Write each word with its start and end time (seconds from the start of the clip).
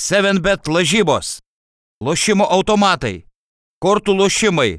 7bet 0.00 0.64
lažybos, 0.64 1.40
lošimo 2.00 2.46
automatai, 2.48 3.26
kortų 3.84 4.14
lošimai, 4.16 4.78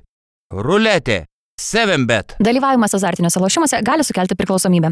ruletė, 0.49 1.27
7bet. 1.61 2.39
Dalyvavimas 2.41 2.95
azartiniuose 2.97 3.43
lošimuose 3.43 3.83
gali 3.85 4.05
sukelti 4.07 4.37
priklausomybę. 4.39 4.89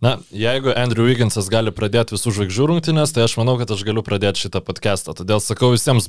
Na, 0.00 0.14
jeigu 0.32 0.72
Andrew 0.72 1.04
Wigginsas 1.04 1.50
gali 1.52 1.74
pradėti 1.76 2.16
visų 2.16 2.32
žvaigždžių 2.38 2.70
rungtynės, 2.70 3.12
tai 3.12 3.26
aš 3.26 3.36
manau, 3.36 3.58
kad 3.60 3.68
aš 3.68 3.84
galiu 3.84 4.00
pradėti 4.00 4.46
šitą 4.46 4.64
podcastą. 4.64 5.12
Todėl 5.18 5.44
sakau 5.44 5.74
visiems, 5.74 6.08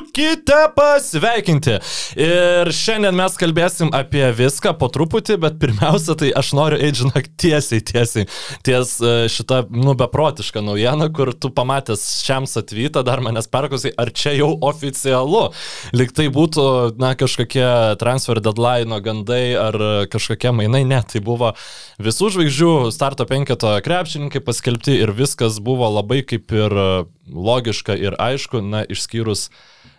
būkite 0.00 0.58
pasveikinti. 0.76 1.78
Ir 2.18 2.70
šiandien 2.72 3.14
mes 3.16 3.36
kalbėsim 3.38 3.90
apie 3.94 4.24
viską 4.36 4.72
po 4.78 4.88
truputį, 4.92 5.36
bet 5.40 5.58
pirmiausia, 5.60 6.16
tai 6.18 6.30
aš 6.36 6.52
noriu 6.56 6.78
eiti, 6.80 7.02
žinok, 7.02 7.28
tiesiai, 7.40 7.80
tiesiai 7.80 8.26
ties 8.66 8.96
e, 9.00 9.28
šitą, 9.30 9.62
nu, 9.70 9.94
beprotišką 9.98 10.62
naujieną, 10.64 11.10
kur 11.14 11.32
tu 11.34 11.50
pamatęs 11.50 12.04
šiam 12.24 12.48
atvytą 12.48 13.04
dar 13.06 13.20
manęs 13.20 13.48
perklausai, 13.50 13.92
ar 13.96 14.10
čia 14.10 14.34
jau 14.38 14.52
oficialu. 14.66 15.50
Lik 15.96 16.14
tai 16.16 16.28
būtų, 16.32 16.66
na, 17.00 17.14
kažkokie 17.18 17.96
transfer 18.00 18.40
deadline 18.40 19.00
gandai 19.04 19.54
ar 19.60 19.78
kažkokie 20.10 20.54
mainai, 20.56 20.84
ne, 20.88 21.02
tai 21.06 21.22
buvo 21.24 21.54
visų 22.00 22.32
žvaigždžių 22.36 22.72
starto 22.94 23.26
penketo 23.28 23.76
krepšininkai 23.84 24.42
paskelbti 24.44 25.00
ir 25.02 25.12
viskas 25.16 25.60
buvo 25.62 25.88
labai 26.00 26.22
kaip 26.26 26.52
ir 26.56 26.76
logiška 27.30 27.94
ir 27.98 28.16
aišku, 28.20 28.62
na, 28.64 28.82
išskyrus 28.88 29.48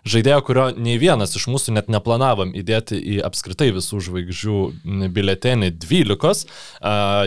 žaidėjo, 0.08 0.40
kurio 0.46 0.68
nei 0.76 0.98
vienas 1.02 1.36
iš 1.38 1.48
mūsų 1.52 1.76
net 1.78 1.92
neplanavom 1.92 2.54
įdėti 2.58 3.00
į 3.16 3.20
apskritai 3.28 3.72
visų 3.76 4.02
žvaigždžių 4.08 5.10
biletenį 5.14 5.74
12, 5.82 6.48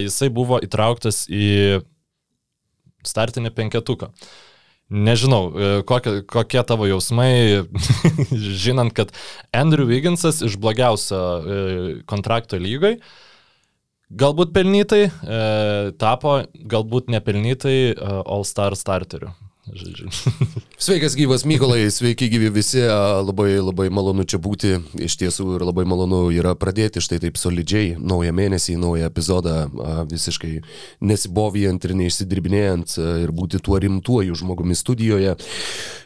jisai 0.06 0.30
buvo 0.34 0.60
įtrauktas 0.64 1.24
į 1.30 1.84
startinį 3.04 3.52
penketuką. 3.54 4.10
Nežinau, 4.94 5.44
e, 5.48 5.68
kokie, 5.88 6.18
kokie 6.28 6.60
tavo 6.68 6.84
jausmai, 6.86 7.64
žinant, 8.64 8.92
kad 8.94 9.14
Andrew 9.56 9.88
Wigginsas 9.88 10.42
iš 10.44 10.58
blogiausio 10.60 11.20
e, 11.20 11.62
kontrakto 12.10 12.60
lygai 12.60 12.98
Galbūt 14.14 14.52
pelnytai 14.54 15.06
e, 15.08 15.38
tapo, 15.98 16.36
galbūt 16.70 17.08
nepelnytai 17.10 17.96
All 17.96 18.44
Star 18.46 18.76
starteriu. 18.78 19.32
Žodžiu. 19.64 20.10
Sveikas 20.76 21.14
gyvas 21.16 21.46
Mykolai, 21.48 21.88
sveiki 21.88 22.28
gyvi 22.28 22.50
visi, 22.52 22.82
labai 22.84 23.56
labai 23.64 23.86
malonu 23.88 24.26
čia 24.28 24.36
būti, 24.36 24.74
iš 25.00 25.16
tiesų 25.22 25.54
ir 25.56 25.64
labai 25.64 25.86
malonu 25.88 26.26
yra 26.36 26.52
pradėti 26.52 27.00
štai 27.00 27.22
taip 27.22 27.40
solidžiai, 27.40 27.94
naują 27.96 28.34
mėnesį, 28.36 28.76
naują 28.82 29.08
epizodą, 29.08 29.56
visiškai 30.10 30.58
nesibovijant 31.00 31.88
ir 31.88 31.96
neišsidirbinėjant 31.96 32.98
ir 33.24 33.32
būti 33.32 33.62
tuo 33.64 33.80
rimtuoju 33.80 34.36
žmogumi 34.36 34.76
studijoje. 34.76 35.38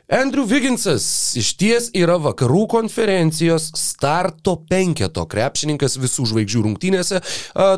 Andrew 0.09 0.47
Wigginsas 0.48 1.05
iš 1.37 1.51
ties 1.61 1.91
yra 1.92 2.14
vakarų 2.17 2.62
konferencijos 2.73 3.67
starto 3.77 4.55
penketo 4.70 5.27
krepšininkas 5.28 5.98
visų 6.00 6.25
žvaigždžių 6.31 6.62
rungtynėse. 6.65 7.19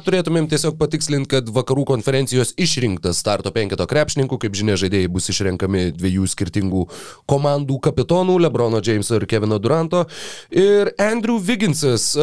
Turėtumėm 0.07 0.47
tiesiog 0.53 0.77
patikslinti, 0.79 1.27
kad 1.33 1.51
vakarų 1.51 1.89
konferencijos 1.89 2.53
išrinktas 2.55 3.19
starto 3.19 3.51
penketo 3.51 3.83
krepšininkų, 3.91 4.39
kaip 4.45 4.55
žinia, 4.55 4.77
žaidėjai 4.79 5.09
bus 5.11 5.27
išrenkami 5.33 5.89
dviejų 5.97 6.29
skirtingų 6.31 6.85
komandų 7.27 7.81
kapitonų- 7.89 8.39
Lebrono 8.47 8.79
Jameso 8.79 9.19
ir 9.19 9.27
Kevino 9.27 9.59
Duranto. 9.59 10.05
Ir 10.55 10.93
Andrew 11.03 11.43
Wigginsas, 11.43 12.15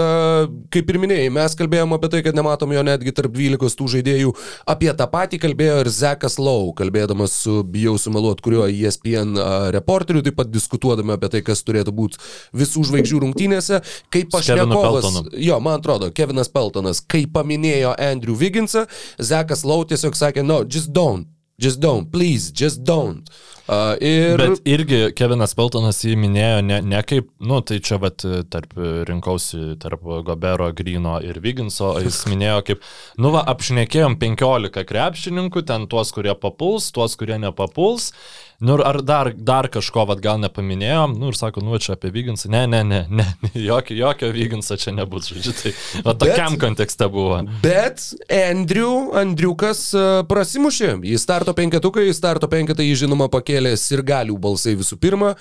kaip 0.71 0.89
ir 0.89 1.01
minėjai, 1.03 1.27
mes 1.33 1.51
kalbėjome 1.53 1.99
apie 1.99 2.07
tai, 2.15 2.23
kad 2.23 2.33
nematom 2.33 2.71
jo 2.71 2.81
netgi 2.81 3.11
tarp 3.11 3.33
12 3.33 3.75
tų 3.75 3.91
žaidėjų. 3.97 4.33
Apie 4.65 4.93
tą 4.93 5.11
patį 5.11 5.43
kalbėjo 5.43 5.81
ir 5.83 5.91
Zekas 5.91 6.39
Lau, 6.39 6.71
kalbėdamas 6.71 7.35
su, 7.43 7.61
bijau 7.61 7.99
sumeluot, 7.99 8.39
kuriuo 8.39 8.71
ESPN 8.71 9.35
reporteriu 9.75 9.96
reporterių, 9.97 10.23
taip 10.25 10.37
pat 10.37 10.51
diskutuodami 10.51 11.15
apie 11.15 11.29
tai, 11.33 11.41
kas 11.45 11.63
turėtų 11.65 11.93
būti 11.95 12.21
visų 12.57 12.85
žvaigždžių 12.89 13.21
rungtynėse, 13.23 13.81
kaip 14.13 14.31
pašnekovas, 14.33 15.09
jo, 15.33 15.59
man 15.63 15.79
atrodo, 15.79 16.11
Kevinas 16.11 16.51
Peltonas, 16.53 17.01
kai 17.01 17.25
paminėjo 17.25 17.95
Andrew 17.97 18.37
Wigginsą, 18.37 18.87
Zekas 19.19 19.65
Lau 19.67 19.83
tiesiog 19.87 20.17
sakė, 20.17 20.45
no, 20.45 20.63
just 20.63 20.93
don't. 20.93 21.27
Just 21.57 21.79
don't, 21.81 22.11
please, 22.11 22.51
just 22.53 22.83
don't. 22.85 23.25
Ir... 23.67 24.39
Bet 24.39 24.61
irgi 24.69 24.99
Kevinas 25.17 25.51
Peltonas 25.57 25.99
jį 26.05 26.15
minėjo 26.19 26.61
ne, 26.63 26.79
ne 26.87 27.01
kaip, 27.03 27.27
nu 27.43 27.59
tai 27.67 27.81
čia 27.83 27.99
vat 27.99 28.23
tarp 28.51 28.77
rinkausi 29.09 29.75
tarp 29.81 30.05
Gobero, 30.27 30.69
Grino 30.77 31.17
ir 31.23 31.41
Viginso, 31.43 31.91
jis 32.03 32.23
minėjo 32.31 32.61
kaip, 32.69 32.89
nu 33.19 33.33
va, 33.35 33.43
apšnekėjom 33.51 34.15
15 34.23 34.87
krepšininkų, 34.87 35.65
ten 35.67 35.87
tuos, 35.91 36.15
kurie 36.15 36.35
papuls, 36.39 36.91
tuos, 36.95 37.19
kurie 37.19 37.39
nepapuls. 37.43 38.13
Nu 38.57 38.73
ar 38.81 38.97
dar, 39.05 39.29
dar 39.37 39.67
kažko, 39.69 40.07
vad 40.09 40.17
gal 40.17 40.39
nepaminėjom, 40.41 41.11
nu 41.21 41.27
ir 41.29 41.35
sako, 41.37 41.61
nu 41.61 41.77
čia 41.77 41.91
apie 41.93 42.09
Vyginsą, 42.09 42.49
ne, 42.49 42.63
ne, 42.65 42.79
ne, 42.81 43.03
ne, 43.05 43.25
jokio, 43.53 43.93
jokio 43.93 44.31
Vyginsą 44.33 44.79
čia 44.81 44.95
nebus, 44.97 45.27
žodžiu, 45.29 45.53
tai 45.59 45.73
va 46.01 46.15
tokiam 46.17 46.55
bet, 46.55 46.61
kontekste 46.63 47.05
buvo. 47.13 47.43
Bet 47.61 48.01
Andrew, 48.33 49.11
Andriukas 49.21 49.83
uh, 49.93 50.23
prasimušė, 50.25 50.95
į 51.05 51.19
starto 51.21 51.53
penketuką, 51.53 52.01
į 52.09 52.15
starto 52.17 52.49
penketą 52.49 52.81
jį 52.81 53.03
žinoma 53.03 53.29
pakėlė 53.29 53.56
sirgalių 53.79 54.37
balsai 54.41 54.75
visų 54.77 54.99
pirma, 55.01 55.33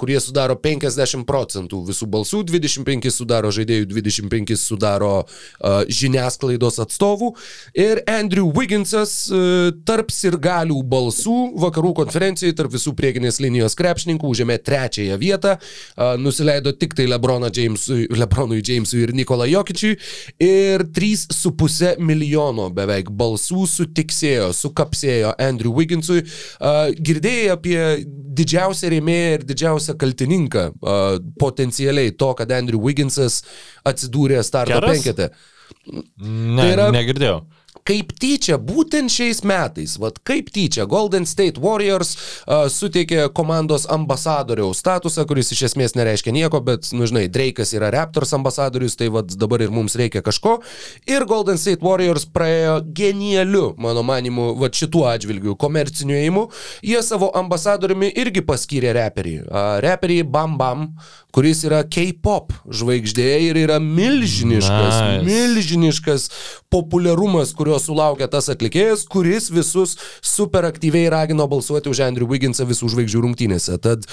kurie 0.00 0.18
sudaro 0.22 0.56
50 0.56 1.26
procentų 1.28 1.82
visų 1.90 2.08
balsų, 2.12 2.42
25 2.48 3.12
sudaro 3.12 3.52
žaidėjų, 3.52 3.90
25 3.92 4.56
sudaro 4.60 5.12
žiniasklaidos 5.92 6.80
atstovų 6.86 7.32
ir 7.76 8.02
Andrew 8.10 8.48
Wigginsas 8.56 9.28
tarp 9.86 10.10
sirgalių 10.14 10.80
balsų 10.88 11.38
vakarų 11.62 11.94
konferencijos 12.02 12.22
konkurencijai 12.22 12.54
tarp 12.56 12.72
visų 12.72 12.92
priekinės 12.96 13.40
linijos 13.42 13.74
krepšininkų 13.78 14.28
užėmė 14.30 14.58
trečiąją 14.62 15.16
vietą, 15.18 15.56
nusileido 16.22 16.72
tik 16.72 16.94
tai 16.94 17.06
Lebrono 17.10 17.50
Jamesui, 17.52 18.06
Lebronui 18.14 18.62
Jamesui 18.62 19.02
ir 19.02 19.12
Nikola 19.12 19.46
Jokičiui 19.50 19.96
ir 20.42 20.84
3,5 20.94 21.98
milijono 21.98 22.68
beveik 22.70 23.10
balsų 23.10 23.66
sutiksėjo, 23.66 24.52
sukapsėjo 24.54 25.34
Andrew 25.38 25.74
Wigginsui. 25.74 26.22
Girdėjai 27.02 27.41
apie 27.52 27.78
didžiausią 28.42 28.92
rėmėją 28.94 29.32
ir 29.38 29.46
didžiausią 29.48 29.96
kaltininką 30.00 30.66
potencialiai 31.40 32.14
to, 32.18 32.30
kad 32.38 32.52
Andrew 32.54 32.80
Wigginsas 32.82 33.42
atsidūrė 33.88 34.42
starto 34.46 34.78
Keras? 34.78 34.94
penkete. 34.94 35.32
Ne, 36.22 36.60
tai 36.60 36.70
yra, 36.76 36.88
negirdėjau 36.94 37.40
kaip 37.88 38.12
tyčia, 38.20 38.58
būtent 38.62 39.10
šiais 39.12 39.42
metais, 39.46 39.96
vad 40.00 40.20
kaip 40.26 40.50
tyčia, 40.54 40.86
Golden 40.90 41.26
State 41.28 41.60
Warriors 41.62 42.14
uh, 42.14 42.66
suteikė 42.70 43.26
komandos 43.34 43.88
ambasadoriaus 43.90 44.82
statusą, 44.82 45.24
kuris 45.28 45.52
iš 45.54 45.64
esmės 45.70 45.96
nereiškia 45.98 46.34
nieko, 46.34 46.62
bet, 46.64 46.90
nu 46.96 47.08
žinai, 47.08 47.26
Drake'as 47.32 47.74
yra 47.76 47.90
Raptors 47.94 48.34
ambasadorius, 48.36 48.96
tai 48.98 49.10
vad 49.12 49.34
dabar 49.38 49.64
ir 49.64 49.74
mums 49.74 49.96
reikia 49.98 50.22
kažko. 50.24 50.58
Ir 51.10 51.26
Golden 51.28 51.58
State 51.60 51.82
Warriors 51.84 52.26
praėjo 52.30 52.78
genialiu, 52.94 53.72
mano 53.82 54.04
manimu, 54.06 54.52
vad 54.60 54.76
šituo 54.78 55.06
atžvilgiu, 55.10 55.56
komerciniu 55.58 56.18
įimu. 56.20 56.46
Jie 56.86 57.02
savo 57.06 57.32
ambasadoriumi 57.38 58.12
irgi 58.22 58.44
paskyrė 58.46 58.94
reperį. 58.98 59.36
Uh, 59.42 59.76
reperį 59.82 60.22
Bam 60.30 60.56
Bam, 60.60 60.86
kuris 61.32 61.62
yra 61.66 61.80
K-pop 61.88 62.52
žvaigždė 62.68 63.28
ir 63.48 63.58
yra 63.64 63.78
milžiniškas, 63.82 64.96
nice. 65.00 65.24
milžiniškas 65.26 66.26
populiarumas, 66.72 67.54
kurio 67.56 67.71
sulaukia 67.80 68.28
tas 68.32 68.50
atlikėjas, 68.52 69.06
kuris 69.10 69.50
visus 69.52 69.96
super 70.20 70.68
aktyviai 70.68 71.10
ragino 71.12 71.48
balsuoti 71.48 71.92
už 71.92 72.04
Andrew 72.08 72.28
Wigginsą 72.30 72.66
visų 72.68 72.92
žvaigždžių 72.92 73.22
rungtynėse. 73.26 73.78
Tad 73.82 74.08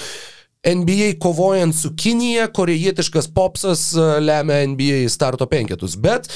NBA 0.66 1.14
kovojant 1.20 1.74
su 1.74 1.94
Kinija, 1.96 2.50
korejietiškas 2.52 3.30
popsas 3.32 3.86
e, 3.96 4.00
lemia 4.20 4.66
NBA 4.68 5.08
starto 5.08 5.46
penketus. 5.48 5.96
Bet 5.96 6.28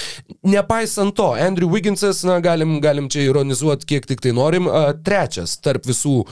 nepaisant 0.43 1.12
to, 1.17 1.35
Andrew 1.37 1.69
Wigginsas, 1.69 2.23
na, 2.25 2.39
galim, 2.41 2.79
galim 2.81 3.11
čia 3.12 3.27
ironizuoti 3.29 3.87
kiek 3.87 4.09
tik 4.09 4.25
tai 4.25 4.33
norim, 4.33 4.65
e, 4.65 4.95
trečias 5.05 5.59
tarp 5.61 5.85
visų 5.85 6.23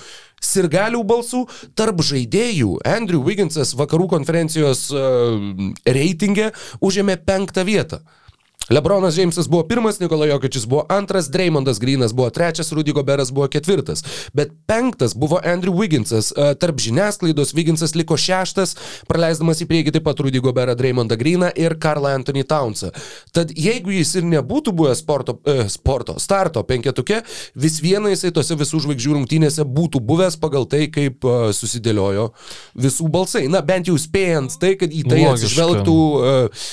sirgalių 0.42 1.03
balsų, 1.04 1.42
tarp 1.77 2.00
žaidėjų 2.00 2.78
Andrew 2.89 3.21
Wigginsas 3.22 3.77
vakarų 3.78 4.09
konferencijos 4.10 4.89
uh, 4.91 5.36
reitingė 5.86 6.48
užėmė 6.83 7.15
penktą 7.22 7.62
vietą. 7.68 8.00
Lebronas 8.70 9.14
Džeimsas 9.14 9.48
buvo 9.48 9.66
pirmas, 9.66 10.00
Nikola 10.00 10.26
Jokičius 10.26 10.66
buvo 10.66 10.84
antras, 10.88 11.30
Dreymondas 11.30 11.80
Grinas 11.80 12.12
buvo 12.12 12.30
trečias, 12.30 12.72
Rudy 12.72 12.92
Goberas 12.92 13.32
buvo 13.32 13.48
ketvirtas. 13.48 14.04
Bet 14.32 14.53
penktas 14.66 15.14
buvo 15.14 15.41
Andrew 15.44 15.74
Wigginsas. 15.74 16.32
E, 16.36 16.54
tarp 16.54 16.78
žiniasklaidos 16.78 17.54
Wigginsas 17.54 17.94
liko 17.98 18.16
šeštas, 18.16 18.76
praleisdamas 19.09 19.62
į 19.64 19.66
priekį 19.70 19.97
taip 19.97 20.06
pat 20.06 20.22
Rudy 20.22 20.41
Goberą, 20.41 20.76
Dreymondą 20.78 21.18
Griną 21.18 21.50
ir 21.59 21.74
Karlą 21.82 22.14
Anthony 22.14 22.44
Townsą. 22.44 22.92
Tad 23.34 23.50
jeigu 23.59 23.91
jis 23.97 24.14
ir 24.20 24.28
nebūtų 24.30 24.74
buvęs 24.78 25.03
sporto, 25.03 25.38
eh, 25.47 25.66
sporto 25.68 26.18
starto 26.22 26.62
penketuke, 26.62 27.22
vis 27.54 27.80
viena 27.82 28.15
jisai 28.15 28.30
tose 28.32 28.54
visų 28.54 28.84
žvaigždžių 28.86 29.18
rungtynėse 29.18 29.66
būtų 29.66 30.00
buvęs 30.00 30.38
pagal 30.38 30.66
tai, 30.70 30.86
kaip 30.92 31.24
uh, 31.24 31.50
susidėliojo 31.50 32.30
visų 32.78 33.10
balsai. 33.10 33.48
Na, 33.50 33.60
bent 33.60 33.91
jau 33.91 33.98
spėjant 33.98 34.54
tai, 34.60 34.74
kad 34.80 34.92
į 34.92 35.03
tai 35.08 35.24
Logiška. 35.24 35.34
atsižvelgtų 35.34 35.98
uh, 35.98 36.66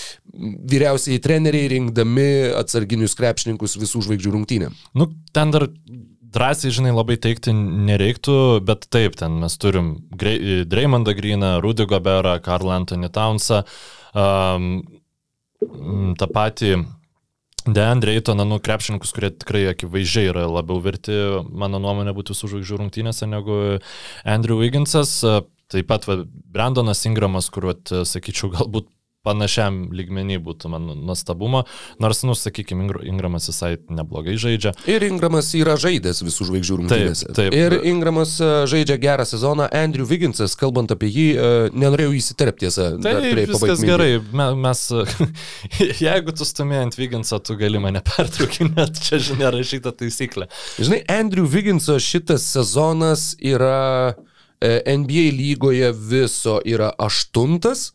vyriausiai 0.70 1.20
treneriai 1.22 1.70
rinkdami 1.80 2.30
atsarginius 2.60 3.18
krepšininkus 3.18 3.80
visų 3.80 4.04
žvaigždžių 4.06 4.36
rungtynėm. 4.36 4.78
Nu, 5.00 5.10
ten 5.34 5.56
dar 5.56 5.70
drąsiai, 6.34 6.74
žinai, 6.74 6.94
labai 6.94 7.18
teikti 7.22 7.54
nereiktų, 7.56 8.36
bet 8.66 8.88
taip, 8.94 9.18
ten 9.20 9.40
mes 9.42 9.58
turim 9.62 9.96
Dreymondą 10.14 11.16
Greeną, 11.18 11.58
Rudy 11.64 11.88
Goberą, 11.90 12.38
Karl 12.44 12.70
Anthony 12.76 13.10
Townsą, 13.14 13.64
um, 14.14 14.72
mm, 15.66 16.16
tą 16.20 16.30
patį 16.36 16.74
Deandre 17.70 18.16
Eitoną, 18.16 18.46
nu, 18.48 18.60
krepšininkus, 18.64 19.12
kurie 19.14 19.32
tikrai 19.36 19.66
akivaizdžiai 19.74 20.30
yra 20.32 20.46
labiau 20.50 20.80
verti, 20.82 21.16
mano 21.50 21.82
nuomonė, 21.82 22.14
būtų 22.18 22.38
su 22.38 22.50
žvaigždžių 22.50 22.80
rungtynėse 22.84 23.28
negu 23.30 23.58
Andrew 24.24 24.62
Wigginsas. 24.62 25.20
Taip 25.70 25.86
pat 25.86 26.08
va, 26.10 26.24
Brandonas 26.26 27.04
Ingramas, 27.06 27.50
kur, 27.54 27.68
vat, 27.70 27.92
sakyčiau, 28.10 28.50
galbūt 28.56 28.88
panašiam 29.30 29.80
lygmenį 29.96 30.40
būtų 30.50 30.74
man 30.74 30.90
nuostabumo, 31.06 31.64
nors, 32.02 32.24
nu, 32.28 32.34
sakykime, 32.38 32.90
Ingramas 33.10 33.48
visai 33.52 33.76
neblogai 33.94 34.36
žaidžia. 34.42 34.74
Ir 34.90 35.06
Ingramas 35.08 35.54
yra 35.58 35.78
žaidęs 35.80 36.24
visų 36.26 36.50
žvaigždžių 36.50 36.78
rungtynėse. 36.82 37.30
taip. 37.38 37.54
Ir 37.56 37.78
Ingramas 37.90 38.36
e, 38.42 38.50
žaidžia 38.70 38.98
gerą 39.02 39.26
sezoną. 39.30 39.70
Andrew 39.76 40.08
Wigginsas, 40.10 40.56
kalbant 40.60 40.92
apie 40.96 41.10
jį, 41.14 41.28
e, 41.38 41.50
nenorėjau 41.78 42.16
įsiterpti 42.18 42.66
tiesą. 42.66 42.90
Tai 43.04 43.14
turėjai 43.20 43.46
viskas 43.54 43.80
mintį. 43.80 43.90
gerai, 43.90 44.10
Me- 44.40 44.50
mes, 44.66 44.82
jeigu 46.08 46.34
tu 46.36 46.48
stumė 46.48 46.82
ant 46.84 46.98
Viginso, 47.00 47.40
tu 47.44 47.56
gali 47.60 47.80
mane 47.82 48.02
pertraukinėti, 48.06 49.04
čia 49.06 49.20
žinia 49.30 49.52
rašyta 49.54 49.94
taisyklė. 50.00 50.50
Žinai, 50.80 51.04
Andrew 51.20 51.48
Wigginso 51.50 51.96
šitas 52.04 52.48
sezonas 52.56 53.30
yra 53.40 54.16
NBA 54.62 55.30
lygoje 55.32 55.92
viso 55.96 56.58
yra 56.68 56.92
aštuntas 57.00 57.94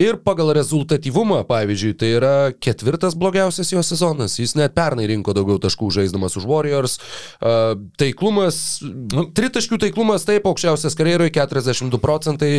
ir 0.00 0.16
pagal 0.24 0.54
rezultatyvumą, 0.56 1.42
pavyzdžiui, 1.48 1.92
tai 2.00 2.08
yra 2.16 2.34
ketvirtas 2.56 3.16
blogiausias 3.18 3.72
jo 3.72 3.82
sezonas. 3.84 4.38
Jis 4.40 4.54
net 4.56 4.72
pernai 4.76 5.04
rinko 5.10 5.34
daugiau 5.36 5.60
taškų 5.60 5.90
žaisdamas 5.98 6.38
už 6.40 6.46
Warriors. 6.48 6.96
E, 6.96 7.52
Taiklumas, 8.00 8.60
nu, 8.82 9.26
tritaškių 9.36 9.78
taiklumas 9.84 10.24
taip 10.28 10.48
aukščiausias 10.48 10.96
karjeroje 10.96 11.34
42 11.36 12.00
procentai, 12.00 12.50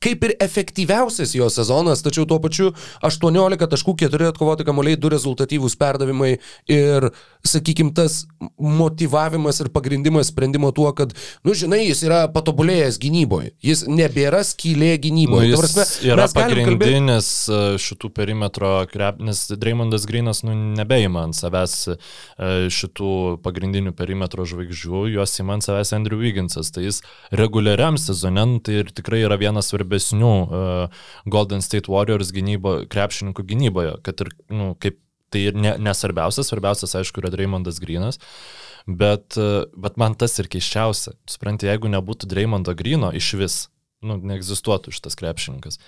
kaip 0.00 0.24
ir 0.28 0.34
efektyviausias 0.40 1.36
jo 1.36 1.50
sezonas, 1.52 2.04
tačiau 2.04 2.24
tuo 2.28 2.40
pačiu 2.40 2.70
18 3.04 3.68
taškų, 3.76 3.96
4 4.06 4.32
atkovoti 4.32 4.68
kamuoliai, 4.68 5.00
2 5.00 5.12
rezultatyvūs 5.18 5.76
perdavimai 5.80 6.32
ir, 6.72 7.10
sakykime, 7.44 7.92
tas 7.96 8.22
motivavimas 8.56 9.60
ir 9.60 9.72
pagrindimas 9.74 10.32
sprendimo 10.32 10.72
tuo, 10.72 10.88
kad, 10.96 11.12
nu, 11.44 11.56
žinai, 11.56 11.84
jis 11.90 12.04
yra 12.08 12.24
patobulėjęs 12.32 13.01
gynyboje. 13.02 13.50
Jis 13.66 13.82
nebėra 13.90 14.40
skylė 14.46 14.92
Nu, 14.94 15.00
gynyboje. 15.06 15.48
jis 15.50 15.58
Ta 15.58 15.62
prasme, 15.66 16.08
yra 16.08 16.26
galim 16.32 16.62
kalbėti- 16.66 16.78
pagrindinis 16.78 17.28
e, 17.50 17.60
šitų 17.82 18.10
perimetro 18.16 18.70
krep, 18.90 19.20
nes 19.24 19.44
Dreymondas 19.52 20.06
Grinas 20.08 20.42
nu, 20.46 20.54
nebeima 20.78 21.26
ant 21.26 21.36
savęs 21.38 21.76
e, 21.92 21.96
šitų 22.72 23.12
pagrindinių 23.44 23.92
perimetro 23.98 24.46
žvaigždžių, 24.48 25.04
juos 25.16 25.36
įma 25.42 25.58
ant 25.58 25.66
savęs 25.66 25.92
Andrew 25.98 26.22
Wigginsas. 26.22 26.70
Tai 26.74 26.86
jis 26.86 27.02
reguliariam 27.34 27.98
sezone 28.00 28.46
nu, 28.48 28.60
tai 28.64 28.80
ir 28.82 28.90
tikrai 28.94 29.22
yra 29.26 29.36
vienas 29.40 29.68
svarbesnių 29.72 30.32
uh, 30.42 31.04
Golden 31.30 31.62
State 31.64 31.90
Warriors 31.92 32.32
gynybo, 32.34 32.82
krepšininkų 32.90 33.44
gynyboje, 33.48 33.92
kad 34.06 34.20
ir, 34.24 34.30
nu, 34.52 34.72
kaip 34.82 34.98
tai 35.32 35.46
ir 35.48 35.56
ne, 35.56 35.76
nesvarbiausias, 35.80 36.50
svarbiausias, 36.50 36.92
aišku, 36.98 37.22
yra 37.22 37.30
Dreymondas 37.32 37.78
Grinas. 37.80 38.18
Bet, 38.86 39.36
e, 39.38 39.64
bet 39.78 39.98
man 40.00 40.16
tas 40.18 40.34
ir 40.42 40.48
keiščiausia. 40.52 41.14
Supranti, 41.30 41.68
jeigu 41.70 41.90
nebūtų 41.92 42.30
Dreymondo 42.30 42.74
Grino 42.78 43.12
iš 43.14 43.32
vis, 43.38 43.58
nu, 44.02 44.18
neegzistuotų 44.18 44.94
šitas 44.94 45.18
krepšininkas. 45.20 45.78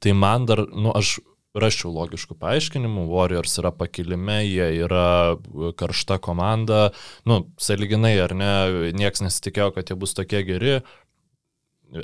Tai 0.00 0.14
man 0.16 0.46
dar, 0.48 0.64
nu, 0.70 0.92
aš 0.96 1.18
raščiau 1.58 1.90
logiškų 1.90 2.36
paaiškinimų, 2.38 3.08
Warriors 3.10 3.58
yra 3.58 3.72
pakilime, 3.74 4.38
jie 4.46 4.68
yra 4.84 5.36
karšta 5.78 6.20
komanda, 6.22 6.90
nu, 7.26 7.42
saliginai 7.60 8.14
ar 8.22 8.34
ne, 8.38 8.52
nieks 8.94 9.24
nesitikėjo, 9.24 9.72
kad 9.74 9.90
jie 9.90 9.98
bus 9.98 10.14
tokie 10.14 10.44
geri. 10.46 10.78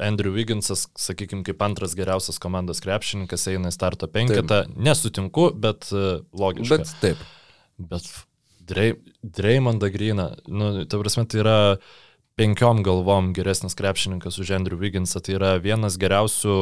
Andrew 0.02 0.34
Wigginsas, 0.34 0.88
sakykime, 0.98 1.44
kaip 1.46 1.60
antras 1.62 1.94
geriausias 1.94 2.40
komandos 2.42 2.82
krepšininkas 2.82 3.46
eina 3.52 3.70
į 3.70 3.76
starto 3.76 4.08
penketą. 4.10 4.64
Nesutinku, 4.74 5.52
bet 5.54 5.86
uh, 5.94 6.24
logiška. 6.34 6.80
Bet 6.82 6.94
taip. 7.04 7.22
Bet 7.78 8.08
Drey, 8.66 8.96
Dreymondą 9.22 9.90
Greeną, 9.94 10.30
nu, 10.48 10.72
ta 10.84 11.00
prasme, 11.00 11.26
tai 11.30 11.42
yra 11.42 11.58
penkiom 12.36 12.82
galvom 12.86 13.32
geresnis 13.36 13.76
krepšininkas 13.78 14.40
už 14.42 14.52
Andrew 14.58 14.80
Wigginsą, 14.80 15.22
tai 15.24 15.38
yra 15.38 15.54
vienas 15.62 15.96
geriausių 16.00 16.56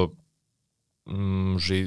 mm, 1.11 1.57
žai, 1.65 1.81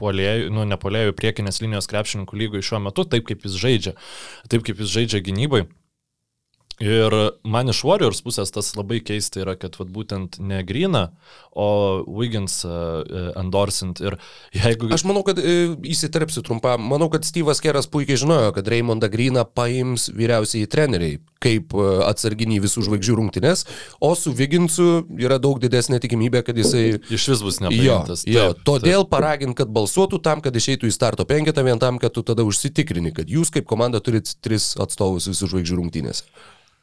polėjų, 0.00 0.52
nu, 0.54 0.64
ne 0.68 0.78
polėjų, 0.80 1.16
priekinės 1.16 1.60
linijos 1.64 1.88
krepšininkų 1.90 2.38
lygoje 2.40 2.68
šiuo 2.68 2.80
metu, 2.86 3.04
taip 3.08 3.26
kaip 3.28 3.44
jis 3.46 3.58
žaidžia, 3.60 3.96
taip 4.52 4.64
kaip 4.66 4.80
jis 4.82 4.92
žaidžia 4.92 5.22
gynybai. 5.24 5.66
Ir 6.82 7.14
man 7.48 7.72
iš 7.72 7.80
Warriors 7.88 8.18
pusės 8.20 8.52
tas 8.52 8.74
labai 8.76 8.98
keista 9.00 9.40
yra, 9.40 9.54
kad 9.56 9.78
vat, 9.80 9.88
būtent 9.88 10.36
ne 10.44 10.58
Grina, 10.66 11.06
o 11.56 11.68
Wiggins 12.04 12.58
uh, 12.68 13.00
endorsint. 13.40 14.02
Ir 14.04 14.18
jeigu... 14.52 14.90
Aš 14.92 15.06
manau, 15.08 15.22
kad 15.24 15.40
e, 15.40 15.72
įsiterpsiu 15.88 16.44
trumpam. 16.44 16.84
Manau, 16.84 17.08
kad 17.12 17.24
Steve'as 17.24 17.62
Keras 17.64 17.88
puikiai 17.88 18.20
žinojo, 18.20 18.50
kad 18.58 18.68
Raymondą 18.68 19.08
Greeną 19.08 19.46
paims 19.56 20.10
vyriausiai 20.12 20.68
treneriai 20.68 21.16
kaip 21.42 21.72
e, 21.76 21.86
atsarginį 22.10 22.58
visų 22.64 22.84
žvaigždžių 22.88 23.16
rungtynes, 23.20 23.64
o 24.04 24.12
su 24.18 24.32
Viginsu 24.36 25.06
yra 25.20 25.38
daug 25.42 25.60
didesnė 25.62 26.00
tikimybė, 26.02 26.42
kad 26.46 26.60
jisai... 26.60 26.98
Iš 27.12 27.28
vis 27.32 27.44
bus 27.46 27.60
Jo, 27.60 27.70
nepaimtas. 27.70 28.26
jo, 28.28 28.50
Taip, 28.52 28.64
todėl 28.68 29.06
paragint, 29.08 29.56
kad 29.58 29.72
balsuotų 29.72 30.20
tam, 30.24 30.44
kad 30.44 30.56
išeitų 30.56 30.90
į 30.90 30.96
starto 30.96 31.24
penketą, 31.28 31.64
vien 31.66 31.80
tam, 31.82 32.00
kad 32.02 32.16
tu 32.16 32.24
tada 32.26 32.44
užsitikrini, 32.46 33.14
kad 33.16 33.32
jūs 33.32 33.52
kaip 33.54 33.68
komanda 33.68 34.02
turit 34.04 34.36
tris 34.44 34.74
atstovus 34.80 35.30
visų 35.32 35.54
žvaigždžių 35.54 35.80
rungtynėse. 35.80 36.28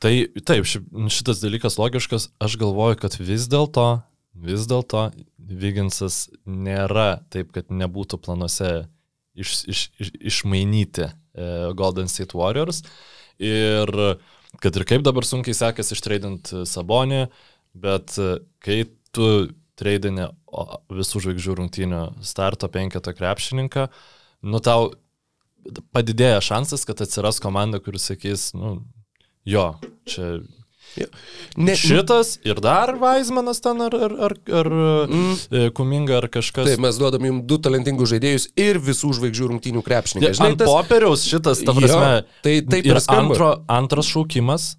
Tai 0.03 0.11
taip, 0.43 0.65
ši, 0.67 0.81
šitas 1.15 1.39
dalykas 1.39 1.77
logiškas, 1.79 2.27
aš 2.43 2.57
galvoju, 2.59 2.97
kad 2.99 3.15
vis 3.21 3.47
dėlto, 3.51 4.01
vis 4.35 4.65
dėlto 4.67 5.05
Viginsas 5.39 6.25
nėra 6.43 7.21
taip, 7.31 7.53
kad 7.55 7.71
nebūtų 7.71 8.19
planuose 8.25 8.71
iš, 9.39 9.53
iš, 9.71 9.83
iš, 10.03 10.09
išmainyti 10.33 11.07
e, 11.07 11.13
Golden 11.79 12.11
State 12.11 12.35
Warriors. 12.35 12.81
Ir 13.39 13.89
kad 14.61 14.75
ir 14.75 14.85
kaip 14.87 15.05
dabar 15.07 15.25
sunkiai 15.27 15.55
sekasi 15.57 15.95
ištreidint 15.95 16.51
Sabonį, 16.67 17.21
bet 17.73 18.17
e, 18.19 18.41
kai 18.63 18.83
tu 19.15 19.29
treidini 19.79 20.27
visų 20.93 21.23
žvaigždžių 21.23 21.55
rungtynių 21.61 22.01
starto 22.27 22.67
penketą 22.69 23.15
krepšininką, 23.15 23.87
nu 24.51 24.61
tau 24.63 24.91
padidėja 25.95 26.43
šansas, 26.43 26.83
kad 26.85 27.01
atsiras 27.01 27.39
komanda, 27.41 27.79
kuris 27.81 28.11
sakys, 28.11 28.51
nu, 28.57 28.81
Jo, 29.45 29.73
čia. 30.09 30.37
Ne, 31.57 31.73
Šitas 31.77 32.35
ir 32.45 32.59
dar 32.61 32.91
Vaismanas 33.01 33.61
ten 33.63 33.81
ar, 33.81 33.95
ar, 33.97 34.13
ar, 34.27 34.35
ar 34.59 34.69
mm. 35.09 35.71
Kuminga 35.73 36.19
ar 36.19 36.27
kažkas. 36.29 36.67
Taip, 36.69 36.81
mes 36.83 36.99
duodam 37.01 37.25
jums 37.25 37.47
du 37.49 37.57
talentingus 37.65 38.11
žaidėjus 38.13 38.47
ir 38.59 38.77
visų 38.83 39.15
žvaigždžių 39.17 39.49
rungtynių 39.55 39.83
krepšininkai. 39.85 40.35
Ant 40.45 40.61
tas... 40.61 40.69
popieriaus 40.69 41.25
šitas, 41.25 41.63
ta 41.65 41.73
prasme, 41.73 42.11
Jo, 42.13 42.39
tai 42.45 42.55
taip 42.69 42.89
ir 42.89 43.01
antro, 43.15 43.49
antras 43.73 44.11
šaukimas, 44.13 44.73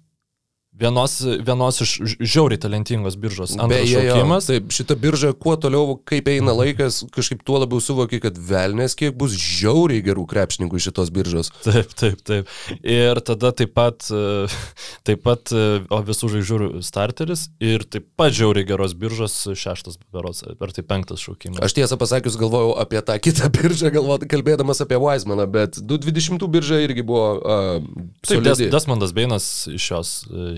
vienos, 0.79 1.19
vienos 1.21 1.81
iš 1.81 1.93
žiauriai 2.19 2.59
talentingos 2.59 3.15
biržos. 3.19 3.55
Beje, 3.69 4.01
taip, 4.47 4.71
šita 4.75 4.97
birža, 4.99 5.31
kuo 5.33 5.55
toliau, 5.59 5.95
kaip 6.07 6.27
eina 6.31 6.53
laikas, 6.55 7.03
kažkaip 7.15 7.43
tuo 7.47 7.59
labiau 7.61 7.81
suvoki, 7.83 8.19
kad 8.23 8.37
velnės 8.37 8.97
kiek 8.99 9.15
bus 9.17 9.35
žiauriai 9.39 10.03
gerų 10.05 10.25
krepšininkų 10.31 10.81
šitos 10.83 11.11
biržos. 11.15 11.51
Taip, 11.65 11.93
taip, 11.97 12.21
taip. 12.27 12.51
Ir 12.81 13.21
tada 13.25 13.53
taip 13.55 13.73
pat, 13.77 14.07
taip 15.07 15.23
pat 15.25 15.53
o 15.55 16.01
visų 16.05 16.31
žvaigždžių 16.35 16.83
starteris 16.85 17.47
ir 17.63 17.85
taip 17.87 18.09
pat 18.19 18.35
žiauriai 18.35 18.67
geros 18.67 18.95
biržos 18.99 19.37
šeštas 19.55 19.99
berots, 20.13 20.43
ar 20.45 20.75
tai 20.75 20.85
penktas 20.87 21.23
šaukimas. 21.23 21.63
Aš 21.65 21.77
tiesą 21.77 21.99
pasakius 22.01 22.37
galvojau 22.39 22.75
apie 22.81 23.01
tą 23.05 23.17
kitą 23.23 23.49
biržą, 23.53 23.93
galvot, 23.95 24.27
kalbėdamas 24.29 24.83
apie 24.83 24.99
Weizmaną, 25.01 25.47
bet 25.51 25.79
220 25.79 26.47
birža 26.51 26.81
irgi 26.83 27.05
buvo 27.05 27.27
uh, 27.39 28.05
Taip. 28.25 28.43
Desmondas 28.71 29.13
Beinas 29.15 29.45
iš 29.71 29.85
jos 29.91 30.11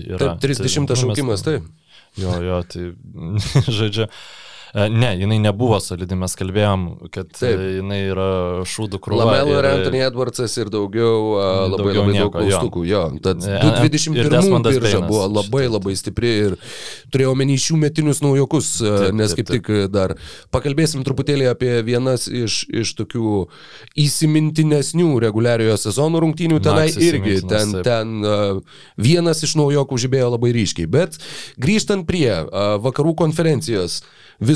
yra. 0.08 0.34
Taip, 0.34 0.42
30 0.44 0.88
Tai, 0.88 0.96
nu, 0.96 1.00
šaukimas, 1.02 1.44
taip. 1.46 1.66
Jo, 2.18 2.34
jo, 2.42 2.60
tai 2.72 2.90
žodžiu. 3.78 4.08
E, 4.74 4.88
Ne, 4.88 5.10
jinai 5.20 5.38
nebuvo 5.42 5.78
solidi, 5.80 6.16
mes 6.18 6.34
kalbėjom, 6.38 6.84
kad 7.14 7.28
Taip. 7.32 7.40
Taip. 7.58 7.62
jinai 7.78 8.00
yra 8.10 8.28
šūdų 8.68 9.00
krūva. 9.04 9.24
Lamelo 9.28 9.58
ir 9.60 9.68
Anthony 9.70 10.02
Edwardsas 10.06 10.56
ir 10.60 10.70
daugiau, 10.72 11.34
labai, 11.38 11.76
Daugiau 11.78 11.78
labai 11.78 11.94
daug 11.94 12.10
nieko, 12.14 12.26
jo. 12.28 12.32
klaustukų. 12.38 12.84
Jo, 12.88 13.02
tad 13.24 13.42
E, 13.48 13.58
221 13.62 14.18
ir 14.24 14.30
Desmondas 14.32 14.78
birža 14.78 15.00
buvo 15.06 15.24
labai 15.30 15.64
labai 15.70 15.94
stipri 15.98 16.32
ir 16.48 16.56
turėjau 17.14 17.32
omeny 17.36 17.56
šių 17.60 17.78
metinius 17.84 18.20
naujokus, 18.24 18.72
Taip, 18.82 19.12
nes 19.16 19.32
taip, 19.34 19.40
kaip 19.48 19.52
tik 19.54 19.90
dar 19.94 20.16
pakalbėsim 20.54 21.04
truputėlį 21.06 21.48
apie 21.52 21.72
vienas 21.86 22.26
iš, 22.28 22.62
iš 22.68 22.92
tokių 22.98 23.46
įsimintinesnių 24.04 25.08
reguliariojo 25.22 25.76
sezono 25.80 26.20
rungtynių. 26.22 26.60
Tenai 26.64 26.86
Max 26.88 26.98
irgi, 27.02 27.38
ten, 27.48 27.74
taip. 27.78 27.86
ten 27.86 28.62
vienas 29.00 29.42
iš 29.46 29.56
naujokų 29.58 29.98
žibėjo 30.04 30.32
labai 30.34 30.52
ryškiai. 30.56 30.88
Bet 30.90 31.18
grįžtant 31.60 32.06
prie 32.08 32.30
vakarų 32.84 33.14
konferencijos 33.24 34.00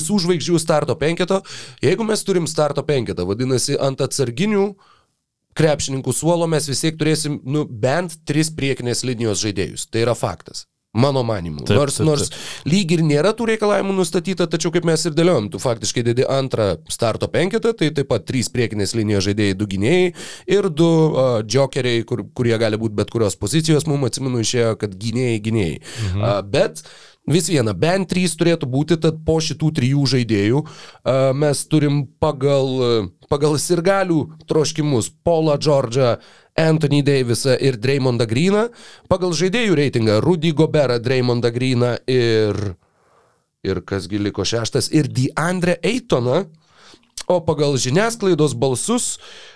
visų 0.02 0.18
žvaigždžių 0.26 0.59
starto 0.61 0.99
penketo, 0.99 1.40
jeigu 1.85 2.04
mes 2.09 2.26
turim 2.26 2.50
starto 2.50 2.85
penketą, 2.85 3.25
vadinasi, 3.28 3.78
ant 3.80 4.02
atsarginių 4.04 4.73
krepšininkų 5.56 6.12
suolo 6.16 6.49
mes 6.50 6.68
vis 6.68 6.85
tiek 6.85 6.99
turėsim 6.99 7.40
nu, 7.44 7.64
bent 7.64 8.18
tris 8.28 8.52
priekinės 8.52 9.04
linijos 9.06 9.42
žaidėjus. 9.44 9.88
Tai 9.92 10.04
yra 10.06 10.16
faktas. 10.18 10.66
Mano 10.92 11.23
manimu. 11.25 11.62
Taip, 11.64 11.78
nors, 11.78 11.94
taip, 11.97 12.04
nors 12.04 12.26
lyg 12.68 12.90
ir 12.92 13.00
nėra 13.00 13.30
tų 13.32 13.47
reikalavimų 13.54 13.94
nustatyta, 13.97 14.44
tačiau 14.52 14.68
kaip 14.75 14.85
mes 14.85 15.00
ir 15.09 15.14
dėliojom, 15.16 15.47
tu 15.54 15.61
faktiškai 15.62 16.02
dedi 16.04 16.26
antrą 16.28 16.66
starto 16.92 17.30
penketą, 17.32 17.73
tai 17.78 17.88
taip 17.97 18.11
pat 18.11 18.26
trys 18.28 18.52
priekinės 18.52 18.92
linijos 18.99 19.25
žaidėjai, 19.25 19.54
du 19.56 19.68
gynėjai 19.73 20.11
ir 20.52 20.68
du 20.68 20.90
uh, 20.90 21.30
jokeriai, 21.49 22.02
kur, 22.09 22.26
kurie 22.37 22.52
gali 22.61 22.76
būti 22.80 22.99
bet 22.99 23.12
kurios 23.14 23.38
pozicijos, 23.40 23.88
mums 23.88 24.11
atsimenu 24.11 24.44
išėjo, 24.44 24.75
kad 24.85 24.92
gynėjai, 24.92 25.40
gynėjai. 25.49 25.80
Mhm. 25.80 26.21
Uh, 26.21 26.37
bet 26.59 26.85
Vis 27.22 27.46
viena, 27.46 27.70
bent 27.70 28.08
trys 28.10 28.32
turėtų 28.34 28.66
būti, 28.66 28.96
tad 28.98 29.20
po 29.22 29.36
šitų 29.38 29.68
trijų 29.76 30.06
žaidėjų 30.10 30.62
mes 31.38 31.60
turim 31.70 32.00
pagal, 32.18 33.12
pagal 33.30 33.54
sirgalių 33.62 34.24
troškimus 34.50 35.12
Paulą 35.22 35.54
Džordžą, 35.54 36.16
Anthony 36.58 37.04
Davisą 37.06 37.54
ir 37.62 37.78
Dreymondą 37.78 38.26
Greeną, 38.26 38.64
pagal 39.08 39.36
žaidėjų 39.38 39.78
reitingą 39.78 40.18
Rudy 40.24 40.50
Goberą, 40.50 40.98
Dreymondą 40.98 41.52
Greeną 41.54 41.94
ir, 42.10 42.58
ir 43.62 43.82
kasgi 43.86 44.18
liko 44.18 44.42
šeštas, 44.42 44.90
ir 44.90 45.06
DeAndre 45.06 45.78
Eitoną, 45.78 46.42
o 47.30 47.38
pagal 47.46 47.78
žiniasklaidos 47.78 48.58
balsus 48.58 49.14
uh, 49.14 49.51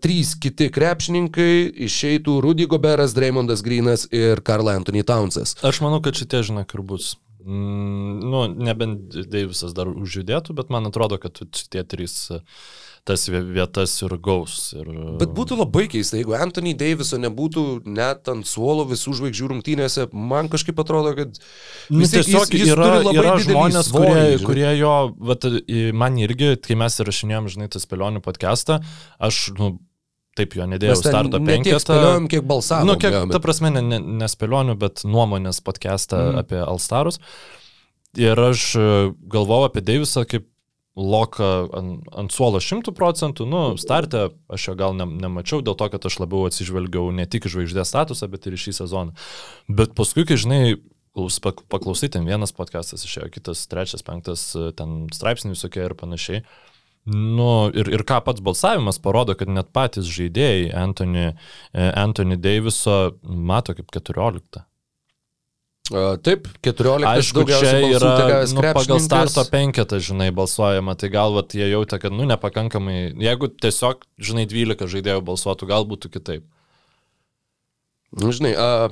trys 0.00 0.34
kiti 0.40 0.70
krepšininkai 0.72 1.68
išeitų 1.86 2.38
Rudy 2.44 2.68
Goberas, 2.70 3.12
Dreymondas 3.16 3.64
Greenas 3.66 4.06
ir 4.14 4.40
Karl 4.46 4.72
Anthony 4.72 5.04
Townsas. 5.04 5.56
Aš 5.66 5.82
manau, 5.84 6.00
kad 6.04 6.16
šitie, 6.16 6.42
žinok, 6.48 6.72
ir 6.76 6.84
bus. 6.86 7.14
Mm, 7.44 8.20
nu, 8.30 8.44
nebent 8.52 9.16
Deivisas 9.32 9.72
dar 9.76 9.88
užjudėtų, 9.88 10.56
bet 10.56 10.72
man 10.72 10.88
atrodo, 10.90 11.16
kad 11.20 11.40
šitie 11.40 11.84
trys 11.88 12.16
e, 12.34 12.40
tas 13.08 13.26
vie- 13.28 13.42
vietas 13.56 13.94
ir 14.04 14.14
gaus. 14.22 14.70
Ir... 14.76 14.88
Bet 15.20 15.32
būtų 15.36 15.58
labai 15.60 15.86
keista, 15.90 16.18
jeigu 16.20 16.34
Anthony 16.36 16.74
Daviso 16.78 17.18
nebūtų 17.20 17.64
net 17.88 18.28
ant 18.30 18.48
suolo 18.48 18.84
visų 18.88 19.14
žvaigždžių 19.20 19.50
rungtynėse, 19.54 20.08
man 20.12 20.50
kažkaip 20.52 20.80
atrodo, 20.82 21.14
kad 21.18 21.40
Nu, 21.90 22.04
tiesiog 22.04 22.50
jis, 22.52 22.66
jis 22.66 22.72
yra, 22.74 22.90
yra 23.12 23.36
žmonės, 23.42 23.90
svorį, 23.90 24.08
kurie, 24.08 24.24
žinai. 24.36 24.48
kurie 24.48 24.72
jo, 24.78 24.94
vat, 25.30 25.46
man 25.96 26.18
irgi, 26.20 26.52
kai 26.64 26.76
mes 26.78 26.98
įrašinėjom, 27.02 27.48
žinai, 27.56 27.70
tas 27.72 27.86
spėlionių 27.88 28.22
podcastą, 28.24 28.80
aš, 29.18 29.46
nu, 29.58 29.72
taip 30.38 30.54
jo 30.58 30.66
nedėjau 30.70 30.98
starto 31.00 31.40
penketą. 31.42 31.80
spėliojom, 31.82 32.28
kiek 32.30 32.44
balsavom. 32.48 32.90
Nu, 32.92 32.98
kiek, 33.00 33.16
bet- 33.24 33.34
ta 33.34 33.42
prasme, 33.42 33.72
ne, 33.74 33.82
ne, 33.82 34.02
nespėlionių, 34.22 34.76
bet 34.80 35.04
nuomonės 35.08 35.62
podcastą 35.66 36.20
mm. 36.30 36.44
apie 36.44 36.60
Alstarus. 36.62 37.20
Ir 38.18 38.38
aš 38.42 38.62
e, 38.74 38.86
galvojau 39.30 39.68
apie 39.68 39.82
Deivisą 39.86 40.24
kaip 40.26 40.49
loką 41.00 41.50
ant, 41.76 42.08
ant 42.12 42.34
suolo 42.34 42.60
100 42.60 42.92
procentų. 42.96 43.46
Nu, 43.48 43.62
startę 43.80 44.28
aš 44.52 44.68
jo 44.70 44.76
gal 44.78 44.96
ne, 44.98 45.06
nemačiau, 45.08 45.62
dėl 45.64 45.76
to, 45.78 45.88
kad 45.92 46.06
aš 46.06 46.20
labiau 46.22 46.46
atsižvelgiau 46.48 47.10
ne 47.16 47.26
tik 47.30 47.48
žvaigždės 47.50 47.92
statusą, 47.92 48.28
bet 48.32 48.48
ir 48.50 48.58
šį 48.60 48.76
sezoną. 48.82 49.16
Bet 49.68 49.96
paskui, 49.98 50.26
kai 50.28 50.38
žinai, 50.40 50.62
klaus- 51.16 51.40
pak- 51.42 51.64
paklausai, 51.72 52.10
ten 52.12 52.28
vienas 52.28 52.52
podcastas 52.52 53.04
išėjo, 53.06 53.30
kitas, 53.34 53.66
trečias, 53.70 54.04
penktas, 54.06 54.50
ten 54.76 55.08
straipsniai 55.14 55.56
visokie 55.56 55.84
ir 55.88 55.96
panašiai. 55.98 56.44
Nu, 57.10 57.70
ir, 57.72 57.88
ir 57.88 58.04
ką 58.04 58.20
pats 58.26 58.42
balsavimas 58.44 59.00
parodo, 59.00 59.34
kad 59.34 59.48
net 59.48 59.70
patys 59.72 60.04
žaidėjai 60.12 60.68
Anthony, 60.76 61.30
e, 61.72 61.86
Anthony 61.96 62.36
Daviso 62.36 63.16
mato 63.24 63.72
kaip 63.74 63.88
14. 63.90 64.60
Taip, 65.90 66.46
14 66.62 67.08
Aišku, 67.10 67.42
čia 67.50 67.72
yra 67.82 68.12
nu, 68.46 68.62
pagal 68.62 69.00
starto 69.02 69.42
penketą, 69.50 69.98
žinai, 69.98 70.28
balsuojama, 70.34 70.94
tai 70.94 71.10
gal 71.10 71.34
vat, 71.34 71.56
jie 71.56 71.66
jautė, 71.66 71.98
kad, 72.02 72.14
nu, 72.14 72.28
nepakankamai, 72.30 73.10
jeigu 73.18 73.50
tiesiog, 73.50 74.06
žinai, 74.22 74.46
12 74.50 74.86
žaidėjų 74.94 75.24
balsuotų, 75.26 75.70
gal 75.70 75.88
būtų 75.90 76.12
kitaip. 76.14 76.46
Nu, 78.10 78.30
Žinai, 78.34 78.54
a, 78.58 78.90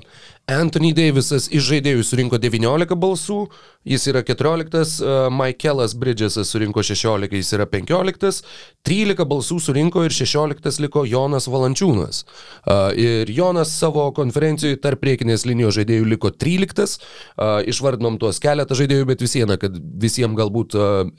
Anthony 0.48 0.94
Davisas 0.96 1.44
iš 1.52 1.66
žaidėjų 1.68 2.04
surinko 2.08 2.38
19 2.40 2.96
balsų, 2.96 3.42
jis 3.88 4.06
yra 4.08 4.22
14, 4.24 4.94
a, 5.04 5.16
Michaelas 5.28 5.92
Bridgesas 5.92 6.48
surinko 6.54 6.80
16, 6.80 7.34
jis 7.36 7.50
yra 7.52 7.66
15, 7.68 8.40
13 8.88 9.26
balsų 9.28 9.58
surinko 9.60 10.06
ir 10.06 10.14
16 10.16 10.80
liko 10.86 11.02
Jonas 11.04 11.50
Valančiūnas. 11.52 12.22
A, 12.64 12.78
Ir 12.98 13.28
Jonas 13.30 13.74
savo 13.76 14.06
konferencijoje 14.16 14.78
tarp 14.80 15.02
priekinės 15.02 15.44
linijos 15.46 15.76
žaidėjų 15.76 16.08
liko 16.14 16.32
13, 16.32 16.96
a, 17.36 17.50
išvardinom 17.68 18.16
tuos 18.22 18.40
keletą 18.40 18.78
žaidėjų, 18.78 19.10
bet 19.12 19.26
vis 19.26 19.36
viena, 19.36 19.58
kad 19.60 19.76
visiems 19.76 20.38
galbūt 20.38 20.78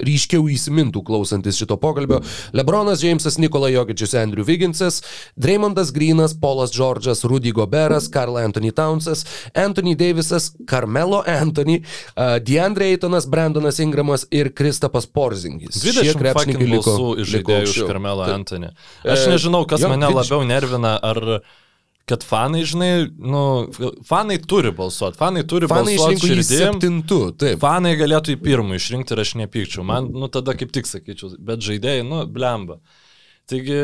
ryškiau 0.10 0.50
įsimintų 0.50 1.06
klausantis 1.06 1.62
šito 1.62 1.78
pokalbio. 1.78 2.24
Lebronas 2.58 3.06
Jamesas, 3.06 3.38
Nikola 3.38 3.70
Jokičius, 3.70 4.18
Andrew 4.18 4.48
Vigginsas, 4.48 5.04
Dreymondas 5.38 5.94
Greenas, 5.94 6.34
Polas 6.34 6.74
Džordžas, 6.74 7.22
Rudy 7.30 7.54
Goberas, 7.54 8.10
Karl 8.10 8.42
Anthony 8.42 8.74
Townsas, 8.74 9.19
Anthony 9.54 9.96
Davisas, 9.96 10.52
Carmelo 10.68 11.24
Anthony, 11.28 11.80
uh, 12.18 12.40
DeAndre 12.40 12.90
Aytonas, 12.94 13.26
Brandonas 13.30 13.80
Ingramas 13.80 14.26
ir 14.32 14.52
Kristapas 14.54 15.06
Porzingis. 15.06 15.76
20 15.84 16.16
krepšininkai 16.18 16.68
fucking 16.68 16.76
liko- 16.76 17.16
liko 17.34 17.62
iš. 17.64 17.80
Karmelo 17.88 18.26
Taip. 18.26 18.36
Anthony. 18.36 18.70
Aš 19.06 19.28
E, 19.28 19.32
nežinau, 19.32 19.66
kas 19.68 19.82
jo, 19.82 19.90
mane 19.90 20.06
20. 20.06 20.16
labiau 20.22 20.46
nervina, 20.48 21.00
ar 21.04 21.42
kad 22.10 22.24
fanai, 22.26 22.64
žinai, 22.66 23.06
nu, 23.22 23.70
fanai 24.10 24.40
turi 24.42 24.72
balsuoti, 24.74 25.14
fanai 25.20 25.44
turi 25.46 25.68
Fanai 25.70 25.94
balsuoti 25.94 26.16
išrinko 26.16 26.26
jį 26.26 26.46
širdim. 26.48 26.74
septintu, 26.74 27.20
taip. 27.38 27.60
Fanai 27.62 27.92
galėtų 28.00 28.34
į 28.34 28.40
pirmą 28.42 28.80
išrinkti 28.80 29.14
ir 29.14 29.20
aš 29.22 29.36
nepykčiau. 29.38 29.84
Man, 29.86 30.08
nu, 30.12 30.26
tada 30.28 30.56
kaip 30.58 30.72
tik 30.74 30.90
sakyčiau, 30.90 31.36
bet 31.38 31.60
žaidėjai, 31.62 32.02
nu, 32.10 32.24
blemba. 32.26 32.80
Taigi, 33.50 33.78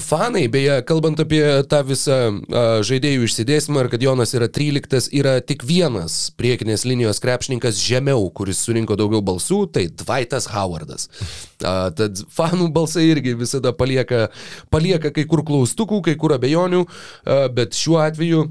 Fanai, 0.00 0.46
beje, 0.48 0.80
kalbant 0.88 1.20
apie 1.20 1.42
tą 1.68 1.82
visą 1.86 2.16
a, 2.16 2.62
žaidėjų 2.86 3.26
išsidėstymą 3.26 3.84
ir 3.84 3.88
kad 3.92 4.04
Jonas 4.04 4.32
yra 4.36 4.48
13, 4.52 5.10
yra 5.16 5.36
tik 5.44 5.64
vienas 5.68 6.30
priekinės 6.36 6.86
linijos 6.88 7.20
krepšininkas 7.24 7.80
žemiau, 7.84 8.26
kuris 8.36 8.62
surinko 8.64 8.96
daugiau 8.98 9.22
balsų, 9.24 9.60
tai 9.72 9.86
Dvaitas 9.92 10.48
Howardas. 10.52 11.08
A, 11.60 11.92
tad 11.96 12.24
fanų 12.36 12.70
balsai 12.74 13.06
irgi 13.10 13.36
visada 13.38 13.74
palieka, 13.76 14.26
palieka 14.72 15.12
kai 15.14 15.26
kur 15.28 15.44
klaustukų, 15.46 16.02
kai 16.08 16.16
kur 16.20 16.36
abejonių, 16.36 16.86
a, 16.86 17.42
bet 17.52 17.76
šiuo 17.76 18.00
atveju 18.04 18.46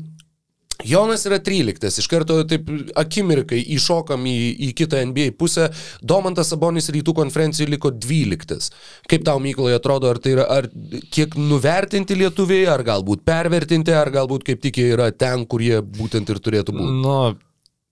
Jonas 0.84 1.24
yra 1.26 1.40
13, 1.40 2.00
iš 2.02 2.08
karto 2.12 2.42
taip 2.50 2.68
akimirkai 3.00 3.62
įšokam 3.78 4.26
į, 4.28 4.36
į 4.68 4.72
kitą 4.78 5.00
NBA 5.08 5.32
pusę, 5.40 5.70
Domantas 6.04 6.52
Sabonis 6.52 6.90
rytų 6.94 7.16
konferencijoje 7.16 7.72
liko 7.72 7.94
12. 7.94 8.70
Kaip 9.10 9.26
tau, 9.28 9.40
Mykolai, 9.44 9.76
atrodo, 9.78 10.12
ar 10.12 10.20
tai 10.20 10.36
yra, 10.36 10.50
ar 10.52 10.68
kiek 11.16 11.38
nuvertinti 11.40 12.18
lietuviai, 12.20 12.68
ar 12.72 12.84
galbūt 12.86 13.24
pervertinti, 13.28 13.96
ar 13.96 14.12
galbūt 14.14 14.46
kaip 14.52 14.64
tik 14.66 14.82
jie 14.82 14.92
yra 14.98 15.12
ten, 15.16 15.48
kur 15.48 15.64
jie 15.64 15.80
būtent 15.80 16.30
ir 16.30 16.44
turėtų 16.44 16.76
būti? 16.76 17.00
nu, 17.06 17.18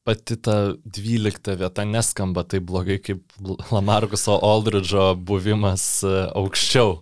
pati 0.03 0.35
ta 0.35 0.73
12 0.85 1.55
vieta 1.55 1.85
neskamba 1.87 2.43
taip 2.43 2.65
blogai 2.67 2.97
kaip 2.99 3.21
Lamarkuso 3.71 4.35
Aldridžo 4.43 5.13
buvimas 5.15 5.85
e, 6.03 6.11
aukščiau. 6.35 6.97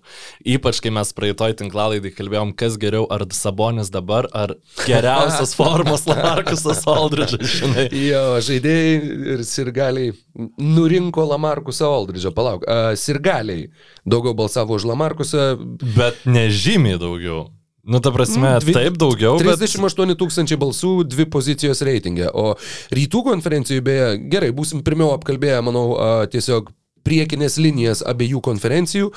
Ypač 0.54 0.82
kai 0.86 0.92
mes 0.94 1.14
praeitoj 1.18 1.56
tinklalaidai 1.58 2.12
kalbėjom, 2.14 2.54
kas 2.58 2.78
geriau, 2.82 3.08
ar 3.10 3.26
Sabonis 3.34 3.90
dabar, 3.94 4.30
ar 4.38 4.54
geriausios 4.86 5.56
formos 5.60 6.06
Lamarkusas 6.10 6.84
Aldridžas, 6.90 7.56
žinai. 7.56 7.88
Jo, 7.98 8.26
žaidėjai 8.46 8.92
ir 9.36 9.46
sirgaliai 9.50 10.14
nurinko 10.62 11.26
Lamarkusą 11.32 11.90
Aldridžą, 11.90 12.34
palauk. 12.38 12.68
Sirgaliai 13.02 13.72
daugiau 14.06 14.38
balsavo 14.38 14.78
už 14.78 14.86
Lamarkusą, 14.92 15.56
Bet 15.98 16.22
nežymiai 16.30 17.02
daugiau. 17.02 17.48
Nu, 17.84 18.00
ta 18.00 18.12
prasme, 18.14 18.46
Mm, 18.50 18.60
dvi- 18.62 18.74
taip 18.78 18.98
daugiau, 19.02 19.40
bet... 19.42 19.58
38 19.58 20.14
tūkstančiai 20.20 20.60
balsų, 20.62 20.92
dvi 21.10 21.26
pozicijos 21.26 21.82
reitingė. 21.82 22.28
O 22.34 22.54
rytų 22.94 23.24
konferencijoje, 23.26 23.82
beje, 23.82 24.10
gerai, 24.30 24.52
būsim 24.54 24.84
pirmiau 24.86 25.16
apkalbėję, 25.16 25.62
manau, 25.66 25.88
tiesiog 26.30 26.70
priekinės 27.02 27.58
linijas 27.58 28.04
abiejų 28.06 28.42
konferencijų. 28.46 29.08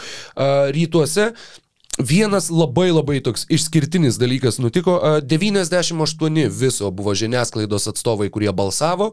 Rytuose 0.73 1.35
Vienas 1.99 2.49
labai 2.51 2.89
labai 2.91 3.21
toks 3.23 3.45
išskirtinis 3.55 4.17
dalykas 4.19 4.59
nutiko. 4.59 4.97
a, 4.99 5.21
98 5.21 6.49
viso 6.51 6.91
buvo 6.91 7.15
žiniasklaidos 7.15 7.87
atstovai, 7.93 8.27
kurie 8.35 8.51
balsavo, 8.53 9.13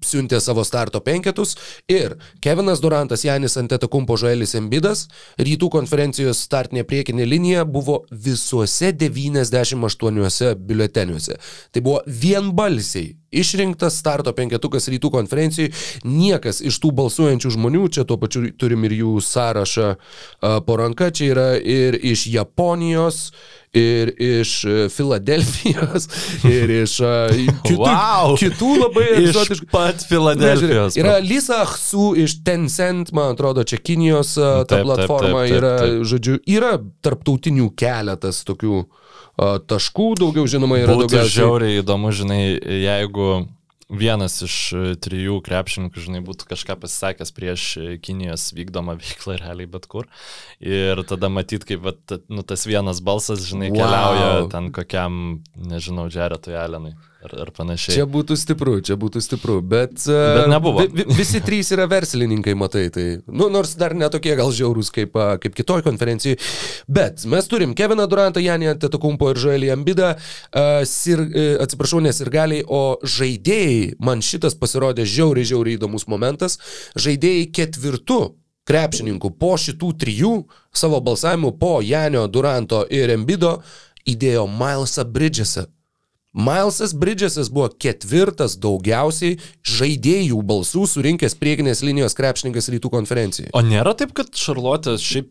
siuntė 0.00 0.40
savo 0.40 0.64
starto 0.64 1.02
penketus 1.04 1.52
ir 1.88 2.16
Kevinas 2.40 2.80
Durantas, 2.80 3.26
Janis 3.28 3.58
Antetokumpo 3.60 4.16
Žoelis 4.16 4.56
Embidas, 4.56 5.04
rytų 5.36 5.68
konferencijos 5.76 6.40
startinė 6.46 6.86
priekinė 6.88 7.28
linija 7.28 7.66
buvo 7.68 8.06
visuose 8.10 8.94
98 8.96 10.54
biuleteniuose. 10.64 11.36
Tai 11.72 11.84
buvo 11.84 12.00
vienbalsiai 12.08 13.18
išrinktas 13.42 13.98
starto 14.00 14.32
penketukas 14.36 14.88
rytų 14.92 15.10
konferencijai. 15.14 15.72
Niekas 16.06 16.62
iš 16.64 16.78
tų 16.84 16.92
balsuojančių 17.00 17.54
žmonių, 17.56 17.88
čia 17.94 18.06
tuo 18.08 18.18
pačiu 18.22 18.46
turim 18.60 18.86
ir 18.88 18.96
jų 19.00 19.16
sąrašą 19.24 19.90
po 20.66 20.78
ranka, 20.80 21.10
čia 21.14 21.30
yra 21.34 21.48
ir 21.58 21.98
iš 22.00 22.26
Japonijos, 22.34 23.30
ir 23.74 24.12
iš 24.22 24.50
e, 24.70 24.74
Filadelfijos, 24.94 26.04
ir 26.46 26.70
iš 26.84 26.92
kitų, 27.64 27.78
Vau! 27.80 28.36
kitų 28.38 28.68
labai 28.84 29.06
Iš 29.16 29.30
egzotiškų. 29.32 29.68
pat 29.72 30.04
Filadelfijos. 30.08 30.98
Yra 31.00 31.16
Lisa 31.24 31.64
Hsu 31.66 32.12
iš 32.22 32.36
Tencent, 32.46 33.10
man 33.16 33.34
atrodo, 33.34 33.64
čia 33.66 33.80
Kinijos 33.82 34.36
ta 34.38 34.62
Taip, 34.62 34.76
taip, 34.76 34.86
platforma 34.86 35.42
taip, 35.42 35.50
taip, 35.50 35.58
yra, 35.58 35.72
taip. 35.82 36.04
žodžiu, 36.12 36.36
yra 36.54 36.76
tarptautinių 37.02 37.66
keletas 37.78 38.44
tokių 38.46 38.78
a, 38.84 39.03
taškų, 39.38 40.08
daugiau 40.20 40.46
žinoma 40.50 40.78
yra 40.82 40.94
Būtų 40.94 41.08
daugiausiai. 41.08 41.36
žiauriai 41.40 41.80
įdomu, 41.82 42.12
žinai, 42.14 42.40
jeigu 42.84 43.28
vienas 43.94 44.38
iš 44.42 44.54
e, 44.74 44.82
trijų 45.04 45.40
krepšininkų, 45.44 46.00
žinai, 46.06 46.20
būtų 46.24 46.46
kažką 46.50 46.76
pasisakęs 46.82 47.30
prieš 47.36 47.64
e, 47.78 47.88
Kinijos 48.02 48.48
vykdomą 48.56 48.94
veiklą 49.02 49.36
realiai 49.42 49.68
bet 49.70 49.86
kur. 49.92 50.08
Ir 50.64 51.02
tada 51.08 51.28
matyt, 51.30 51.66
kaip 51.68 51.82
vat, 51.84 52.16
nu, 52.32 52.42
tas 52.42 52.64
vienas 52.66 53.02
balsas, 53.04 53.44
žinai, 53.46 53.68
Wow. 53.74 53.80
keliauja 53.82 54.30
ten 54.54 54.70
kokiam, 54.74 55.18
nežinau, 55.56 56.08
Džeretui 56.10 56.56
Alenui 56.58 56.94
ar, 57.24 57.34
ar 57.46 57.50
panašiai. 57.54 57.96
Čia 57.96 58.06
būtų 58.10 58.36
stipru, 58.38 58.76
čia 58.84 58.96
būtų 59.00 59.22
stipru, 59.24 59.58
bet, 59.64 59.96
Bet 60.06 60.48
nebuvo. 60.52 60.84
Vi, 60.84 60.90
vi, 61.02 61.06
visi 61.18 61.40
trys 61.44 61.72
yra 61.74 61.86
verslininkai, 61.90 62.54
matai, 62.58 62.86
tai, 62.94 63.06
nu, 63.26 63.48
nors 63.52 63.74
dar 63.80 63.96
netokie 63.98 64.34
gal 64.38 64.52
žiaurūs 64.54 64.92
kaip, 64.94 65.16
kaip 65.42 65.56
kitoj 65.56 65.84
konferencijai. 65.86 66.38
Bet 66.86 67.24
mes 67.30 67.50
turim 67.50 67.74
Keviną 67.78 68.06
Durantą, 68.10 68.42
Janį 68.44 68.74
Antetokumpo 68.74 69.32
ir 69.32 69.40
Žoelį 69.40 69.72
Ambidą, 69.74 70.14
sir, 70.88 71.24
e, 71.26 71.48
atsiprašau, 71.64 72.02
nesirgaliai, 72.04 72.64
o 72.68 73.00
žaidėjai, 73.00 73.94
man 74.04 74.24
šitas 74.24 74.56
pasirodė 74.58 75.06
žiauriai, 75.08 75.48
žiauriai 75.54 75.80
įdomus 75.80 76.08
momentas, 76.10 76.58
žaidėjai 76.98 77.50
ketvirtų 77.54 78.22
krepšininkų 78.68 79.34
po 79.40 79.54
šitų 79.60 79.92
trijų 80.00 80.34
savo 80.74 81.00
balsavimų 81.04 81.54
po 81.60 81.78
Janio 81.84 82.26
Duranto 82.32 82.84
ir 82.88 83.12
Embido 83.12 83.58
įdėjo 84.08 84.46
Milesą 84.48 85.04
Bridgesą. 85.08 85.68
Milesas 86.34 86.92
Bridgesas 86.98 87.48
buvo 87.54 87.68
ketvirtas 87.78 88.56
daugiausiai 88.58 89.38
žaidėjų 89.70 90.40
balsų 90.42 90.88
surinkęs 90.90 91.38
priekinės 91.38 91.84
linijos 91.86 92.18
krepšininkas 92.18 92.72
rytų 92.74 92.90
konferencijai. 92.90 93.52
O 93.54 93.62
nėra 93.62 93.94
taip, 93.94 94.16
kad 94.18 94.34
Šarlotė 94.34 94.96
šiaip 94.98 95.30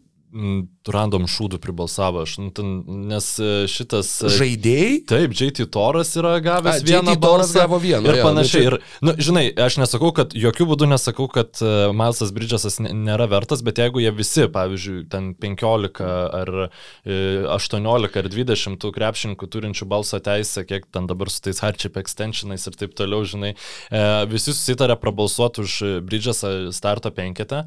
random 0.89 1.27
šūdų 1.29 1.59
pribalsavo, 1.61 2.23
aš, 2.25 2.35
nu, 2.41 2.49
ten, 2.55 2.71
nes 3.09 3.27
e, 3.39 3.49
šitas... 3.69 4.09
e, 4.25 4.31
Žaidėjai? 4.33 4.95
Taip, 5.09 5.35
JT 5.37 5.67
Toras 5.73 6.11
yra 6.19 6.33
gavęs 6.43 6.81
A, 6.81 6.85
vieną 6.87 7.13
balsą 7.21 7.61
gavo 7.61 7.79
vieną, 7.81 8.09
Ir 8.09 8.19
panašiai. 8.25 8.63
nu 8.63 8.71
Ir, 8.71 8.77
nu, 9.05 9.13
žinai, 9.21 9.45
aš 9.65 9.77
nesakau, 9.81 10.09
kad 10.15 10.33
jokių 10.37 10.67
būdų 10.71 10.89
nesakau, 10.91 11.27
kad 11.31 11.61
uh, 11.61 11.93
Milesas 11.95 12.33
Bridgesas 12.35 12.79
nėra 12.81 13.29
vertas, 13.31 13.63
bet 13.65 13.79
jeigu 13.83 14.01
jie 14.03 14.11
visi, 14.15 14.47
pavyzdžiui, 14.51 15.05
ten 15.13 15.31
15 15.37 16.03
ar 16.03 16.53
e, 16.65 17.21
18 17.53 18.19
ar 18.23 18.31
20 18.33 18.81
tų 18.81 18.93
krepšininkų 18.97 19.51
turinčių 19.53 19.87
balso 19.93 20.19
teisę, 20.23 20.65
kiek 20.67 20.89
ten 20.91 21.07
dabar 21.09 21.31
su 21.31 21.45
tais 21.45 21.61
hardship 21.63 22.01
extensionais 22.01 22.67
ir 22.67 22.77
taip 22.79 22.97
toliau, 22.97 23.23
žinai, 23.27 23.53
e, 23.53 24.03
visi 24.33 24.51
susitarė 24.51 24.97
prabalsuoti 24.99 25.63
už 25.63 25.79
Bridgesą 26.09 26.73
starto 26.75 27.13
penketę. 27.13 27.63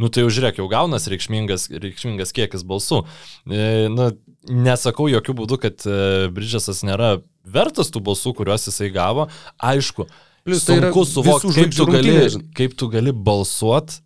Nu 0.00 0.08
tai 0.12 0.24
žiūrėk, 0.24 0.62
jau 0.62 0.68
gaunas 0.70 1.08
reikšmingas, 1.12 1.68
reikšmingas 1.82 2.32
kiekis 2.36 2.64
balsų. 2.66 3.02
E, 3.50 3.88
nu, 3.92 4.10
nesakau 4.48 5.10
jokių 5.12 5.36
būdų, 5.42 5.60
kad 5.60 5.84
e, 5.84 6.00
Bridgesas 6.32 6.80
nėra 6.86 7.18
vertas 7.44 7.92
tų 7.92 8.02
balsų, 8.08 8.32
kuriuos 8.38 8.68
jisai 8.70 8.88
gavo. 8.94 9.28
Aišku, 9.60 10.08
Plius 10.46 10.64
tai 10.64 10.78
sunku 10.78 11.04
suvokti, 11.04 11.50
visų 11.50 11.56
kaip 11.58 11.76
tu 11.76 11.86
gali, 11.90 12.14
kaip 12.56 12.76
tu 12.80 12.88
gali 12.92 13.12
balsuot, 13.12 13.98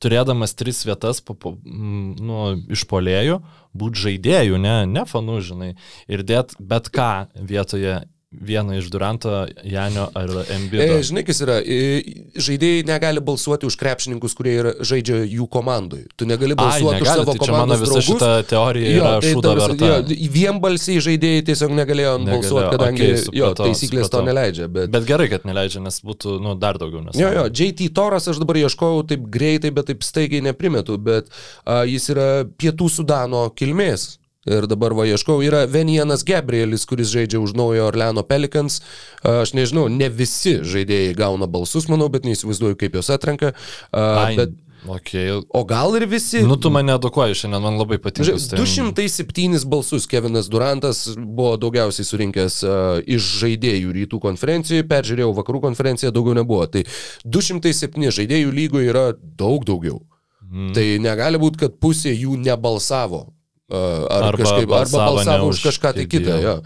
turėdamas 0.00 0.56
tris 0.56 0.80
vietas 0.88 1.20
po, 1.24 1.36
po, 1.36 1.52
nu, 1.64 2.54
iš 2.72 2.86
polėjų, 2.88 3.40
būti 3.76 4.06
žaidėjų, 4.06 4.60
ne, 4.62 4.76
ne 4.88 5.04
fanų, 5.08 5.40
žinai, 5.44 5.70
ir 6.08 6.24
dėt 6.26 6.56
bet 6.60 6.88
ką 6.92 7.10
vietoje 7.36 8.00
vieno 8.40 8.74
iš 8.76 8.90
Duranto, 8.92 9.46
Janio 9.64 10.08
ar 10.14 10.30
Embido. 10.52 10.82
E, 10.82 11.02
žinai, 11.06 11.22
kas 11.26 11.40
yra, 11.44 11.56
e, 11.64 12.02
žaidėjai 12.36 12.84
negali 12.88 13.22
balsuoti 13.24 13.66
už 13.68 13.76
krepšininkus, 13.80 14.34
kurie 14.36 14.54
yra, 14.60 14.72
žaidžia 14.84 15.22
jų 15.24 15.46
komandai. 15.52 16.02
Tu 16.16 16.28
negali 16.28 16.52
Ai, 16.52 16.60
balsuoti 16.60 17.00
už 17.00 17.06
negali, 17.06 17.22
savo 17.24 17.34
tai 17.36 17.46
čia 17.46 17.54
mano 17.56 17.78
visa 17.80 17.92
draugus. 17.92 18.08
šita 18.10 18.30
teorija 18.50 18.90
Jo, 18.90 18.98
yra 19.04 19.14
tai 19.24 19.32
šūdo 19.32 19.46
ta 19.46 19.54
prasme, 19.56 19.76
verta. 19.80 20.16
jo, 20.16 20.30
vienbalsiai 20.36 21.04
žaidėjai 21.08 21.46
tiesiog 21.50 21.74
negalėjo 21.80 22.12
Negalėjo, 22.18 22.42
balsuoti, 22.42 22.68
kadangi 22.76 23.08
jo, 23.08 23.22
supratau, 23.24 23.66
taisyklės 23.70 24.04
to 24.04 24.10
supratau. 24.10 24.26
neleidžia. 24.28 24.68
Bet... 24.76 24.92
Bet 24.96 25.08
gerai, 25.08 25.28
kad 25.32 25.48
neleidžia, 25.48 25.82
nes 25.86 25.98
būtų, 26.04 26.36
nu, 26.44 26.54
dar 26.60 26.78
daugiau 26.80 27.02
nes. 27.06 27.16
Jo, 27.18 27.32
jo, 27.34 27.46
JT 27.50 27.88
Toras 27.96 28.28
aš 28.30 28.40
dabar 28.42 28.60
ieškojau 28.60 29.02
taip 29.10 29.26
greitai, 29.32 29.72
bet 29.74 29.88
taip 29.90 30.04
staigiai 30.06 30.44
neprimetu, 30.44 30.98
bet 31.00 31.32
a, 31.64 31.82
jis 31.88 32.10
yra 32.14 32.28
pietų 32.58 32.90
Sudano 32.92 33.46
kilmės. 33.56 34.16
Ir 34.46 34.68
dabar 34.70 34.94
va 34.94 35.06
ieškau, 35.10 35.40
yra 35.42 35.64
Venianas 35.70 36.22
Gabrielis, 36.26 36.86
kuris 36.86 37.10
žaidžia 37.10 37.40
už 37.42 37.56
naujo 37.58 37.88
Orleano 37.88 38.22
Pelicans. 38.26 38.78
A, 39.22 39.40
Aš 39.42 39.56
nežinau, 39.58 39.88
ne 39.90 40.06
visi 40.12 40.60
žaidėjai 40.62 41.16
gauna 41.18 41.48
balsus, 41.50 41.88
manau, 41.90 42.06
bet 42.12 42.28
neįsivaizduoju, 42.28 42.78
kaip 42.78 42.94
juos 42.98 43.10
atrenka. 43.10 43.52
Ai, 43.90 44.36
Bet, 44.36 44.54
okay. 44.86 45.32
o 45.34 45.64
gal 45.66 45.96
ir 45.98 46.06
visi. 46.06 46.44
Nu, 46.46 46.56
tu 46.62 46.70
mane 46.70 46.94
edukuoji 46.94 47.40
šiandien, 47.42 47.64
man 47.64 47.78
labai 47.80 47.98
patinka. 48.02 48.28
Žiūrėk, 48.30 48.54
207 48.54 49.66
balsus 49.70 50.06
Kevinas 50.10 50.50
Durantas 50.52 51.04
buvo 51.18 51.56
daugiausiai 51.60 52.06
surinkęs 52.06 52.62
uh, 52.66 52.98
iš 53.02 53.30
žaidėjų 53.42 53.94
rytų 54.00 54.20
konferencijoje, 54.22 54.86
peržiūrėjau 54.90 55.32
vakarų 55.40 55.64
konferenciją, 55.68 56.14
daugiau 56.14 56.38
nebuvo. 56.38 56.68
Tai 56.70 56.86
207 57.26 58.14
žaidėjų 58.20 58.54
lygoje 58.54 58.92
yra 58.94 59.08
daug 59.16 59.66
daugiau. 59.66 60.04
Mm. 60.46 60.70
Tai 60.76 60.84
negali 61.02 61.40
būti, 61.42 61.64
kad 61.66 61.80
pusė 61.82 62.14
jų 62.14 62.38
nebalsavo. 62.38 63.26
Ar 63.70 64.28
Arba 64.30 64.38
kažkaip, 64.44 64.62
arba 64.68 64.76
balsavo 64.84 65.16
balsavo 65.16 65.44
ne 65.44 65.50
už 65.50 65.62
kažką 65.66 65.94
tai 65.98 66.06
kitą. 66.06 66.36
Jo. 66.42 66.60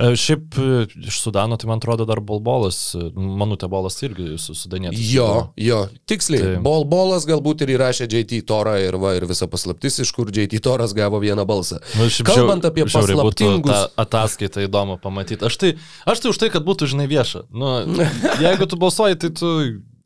Šiaip 0.00 0.54
e, 0.56 0.86
iš 1.10 1.18
Sudano, 1.20 1.58
tai 1.60 1.68
man 1.68 1.76
atrodo 1.76 2.06
dar 2.08 2.22
Bolbolas, 2.24 2.94
e, 2.96 3.10
Manutė 3.20 3.68
Bolas 3.68 3.98
irgi 4.00 4.38
su 4.40 4.54
Sudanietis. 4.56 5.10
jo, 5.12 5.52
jo, 5.60 5.80
tiksliai. 6.08 6.40
Tai- 6.40 6.62
Bol 6.64 6.86
bolas 6.88 7.26
galbūt 7.28 7.66
ir 7.66 7.74
įrašė 7.76 8.06
JT 8.08 8.38
Torą 8.48 8.78
ir, 8.80 8.96
va, 8.96 9.12
ir 9.18 9.26
visa 9.28 9.44
paslaptis, 9.50 9.98
iš 10.00 10.12
kur 10.16 10.32
JT 10.32 10.56
Toras 10.64 10.94
gavo 10.96 11.20
vieną 11.20 11.44
balsą. 11.44 11.82
Nu, 12.00 12.08
šiaip 12.08 12.30
Kalbant 12.32 12.64
apie 12.64 12.86
paslaptingus- 12.88 13.68
tą 13.68 13.92
ataskaitą 14.06 14.64
įdomu 14.64 14.96
pamatyti. 15.04 15.44
Aš 15.44 15.56
tai, 15.60 15.74
aš 16.08 16.20
tai 16.24 16.32
už 16.32 16.38
tai, 16.40 16.48
kad 16.48 16.64
būtų, 16.64 16.88
žinai, 16.94 17.04
vieša. 17.10 17.44
Nu, 17.52 17.84
jeigu 18.46 18.64
tu 18.72 18.80
balsuoji, 18.80 19.20
tai 19.20 19.30
tu 19.36 19.52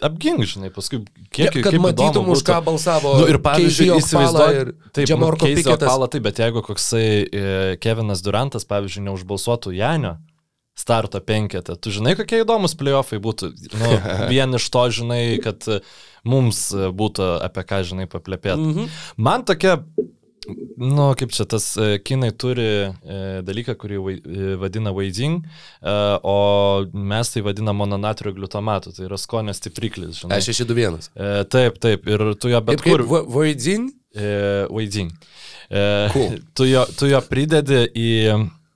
apgink, 0.05 0.45
žinai, 0.49 0.71
paskui 0.75 1.01
kiek, 1.31 1.49
Ja, 1.49 1.65
kad 1.65 1.79
matytum, 1.81 2.29
už 2.35 2.45
ką 2.47 2.61
balsavo 2.67 3.17
Nu, 3.21 3.27
ir 3.31 3.41
pavyzdžiui, 3.45 3.89
ir 3.97 4.73
taip, 4.91 5.09
Džamorko 5.09 5.49
nu, 5.49 5.57
Piketas. 5.59 5.89
Pala, 5.89 6.09
taip, 6.13 6.25
bet 6.27 6.41
jeigu 6.43 6.63
koksai 6.67 7.09
e, 7.25 7.45
Kevinas 7.83 8.23
Durantas, 8.25 8.67
pavyzdžiui, 8.69 9.07
neužbalsuotų 9.09 9.75
Janio 9.79 10.17
starto 10.75 11.21
penketę, 11.23 11.77
tu 11.79 11.93
žinai, 11.95 12.17
kokie 12.19 12.41
įdomus 12.43 12.75
playoffai 12.79 13.21
būtų. 13.23 13.53
Nu, 13.79 13.93
vien 14.33 14.59
iš 14.59 14.67
to, 14.75 14.83
žinai, 14.91 15.23
kad 15.43 15.63
mums 16.27 16.67
būtų 16.75 17.31
apie 17.47 17.65
ką, 17.71 17.81
žinai, 17.93 18.09
paplepėti. 18.11 18.59
Mhm. 18.73 18.91
Man 19.23 19.47
tokia, 19.47 19.79
nu, 20.77 21.07
kaip 21.19 21.33
čia 21.35 21.45
tas 21.49 21.67
e, 21.81 21.99
kinai 22.05 22.31
turi 22.37 22.65
e, 22.65 23.19
dalyką, 23.47 23.75
kurį 23.81 23.99
vai- 24.05 24.17
e, 24.23 24.55
vadina 24.61 24.93
vaiding, 24.97 25.41
e, 25.45 25.95
o 26.23 26.37
mes 26.93 27.31
tai 27.35 27.43
vadinam 27.47 27.77
mononatrio 27.81 28.33
gliutamatu, 28.37 28.93
tai 28.97 29.07
yra 29.09 29.19
skonio 29.21 29.55
stipriklis, 29.57 30.21
žinai. 30.23 30.41
E621. 30.41 31.09
E, 31.15 31.31
taip, 31.53 31.79
taip, 31.83 32.07
ir 32.09 32.27
tu 32.41 32.53
jo 32.53 32.61
bet 32.61 32.83
Kaip, 32.83 32.91
kur... 32.93 33.07
kaip 33.09 33.31
Voidzin? 33.35 33.89
E, 34.15 34.67
vaiding. 34.71 35.11
E, 35.71 35.85
Cool. 36.13 36.37
tu, 36.55 36.67
jo, 36.71 36.85
tu 36.99 37.09
jo 37.11 37.21
pridedi 37.31 37.85
į... 37.95 38.11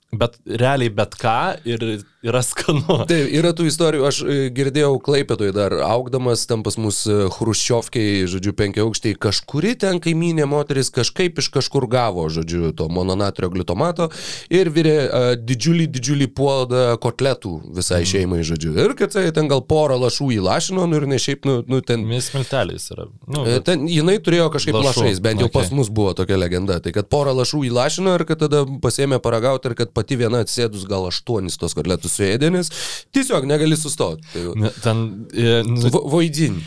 Bet 0.08 0.38
realiai 0.48 0.88
bet 0.88 1.18
ką 1.20 1.58
ir 1.68 1.82
yra 2.24 2.40
skanu. 2.42 3.02
Taip, 3.10 3.26
yra 3.28 3.50
tų 3.52 3.66
istorijų, 3.68 4.04
aš 4.08 4.20
e, 4.24 4.36
girdėjau 4.56 4.94
Klaipėtoje 5.04 5.52
dar 5.52 5.74
augdamas, 5.84 6.46
ten 6.48 6.62
pas 6.64 6.78
mus 6.80 7.02
e, 7.06 7.26
Hruščiovkiai, 7.34 8.22
žodžiu, 8.32 8.54
penkia 8.56 8.86
aukštai, 8.86 9.12
kažkuri 9.20 9.74
ten 9.78 10.00
kaiminė 10.00 10.46
moteris 10.48 10.88
kažkaip 10.96 11.38
iš 11.42 11.50
kažkur 11.58 11.84
gavo, 11.92 12.24
žodžiu, 12.32 12.70
to 12.78 12.86
mononatrio 12.88 13.50
glitomato 13.52 14.08
ir 14.48 14.70
virė 14.72 14.94
uh, 15.04 15.26
didžiulį, 15.38 15.86
didžiulį 15.98 16.30
puodą 16.36 16.82
kotletų 17.04 17.52
visai 17.76 18.00
Mhm. 18.00 18.08
šeimai, 18.14 18.40
žodžiu. 18.48 18.72
Ir 18.80 18.96
kad 18.98 19.12
tai 19.12 19.26
ten 19.36 19.48
gal 19.52 19.60
porą 19.68 20.00
lašų 20.06 20.30
įlašino, 20.38 20.88
nu 20.88 20.96
ir 21.02 21.06
ne 21.10 21.20
šiaip, 21.20 21.44
nu, 21.48 21.58
nu 21.68 21.82
ten... 21.84 22.06
Mis 22.08 22.30
milteliais 22.34 22.88
yra. 22.96 23.06
Nu, 23.28 23.44
E, 23.44 23.60
Ten 23.64 23.84
jinai 23.90 24.16
turėjo 24.24 24.48
kažkaip 24.56 24.74
Lašų, 24.80 25.04
lašais, 25.04 25.20
bent 25.24 25.44
jau 25.44 25.48
okei. 25.50 25.58
pas 25.60 25.70
mus 25.76 25.92
buvo 25.92 26.14
tokia 26.16 26.40
legenda. 26.40 26.80
Tai 26.80 26.92
kad 26.96 27.08
porą 27.12 27.36
lašų 27.42 27.62
įlašino 27.68 28.16
ir 28.18 28.24
kad 28.28 28.40
tada 28.46 28.64
pasėmė 28.82 29.20
paragauti 29.24 29.68
ir 29.72 29.76
kad 29.82 29.92
pati 29.98 30.18
viena 30.22 30.40
atsėdus 30.46 30.87
gal 30.88 31.11
aštuonis 31.11 31.58
tos 31.61 31.74
kotletus 31.78 32.16
suėdė, 32.18 32.52
nes 32.54 32.70
tiesiog 33.14 33.46
negali 33.50 33.76
sustoti. 33.78 34.24
Tai, 34.32 34.48
ne, 34.64 34.72
ten... 34.84 35.06
E, 35.34 35.61
nu, 35.68 35.90
Vo- 35.92 36.06
Voidin. 36.14 36.62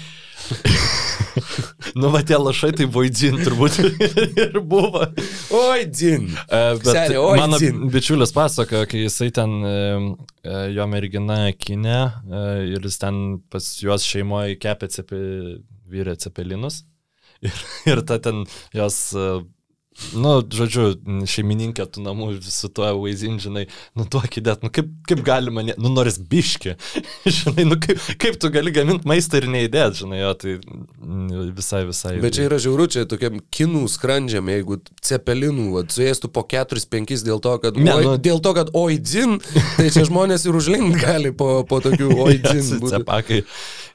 nu, 1.96 2.10
va 2.12 2.22
tie 2.28 2.38
lašai 2.40 2.72
tai 2.76 2.88
vaidin 2.92 3.38
turbūt 3.44 3.78
ir 4.44 4.58
buvo. 4.68 5.04
Oi, 5.56 5.86
din. 5.88 6.28
E, 6.48 6.62
Bet 6.82 6.90
Seniai, 6.90 7.20
oi, 7.22 7.38
mano 7.40 7.60
dzin. 7.62 7.86
bičiulis 7.94 8.34
pasakojo, 8.36 8.88
kai 8.92 9.04
jisai 9.06 9.30
ten, 9.36 9.54
e, 9.68 9.76
e, 10.44 10.56
jo 10.76 10.88
mergina 10.92 11.40
kinė 11.56 11.98
e, 12.02 12.44
ir 12.76 12.88
jis 12.90 13.00
ten 13.02 13.22
pas 13.54 13.68
juos 13.84 14.06
šeimoje 14.08 14.58
kepė 14.62 14.92
cepe, 14.94 15.22
vyrė 15.92 16.18
cepelinus. 16.22 16.84
Ir, 17.42 17.58
ir 17.90 18.00
ta 18.06 18.20
ten 18.22 18.44
jos, 18.78 18.96
e, 19.18 19.30
nu, 20.16 20.32
žodžiu, 20.56 20.86
šeimininkė 21.30 21.86
tų 21.92 22.04
namų 22.06 22.30
su 22.46 22.70
tuo 22.74 22.88
vaizdin, 23.02 23.38
žinai, 23.44 23.66
nu, 23.98 24.06
duok 24.10 24.38
įdėt, 24.40 24.64
nu, 24.66 24.72
kaip, 24.74 24.88
kaip 25.08 25.22
galima, 25.28 25.64
ne, 25.68 25.76
nu, 25.82 25.92
noris 25.94 26.18
biški, 26.32 26.78
žinai, 27.38 27.66
nu, 27.68 27.78
kaip, 27.82 28.00
kaip 28.22 28.40
tu 28.42 28.52
gali 28.54 28.74
gaminti 28.76 29.08
maistą 29.10 29.42
ir 29.42 29.50
neįdėt, 29.52 30.00
žinai, 30.02 30.22
jo, 30.24 30.32
tai 30.40 30.56
mm, 30.62 31.52
visai, 31.58 31.84
visai. 31.90 32.16
Bet 32.24 32.38
čia 32.38 32.48
yra 32.48 32.60
žiauru, 32.64 32.88
čia 32.92 33.04
tokiam 33.10 33.42
kinų 33.54 33.84
skrandžiam, 33.92 34.48
jeigu 34.54 34.80
cepelinų, 35.04 35.68
vat, 35.76 35.92
suėstų 35.94 36.32
po 36.34 36.46
4-5 36.48 37.28
dėl 37.28 37.44
to, 37.44 37.58
kad, 37.66 37.80
Ne, 37.82 37.94
oi, 37.98 38.08
nu- 38.08 38.16
dėl 38.22 38.42
to, 38.44 38.56
kad 38.58 38.72
oi, 38.78 38.96
din, 39.02 39.38
tai 39.78 39.90
čia 39.94 40.08
žmonės 40.08 40.48
ir 40.48 40.58
užlink 40.58 40.98
gali 41.04 41.34
po, 41.36 41.62
po 41.68 41.82
tokių 41.84 42.14
oi, 42.16 42.40
būti. 42.82 42.96
Cepakai 42.96 43.42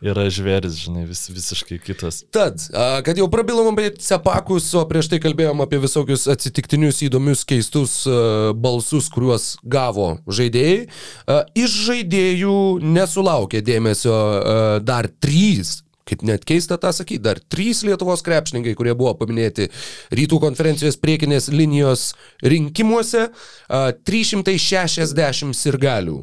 yra 0.04 0.28
žvėris, 0.32 0.76
žinai, 0.84 1.06
vis, 1.08 1.24
visiškai 1.32 1.80
kitas. 1.82 2.22
Tad, 2.34 2.60
a, 2.76 3.00
kad 3.06 3.16
jau 3.18 3.28
prabilom 3.32 3.72
apie 3.72 3.94
cepakus, 4.02 4.68
o 4.76 4.84
prieš 4.88 5.10
tai 5.12 5.20
kalbėjom 5.24 5.64
apie 5.64 5.80
visokius 5.86 6.26
atsitiktinius, 6.30 7.00
įdomius, 7.06 7.46
keistus 7.48 8.02
a, 8.06 8.52
balsus, 8.52 9.08
kuriuos 9.12 9.54
gavo 9.64 10.16
žaidėjai. 10.28 10.86
A, 11.26 11.40
Iš 11.56 11.80
žaidėjų 11.88 12.60
nesulaukė 12.84 13.64
dėmesio 13.64 14.14
a, 14.14 14.60
dar 14.84 15.08
trys. 15.08 15.80
Kaip 16.06 16.22
net 16.22 16.44
keista 16.46 16.76
tą 16.78 16.92
sakyti, 16.94 17.18
dar 17.24 17.40
trys 17.50 17.80
Lietuvos 17.82 18.22
krepšininkai, 18.22 18.76
kurie 18.78 18.92
buvo 18.94 19.16
paminėti 19.18 19.66
rytų 20.14 20.38
konferencijos 20.44 21.00
priekinės 21.02 21.50
linijos 21.50 22.12
rinkimuose, 22.46 23.26
a, 23.66 23.82
360 24.06 25.56
sirgalių 25.58 26.22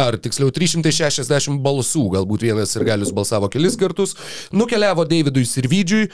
ar 0.00 0.16
tiksliau 0.18 0.50
360 0.54 1.60
balsų, 1.64 2.04
galbūt 2.16 2.40
vienas 2.48 2.74
ir 2.76 2.84
galius 2.86 3.12
balsavo 3.14 3.48
kelis 3.52 3.76
kartus, 3.80 4.14
nukeliavo 4.54 5.04
Davidui 5.08 5.44
Sirvidžiui, 5.48 6.08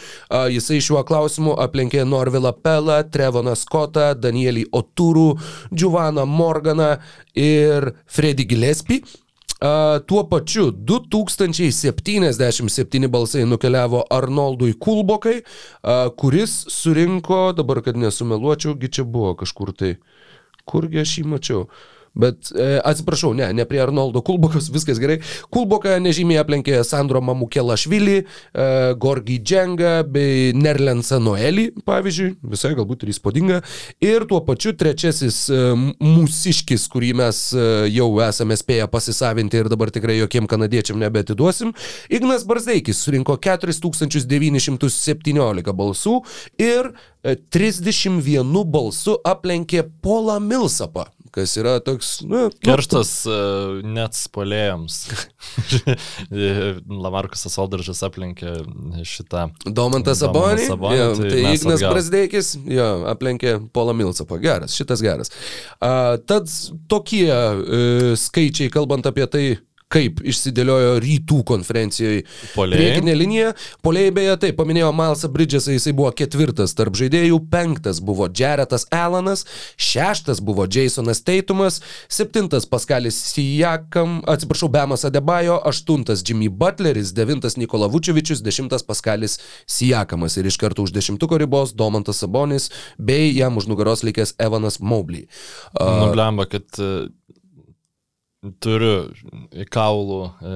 jisai 0.54 0.80
šiuo 0.84 1.02
klausimu 1.08 1.52
aplenkė 1.64 2.00
Norvilą 2.08 2.52
Pelą, 2.64 2.98
Trevoną 3.12 3.54
Scottą, 3.58 4.06
Danielį 4.18 4.64
Oturų, 4.76 5.30
Giovanną 5.72 6.24
Morganą 6.28 6.90
ir 7.34 7.92
Freddy 8.06 8.44
Gillespie. 8.48 9.00
A, 9.60 10.00
tuo 10.08 10.24
pačiu 10.24 10.72
2077 10.72 13.08
balsai 13.12 13.44
nukeliavo 13.44 14.08
Arnoldui 14.08 14.72
Kulbokai, 14.72 15.44
a, 15.84 16.08
kuris 16.16 16.64
surinko, 16.72 17.52
dabar 17.52 17.84
kad 17.84 17.92
nesumeluočiau, 18.00 18.72
gi 18.80 18.88
čia 18.88 19.04
buvo 19.04 19.36
kažkur 19.36 19.76
tai, 19.76 20.00
kurgi 20.64 21.04
aš 21.04 21.12
jį 21.18 21.24
mačiau. 21.34 21.68
Bet 22.14 22.50
e, 22.50 22.80
atsiprašau, 22.84 23.34
ne, 23.38 23.52
ne 23.54 23.64
prie 23.68 23.80
Arnoldo 23.82 24.22
Kulbokos, 24.26 24.70
viskas 24.74 24.98
gerai. 25.02 25.18
Kulboka 25.54 25.98
nežymiai 26.02 26.40
aplenkė 26.42 26.80
Sandro 26.86 27.20
Mamukelašvilį, 27.22 28.16
e, 28.20 28.24
Gorgi 29.00 29.38
Dženga 29.44 30.02
bei 30.10 30.52
Nerlensą 30.56 31.20
Noelį, 31.22 31.70
pavyzdžiui, 31.86 32.34
visai 32.50 32.74
galbūt 32.78 33.04
ir 33.06 33.10
įspūdinga. 33.14 33.56
Ir 34.02 34.26
tuo 34.30 34.40
pačiu 34.46 34.70
trečiasis 34.78 35.38
e, 35.54 35.56
mūsiškis, 36.02 36.82
kurį 36.90 37.10
mes 37.22 37.36
e, 37.54 37.56
jau 37.94 38.10
esame 38.26 38.54
spėję 38.58 38.86
pasisavinti 38.90 39.56
ir 39.60 39.66
dabar 39.70 39.88
tikrai 39.94 40.16
jokiem 40.18 40.44
kanadiečiam 40.50 40.98
nebetiduosim. 41.00 41.70
Ignas 42.10 42.42
Barzeikis 42.48 42.98
surinko 43.04 43.34
4917 43.38 45.72
balsų 45.78 46.14
ir 46.58 46.90
e, 46.90 46.92
31 47.54 48.64
balsu 48.70 49.18
aplenkė 49.26 49.82
Polą 50.02 50.40
Milsapą, 50.42 51.04
kas 51.34 51.54
yra 51.60 51.78
toks, 51.84 52.20
na, 52.26 52.46
nu, 52.48 52.54
Kerštas 52.64 53.12
uh, 53.30 53.80
net 53.86 54.16
spolėjams. 54.18 54.98
Lamarkusas 57.04 57.56
Aldaržas 57.60 58.02
aplenkė 58.06 58.54
šitą. 59.06 59.48
Domantas 59.66 60.20
Sabonį, 60.22 60.66
jo, 60.68 61.08
tai 61.18 61.30
tai 61.30 61.42
Ignas 61.54 61.78
atgal. 61.78 61.94
Brasdeikis, 61.94 62.52
jo, 62.68 62.88
aplenkė 63.10 63.56
Polą 63.74 63.94
Milsapą. 63.96 64.40
Geras, 64.42 64.76
šitas 64.76 65.02
geras. 65.04 65.32
A, 65.80 66.18
tad 66.26 66.50
tokie 66.90 67.26
e, 67.30 68.14
skaičiai, 68.20 68.72
kalbant 68.72 69.06
apie 69.08 69.26
tai, 69.30 69.44
kaip 69.90 70.20
išsidėliojo 70.22 70.94
rytų 71.02 71.40
konferencijoje 71.48 72.22
priekinė 72.54 73.16
linija. 73.16 73.52
Polėjai 73.84 74.14
beje, 74.14 74.36
taip, 74.44 74.58
paminėjo 74.60 74.92
Milesą 74.94 75.30
Bridgesą, 75.32 75.74
jisai 75.74 75.94
buvo 75.96 76.12
ketvirtas 76.16 76.76
tarp 76.78 76.98
žaidėjų, 76.98 77.40
penktas 77.50 77.98
buvo 78.04 78.28
Jaretas 78.30 78.86
Alanas, 78.94 79.44
šeštas 79.80 80.42
buvo 80.46 80.66
Jasonas 80.70 81.22
Teitumas, 81.26 81.80
septintas 82.12 82.68
Paskalis 82.70 83.18
Sijakam, 83.32 84.20
atsiprašau, 84.30 84.70
Bemas 84.72 85.06
Adebajo, 85.08 85.58
aštuntas 85.66 86.22
Jimmy 86.26 86.48
Butleris, 86.48 87.14
devintas 87.16 87.58
Nikola 87.58 87.90
Vučevičius, 87.90 88.44
dešimtas 88.46 88.86
Paskalis 88.86 89.40
Sijakamas 89.66 90.38
ir 90.38 90.46
iš 90.46 90.60
karto 90.60 90.86
už 90.86 90.94
dešimtuko 90.94 91.38
ribos 91.40 91.74
Domantas 91.74 92.22
Sabonis 92.22 92.70
bei 92.98 93.32
jam 93.34 93.58
už 93.58 93.66
nugaros 93.70 94.04
likęs 94.06 94.36
Evanas 94.38 94.78
Mobley. 94.80 95.26
A, 95.74 96.06
Nublemba, 96.06 96.46
kad 96.46 96.64
e, 96.78 97.08
turiu 98.64 98.94
į 99.52 99.66
kaulų 99.72 100.20
e, 100.24 100.52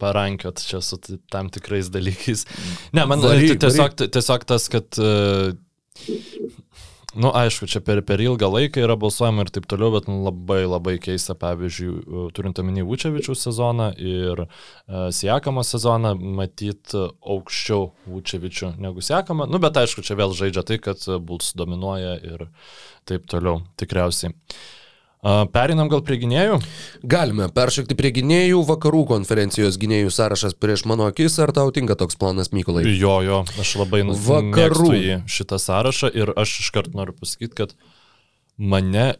parankiot 0.00 0.62
čia 0.64 0.80
su 0.84 0.98
tam 1.32 1.50
tikrais 1.52 1.90
dalykais. 1.92 2.46
Ne, 2.96 3.04
man 3.04 3.20
Varyk, 3.20 3.52
Vary, 3.52 3.62
tiesiog, 3.66 3.98
tiesiog 4.16 4.48
tas, 4.48 4.68
kad 4.72 5.00
e, 5.02 5.12
Nu, 7.18 7.30
aišku, 7.34 7.66
čia 7.66 7.80
per, 7.82 7.98
per 8.06 8.20
ilgą 8.20 8.46
laiką 8.52 8.82
yra 8.84 8.94
balsuojama 9.00 9.42
ir 9.42 9.50
taip 9.50 9.64
toliau, 9.66 9.88
bet 9.94 10.06
nu, 10.06 10.18
labai 10.26 10.60
labai 10.68 10.98
keista, 11.02 11.34
pavyzdžiui, 11.40 12.28
turint 12.36 12.60
omeny 12.60 12.84
Vučevičių 12.86 13.34
sezoną 13.34 13.88
ir 13.96 14.44
uh, 14.44 15.08
Siekamo 15.16 15.64
sezoną, 15.66 16.12
matyt 16.38 16.92
aukščiau 16.94 17.88
Vučevičių 18.12 18.74
negu 18.84 19.02
Siekama. 19.02 19.48
Nu, 19.50 19.58
bet 19.64 19.80
aišku, 19.80 20.04
čia 20.04 20.20
vėl 20.20 20.36
žaidžia 20.36 20.66
tai, 20.68 20.78
kad 20.84 21.02
Bulls 21.24 21.56
dominuoja 21.58 22.18
ir 22.20 22.50
taip 23.08 23.24
toliau, 23.32 23.64
tikriausiai. 23.80 24.36
Uh, 24.36 24.77
Perinam 25.22 25.88
gal 25.90 26.02
prie 26.06 26.14
gynėjų? 26.22 26.60
Galime 27.02 27.48
peršokti 27.50 27.96
prie 27.98 28.12
gynėjų, 28.14 28.60
vakarų 28.68 29.00
konferencijos 29.10 29.78
gynėjų 29.82 30.12
sąrašas 30.14 30.54
prieš 30.54 30.84
mano 30.86 31.08
akis, 31.10 31.40
ar 31.42 31.50
tau 31.52 31.72
tinka 31.74 31.96
toks 31.98 32.14
planas, 32.14 32.52
Mykolai? 32.54 32.84
Jo, 32.86 33.18
jo, 33.26 33.40
aš 33.58 33.72
labai 33.80 34.04
nu- 34.06 34.14
Vakarų. 34.14 35.26
šitą 35.26 35.58
sąrašą 35.58 36.12
ir 36.14 36.30
aš 36.38 36.60
iškart 36.62 36.94
noriu 36.94 37.12
pasakyti, 37.18 37.54
kad 37.54 37.74
mane 38.58 39.16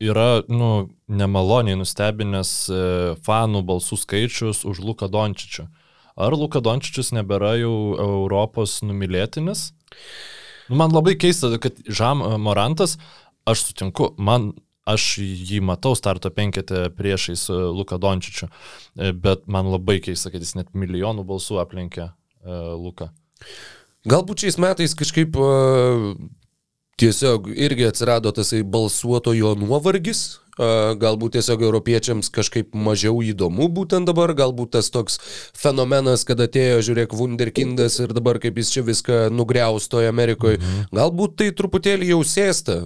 yra, 0.00 0.42
nu, 0.52 0.90
nemaloniai 1.08 1.78
nustebinęs 1.80 2.52
e, 2.68 2.80
fanų 3.24 3.62
balsų 3.64 3.96
skaičius 3.96 4.66
už 4.68 4.80
Luką 4.84 5.08
Dončičių. 5.08 5.64
Ar 6.16 6.32
Luka 6.36 6.60
Dončičius 6.60 7.12
nebėra 7.16 7.54
jau 7.56 7.96
Europos 7.96 8.82
numylėtinis? 8.84 9.70
Nu, 10.68 10.76
man 10.76 10.92
labai 10.92 11.16
keista, 11.16 11.48
kad 11.56 11.80
Žam 11.88 12.20
Morantas, 12.42 12.98
aš 13.48 13.70
sutinku, 13.70 14.12
man 14.18 14.52
aš 14.86 15.06
jį 15.20 15.60
matau 15.66 15.96
starto 15.98 16.30
penketę 16.34 16.86
priešais 16.94 17.48
e, 17.50 17.58
Luką 17.74 17.98
Dončičių, 18.02 18.48
e, 18.48 19.12
bet 19.12 19.46
man 19.50 19.70
labai 19.72 19.98
keista, 20.04 20.30
kad 20.30 20.44
jis 20.44 20.54
net 20.58 20.72
milijonų 20.78 21.26
balsų 21.26 21.60
aplenkė 21.62 22.06
e, 22.06 22.10
Luką. 22.78 23.10
Galbūt 24.06 24.44
šiais 24.44 24.60
metais 24.62 24.94
kažkaip 24.94 25.34
tiesiog 27.02 27.48
irgi 27.50 27.88
atsirado 27.88 28.30
tasai 28.30 28.60
balsuotojo 28.62 29.56
nuovargis. 29.58 30.38
Galbūt 30.56 31.36
tiesiog 31.36 31.60
europiečiams 31.66 32.30
kažkaip 32.32 32.72
mažiau 32.72 33.18
įdomu 33.20 33.68
būtent 33.68 34.08
dabar, 34.08 34.32
galbūt 34.36 34.72
tas 34.78 34.88
toks 34.92 35.18
fenomenas, 35.56 36.24
kad 36.24 36.40
atėjo, 36.40 36.78
žiūrėk, 36.86 37.12
Wunderkindas 37.16 37.98
ir 38.00 38.14
dabar 38.16 38.40
kaip 38.40 38.56
jis 38.56 38.72
čia 38.72 38.84
viską 38.86 39.18
nugriaustojo 39.36 40.08
Amerikoje, 40.08 40.56
mhm. 40.56 40.88
galbūt 40.96 41.36
tai 41.42 41.50
truputėlį 41.56 42.10
jau 42.14 42.22
sėsta, 42.24 42.78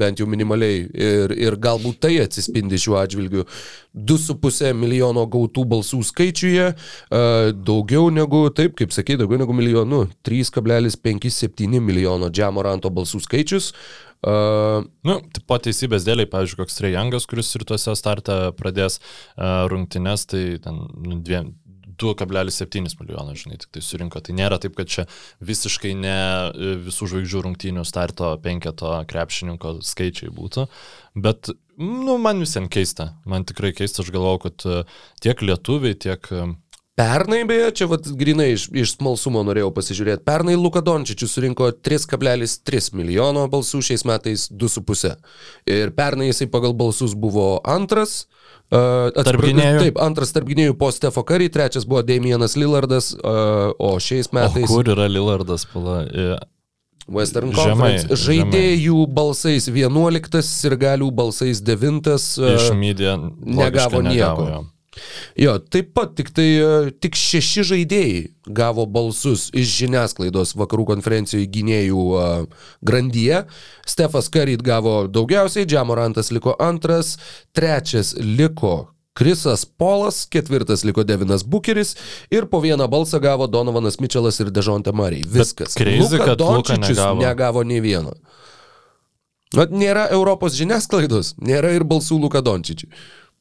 bent 0.00 0.22
jau 0.22 0.28
minimaliai, 0.30 0.86
ir, 0.88 1.36
ir 1.36 1.60
galbūt 1.60 2.00
tai 2.06 2.16
atsispindi 2.24 2.80
šiuo 2.80 2.96
atžvilgiu. 3.02 3.44
2,5 3.90 4.72
milijono 4.78 5.24
gautų 5.28 5.64
balsų 5.68 6.00
skaičiuje, 6.06 6.68
daugiau 7.66 8.08
negu, 8.14 8.44
taip 8.54 8.76
kaip 8.78 8.94
sakai, 8.94 9.18
daugiau 9.20 9.42
negu 9.42 9.56
milijonų, 9.56 10.04
3,57 10.26 11.82
milijono 11.82 12.30
Džiamoranto 12.30 12.92
balsų 12.94 13.20
skaičius. 13.26 13.74
Uh, 14.20 14.84
Nu, 15.06 15.16
po 15.48 15.56
teisybės 15.62 16.04
dėliai, 16.04 16.28
pavyzdžiui, 16.28 16.58
koks 16.60 16.76
Trejangas, 16.76 17.24
kuris 17.28 17.54
rytuose 17.56 17.94
startą 17.96 18.36
pradės 18.56 18.98
uh, 19.00 19.64
rungtynes, 19.72 20.26
tai 20.28 20.42
ten 20.60 20.82
nu, 21.00 21.16
dviem, 21.24 21.54
2,7 22.00 22.96
milijono, 23.00 23.34
žinai, 23.36 23.58
tik 23.60 23.74
tai 23.76 23.82
surinko. 23.84 24.22
Tai 24.24 24.36
nėra 24.36 24.58
taip, 24.62 24.76
kad 24.78 24.88
čia 24.88 25.04
visiškai 25.44 25.92
ne 25.98 26.14
e, 26.16 26.70
visų 26.86 27.10
žvaigždžių 27.12 27.42
rungtynių 27.44 27.84
starto 27.88 28.30
penketo 28.44 28.94
krepšininko 29.10 29.74
skaičiai 29.84 30.32
būtų. 30.32 30.64
Bet, 31.20 31.52
nu, 31.76 32.16
man 32.22 32.40
visiems 32.40 32.72
keista. 32.72 33.10
Man 33.28 33.44
tikrai 33.48 33.74
keista, 33.76 34.00
aš 34.00 34.12
galvau, 34.14 34.38
kad 34.46 34.64
e, 34.64 34.82
tiek 35.20 35.44
lietuviai, 35.44 35.98
tiek... 36.08 36.32
e, 36.32 36.48
Pernai, 37.00 37.44
beje, 37.48 37.70
čia 37.78 37.86
vat, 37.88 38.04
grinai 38.20 38.50
iš, 38.52 38.66
iš 38.76 38.90
smalsumo 38.98 39.40
norėjau 39.46 39.70
pasižiūrėti. 39.72 40.20
Pernai 40.26 40.56
Luka 40.60 40.82
Dončičius 40.84 41.32
surinko 41.32 41.70
3,3 41.72 42.90
milijono 42.98 43.46
balsų, 43.48 43.80
šiais 43.86 44.04
metais 44.04 44.44
2,5. 44.52 45.14
Ir 45.70 45.94
pernai 45.96 46.28
jisai 46.28 46.50
pagal 46.52 46.74
balsus 46.76 47.14
buvo 47.16 47.54
antras. 47.64 48.26
Uh, 48.68 49.08
Tarp 49.16 49.40
gynėjų? 49.46 49.78
Taip, 49.86 50.00
antras 50.04 50.34
tarp 50.36 50.50
gynėjų 50.50 50.76
po 50.78 50.90
Stefo 50.92 51.24
Curry, 51.26 51.48
trečias 51.50 51.88
buvo 51.88 52.02
Damienas 52.06 52.58
Lillardas, 52.60 53.14
uh, 53.16 53.72
o 53.80 53.94
šiais 53.96 54.28
O 54.28 54.36
metais 54.36 54.68
kur 54.68 54.90
yra 54.92 55.08
Lillardas? 55.08 55.64
Pala? 55.72 56.02
E, 56.04 56.36
Western 57.10 57.54
Žemai, 57.56 57.96
Conference. 57.96 58.20
Žaidėjų 58.26 59.06
balsais 59.16 59.70
11, 59.72 60.52
ir 60.68 60.76
galių 60.84 61.08
balsais 61.16 61.64
9. 61.64 62.12
Iš 62.52 62.68
media 62.76 63.16
negavo 63.40 64.04
nieko. 64.04 64.46
jo. 64.52 64.60
Jo, 65.38 65.58
taip 65.62 65.92
pat 65.94 66.16
tik 66.18 66.32
tai 66.34 66.48
e, 66.58 66.70
tik 67.02 67.14
šeši 67.14 67.62
žaidėjai 67.68 68.22
gavo 68.50 68.86
balsus 68.90 69.48
iš 69.54 69.70
žiniasklaidos 69.84 70.56
vakarų 70.58 70.88
konferencijoje 70.88 71.46
gynėjų 71.54 72.06
uh, 72.10 72.64
grandyje. 72.82 73.44
Stefas 73.86 74.26
Karyt 74.32 74.64
gavo 74.66 75.04
daugiausiai, 75.06 75.68
Džamorantas 75.70 76.32
liko 76.34 76.56
antras, 76.58 77.14
trečias 77.54 78.16
liko 78.18 78.88
Krisas 79.14 79.64
Polas, 79.64 80.24
ketvirtas 80.26 80.84
liko 80.84 81.04
Devinas 81.04 81.44
Bukeris 81.44 81.96
ir 82.30 82.46
po 82.50 82.60
vieną 82.60 82.88
balsą 82.88 83.20
gavo 83.20 83.46
Donovanas 83.46 84.00
Mitčelas 84.00 84.40
ir 84.40 84.50
Dežonte 84.50 84.92
Mariai. 84.92 85.22
Viskas. 85.26 85.78
Luka 85.78 86.24
kad 86.24 86.38
Dončičius 86.38 86.96
negavo. 86.96 87.22
negavo 87.22 87.62
nei 87.62 87.80
vieno. 87.80 88.14
Vat 89.54 89.72
nėra 89.74 90.06
Europos 90.14 90.54
žiniasklaidos, 90.54 91.34
nėra 91.42 91.74
ir 91.74 91.84
balsų 91.84 92.20
Luka 92.22 92.40
Dončičiui. 92.40 92.90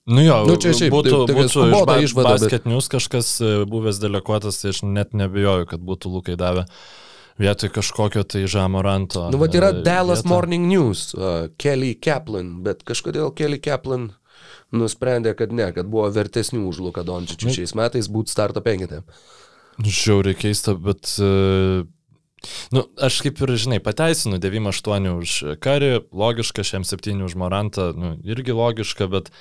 Nu 0.10 0.24
jo, 0.26 0.39
Nu, 0.50 0.56
čia 0.58 0.72
šiaip 0.74 0.93
būtų, 0.93 1.17
tokia 1.30 1.43
būtų 1.43 1.65
iš 1.69 1.86
ba 1.86 1.98
išvada, 2.02 2.32
bet- 2.34 2.45
basket 2.48 2.65
news 2.65 2.89
kažkas 2.89 3.28
e, 3.45 3.52
buvęs 3.69 4.00
deleguotas, 4.02 4.58
tai 4.62 4.74
aš 4.74 4.82
net 4.88 5.13
nebejoju, 5.13 5.67
kad 5.69 5.84
būtų 5.86 6.13
Lukai 6.15 6.38
davę 6.39 6.65
vietoj 7.39 7.72
kažkokio 7.76 8.24
tai 8.28 8.43
Žamoranto. 8.50 9.30
Nu, 9.32 9.39
va, 9.39 9.48
yra 9.54 9.69
e, 9.72 9.84
Dallas 9.86 10.24
vietą. 10.24 10.32
Morning 10.34 10.65
News, 10.67 11.12
uh, 11.15 11.48
Kelly 11.62 11.93
Kaplan, 11.95 12.58
bet 12.65 12.82
kažkodėl 12.88 13.32
Kelly 13.38 13.62
Kaplan 13.63 14.10
nusprendė, 14.76 15.36
kad 15.38 15.54
ne, 15.56 15.69
kad 15.76 15.88
buvo 15.89 16.10
vertesnių 16.13 16.65
už 16.69 16.82
Luką 16.89 17.06
Dončičių 17.08 17.54
šiais 17.56 17.76
metais 17.78 18.10
būti 18.12 18.34
starto 18.34 18.63
penketė. 18.65 19.04
Žiauriai 19.80 20.38
keista, 20.38 20.76
bet... 20.76 21.13
Uh, 21.22 21.88
nu, 22.76 22.84
aš 23.00 23.22
kaip 23.24 23.39
ir, 23.45 23.56
žinai, 23.60 23.80
pateisinu 23.84 24.39
9-8 24.41 25.08
už 25.13 25.38
Karį, 25.63 25.93
logiška, 26.12 26.65
šiam 26.67 26.86
7 26.88 27.24
už 27.26 27.38
Morantą, 27.39 27.91
nu, 27.95 28.13
irgi 28.28 28.56
logiška, 28.56 29.08
bet 29.12 29.32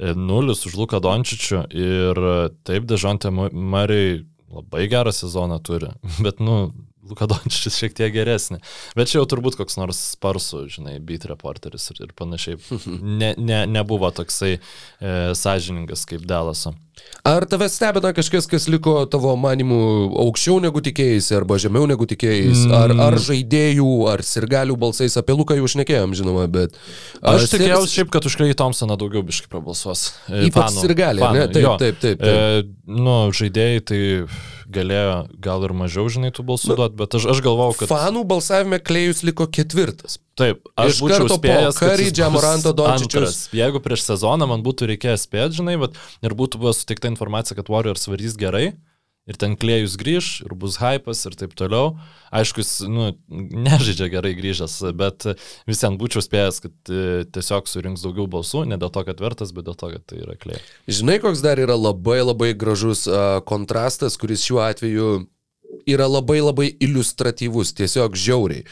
0 0.00 0.56
už 0.56 0.76
Luką 0.80 1.00
Dončičių 1.04 1.64
ir 1.76 2.20
taip, 2.64 2.86
Dežontė 2.88 3.32
Mariai 3.32 4.22
labai 4.50 4.86
gerą 4.90 5.12
sezoną 5.14 5.60
turi, 5.62 5.92
bet, 6.24 6.40
nu, 6.40 6.72
Luka 7.10 7.28
Dončičius 7.30 7.78
šiek 7.80 7.96
tiek 7.98 8.12
geresnė. 8.14 8.60
Bet 8.98 9.10
čia 9.10 9.20
jau 9.20 9.26
turbūt 9.30 9.58
koks 9.60 9.78
nors 9.80 10.00
sparsų, 10.16 10.66
žinai, 10.76 10.98
beat 11.04 11.26
reporteris 11.30 11.90
ir, 11.92 12.04
ir 12.06 12.14
panašiai. 12.16 12.60
Ne, 13.20 13.32
ne, 13.38 13.64
nebuvo 13.68 14.08
toksai 14.14 14.54
e, 14.56 14.60
sąžiningas 15.36 16.06
kaip 16.08 16.22
Dalaso. 16.28 16.72
Ar 17.24 17.44
tave 17.44 17.68
stebina 17.68 18.14
kažkas, 18.16 18.46
kas 18.48 18.64
liko 18.72 18.94
tavo 19.10 19.34
manimų 19.36 19.80
aukščiau 20.22 20.56
negu 20.64 20.80
tikėjai, 20.84 21.20
arba 21.36 21.58
žemiau 21.60 21.84
negu 21.90 22.06
tikėjai? 22.08 22.54
Ar, 22.76 22.94
ar 23.08 23.16
žaidėjų, 23.20 23.88
ar 24.08 24.22
sirgalių 24.24 24.76
balsais 24.80 25.18
apie 25.20 25.36
Luką 25.36 25.58
jau 25.58 25.68
šnekėjom, 25.68 26.14
žinoma, 26.16 26.46
bet... 26.52 26.78
Aš 27.20 27.50
tikėjausi 27.52 27.98
šiaip, 27.98 28.12
kad 28.14 28.24
už 28.24 28.38
Klejį 28.40 28.56
Thompsoną 28.62 28.96
daugiau 29.00 29.24
biškai 29.26 29.52
prabalsuos. 29.52 30.06
E, 30.30 30.46
Ypač 30.48 30.80
sirgaliai, 30.80 31.34
ne? 31.36 31.44
Taip, 31.52 31.64
jo. 31.66 31.74
taip, 31.82 32.00
taip, 32.00 32.24
taip. 32.24 32.64
E, 32.64 32.96
nu, 33.04 33.18
žaidėjai 33.36 33.84
tai 33.92 34.00
galėjo 34.74 35.14
gal 35.42 35.64
ir 35.66 35.74
mažiau, 35.76 36.08
žinai, 36.12 36.30
tų 36.34 36.44
balsų 36.48 36.76
duoti, 36.78 36.96
bet 37.00 37.16
aš, 37.18 37.26
aš 37.34 37.42
galvau, 37.44 37.70
kad... 37.76 37.90
Fanų 37.90 38.24
balsavime 38.30 38.80
Klejus 38.82 39.24
liko 39.26 39.46
ketvirtas. 39.50 40.18
Taip, 40.40 40.62
aš 40.78 40.94
Iš 40.94 41.00
būčiau 41.04 41.28
spėjęs, 41.34 41.80
bus 41.80 42.12
Džamoranto, 42.16 42.74
Dončičius. 42.76 43.40
Jeigu 43.56 43.82
prieš 43.84 44.06
sezoną 44.08 44.48
man 44.50 44.64
būtų 44.66 44.88
reikėjęs 44.94 45.26
spėti, 45.28 45.60
žinai, 45.60 45.76
bet 45.82 45.98
ir 46.24 46.36
būtų 46.38 46.62
buvo 46.62 46.72
suteikta 46.76 47.10
informacija, 47.12 47.58
kad 47.58 47.68
Warriors 47.72 48.08
varys 48.08 48.38
gerai, 48.40 48.70
ir 49.28 49.38
ten 49.40 49.56
klėjus 49.60 49.96
grįž, 50.00 50.28
ir 50.46 50.54
bus 50.58 50.78
hypas, 50.80 51.24
ir 51.28 51.36
taip 51.38 51.52
toliau. 51.58 51.96
Aišku, 52.34 52.62
jis, 52.62 52.72
nu, 52.90 53.10
nežaidžia 53.28 54.10
gerai 54.12 54.32
grįžęs, 54.38 54.78
bet 54.96 55.28
vis 55.68 55.82
ten 55.82 55.98
būčiau 56.00 56.24
spėjęs, 56.24 56.62
kad 56.64 56.92
e, 56.92 57.02
tiesiog 57.34 57.68
surinks 57.70 58.06
daugiau 58.06 58.28
balsų, 58.30 58.64
ne 58.70 58.80
dėl 58.80 58.92
to, 58.94 59.04
kad 59.06 59.20
vertas, 59.22 59.54
bet 59.56 59.68
dėl 59.68 59.78
to, 59.78 59.92
kad 59.96 60.06
tai 60.10 60.22
yra 60.24 60.38
klėjus. 60.40 60.72
Žinai, 61.00 61.18
koks 61.22 61.44
dar 61.44 61.60
yra 61.62 61.76
labai 61.78 62.20
labai 62.22 62.54
gražus 62.58 63.06
kontrastas, 63.48 64.18
kuris 64.20 64.46
šiuo 64.46 64.62
atveju 64.64 65.12
yra 65.86 66.06
labai 66.06 66.40
labai 66.40 66.68
iliustratyvus, 66.80 67.72
tiesiog 67.78 68.14
žiauriai. 68.18 68.64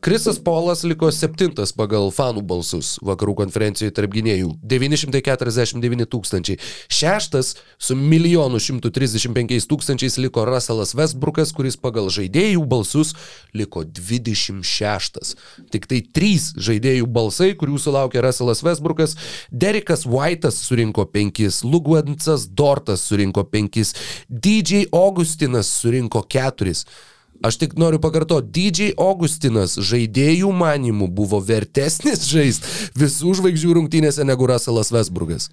Krisas 0.00 0.38
Polas 0.42 0.82
liko 0.84 1.10
septintas 1.12 1.72
pagal 1.76 2.10
fanų 2.14 2.42
balsus 2.46 2.96
vakarų 3.04 3.34
konferencijoje 3.42 3.94
tarp 3.94 4.14
gynėjų- 4.16 4.56
949 4.72 6.06
tūkstančiai. 6.06 6.58
Šeštas 6.88 7.54
su 7.78 7.94
1 7.94 8.58
135 8.60 9.66
tūkstančiais 9.68 10.18
liko 10.18 10.44
Russellas 10.44 10.94
Westbrookas, 10.94 11.52
kuris 11.52 11.76
pagal 11.76 12.08
žaidėjų 12.08 12.66
balsus 12.66 13.14
liko 13.54 13.84
26. 13.84 15.34
Tik 15.70 15.86
tai 15.86 16.00
trys 16.00 16.52
žaidėjų 16.56 17.06
balsai, 17.06 17.54
kurių 17.54 17.78
sulaukė 17.78 18.22
Russellas 18.22 18.62
Westbrookas. 18.62 19.16
Derikas 19.50 20.06
White'as 20.06 20.56
surinko 20.56 21.04
5, 21.06 21.62
Lugwansas 21.64 22.46
Dortas 22.48 23.00
surinko 23.00 23.44
5, 23.44 23.94
DJ 24.28 24.86
Augustinas 24.92 25.66
surinko 25.66 26.21
4. 26.28 26.74
Aš 27.42 27.58
tik 27.58 27.74
noriu 27.74 27.98
pakartoti, 27.98 28.52
DJ 28.54 28.92
Augustinas 29.02 29.74
žaidėjų 29.82 30.52
manimų 30.54 31.08
buvo 31.10 31.40
vertesnis 31.42 32.22
žaist 32.30 32.68
visų 32.98 33.34
žvaigždžių 33.40 33.76
rungtynėse 33.80 34.26
negu 34.26 34.46
Russellas 34.46 34.92
Westbrookas. 34.94 35.50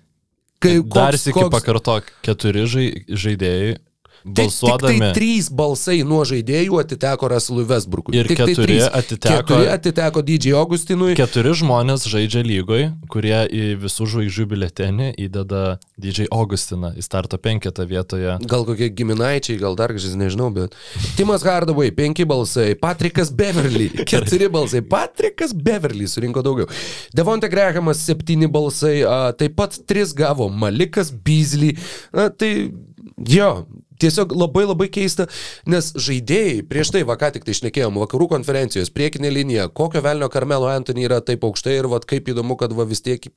Kai, 0.60 0.78
Dar 0.84 1.16
sėki 1.18 1.48
pakartok, 1.50 2.12
keturi 2.26 2.66
žai, 2.68 2.88
žaidėjai 3.08 3.78
Tik, 4.20 4.34
tik 4.36 4.46
balsuodami. 4.46 5.00
tai 5.00 5.14
trys 5.16 5.50
balsai 5.50 6.04
nuo 6.04 6.24
žaidėjų 6.28 6.80
atiteko 6.84 7.30
Russellui 7.32 7.64
Westbrookui. 7.70 8.16
Ir 8.20 8.28
tik 8.28 8.38
keturi 8.42 8.56
tai 8.56 8.66
trys. 8.66 8.84
atiteko- 9.00 9.38
keturi 9.46 9.68
atiteko 9.72 10.22
DJ 10.28 10.54
Augustinui. 10.60 11.16
Keturi 11.16 11.54
žmonės 11.56 12.04
žaidžia 12.12 12.44
lygoj, 12.44 12.84
kurie 13.10 13.40
į 13.48 13.64
visų 13.80 14.08
žvaigždžių 14.14 14.46
biletenį 14.52 15.08
įdeda 15.26 15.80
DJ 16.00 16.28
Augustiną 16.32 16.92
į 17.00 17.04
starto 17.04 17.38
penketą 17.38 17.86
vietoje. 17.88 18.38
Gal 18.46 18.66
kokie 18.68 18.90
giminaičiai, 18.92 19.58
gal 19.60 19.76
dar 19.80 19.90
kažkas, 19.96 20.16
nežinau, 20.20 20.52
bet. 20.54 20.76
Timas 21.16 21.44
Hardaway, 21.44 21.92
penki 21.92 22.26
balsai. 22.28 22.76
Patrikas 22.76 23.32
Beverly, 23.32 23.90
keturi 24.10 24.50
balsai. 24.52 24.82
Patrikas 24.82 25.54
Beverly 25.54 26.08
surinko 26.08 26.44
daugiau. 26.44 26.68
Devonte 27.16 27.48
Grehamas, 27.50 28.04
septyni 28.06 28.48
balsai. 28.52 29.00
Taip 29.40 29.56
pat 29.56 29.80
tris 29.88 30.14
gavo 30.14 30.50
Malikas 30.52 31.12
Beasley. 31.12 31.78
Na, 32.14 32.30
tai 32.30 32.72
jo. 33.28 33.68
Tiesiog 34.00 34.32
labai 34.32 34.62
labai 34.64 34.86
keista, 34.88 35.26
nes 35.68 35.90
žaidėjai, 36.00 36.62
prieš 36.70 36.94
tai, 36.96 37.02
va 37.04 37.18
ką 37.20 37.34
tik 37.36 37.44
tai 37.44 37.52
išnekėjom, 37.52 37.98
vakarų 38.00 38.30
konferencijos, 38.32 38.94
priekinė 38.96 39.28
linija, 39.36 39.66
kokio 39.76 40.00
velnio 40.06 40.30
Karmelo 40.32 40.70
Anthony 40.72 41.04
yra 41.04 41.18
taip 41.20 41.44
aukštai 41.44 41.74
ir 41.82 41.90
va 41.92 42.00
kaip 42.00 42.32
įdomu, 42.32 42.56
kad 42.62 42.72
va 42.78 42.88
vis 42.88 43.04
tiek 43.04 43.28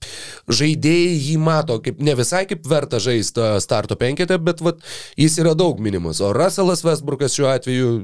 žaidėjai 0.46 1.18
jį 1.18 1.36
mato, 1.42 1.80
kaip 1.82 1.98
ne 1.98 2.14
visai 2.14 2.44
kaip 2.46 2.62
verta 2.70 3.02
žaisti 3.02 3.48
starto 3.64 3.98
penketę, 3.98 4.38
bet 4.38 4.62
va 4.62 4.76
jis 5.18 5.40
yra 5.42 5.56
daug 5.58 5.82
minimas, 5.82 6.22
o 6.22 6.30
Russellas 6.30 6.86
Westbrookas 6.86 7.34
šiuo 7.34 7.50
atveju 7.50 7.94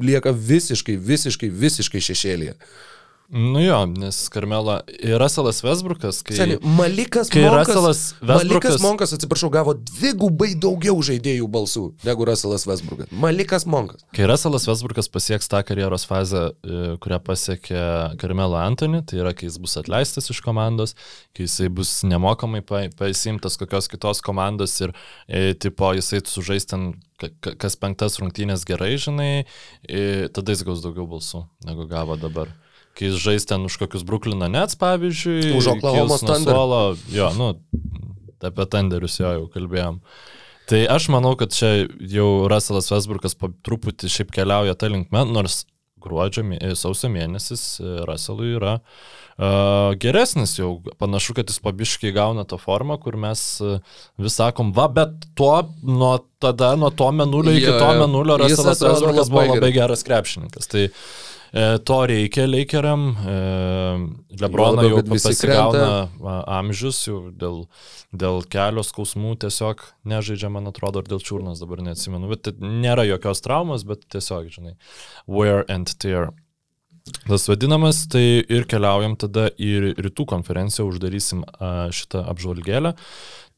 lieka 0.00 0.32
visiškai, 0.32 0.96
visiškai, 0.96 1.52
visiškai 1.52 2.06
šešėlėje. 2.08 2.56
Nu 3.28 3.60
jo, 3.60 3.82
nes 3.92 4.16
Karmela 4.32 4.78
ir 5.04 5.18
Russellas 5.20 5.58
Westbrookas, 5.60 6.22
kai... 6.24 6.36
Seniai, 6.38 6.58
Malikas 6.64 7.28
kai 7.28 7.42
Monkas, 7.44 7.66
Russellas 7.68 7.98
Malikas 8.22 8.46
Westbrookas- 8.48 8.82
Monkas, 8.86 9.12
atsiprašau, 9.12 9.50
gavo 9.52 9.74
dvigubai 9.76 10.54
daugiau 10.56 10.96
žaidėjų 11.04 11.44
balsų 11.52 11.82
negu 12.08 12.24
Russellas 12.24 12.64
Westbrookas. 12.64 13.10
Malikas 13.12 13.66
Monkas. 13.68 14.00
Kai 14.16 14.24
Russellas 14.30 14.64
Westbrookas 14.70 15.10
pasieks 15.12 15.50
tą 15.52 15.60
karjeros 15.68 16.06
fazę, 16.08 16.46
e, 16.64 16.94
kurią 17.04 17.18
pasiekė 17.26 17.82
Karmelo 18.22 18.56
Antony, 18.62 19.02
tai 19.04 19.20
yra, 19.20 19.34
kai 19.36 19.50
jis 19.50 19.58
bus 19.60 19.76
atleistas 19.76 20.30
iš 20.32 20.40
komandos, 20.46 20.94
kai 21.36 21.44
jisai 21.44 21.68
bus 21.68 21.98
nemokamai 22.08 22.62
pa- 22.64 22.86
pasimtas 22.96 23.60
kokios 23.60 23.90
kitos 23.92 24.22
komandos 24.24 24.78
ir, 24.86 24.94
e, 25.28 25.52
tipo, 25.52 25.92
jisai 26.00 26.22
sužais 26.24 26.64
ten 26.64 26.94
ka- 27.20 27.28
ka- 27.44 27.52
kas 27.60 27.76
penktas 27.76 28.16
rungtynės 28.24 28.64
gerai, 28.64 28.94
žinai, 28.96 29.44
e, 29.84 30.28
tada 30.32 30.56
jis 30.56 30.64
gaus 30.64 30.80
daugiau 30.80 31.04
balsų, 31.12 31.44
negu 31.68 31.84
gavo 31.92 32.16
dabar. 32.16 32.48
Kai 32.98 33.12
jis 33.12 33.20
žais 33.22 33.46
ten 33.46 33.62
už 33.62 33.78
kokius 33.78 34.02
Bruklino 34.06 34.48
Nets, 34.50 34.74
pavyzdžiui, 34.80 35.54
Už 35.54 35.70
Oklahoma 35.76 36.18
suolo, 36.18 36.80
jo, 37.14 37.30
nu, 37.38 37.52
apie 38.42 38.66
Tenderius 38.66 39.20
jo 39.20 39.30
jau 39.36 39.46
kalbėjom. 39.54 40.02
Tai 40.68 40.80
aš 40.92 41.06
manau, 41.14 41.32
kad 41.38 41.54
čia 41.54 41.86
jau 42.10 42.48
Russellas 42.50 42.90
po 43.38 43.52
truputį 43.64 44.10
šiaip 44.12 44.34
keliauja 44.34 44.74
tą 44.76 44.90
linkmę, 44.92 45.24
nors 45.30 45.62
gruodžio, 46.02 46.44
e, 46.58 46.74
sausio 46.78 47.10
mėnesis 47.12 47.62
e, 47.80 47.94
Russellui 48.06 48.52
yra 48.56 48.78
uh, 48.78 49.94
geresnis 50.00 50.56
jau. 50.58 50.70
Panašu, 51.00 51.34
kad 51.38 51.50
jis 51.50 51.60
pabiškiai 51.62 52.14
gauna 52.14 52.44
tą 52.48 52.58
formą, 52.60 52.98
kur 53.02 53.18
mes 53.20 53.42
uh, 53.64 53.78
vis 54.20 54.38
sakom, 54.38 54.72
va, 54.76 54.88
bet 54.92 55.28
tuo 55.38 55.56
nuo 55.82 56.16
tada, 56.42 56.74
nuo 56.78 56.90
to 56.94 57.10
menulio 57.14 57.54
iki 57.54 57.66
Jo, 57.66 57.78
to 57.80 57.90
menulio 58.02 58.38
Russellas 58.40 58.82
Westbrookas 58.84 59.32
buvo 59.32 59.48
labai 59.54 59.72
geras 59.74 60.04
krepšininkas. 60.06 60.70
Tai 60.70 60.86
e, 60.86 60.92
to 61.52 61.98
reikia 62.06 62.46
Lakeriam. 62.46 63.04
E, 63.16 63.36
Lebroną 64.40 64.84
jau 64.88 65.02
pasigauna 65.08 66.42
amžius, 66.58 67.00
jau 67.08 67.20
dėl, 67.34 67.62
dėl 68.12 68.42
kelio 68.52 68.84
skausmų 68.86 69.36
tiesiog 69.44 69.82
nežaidžia, 70.08 70.50
man 70.52 70.68
atrodo, 70.70 71.02
ir 71.02 71.08
dėl 71.10 71.22
čiurnos 71.24 71.62
dabar 71.62 71.82
neatsimenu. 71.86 72.28
Bet 72.34 72.52
nėra 72.60 73.06
jokios 73.08 73.42
traumos, 73.44 73.86
bet 73.88 74.04
tiesiog, 74.12 74.52
žinai, 74.54 74.76
wear 75.26 75.64
and 75.72 75.96
tear. 75.98 76.30
Tas 77.24 77.46
vadinamas, 77.48 78.02
tai 78.12 78.44
ir 78.44 78.66
keliaujam 78.68 79.14
tada 79.16 79.48
į 79.56 79.94
rytų 79.96 80.26
konferenciją, 80.28 80.88
uždarysim 80.90 81.44
šitą 81.96 82.26
apžvalgėlę. 82.34 82.92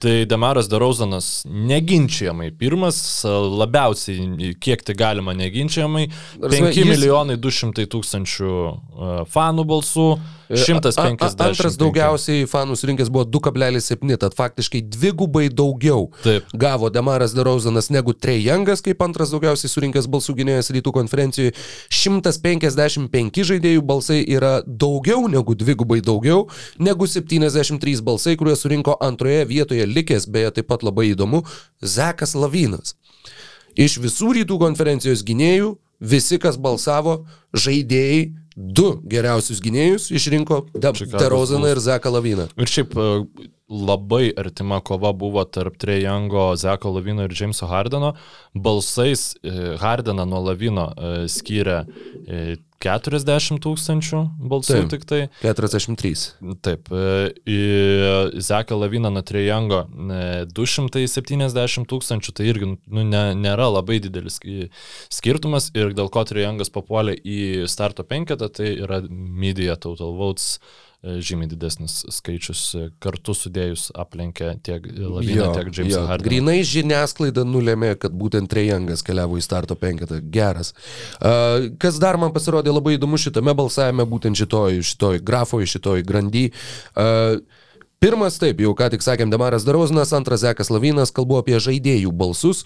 Tai 0.01 0.25
Demaras 0.25 0.65
Darauzanas 0.69 1.43
neginčiamai 1.45 2.51
pirmas, 2.57 3.21
labiausiai, 3.61 4.55
kiek 4.57 4.81
tai 4.89 4.95
galima 4.97 5.35
neginčiamai, 5.37 6.07
prasme, 6.41 6.71
5 6.73 6.79
jis- 6.79 6.89
milijonai 6.89 7.37
200 7.37 7.85
tūkstančių 7.93 8.53
a, 8.65 9.25
fanų 9.29 9.67
balsų, 9.69 10.07
A- 10.17 10.55
a- 10.55 10.57
150. 10.57 11.45
Antras 11.45 11.77
daugiausiai 11.79 12.47
fanų 12.49 12.79
surinkęs 12.81 13.11
buvo 13.13 13.27
2,7, 13.29 14.17
tad 14.19 14.33
faktiškai 14.35 14.81
dvigubai 14.89 15.51
daugiau 15.53 16.09
Taip. 16.25 16.49
gavo 16.57 16.89
Demaras 16.91 17.37
Derauzanas 17.37 17.91
negu 17.93 18.15
Trejangas, 18.17 18.81
kaip 18.83 19.05
antras 19.05 19.31
daugiausiai 19.31 19.69
surinkęs 19.71 20.09
balsų 20.11 20.35
gynėjas 20.41 20.73
rytų 20.75 20.95
konferencijoje. 20.97 21.53
155 21.93 23.45
žaidėjų 23.53 23.85
balsai 23.85 24.25
yra 24.27 24.63
daugiau 24.67 25.29
negu 25.29 25.55
dvigubai 25.55 26.01
daugiau 26.01 26.49
negu 26.79 27.05
73 27.07 28.01
balsai, 28.03 28.35
kuriuos 28.41 28.65
surinko 28.65 28.97
antroje 29.01 29.45
vietoje 29.45 29.87
likęs, 29.90 30.26
beje, 30.31 30.55
taip 30.59 30.70
pat 30.70 30.85
labai 30.87 31.11
įdomu, 31.12 31.42
Zekas 31.83 32.37
Lavinas. 32.38 32.96
Iš 33.79 33.98
visų 34.03 34.35
rytų 34.40 34.59
konferencijos 34.61 35.22
gynėjų, 35.26 35.74
visi, 36.00 36.38
kas 36.42 36.59
balsavo, 36.61 37.20
žaidėjai, 37.55 38.31
du 38.57 38.90
geriausius 39.09 39.61
gynėjus 39.62 40.11
išrinko 40.12 40.64
De 40.74 40.90
Bulls. 40.92 41.70
ir 41.70 41.81
Zeką 41.81 42.12
Laviną. 42.12 42.48
Ir 42.61 42.68
šiaip 42.68 42.96
e, 42.96 43.09
labai 43.71 44.33
artima 44.37 44.81
kova 44.83 45.13
buvo 45.17 45.45
tarp 45.47 45.79
Trejango, 45.81 46.51
Zeko 46.59 46.91
Lavino 46.97 47.25
ir 47.25 47.35
Jameso 47.35 47.69
Hardeno. 47.71 48.15
Balsais 48.55 49.37
e, 49.43 49.77
Hardeną 49.81 50.27
nuo 50.27 50.43
Lavino 50.51 50.91
e, 50.97 51.13
skyrė 51.31 51.85
e, 52.27 52.57
40 52.81 53.59
tūkstančių 53.61 54.21
balsų 54.49 54.79
Taip. 54.79 54.87
tik 54.89 55.03
tai. 55.05 55.19
43. 55.45 56.13
Taip, 56.65 56.89
e, 56.97 57.03
į 57.45 57.59
Zeką 58.41 58.79
Laviną 58.81 59.11
nuo 59.13 59.23
Trejango 59.27 59.83
e, 59.85 60.47
270 60.57 61.85
tūkstančių, 61.91 62.35
tai 62.37 62.49
irgi 62.49 62.71
nu, 62.73 63.05
ne, 63.05 63.25
nėra 63.37 63.69
labai 63.75 63.99
didelis 64.01 64.41
ski- 64.41 64.71
skirtumas 65.13 65.69
ir 65.77 65.93
dėl 65.97 66.09
ko 66.13 66.25
Trejangas 66.25 66.73
papuolė 66.73 67.19
į 67.21 67.69
starto 67.69 68.07
penketą, 68.09 68.49
tai 68.49 68.73
yra 68.81 69.03
media 69.11 69.77
total 69.77 70.17
votes 70.17 70.57
e, 70.57 70.89
žymiai 71.01 71.49
didesnis 71.49 72.03
skaičius 72.13 72.63
e, 72.77 72.83
kartu 73.01 73.33
sudėjus 73.37 73.87
aplenkė 73.97 74.51
tiek 74.65 74.85
Laviną, 74.85 75.47
tiek 75.57 75.71
Jamesą 75.73 76.03
Hardeną. 76.11 76.27
Grinai 76.29 76.59
žiniasklaida 76.67 77.47
nulėmė, 77.49 77.95
kad 78.01 78.13
būtent 78.13 78.51
Trejangas 78.53 79.05
keliavo 79.07 79.39
į 79.41 79.45
starto 79.45 79.79
penketą. 79.81 80.21
Geras. 80.35 80.75
Uh, 81.17 81.71
kas 81.81 81.97
dar 82.03 82.21
man 82.21 82.35
pasirodė 82.37 82.75
labai 82.75 82.99
įdomu 82.99 83.21
šitame 83.21 83.55
balsavime, 83.57 84.05
būtent 84.09 84.37
šitoj, 84.37 84.83
šitoj 84.93 85.23
grafoje, 85.25 85.71
šitoj 85.73 86.05
grandy. 86.05 86.51
Uh, 86.93 87.41
Pirmas, 88.01 88.39
taip, 88.41 88.63
jau 88.65 88.71
ką 88.73 88.87
tik 88.95 89.03
sakėm, 89.05 89.29
Demaras 89.29 89.67
Darozinas, 89.69 90.15
antras 90.17 90.41
Zekas 90.41 90.71
Lavinas, 90.73 91.11
kalbu 91.13 91.37
apie 91.37 91.59
žaidėjų 91.61 92.09
balsus. 92.17 92.63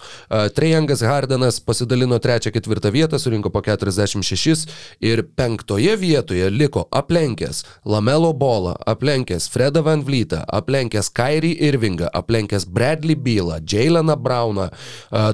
Trejangas 0.55 1.01
Hardenas 1.03 1.57
pasidalino 1.59 2.15
trečią, 2.23 2.53
ketvirtą 2.55 2.87
vietą, 2.95 3.19
surinko 3.19 3.51
po 3.51 3.59
46 3.59 4.63
ir 5.03 5.25
penktoje 5.35 5.97
vietoje 5.99 6.47
liko 6.55 6.85
aplenkęs 6.87 7.65
Lamelo 7.83 8.31
Bolą, 8.31 8.77
aplenkęs 8.87 9.49
Fredą 9.51 9.83
Van 9.83 10.05
Vlytą, 10.07 10.39
aplenkęs 10.47 11.11
Kairį 11.19 11.51
Irvingą, 11.67 12.07
aplenkęs 12.15 12.63
Bradley 12.71 13.19
Bylą, 13.19 13.59
Jaileną 13.59 14.15
Brauną, 14.15 14.69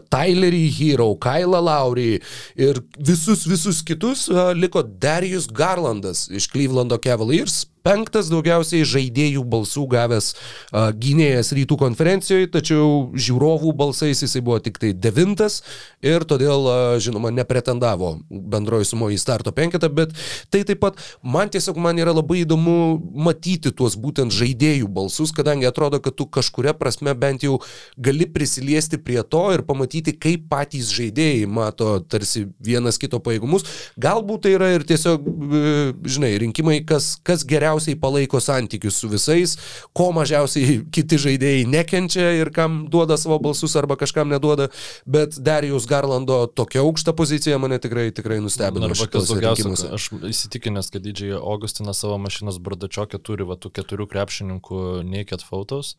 Tylerį 0.09 0.63
Hero, 0.79 1.11
Kailą 1.21 1.61
Laurį 1.69 2.15
ir 2.57 2.81
visus, 2.97 3.45
visus 3.45 3.85
kitus 3.85 4.31
liko 4.57 4.81
Darius 4.81 5.45
Garlandas 5.45 6.25
iš 6.33 6.49
Clevelando 6.49 6.97
Cavaliers. 6.97 7.67
Penktas 7.85 8.29
daugiausiai 8.31 8.85
žaidėjų 8.87 9.43
balsų 9.49 9.87
gavęs 9.91 10.31
uh, 10.35 10.91
gynėjas 10.93 11.51
rytų 11.57 11.77
konferencijoje, 11.81 12.49
tačiau 12.53 13.09
žiūrovų 13.17 13.73
balsais 13.77 14.21
jisai 14.21 14.43
buvo 14.45 14.59
tik 14.61 14.77
tai 14.81 14.91
devintas 14.93 15.61
ir 16.05 16.25
todėl, 16.29 16.67
uh, 16.69 16.99
žinoma, 17.01 17.31
nepretendavo 17.33 18.15
bendroji 18.29 18.91
sumoje 18.91 19.17
į 19.17 19.21
starto 19.23 19.53
penketą, 19.55 19.89
bet 19.89 20.13
tai 20.53 20.63
taip 20.67 20.81
pat 20.83 20.99
man 21.23 21.49
tiesiog 21.51 21.79
man 21.81 21.97
yra 22.01 22.13
labai 22.13 22.43
įdomu 22.43 22.99
matyti 23.25 23.73
tuos 23.73 23.97
būtent 23.99 24.33
žaidėjų 24.35 24.89
balsus, 24.91 25.33
kadangi 25.35 25.69
atrodo, 25.69 26.01
kad 26.03 26.15
tu 26.17 26.27
kažkuria 26.29 26.75
prasme 26.77 27.13
bent 27.17 27.45
jau 27.45 27.59
gali 27.97 28.27
prisiliesti 28.29 28.99
prie 29.01 29.21
to 29.23 29.43
ir 29.55 29.65
pamatyti, 29.67 30.13
kaip 30.13 30.47
patys 30.51 30.91
žaidėjai 30.93 31.49
mato 31.49 31.95
tarsi 32.11 32.45
vienas 32.61 32.99
kito 33.01 33.19
pajėgumus. 33.23 33.65
Galbūt 34.01 34.45
tai 34.45 34.55
yra 34.57 34.71
ir 34.75 34.85
tiesiog, 34.87 35.25
e, 35.25 35.73
žinai, 36.05 36.33
rinkimai, 36.45 36.79
kas, 36.87 37.13
kas 37.25 37.45
geriausiai 37.71 37.99
palaiko 37.99 38.39
santykius 38.39 38.99
su 38.99 39.09
visais, 39.09 39.57
ko 39.93 40.11
mažiausiai 40.11 40.81
kiti 40.95 41.17
žaidėjai 41.17 41.65
nekenčia 41.69 42.31
ir 42.39 42.51
kam 42.51 42.87
duoda 42.91 43.17
savo 43.17 43.39
balsus 43.39 43.75
arba 43.75 43.95
kažkam 43.95 44.29
neduoda, 44.29 44.69
bet 45.05 45.37
Darijus 45.39 45.87
Garlando 45.87 46.47
tokia 46.47 46.81
aukšta 46.81 47.13
pozicija 47.13 47.57
mane 47.57 47.79
tikrai, 47.79 48.11
tikrai 48.11 48.39
nustebino. 48.41 48.89
Arba 48.91 49.07
kas 49.07 49.29
daugiausia, 49.31 49.93
aš 49.95 50.09
įsitikinęs, 50.31 50.91
kad 50.91 51.03
didžiai 51.05 51.39
Augustinas 51.39 52.01
savo 52.01 52.17
mašinos 52.21 52.59
bardačiokę 52.59 53.21
turi 53.21 53.47
va 53.47 53.57
tų 53.59 53.71
keturių 53.79 54.07
krepšininkų 54.11 54.81
naked 55.07 55.45
photos. 55.47 55.95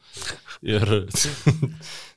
Ir 0.62 0.84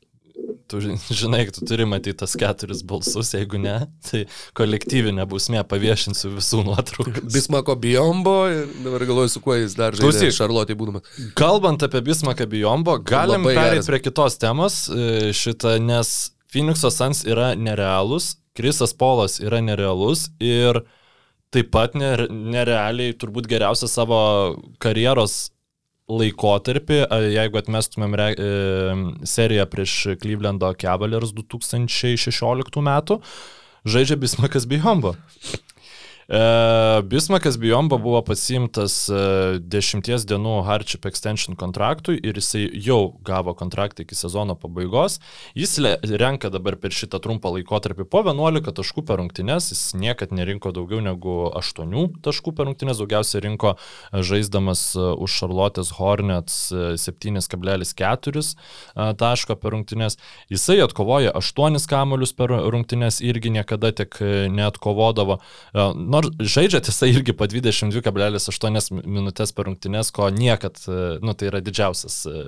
tu 0.72 0.80
ži- 0.84 0.96
žinai, 1.22 1.44
tu 1.54 1.64
turi 1.66 1.86
matyti 1.90 2.18
tas 2.22 2.34
keturis 2.40 2.82
balsus, 2.88 3.32
jeigu 3.36 3.60
ne, 3.62 3.76
tai 4.08 4.24
kolektyvinė 4.58 5.26
bausmė 5.30 5.64
paviešinsiu 5.70 6.34
visų 6.38 6.64
nuotraukų. 6.68 7.24
Bismako 7.36 7.76
Biombo 7.82 8.36
ir 8.52 8.66
dabar 8.86 9.06
galvoju, 9.10 9.32
su 9.36 9.42
kuo 9.46 9.58
jis 9.60 9.76
dar 9.80 9.94
žaidė 9.98 10.06
Klausyk. 10.10 10.36
Šarlotė 10.38 10.78
būdamas. 10.80 11.08
Kalbant 11.40 11.86
apie 11.88 12.02
Bismaką 12.08 12.48
Bijombo, 12.52 12.98
galim 13.06 13.46
geras. 13.50 13.86
prie 13.90 14.02
kitos 14.06 14.38
temos 14.42 14.86
e, 14.90 15.32
šitą, 15.36 15.78
nes 15.84 16.16
Phoenix'o 16.54 16.92
Suns 16.94 17.24
yra 17.28 17.54
nerealus, 17.60 18.36
Krisas 18.56 18.94
Polas 18.96 19.40
yra 19.44 19.60
nerealus 19.60 20.30
ir 20.40 20.78
taip 21.52 21.70
pat 21.72 21.94
nere- 22.00 22.30
nerealiai 22.32 23.14
turbūt 23.20 23.48
geriausią 23.52 23.88
savo 23.92 24.20
karjeros 24.84 25.50
laikotarpį, 26.12 27.00
jeigu 27.34 27.60
atmestumėm 27.60 28.16
re, 28.20 28.28
e, 28.38 28.50
seriją 29.26 29.66
prieš 29.70 29.96
Clevelando 30.22 30.70
Cavaliers 30.78 31.34
2016 31.34 32.84
metų, 32.86 33.20
žaidžia 33.90 34.20
Bismakas 34.22 34.68
Bijombo. 34.70 35.16
E, 36.28 37.02
Bismakas 37.04 37.58
Bijomba 37.58 37.98
buvo 37.98 38.22
pasiimtas 38.26 38.96
e, 39.14 39.60
10 39.62 40.26
dienų 40.26 40.56
hardship 40.66 41.06
extension 41.06 41.54
kontraktui 41.60 42.18
ir 42.18 42.40
jisai 42.40 42.66
jau 42.82 43.14
gavo 43.26 43.54
kontraktą 43.54 44.02
iki 44.02 44.18
sezono 44.18 44.56
pabaigos. 44.58 45.20
Jis 45.54 45.78
renka 46.18 46.50
dabar 46.50 46.80
per 46.82 46.96
šitą 46.96 47.20
trumpą 47.22 47.52
laikotarpį 47.54 48.08
po 48.10 48.24
11 48.26 48.74
taškų 48.80 49.06
per 49.06 49.22
rungtynes, 49.22 49.70
jis 49.70 49.84
niekad 49.94 50.34
nerinko 50.34 50.74
daugiau 50.74 51.04
negu 51.06 51.36
8 51.54 51.94
taškų 52.26 52.56
per 52.58 52.70
rungtynes, 52.72 52.98
daugiausiai 53.04 53.46
rinko 53.46 53.76
e, 53.76 54.24
žaisdamas 54.26 54.96
e, 54.98 55.06
už 55.22 55.38
Charlotte's 55.44 55.94
Hornets 56.00 56.58
e, 56.74 56.98
7,4 56.98 58.42
e, 58.42 59.14
taško 59.22 59.60
per 59.62 59.78
rungtynes. 59.78 60.18
Jisai 60.50 60.80
atkovoja 60.82 61.36
8 61.38 61.86
kamolius 61.86 62.34
per 62.34 62.50
rungtynes, 62.50 63.22
irgi 63.22 63.54
niekada 63.54 63.94
tik 63.94 64.18
e, 64.26 64.34
neatkovodavo. 64.50 65.38
E, 65.38 65.88
Nors 66.16 66.32
žaidžia 66.40 66.80
tiesa 66.80 67.10
irgi 67.12 67.34
po 67.36 67.44
22,8 67.50 69.02
minutės 69.04 69.52
per 69.52 69.68
rungtynes, 69.68 70.12
ko 70.16 70.30
niekad, 70.32 70.80
e, 70.88 71.00
nu 71.20 71.34
tai 71.36 71.50
yra 71.50 71.60
didžiausias 71.66 72.16
e, 72.30 72.44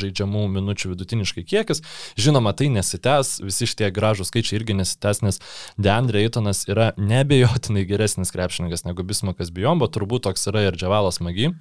žaidžiamų 0.00 0.42
minučių 0.56 0.90
vidutiniškai 0.96 1.44
kiekis. 1.46 1.84
Žinoma, 2.18 2.56
tai 2.58 2.72
nesitęs, 2.74 3.36
visi 3.44 3.68
šitie 3.70 3.92
gražūs 3.94 4.32
skaičiai 4.32 4.58
irgi 4.58 4.74
nesitęs, 4.80 5.22
nes 5.22 5.38
Deandre 5.78 6.24
Eitonas 6.24 6.64
yra 6.66 6.90
nebejotinai 6.98 7.86
geresnis 7.86 8.34
krepšininkas 8.34 8.82
negu 8.88 9.06
Bismakas 9.06 9.54
Bijombo, 9.54 9.86
turbūt 9.86 10.26
toks 10.26 10.50
yra 10.50 10.66
ir 10.66 10.78
Džavalas 10.78 11.22
Magi. 11.22 11.52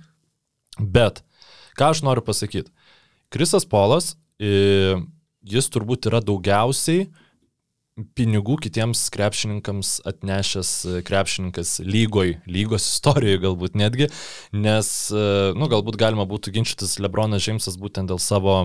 Bet, 0.82 1.22
ką 1.78 1.94
aš 1.94 2.02
noriu 2.08 2.26
pasakyti? 2.26 2.74
Krisas 3.34 3.68
Polas, 3.70 4.16
jis 4.42 5.70
turbūt 5.74 6.10
yra 6.10 6.24
daugiausiai 6.26 7.12
pinigų 8.18 8.58
kitiems 8.62 9.08
krepšininkams 9.14 9.94
atnešęs 10.08 10.72
e, 10.86 11.04
krepšininkas 11.08 11.78
lygoj, 11.86 12.36
lygos 12.50 12.86
istorijoje 12.92 13.42
galbūt 13.46 13.78
netgi, 13.80 14.10
nes, 14.54 14.92
e, 15.12 15.28
nu, 15.58 15.70
galbūt 15.72 16.00
galima 16.00 16.28
būtų 16.30 16.54
ginčytis 16.58 16.98
Lebronas 17.04 17.46
Džeimsas 17.46 17.80
būtent 17.82 18.12
dėl 18.12 18.22
savo 18.22 18.60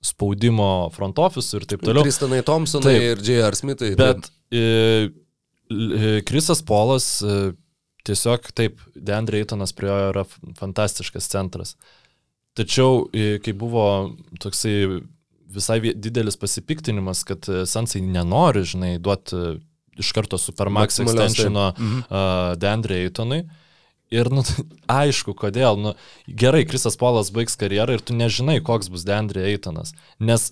spaudimo 0.00 0.90
front 0.94 1.18
office 1.20 1.56
ir 1.56 1.66
taip 1.68 1.84
toliau. 1.84 2.04
Kristanai 2.06 2.40
Thompsonai 2.46 2.94
Taip. 2.96 3.08
ir 3.10 3.24
J.R. 3.26 3.56
Smithai. 3.58 3.92
Bet 4.00 4.30
e, 4.48 4.62
e, 5.68 6.12
Krisas 6.28 6.64
Polas 6.64 7.18
e, 7.20 7.52
tiesiog 8.08 8.48
taip, 8.56 8.80
Deandre 8.96 9.42
Eitonas 9.42 9.74
prie 9.76 9.90
jo 9.90 9.98
yra 10.14 10.24
fantastiškas 10.58 11.28
centras. 11.32 11.74
Tačiau, 12.56 13.04
e, 13.12 13.36
kai 13.44 13.52
buvo 13.56 13.84
toksai 14.42 15.02
visai 15.54 15.80
didelis 15.94 16.36
pasipiktinimas, 16.40 17.24
kad 17.28 17.48
e, 17.48 17.64
Sansai 17.66 18.00
nenori, 18.04 18.62
žinai, 18.64 18.94
duoti 19.02 19.36
e, 19.36 19.56
iš 20.00 20.12
karto 20.16 20.38
Supermax 20.38 21.00
extensiono 21.02 21.72
Mhm. 21.76 21.98
uh, 22.08 22.54
Deandre 22.56 23.02
Eitonui. 23.04 23.42
Ir, 24.10 24.26
nu, 24.32 24.42
aišku, 24.90 25.34
kodėl. 25.38 25.76
Nu, 25.78 25.92
gerai, 26.26 26.64
Krisas 26.66 26.96
Polas 26.98 27.28
baigs 27.34 27.54
karjerą 27.60 27.94
ir 27.98 28.00
tu 28.02 28.14
nežinai, 28.16 28.58
koks 28.64 28.88
bus 28.90 29.04
Deandre 29.06 29.44
Eitonas. 29.52 29.92
Nes 30.18 30.48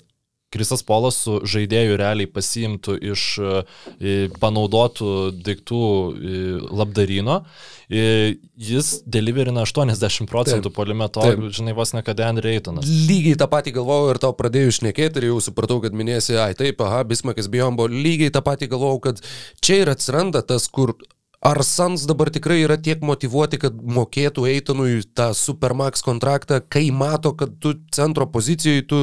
Krisas 0.54 0.80
Polas 0.86 1.18
su 1.26 1.42
žaidėjų 1.44 1.98
realiai 2.00 2.28
pasiimtų 2.32 2.94
iš 3.10 3.24
e, 3.38 4.14
panaudotų 4.40 5.10
daiktų 5.44 5.80
e, 5.80 6.38
labdarino. 6.72 7.42
E, 7.88 8.38
Jis 8.56 9.02
deliverina 9.04 9.66
80 9.68 10.28
procentų 10.30 10.72
polimeto, 10.74 11.24
žinai, 11.52 11.76
vos 11.76 11.92
ne 11.92 12.02
kad 12.06 12.16
Deandre 12.18 12.54
Eitonas. 12.56 12.88
Lygiai 12.88 13.36
tą 13.38 13.50
patį 13.52 13.76
galvojau 13.76 14.14
ir 14.14 14.22
tau 14.24 14.32
pradėjau 14.38 14.78
šnekėti 14.80 15.20
ir 15.20 15.28
jau 15.30 15.42
supratau, 15.44 15.82
kad 15.84 15.96
minėsi, 15.96 16.38
ai 16.40 16.56
taip, 16.58 16.80
aha, 16.84 17.04
Bismakas 17.08 17.50
Bijombo, 17.52 17.86
lygiai 17.92 18.32
tą 18.32 18.42
patį 18.44 18.72
galvojau, 18.72 19.04
kad 19.10 19.22
čia 19.60 19.82
ir 19.84 19.92
atsiranda 19.92 20.42
tas, 20.48 20.66
kur 20.72 20.96
ar 21.40 21.62
Sans 21.62 22.06
dabar 22.06 22.30
tikrai 22.30 22.62
yra 22.64 22.76
tiek 22.80 23.02
motivuoti, 23.04 23.60
kad 23.62 23.76
mokėtų 23.78 24.46
Eitonui 24.50 25.02
tą 25.14 25.30
Supermax 25.38 26.02
kontraktą, 26.06 26.60
kai 26.60 26.88
mato, 26.90 27.34
kad 27.38 27.54
tu 27.62 27.76
centro 27.94 28.26
pozicijoje, 28.26 28.86
tu 28.90 29.00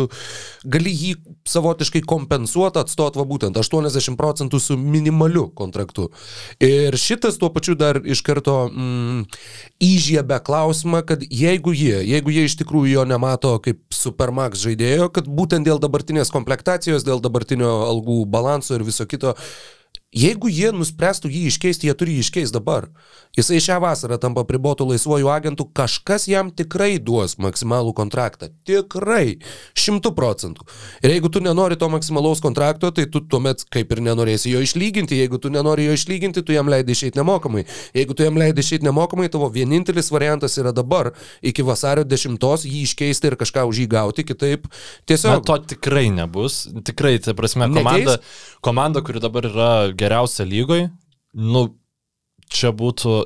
gali 0.68 0.92
jį 0.92 1.14
savotiškai 1.46 2.02
kompensuoti, 2.10 2.82
atstot 2.82 3.18
va 3.20 3.26
būtent 3.28 3.58
80 3.60 4.18
procentų 4.18 4.60
su 4.62 4.78
minimaliu 4.80 5.46
kontraktu. 5.54 6.10
Ir 6.64 6.98
šitas 6.98 7.38
tuo 7.42 7.52
pačiu 7.54 7.78
dar 7.78 8.00
iš 8.02 8.24
karto 8.26 8.58
mm, 8.72 9.28
įžiebė 9.86 10.40
klausimą, 10.46 11.04
kad 11.06 11.22
jeigu 11.30 11.76
jie, 11.78 12.00
jeigu 12.08 12.34
jie 12.34 12.48
iš 12.50 12.58
tikrųjų 12.64 12.96
jo 12.96 13.06
nemato 13.10 13.56
kaip 13.64 13.84
Supermax 13.94 14.64
žaidėjo, 14.66 15.12
kad 15.14 15.30
būtent 15.30 15.68
dėl 15.68 15.82
dabartinės 15.84 16.34
komplektacijos, 16.34 17.06
dėl 17.06 17.22
dabartinio 17.22 17.78
algų 17.92 18.24
balanso 18.26 18.78
ir 18.78 18.86
viso 18.88 19.06
kito, 19.06 19.36
Jeigu 20.16 20.48
jie 20.48 20.72
nuspręstų 20.72 21.28
jį 21.28 21.42
iškeisti, 21.50 21.90
jie 21.90 21.96
turi 22.00 22.14
jį 22.16 22.24
iškeisti 22.24 22.56
dabar. 22.56 22.88
Jisai 23.36 23.58
šią 23.60 23.82
vasarą 23.84 24.16
tampa 24.22 24.46
pribotų 24.48 24.88
laisvojų 24.94 25.28
agentų, 25.28 25.66
kažkas 25.76 26.30
jam 26.32 26.54
tikrai 26.56 26.96
duos 27.04 27.36
maksimalų 27.42 27.92
kontraktą. 27.98 28.48
Tikrai. 28.64 29.42
Šimtų 29.76 30.14
procentų. 30.16 30.64
Ir 31.04 31.18
jeigu 31.18 31.28
tu 31.28 31.42
nenori 31.44 31.76
to 31.76 31.90
maksimalaus 31.92 32.40
kontrakto, 32.44 32.94
tai 32.96 33.10
tu 33.12 33.20
tuomet 33.20 33.66
kaip 33.76 33.92
ir 33.92 34.02
nenorėsi 34.06 34.54
jo 34.54 34.62
išlyginti. 34.64 35.20
Jeigu 35.20 35.42
tu 35.44 35.52
nenori 35.52 35.90
jo 35.90 35.98
išlyginti, 36.00 36.46
tu 36.48 36.56
jam 36.56 36.72
leidai 36.72 36.96
išeiti 36.96 37.20
nemokamai. 37.20 37.66
Jeigu 37.98 38.16
tu 38.16 38.24
jam 38.24 38.40
leidai 38.40 38.64
išeiti 38.64 38.88
nemokamai, 38.88 39.28
tavo 39.34 39.52
vienintelis 39.52 40.14
variantas 40.16 40.56
yra 40.62 40.72
dabar, 40.76 41.12
iki 41.44 41.66
vasario 41.68 42.08
10 42.08 42.40
jį 42.40 42.86
iškeisti 42.88 43.34
ir 43.34 43.36
kažką 43.44 43.68
už 43.68 43.84
jį 43.84 43.90
gauti, 43.92 44.24
kitaip 44.32 44.72
Na, 44.72 44.80
tiesiog... 45.12 45.44
to 45.44 45.60
tikrai 45.76 46.08
nebus. 46.14 46.64
Tikrai, 46.88 47.18
tai 47.20 47.36
prasme, 47.36 47.68
komanda, 47.76 48.16
komanda, 48.64 49.04
kuri 49.04 49.20
dabar 49.24 49.52
yra 49.52 49.70
geriausia 50.06 50.46
lygoj, 50.48 50.88
nu, 51.36 51.66
čia 52.52 52.72
būtų, 52.76 53.18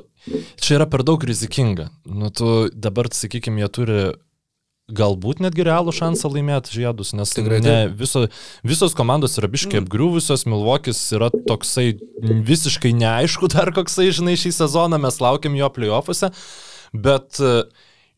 čia 0.60 0.80
yra 0.80 0.88
per 0.90 1.04
daug 1.06 1.22
rizikinga. 1.24 1.90
Nu, 2.08 2.32
tu 2.34 2.68
dabar, 2.72 3.10
sakykime, 3.14 3.62
jie 3.62 3.70
turi 3.76 4.02
galbūt 4.90 5.40
netgi 5.44 5.64
realų 5.66 5.92
šansą 5.94 6.30
laimėti 6.32 6.74
žiedus, 6.74 7.12
nes 7.16 7.32
Tikrai 7.34 7.60
ne, 7.62 7.76
viso, 7.94 8.24
visos 8.66 8.96
komandos 8.98 9.38
yra 9.38 9.50
biškiai 9.50 9.82
apgriuvusios, 9.84 10.46
Milvokis 10.50 11.00
yra 11.16 11.30
toksai 11.30 11.92
visiškai 12.20 12.92
neaišku 12.98 13.50
dar 13.54 13.72
koksai, 13.76 14.10
žinai, 14.14 14.34
šį 14.40 14.54
sezoną, 14.58 15.00
mes 15.02 15.20
laukiam 15.22 15.54
jo 15.58 15.70
playoffuose, 15.76 16.32
bet 17.06 17.38
uh, 17.44 17.62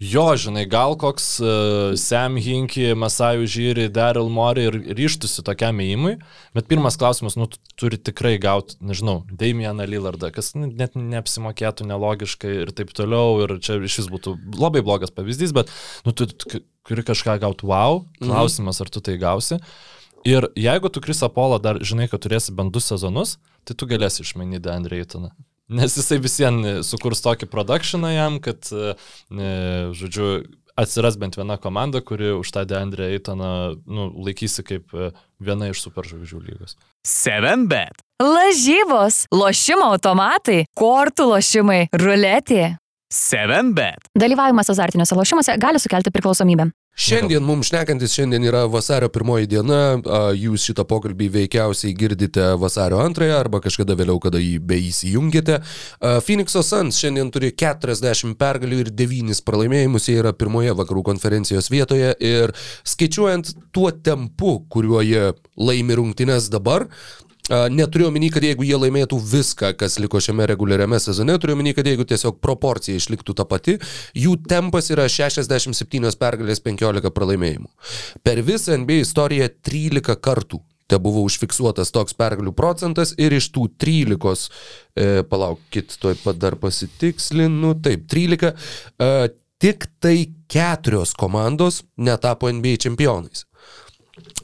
Jo, 0.03 0.25
žinai, 0.35 0.65
gal 0.67 0.97
koks 0.99 1.27
uh, 1.39 1.93
Sam 2.01 2.35
Hinky, 2.43 2.89
Masajų 2.99 3.45
Žyri, 3.47 3.85
Daryl 3.93 4.27
Mori 4.33 4.65
ir 4.67 4.79
ryštusi 4.99 5.45
tokiam 5.47 5.79
įimui, 5.85 6.17
bet 6.57 6.67
pirmas 6.71 6.97
klausimas, 6.99 7.37
nu, 7.39 7.47
tu 7.47 7.61
turi 7.79 8.01
tikrai 8.01 8.33
gauti, 8.43 8.81
nežinau, 8.83 9.21
Damianą 9.31 9.87
Lillardą, 9.87 10.33
kas 10.35 10.57
nu, 10.57 10.67
net 10.67 10.97
neapsimokėtų 10.99 11.87
nelogiškai 11.87 12.55
ir 12.65 12.75
taip 12.75 12.91
toliau, 12.99 13.45
ir 13.45 13.55
čia 13.63 13.79
šis 13.87 14.11
būtų 14.11 14.35
labai 14.59 14.83
blogas 14.83 15.15
pavyzdys, 15.15 15.55
bet, 15.55 15.71
nu, 16.09 16.17
tu 16.17 16.27
tu 16.33 16.65
turi 16.89 17.07
kažką 17.07 17.39
gauti 17.45 17.69
wow, 17.71 18.03
klausimas, 18.19 18.83
ar 18.83 18.91
tu 18.91 19.05
tai 19.05 19.15
gausi. 19.23 19.61
Ir 20.27 20.49
jeigu 20.59 20.91
tu 20.91 21.03
Krisa 21.03 21.31
Polą 21.31 21.63
dar 21.63 21.79
žinai, 21.79 22.11
kad 22.11 22.27
turėsi 22.27 22.55
bent 22.55 22.75
du 22.75 22.83
sezonus, 22.83 23.39
tai 23.63 23.79
tu 23.79 23.87
galėsi 23.91 24.27
išmainyti 24.27 24.71
Andrei 24.71 25.07
Eitoną. 25.07 25.31
Nes 25.73 25.97
jisai 25.97 26.19
visiems 26.23 26.89
sukurs 26.89 27.23
tokį 27.25 27.49
produkcioną 27.53 28.11
jam, 28.13 28.41
kad, 28.45 28.69
e, 28.73 28.95
žodžiu, 29.97 30.33
atsiras 30.77 31.17
bent 31.21 31.37
viena 31.37 31.57
komanda, 31.61 32.01
kuri 32.01 32.33
už 32.37 32.53
tą 32.53 32.65
Deandrę 32.69 33.11
Eitoną 33.13 33.77
nu, 33.87 34.09
laikysi 34.25 34.65
kaip 34.67 34.93
e, 34.95 35.11
viena 35.41 35.71
iš 35.73 35.85
superžvaigždžių 35.87 36.41
lygos. 36.47 36.77
7bet. 37.07 38.05
Lažybos, 38.23 39.27
lošimo 39.35 39.91
automatai, 39.95 40.63
kortų 40.79 41.33
lošimai, 41.33 41.81
ruletė. 41.99 42.77
7bet. 43.13 44.09
Dalyvavimas 44.19 44.73
azartiniuose 44.73 45.19
lošimuose 45.19 45.59
gali 45.61 45.81
sukelti 45.83 46.11
priklausomybę. 46.15 46.71
Šiandien 46.93 47.41
mums 47.41 47.71
šnekantis, 47.71 48.13
šiandien 48.13 48.45
yra 48.45 48.67
vasario 48.69 49.09
pirmoji 49.13 49.49
diena, 49.49 49.79
a, 49.97 50.19
jūs 50.37 50.67
šitą 50.69 50.85
pokalbį 50.89 51.31
veikiausiai 51.39 51.95
girdite 51.97 52.51
vasario 52.61 52.99
antrąją 53.01 53.39
arba 53.39 53.63
kažkada 53.65 53.97
vėliau, 53.97 54.19
kada 54.21 54.41
jį 54.41 54.59
beįsijungėte. 54.69 55.57
A, 55.63 56.19
Phoenix'o 56.25 56.61
Suns 56.65 57.01
šiandien 57.01 57.33
turi 57.33 57.55
40 57.57 58.37
pergalių 58.41 58.83
ir 58.85 58.93
9 59.01 59.41
pralaimėjimus, 59.49 60.11
jie 60.11 60.19
yra 60.21 60.35
pirmoje 60.37 60.77
vakarų 60.83 61.07
konferencijos 61.09 61.73
vietoje 61.73 62.13
ir 62.21 62.53
skaičiuojant 62.85 63.55
tuo 63.73 63.89
tempu, 63.93 64.59
kuriuo 64.69 65.01
jie 65.01 65.31
laimi 65.57 65.97
rungtynes 65.97 66.53
dabar, 66.53 66.91
Neturiu 67.53 68.09
omeny, 68.09 68.31
kad 68.33 68.45
jeigu 68.47 68.65
jie 68.65 68.79
laimėtų 68.81 69.19
viską, 69.29 69.75
kas 69.77 69.99
liko 70.01 70.21
šiame 70.23 70.47
reguliariame 70.49 70.97
sezone, 71.03 71.37
turiu 71.41 71.57
omeny, 71.57 71.75
kad 71.77 71.89
jeigu 71.89 72.07
tiesiog 72.09 72.39
proporcija 72.41 72.97
išliktų 72.97 73.37
ta 73.37 73.45
pati, 73.49 73.77
jų 74.17 74.39
tempas 74.49 74.89
yra 74.95 75.05
67 75.13 76.17
pergalės 76.21 76.63
15 76.65 77.13
pralaimėjimų. 77.13 77.69
Per 78.25 78.41
visą 78.47 78.79
NBA 78.81 79.03
istoriją 79.05 79.51
13 79.69 80.17
kartų 80.23 80.63
te 80.93 80.99
buvo 81.01 81.23
užfiksuotas 81.27 81.93
toks 81.95 82.17
pergalių 82.19 82.53
procentas 82.57 83.15
ir 83.21 83.33
iš 83.37 83.49
tų 83.55 83.69
13, 83.81 84.49
e, 84.97 85.07
palaukit, 85.29 85.95
tuoj 86.01 86.19
pat 86.25 86.41
dar 86.41 86.59
pasitikslinu, 86.61 87.77
taip, 87.85 88.05
13, 88.13 88.53
e, 88.53 89.31
tik 89.63 89.87
tai 90.03 90.17
keturios 90.53 91.15
komandos 91.17 91.83
netapo 91.97 92.51
NBA 92.53 92.81
čempionais. 92.85 93.47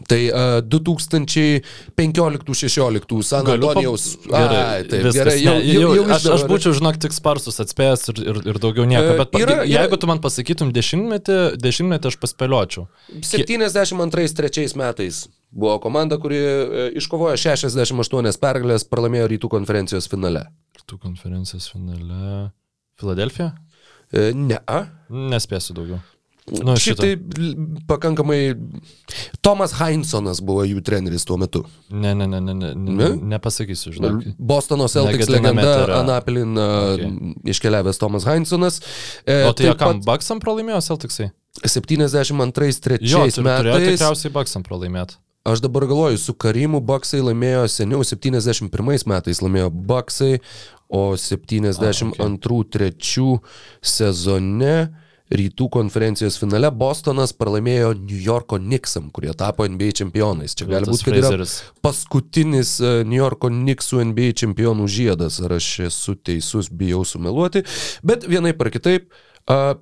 Tai 0.09 0.23
uh, 0.33 0.63
2015-16 0.65 3.21
San 3.23 3.45
Antonijaus. 3.47 4.17
Gerai, 4.25 4.63
Ai, 4.65 4.85
taip, 4.89 5.03
viskas. 5.05 5.15
gerai, 5.19 5.35
jau, 5.43 5.55
Ne, 5.59 5.65
jau, 5.75 5.91
jau 5.99 6.05
aš, 6.15 6.25
aš 6.39 6.43
būčiau, 6.49 6.73
žinok, 6.79 6.97
tik 7.03 7.13
sparsus 7.13 7.61
atspėjęs 7.61 8.09
ir, 8.15 8.19
ir, 8.33 8.37
ir 8.55 8.59
daugiau 8.63 8.87
nieko. 8.89 9.11
E, 9.13 9.19
Bet 9.21 9.29
yra- 9.37 9.59
yra- 9.61 9.67
jeigu 9.69 9.97
tu 10.01 10.07
man 10.09 10.19
pasakytum 10.25 10.69
dešimtmetį, 10.73 11.37
dešimtmetį 11.61 12.05
aš 12.13 12.17
paspėliočiau. 12.25 12.87
72 13.21 14.73
metais 14.81 15.15
buvo 15.53 15.77
komanda, 15.85 16.17
kuri 16.21 16.39
e, 16.41 16.89
iškovojo 17.03 17.37
68 17.37 18.41
pergalės, 18.41 18.89
pralaimėjo 18.89 19.27
rytų 19.37 19.47
konferencijos 19.53 20.09
finale. 20.09 20.47
Tų 20.89 20.97
konferencijos 21.03 21.69
finale. 21.75 22.49
Filadelfija? 22.99 23.53
E, 24.13 24.33
Ne. 24.33 24.57
Nespėsiu 25.13 25.75
daugiau. 25.77 26.01
Nu, 26.65 26.77
Šiaip 26.81 26.97
tai 27.01 27.17
pakankamai. 27.87 28.55
Tomas 29.45 29.73
Heinsonas 29.79 30.41
buvo 30.45 30.65
jų 30.65 30.81
treneris 30.85 31.25
tuo 31.29 31.37
metu. 31.41 31.65
Ne, 31.91 32.15
ne, 32.15 32.27
ne, 32.27 32.41
ne, 32.41 32.55
ne, 32.55 32.75
Ne? 32.75 32.95
ne? 32.95 33.09
nepasakysiu, 33.37 33.93
žinok. 33.97 34.23
Bostono 34.39 34.89
Celtics 34.89 35.29
legenda. 35.29 35.87
Anapilin 36.01 36.57
Okay. 36.59 37.05
okay. 37.05 37.35
iškeliavęs 37.53 37.99
Tomas 37.99 38.25
Heinsonas. 38.25 38.81
E, 39.27 39.45
O 39.49 39.53
tai 39.53 39.75
kam 39.77 39.99
pat 40.01 40.05
Baksam 40.07 40.41
pralaimėjo 40.41 40.81
Celticsai? 40.89 41.31
72-3 41.65 42.99
Jo, 43.03 43.27
tur- 43.29 43.45
turėjo 43.45 43.75
metais. 43.75 43.99
tikriausiai 43.99 44.33
Baksam 44.33 44.63
pralaimėti. 44.63 45.17
Aš 45.49 45.61
dabar 45.65 45.87
galvoju, 45.89 46.19
su 46.21 46.35
Karimu 46.35 46.81
Baksai 46.85 47.21
laimėjo 47.25 47.65
seniau, 47.73 48.03
71 48.05 49.07
metais 49.09 49.41
laimėjo 49.41 49.71
Baksai, 49.73 50.41
o 50.89 51.15
72-3 51.17 53.41
sezone 53.83 54.89
rytų 55.35 55.69
konferencijos 55.73 56.39
finale 56.41 56.71
Bostonas 56.75 57.35
pralaimėjo 57.37 57.93
New 57.99 58.21
Yorko 58.23 58.59
Knicksam, 58.63 59.11
kurie 59.15 59.35
tapo 59.37 59.67
NBA 59.69 59.93
čempionais. 60.01 60.57
Čia 60.59 60.69
gali 60.71 60.89
būti, 60.89 61.09
kad 61.09 61.19
yra 61.21 61.49
paskutinis 61.85 62.79
e, 62.81 62.95
New 63.09 63.21
Yorko 63.21 63.51
Knicksų 63.53 64.05
NBA 64.13 64.37
čempionų 64.45 64.89
žiedas, 64.93 65.41
ar 65.45 65.59
aš 65.59 65.73
esu 65.89 66.17
teisus, 66.17 66.73
bijau 66.73 67.05
sumeluoti, 67.09 67.65
bet 68.07 68.29
vienai 68.29 68.55
par 68.57 68.73
kitaip. 68.75 69.13
Uh, 69.49 69.79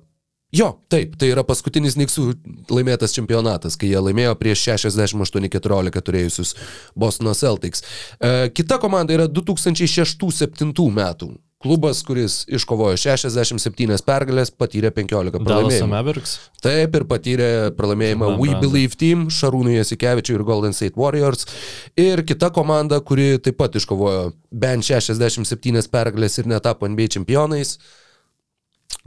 Jo, 0.55 0.69
taip, 0.87 1.17
tai 1.19 1.27
yra 1.33 1.43
paskutinis 1.43 1.97
Niksų 1.99 2.29
laimėtas 2.71 3.11
čempionatas, 3.11 3.75
kai 3.75 3.89
jie 3.89 3.99
laimėjo 3.99 4.31
prieš 4.39 4.61
68-14 4.69 6.05
turėjusius 6.07 6.53
Bostono 6.95 7.33
Celtics. 7.35 7.83
E, 7.83 8.47
kita 8.55 8.77
komanda 8.79 9.11
yra 9.17 9.25
2006-2007 9.27 10.87
metų. 10.95 11.33
Klubas, 11.57 12.03
kuris 12.05 12.43
iškovojo 12.53 12.93
67 13.01 13.97
pergalės, 14.05 14.51
patyrė 14.53 14.91
15 14.93 15.41
pralaimėjimų. 15.41 16.21
Taip, 16.61 16.93
ir 16.99 17.05
patyrė 17.09 17.73
pralaimėjimą 17.73 18.27
Dallas 18.27 18.37
We 18.43 18.51
Brand. 18.51 18.61
Believe 18.61 18.93
Team, 19.01 19.23
Šarūnui 19.33 19.73
Jasikevičiui 19.79 20.37
ir 20.37 20.43
Golden 20.45 20.69
State 20.77 20.93
Warriors. 21.01 21.49
Ir 21.97 22.21
kita 22.29 22.53
komanda, 22.53 23.01
kuri 23.01 23.41
taip 23.41 23.57
pat 23.57 23.73
iškovojo 23.81 24.37
bent 24.53 24.85
67 24.85 25.49
pergalės 25.89 26.37
ir 26.37 26.45
netapo 26.53 26.85
NBA 26.93 27.09
čempionais. 27.17 27.81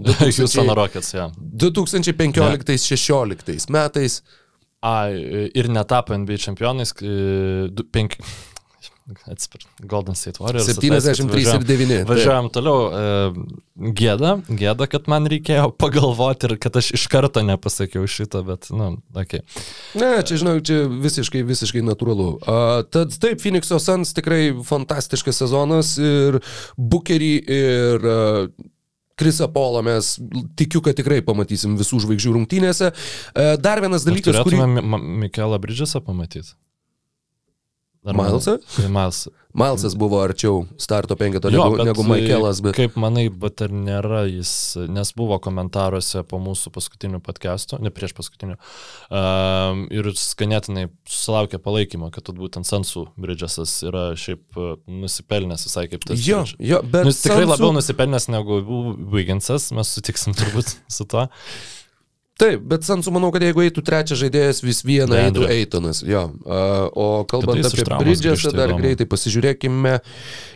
2000, 0.03 0.35
Houston 0.43 0.75
Rockets, 0.75 1.15
ja. 1.15 1.31
2015-2016 1.63 3.71
metais. 3.71 4.27
A, 4.83 5.07
ir 5.13 5.69
netapo 5.71 6.19
NBA 6.19 6.35
čempionais, 6.43 6.91
5 6.99 8.19
atspir, 9.31 9.65
Golden 9.81 10.17
State 10.19 10.41
Warriors. 10.41 10.67
73 10.67 11.47
ir 11.55 11.67
9. 11.69 12.05
Važiuojam 12.09 12.49
toliau. 12.55 12.87
E, 12.91 13.93
gėda, 14.01 14.35
gėda, 14.49 14.89
kad 14.91 15.09
man 15.11 15.29
reikėjo 15.31 15.71
pagalvoti 15.81 16.51
ir 16.51 16.57
kad 16.63 16.81
aš 16.81 16.93
iš 16.99 17.07
karto 17.13 17.45
nepasakiau 17.47 18.09
šito, 18.11 18.43
bet, 18.47 18.71
na, 18.75 18.93
nu, 18.95 19.03
ok. 19.23 19.39
Ne, 20.01 20.11
čia, 20.27 20.41
žinau, 20.43 20.57
čia 20.65 20.83
visiškai, 20.91 21.45
visiškai 21.49 21.85
natūralu. 21.87 22.29
Uh, 22.41 22.81
tad 22.89 23.15
taip, 23.23 23.41
Phoenix'o 23.43 23.81
Suns 23.83 24.15
tikrai 24.17 24.51
fantastiškas 24.67 25.45
sezonas 25.45 25.97
ir 26.01 26.43
Bookerį 26.77 27.33
ir... 27.47 28.13
E, 28.13 28.21
uh, 28.51 28.77
Krisa 29.21 29.49
Polo 29.53 29.83
mes 29.85 30.15
tikiu, 30.57 30.81
kad 30.81 30.97
tikrai 30.97 31.21
pamatysim 31.25 31.77
visų 31.77 32.01
žvaigždžių 32.07 32.31
rungtynėse. 32.39 32.89
E, 32.89 33.45
dar 33.61 33.83
vienas 33.85 34.07
dalykas, 34.07 34.33
kurį... 34.33 34.57
Turėtume 34.57 34.81
kurį... 34.81 35.17
Mikelą 35.27 35.59
Bridžesą 35.61 36.01
pamatyti. 36.07 36.55
Ar 38.07 38.17
Milesą? 38.17 38.57
Tai 38.77 38.89
Milesą. 38.89 39.31
Milesas 39.53 39.97
buvo 39.99 40.21
arčiau 40.23 40.63
starto 40.79 41.17
penketo 41.19 41.51
negu, 41.51 41.75
bet 41.75 41.89
negu 41.89 42.05
Michaelas, 42.07 42.61
bet... 42.63 42.77
Kaip 42.79 42.95
manai, 43.01 43.25
bet 43.29 43.61
ar 43.67 43.73
nėra 43.75 44.23
jis, 44.31 44.53
nes 44.89 45.11
buvo 45.19 45.37
komentaruose 45.43 46.23
po 46.31 46.39
mūsų 46.41 46.71
paskutinių 46.77 47.19
podcastų, 47.27 47.81
ne 47.83 47.91
prieš 47.93 48.15
paskutinių, 48.17 48.55
um, 49.11 49.83
ir 49.91 50.07
jis 50.13 50.29
ganėtinai 50.39 50.87
susilaukė 51.03 51.59
palaikymo, 51.65 52.13
kad 52.15 52.31
būtent 52.37 52.69
Sansų 52.71 53.09
Bridgesas 53.21 53.75
yra 53.91 54.07
šiaip 54.15 54.57
uh, 54.57 54.79
nusipelnęs 54.87 55.67
visai 55.67 55.89
kaip 55.91 56.07
tas. 56.07 56.23
Jo, 56.23 56.45
Bridges. 56.47 56.63
jo, 56.71 56.81
bet... 56.87 57.03
Nu, 57.03 57.13
jis 57.13 57.21
tikrai 57.27 57.43
Sunsų- 57.43 57.53
labiau 57.57 57.75
nusipelnęs 57.81 58.31
negu 58.31 58.63
Wigginsas, 59.13 59.73
mes 59.77 59.93
sutiksim 59.99 60.39
turbūt 60.39 60.79
su 60.89 61.11
tuo. 61.11 61.27
Taip, 62.41 62.63
bet 62.65 62.87
Sansu 62.89 63.13
manau, 63.13 63.29
kad 63.35 63.43
jeigu 63.45 63.61
eitų 63.67 63.83
trečias 63.85 64.17
žaidėjas, 64.23 64.63
vis 64.65 64.79
viena 64.87 65.19
eitų 65.27 65.43
Deandre. 65.43 65.49
Eitonas. 65.59 66.01
Jo. 66.07 66.23
O 66.97 67.09
kalbant 67.29 67.67
apie 67.69 67.85
Bridgesą, 67.85 68.55
dar 68.55 68.73
įdomu. 68.73 68.81
greitai 68.81 69.07
pasižiūrėkime. 69.11 69.99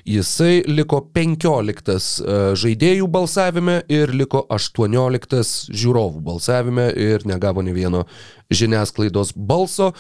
Jisai 0.08 0.62
liko 0.68 1.02
15 1.16 1.92
uh, 1.92 2.46
žaidėjų 2.56 3.08
balsavime 3.12 3.82
ir 3.92 4.14
liko 4.16 4.46
18 4.52 5.44
žiūrovų 5.76 6.24
balsavime 6.24 6.88
ir 6.96 7.28
negavo 7.28 7.64
ne 7.64 7.76
vieno 7.76 8.06
žiniasklaidos 8.54 9.34
balso. 9.36 9.92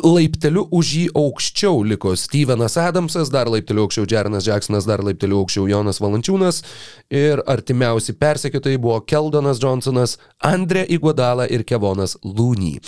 Laipteliu 0.00 0.64
už 0.74 0.90
jį 0.96 1.04
aukščiau 1.16 1.82
liko 1.84 2.14
Stevenas 2.18 2.76
Adamsas, 2.80 3.30
dar 3.32 3.48
laipteliu 3.50 3.84
aukščiau 3.84 4.06
Jerenas 4.08 4.46
Jacksonas, 4.48 4.86
dar 4.88 5.02
laipteliu 5.04 5.40
aukščiau 5.42 5.66
Jonas 5.68 6.00
Valančiūnas 6.00 6.62
ir 7.12 7.42
artimiausi 7.50 8.14
persekiotojai 8.18 8.80
buvo 8.80 9.00
Keldonas 9.04 9.60
Johnsonas, 9.62 10.16
Andre 10.46 10.84
Iguodala 10.88 11.46
ir 11.50 11.64
Kevonas 11.68 12.16
Looney. 12.24 12.78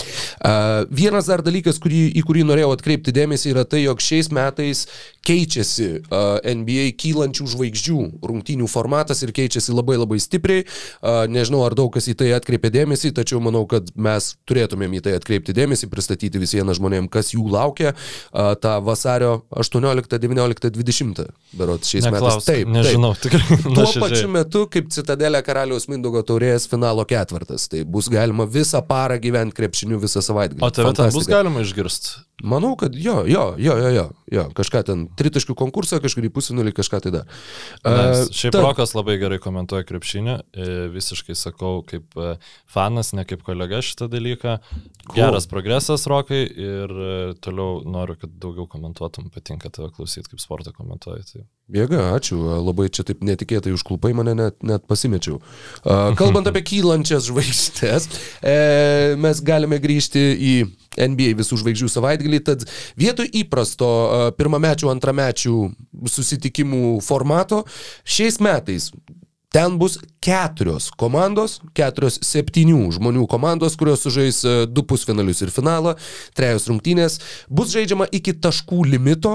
Uh, 0.43 0.87
vienas 0.91 1.29
dar 1.29 1.43
dalykas, 1.45 1.81
kurį, 1.83 2.05
į 2.17 2.23
kurį 2.27 2.47
norėjau 2.49 2.73
atkreipti 2.77 3.15
dėmesį, 3.15 3.53
yra 3.53 3.67
tai, 3.69 3.83
jog 3.87 4.01
šiais 4.03 4.31
metais 4.33 4.87
keičiasi 5.27 5.89
uh, 6.01 6.39
NBA 6.43 6.93
kylančių 7.03 7.49
žvaigždžių 7.53 7.99
rungtynių 8.27 8.71
formatas 8.71 9.23
ir 9.27 9.35
keičiasi 9.37 9.75
labai 9.75 9.99
labai 10.01 10.21
stipriai. 10.23 10.65
Uh, 10.65 11.25
nežinau, 11.31 11.65
ar 11.67 11.77
daug 11.79 11.93
kas 11.95 12.09
į 12.09 12.17
tai 12.23 12.33
atkreipė 12.39 12.73
dėmesį, 12.75 13.13
tačiau 13.19 13.43
manau, 13.45 13.67
kad 13.71 13.93
mes 13.95 14.33
turėtumėm 14.49 14.99
į 14.99 15.05
tai 15.07 15.17
atkreipti 15.19 15.55
dėmesį, 15.57 15.91
pristatyti 15.93 16.41
vis 16.43 16.57
vieną 16.57 16.75
žmonėm, 17.03 17.11
kas 17.11 17.33
jų 17.35 17.51
laukia 17.51 17.93
uh, 17.93 18.55
tą 18.61 18.81
vasario 18.83 19.43
18, 19.51 20.19
19, 20.19 20.71
20 20.71 21.27
berots 21.53 21.91
šiais 21.91 22.07
Neklausk, 22.07 22.43
metais. 22.43 22.47
Taip, 22.47 22.67
taip. 22.67 22.73
nežinau, 22.73 23.15
tikrai. 23.15 23.59
Tuo 23.77 23.87
pačiu 24.01 24.29
metu, 24.29 24.67
kaip 24.71 24.91
Citadelė 24.93 25.43
karaliaus 25.45 25.89
Mindogo 25.89 26.23
taurės 26.23 26.69
finalo 26.71 27.05
ketvirtas. 27.05 27.69
Tai 27.69 27.85
bus 27.85 28.09
galima 28.13 28.47
visą 28.47 28.83
parą 28.87 29.19
gyventi 29.23 29.57
krepšiniu 29.57 30.01
visą 30.03 30.23
savaitgalį. 30.23 30.63
O 30.63 30.71
tave 30.71 30.95
ten 30.97 31.13
bus 31.13 31.29
galima 31.31 31.63
išgirsti. 31.65 32.23
Manau, 32.43 32.73
kad 32.77 32.95
jo, 32.99 33.23
jo, 33.29 33.45
jo, 33.59 33.75
jo, 33.79 33.91
jo, 33.95 34.05
jo. 34.35 34.45
kažką 34.59 34.83
ten, 34.89 35.05
tritaškių 35.19 35.55
konkursą, 35.59 36.01
kažkurį 36.03 36.31
pusfinalį, 36.35 36.73
kažką 36.75 37.01
tai 37.05 37.13
dar. 37.15 37.29
Nes 37.87 38.33
šiaip 38.35 38.57
ta- 38.57 38.63
Rokas 38.65 38.95
labai 38.97 39.15
gerai 39.21 39.39
komentuoja 39.43 39.87
krepšinį, 39.87 40.35
e, 40.53 40.69
visiškai 40.95 41.37
sakau 41.39 41.85
kaip 41.87 42.17
e, 42.19 42.35
fanas, 42.67 43.13
ne 43.15 43.25
kaip 43.29 43.45
kolega 43.47 43.79
šitą 43.85 44.11
dalyką. 44.11 44.59
Geras 45.15 45.47
progresas 45.51 46.07
Rokai 46.11 46.43
ir 46.51 46.91
e, 46.91 47.15
toliau 47.43 47.83
noriu, 47.87 48.19
kad 48.19 48.35
daugiau 48.43 48.67
komentuotum, 48.71 49.31
patinka 49.35 49.71
tave 49.71 49.93
klausyti, 49.95 50.31
kaip 50.33 50.43
sportą 50.43 50.75
komentuoji. 50.75 51.29
Tai. 51.33 51.47
Jėga, 51.73 52.03
ačiū, 52.19 52.37
labai 52.61 52.91
čia 52.93 53.05
taip 53.09 53.23
netikėtai 53.25 53.73
užklupai 53.73 54.13
mane 54.17 54.35
net, 54.37 54.59
net 54.67 54.85
pasimečiau. 54.91 55.39
Kalbant 56.19 56.51
apie 56.51 56.61
kylančias 56.69 57.31
žvaigždės, 57.31 58.09
e, 58.45 58.57
mes 59.17 59.41
galime 59.41 59.79
grįžti 59.81 60.21
į 60.37 60.53
NBA 61.01 61.33
visų 61.39 61.63
žvaigždžių 61.63 61.89
savaitgalį, 61.95 62.43
tad 62.45 62.67
vietoj 63.01 63.31
įprasto 63.41 63.89
pirmamečių, 64.37 64.91
antramečių 64.93 65.57
susitikimų 66.13 66.99
formato, 67.07 67.63
šiais 68.05 68.37
metais 68.45 68.91
Ten 69.53 69.79
bus 69.79 69.99
keturios 70.23 70.87
komandos, 70.97 71.59
keturios 71.77 72.17
septynių 72.25 72.87
žmonių 72.97 73.27
komandos, 73.29 73.75
kurios 73.77 74.01
sužais 74.07 74.39
e, 74.47 74.53
du 74.65 74.85
pusfinalius 74.89 75.43
ir 75.45 75.51
finalą, 75.53 75.93
trejos 76.39 76.69
rungtynės. 76.71 77.19
Bus 77.53 77.75
žaidžiama 77.75 78.07
iki 78.15 78.33
taškų 78.33 78.87
limito, 78.95 79.33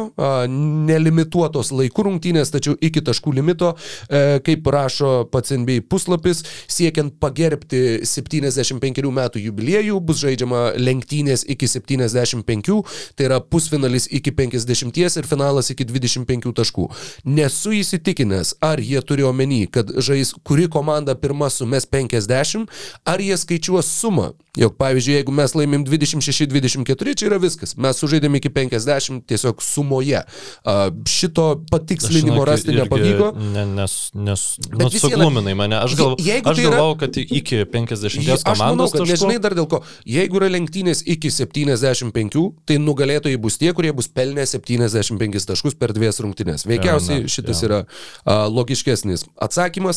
nelimituotos 0.50 1.70
laikų 1.76 2.08
rungtynės, 2.08 2.50
tačiau 2.54 2.74
iki 2.82 3.04
taškų 3.06 3.36
limito, 3.38 3.74
e, 4.10 4.40
kaip 4.48 4.70
rašo 4.74 5.12
pats 5.30 5.54
NBA 5.54 5.84
puslapis, 5.92 6.42
siekiant 6.66 7.20
pagerbti 7.22 8.02
75 8.08 9.12
metų 9.20 9.44
jubiliejų, 9.44 10.00
bus 10.02 10.24
žaidžiama 10.24 10.64
lenktynės 10.82 11.46
iki 11.46 11.70
75, 11.70 12.82
tai 13.14 13.30
yra 13.30 13.42
pusfinalis 13.44 14.10
iki 14.10 14.34
50 14.34 14.98
ir 15.22 15.30
finalas 15.30 15.70
iki 15.76 15.86
25 15.86 16.56
taškų. 16.58 16.90
Nesu 17.28 17.76
įsitikinęs, 17.78 18.56
ar 18.66 18.82
jie 18.82 19.04
turi 19.06 19.28
omeny, 19.28 19.66
kad 19.70 19.92
žais 20.08 20.34
kuri 20.48 20.68
komanda 20.72 21.16
pirma 21.16 21.50
sumes 21.54 21.86
50, 21.86 22.68
ar 23.06 23.20
jie 23.24 23.38
skaičiuos 23.38 23.88
sumą. 24.00 24.32
Jog 24.58 24.74
pavyzdžiui, 24.80 25.20
jeigu 25.20 25.34
mes 25.38 25.52
laimim 25.54 25.84
26-24, 25.86 27.14
čia 27.20 27.28
yra 27.30 27.38
viskas. 27.38 27.76
Mes 27.78 28.00
sužaidėm 28.02 28.40
iki 28.40 28.50
50 28.50 29.22
tiesiog 29.30 29.60
sumoje. 29.62 30.24
A, 30.66 30.76
šito 31.06 31.46
patikslinimo 31.70 32.40
žinok, 32.40 32.48
rasti 32.50 32.74
nepavyko. 32.74 33.28
Ne, 33.54 33.66
nes, 33.78 33.94
nes 34.18 34.46
nu, 34.74 34.90
sugluminai 34.90 35.54
mane. 35.58 35.78
Aš, 35.78 35.94
gal, 36.00 36.16
aš 36.18 36.42
tai 36.58 36.66
galvau, 36.66 36.96
kad 36.98 37.20
iki 37.22 37.62
50 37.70 38.18
Je- 38.18 38.34
Aš 38.34 38.44
manau, 38.58 38.74
komandos 38.74 38.96
kad 38.96 39.02
taškų. 39.04 39.12
nežinai 39.14 39.38
dar 39.44 39.54
dėl 39.58 39.68
ko. 39.70 39.84
Jeigu 40.10 40.40
yra 40.42 40.50
lenktynės 40.50 41.04
iki 41.06 41.30
75, 41.34 42.50
tai 42.66 42.80
nugalėtojai 42.82 43.38
bus 43.42 43.60
tie, 43.62 43.70
kurie 43.78 43.94
bus 43.94 44.10
pelnę 44.10 44.46
75 44.50 45.46
taškus 45.52 45.78
per 45.78 45.94
dvies 45.94 46.18
rungtynės. 46.24 46.66
Veikiausiai 46.66 47.22
enough, 47.22 47.30
šitas 47.38 47.62
jo. 47.62 47.70
yra 47.70 47.80
a, 48.26 48.48
logiškesnis 48.50 49.28
atsakymas. 49.38 49.97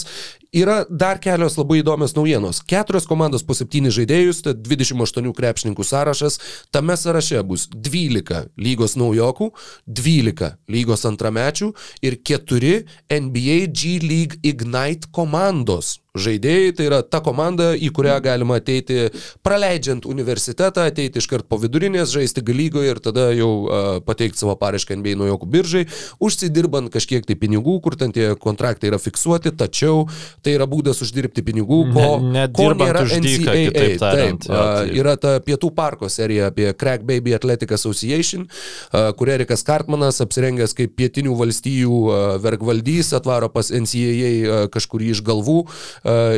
Yra 0.51 0.83
dar 0.91 1.21
kelios 1.23 1.55
labai 1.55 1.79
įdomios 1.79 2.17
naujienos. 2.17 2.59
Keturios 2.67 3.07
komandos 3.07 3.45
po 3.47 3.55
septynis 3.55 3.95
žaidėjus, 3.95 4.41
tai 4.43 4.57
28 4.59 5.31
krepšininkų 5.39 5.87
sąrašas. 5.87 6.41
Tame 6.75 6.97
sąraše 6.99 7.45
bus 7.47 7.69
12 7.71 8.49
lygos 8.59 8.97
naujokų, 8.99 9.53
12 9.87 10.51
lygos 10.75 11.07
antramečių 11.07 11.71
ir 12.03 12.19
4 12.27 12.75
NBA 13.21 13.59
G 13.71 14.01
League 14.03 14.43
Ignite 14.43 15.13
komandos. 15.15 16.01
Žaidėjai 16.19 16.73
tai 16.75 16.87
yra 16.89 16.97
ta 17.07 17.21
komanda, 17.23 17.69
į 17.79 17.93
kurią 17.95 18.17
galima 18.25 18.57
ateiti 18.59 19.13
praleidžiant 19.47 20.09
universitetą, 20.11 20.89
ateiti 20.91 21.21
iškart 21.23 21.47
po 21.47 21.55
vidurinės, 21.63 22.11
žaisti 22.11 22.43
galygoje 22.43 22.91
ir 22.91 22.99
tada 22.99 23.29
jau 23.31 23.51
uh, 23.71 23.91
pateikti 24.03 24.41
savo 24.43 24.57
paraišką 24.59 24.97
NBA 24.99 25.15
naujokų 25.21 25.47
biržai, 25.55 25.85
užsidirbant 26.19 26.91
kažkiek 26.91 27.23
tai 27.29 27.37
pinigų, 27.39 27.77
kur 27.85 27.95
ten 28.01 28.11
tie 28.17 28.33
kontraktai 28.35 28.91
yra 28.91 28.99
fiksuoti, 28.99 29.53
tačiau 29.61 30.09
tai 30.43 30.57
yra 30.57 30.67
būdas 30.67 30.99
uždirbti 31.07 31.45
pinigų, 31.47 31.79
ko, 31.95 32.09
Ne- 32.27 32.49
ko 32.59 32.73
nėra 32.75 33.05
NCAA. 33.07 33.55
kitaip 33.71 34.03
tariant, 34.03 34.43
Taip, 34.43 34.51
jo, 34.51 34.59
a, 34.59 34.83
tai- 34.83 34.99
yra 34.99 35.15
ta 35.17 35.37
Pietų 35.47 35.71
parko 35.79 36.11
serija 36.11 36.51
apie 36.51 36.73
Crack 36.75 37.07
Baby 37.07 37.37
Athletic 37.39 37.71
Association, 37.79 38.49
a, 38.91 39.13
kur 39.15 39.31
Erikas 39.31 39.63
Kartmanas 39.63 40.19
apsirengęs 40.27 40.75
kaip 40.75 40.99
pietinių 40.99 41.39
valstijų 41.39 42.03
a, 42.11 42.21
vergvaldys 42.43 43.15
atvaro 43.15 43.47
pas 43.55 43.71
NCAA 43.71 44.35
a, 44.43 44.61
kažkurį 44.75 45.15
iš 45.15 45.23
galvų 45.31 45.61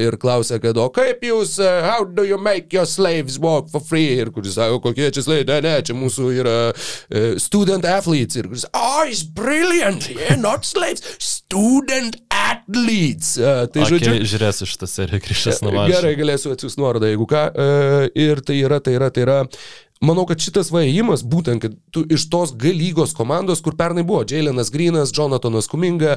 ir 0.03 0.17
klausia, 0.23 0.59
kad 0.63 0.79
o 0.81 0.89
kaip 0.95 1.23
jūs, 1.27 1.57
a, 1.63 1.83
how 1.87 2.05
do 2.05 2.25
you 2.27 2.39
make 2.41 2.73
your 2.75 2.87
slaves 2.89 3.39
work 3.43 3.71
for 3.73 3.83
free? 3.85 4.19
Ir 4.23 4.33
kuris 4.35 4.57
sako, 4.59 4.81
kokie 4.83 5.11
čia 5.15 5.25
slaviai, 5.25 5.47
ne, 5.49 5.59
ne, 5.67 5.75
čia 5.87 5.97
mūsų 5.99 6.31
yra 6.41 6.57
uh, 6.73 7.37
student 7.43 7.87
athletes. 7.89 8.41
Ir 8.41 8.51
kuris, 8.51 8.67
oh, 8.75 9.05
it's 9.07 9.23
brilliant, 9.23 10.09
yeah, 10.11 10.35
not 10.41 10.67
slaves, 10.69 11.05
student 11.23 12.19
athletes. 12.31 13.37
Tai 13.39 13.83
Okay, 13.83 13.89
žodžiu, 13.97 14.19
žiūrėsiu 14.29 14.69
šitą 14.71 14.89
seriją 14.91 15.23
grįžęs 15.25 15.63
namo. 15.67 15.87
Gerai, 15.91 16.15
galėsiu 16.19 16.53
atsiųsti 16.55 16.83
nuorodą, 16.83 17.11
jeigu 17.13 17.29
ką. 17.31 17.47
Ir 18.19 18.43
tai 18.47 18.59
yra, 18.63 18.83
tai 18.83 18.99
yra, 18.99 19.11
tai 19.15 19.27
yra. 19.27 19.41
Manau, 20.03 20.25
kad 20.27 20.43
šitas 20.43 20.73
vaėjimas, 20.75 21.23
būtent, 21.23 21.63
kad 21.63 21.75
tu 21.95 22.03
iš 22.11 22.25
tos 22.33 22.51
G 22.59 22.73
lygos 22.75 23.13
komandos, 23.15 23.61
kur 23.63 23.77
pernai 23.79 24.03
buvo 24.03 24.25
Jailenas 24.27 24.73
Grinas, 24.75 25.13
Jonathanas 25.15 25.71
Kuminga, 25.71 26.17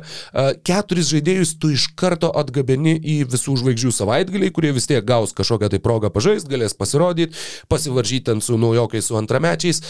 keturis 0.66 1.12
žaidėjus 1.12 1.54
tu 1.62 1.70
iš 1.76 1.92
karto 1.94 2.32
atgabeni 2.34 2.96
į 2.98 3.20
visų 3.30 3.60
žvaigždžių 3.62 3.94
savaitgaliai, 3.94 4.54
kurie 4.56 4.74
vis 4.74 4.90
tiek 4.90 5.06
gaus 5.06 5.36
kažkokią 5.38 5.70
tai 5.76 5.82
progą 5.86 6.10
pažaisti, 6.10 6.50
galės 6.56 6.74
pasirodyti, 6.74 7.38
pasivaržyti 7.70 8.32
ten 8.32 8.42
su 8.42 8.58
naujokais, 8.58 9.06
su 9.06 9.20
antramečiais. 9.22 9.84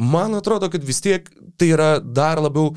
Man 0.00 0.34
atrodo, 0.40 0.72
kad 0.72 0.82
vis 0.82 1.04
tiek 1.04 1.28
tai 1.60 1.68
yra 1.76 1.90
dar 2.00 2.40
labiau 2.42 2.72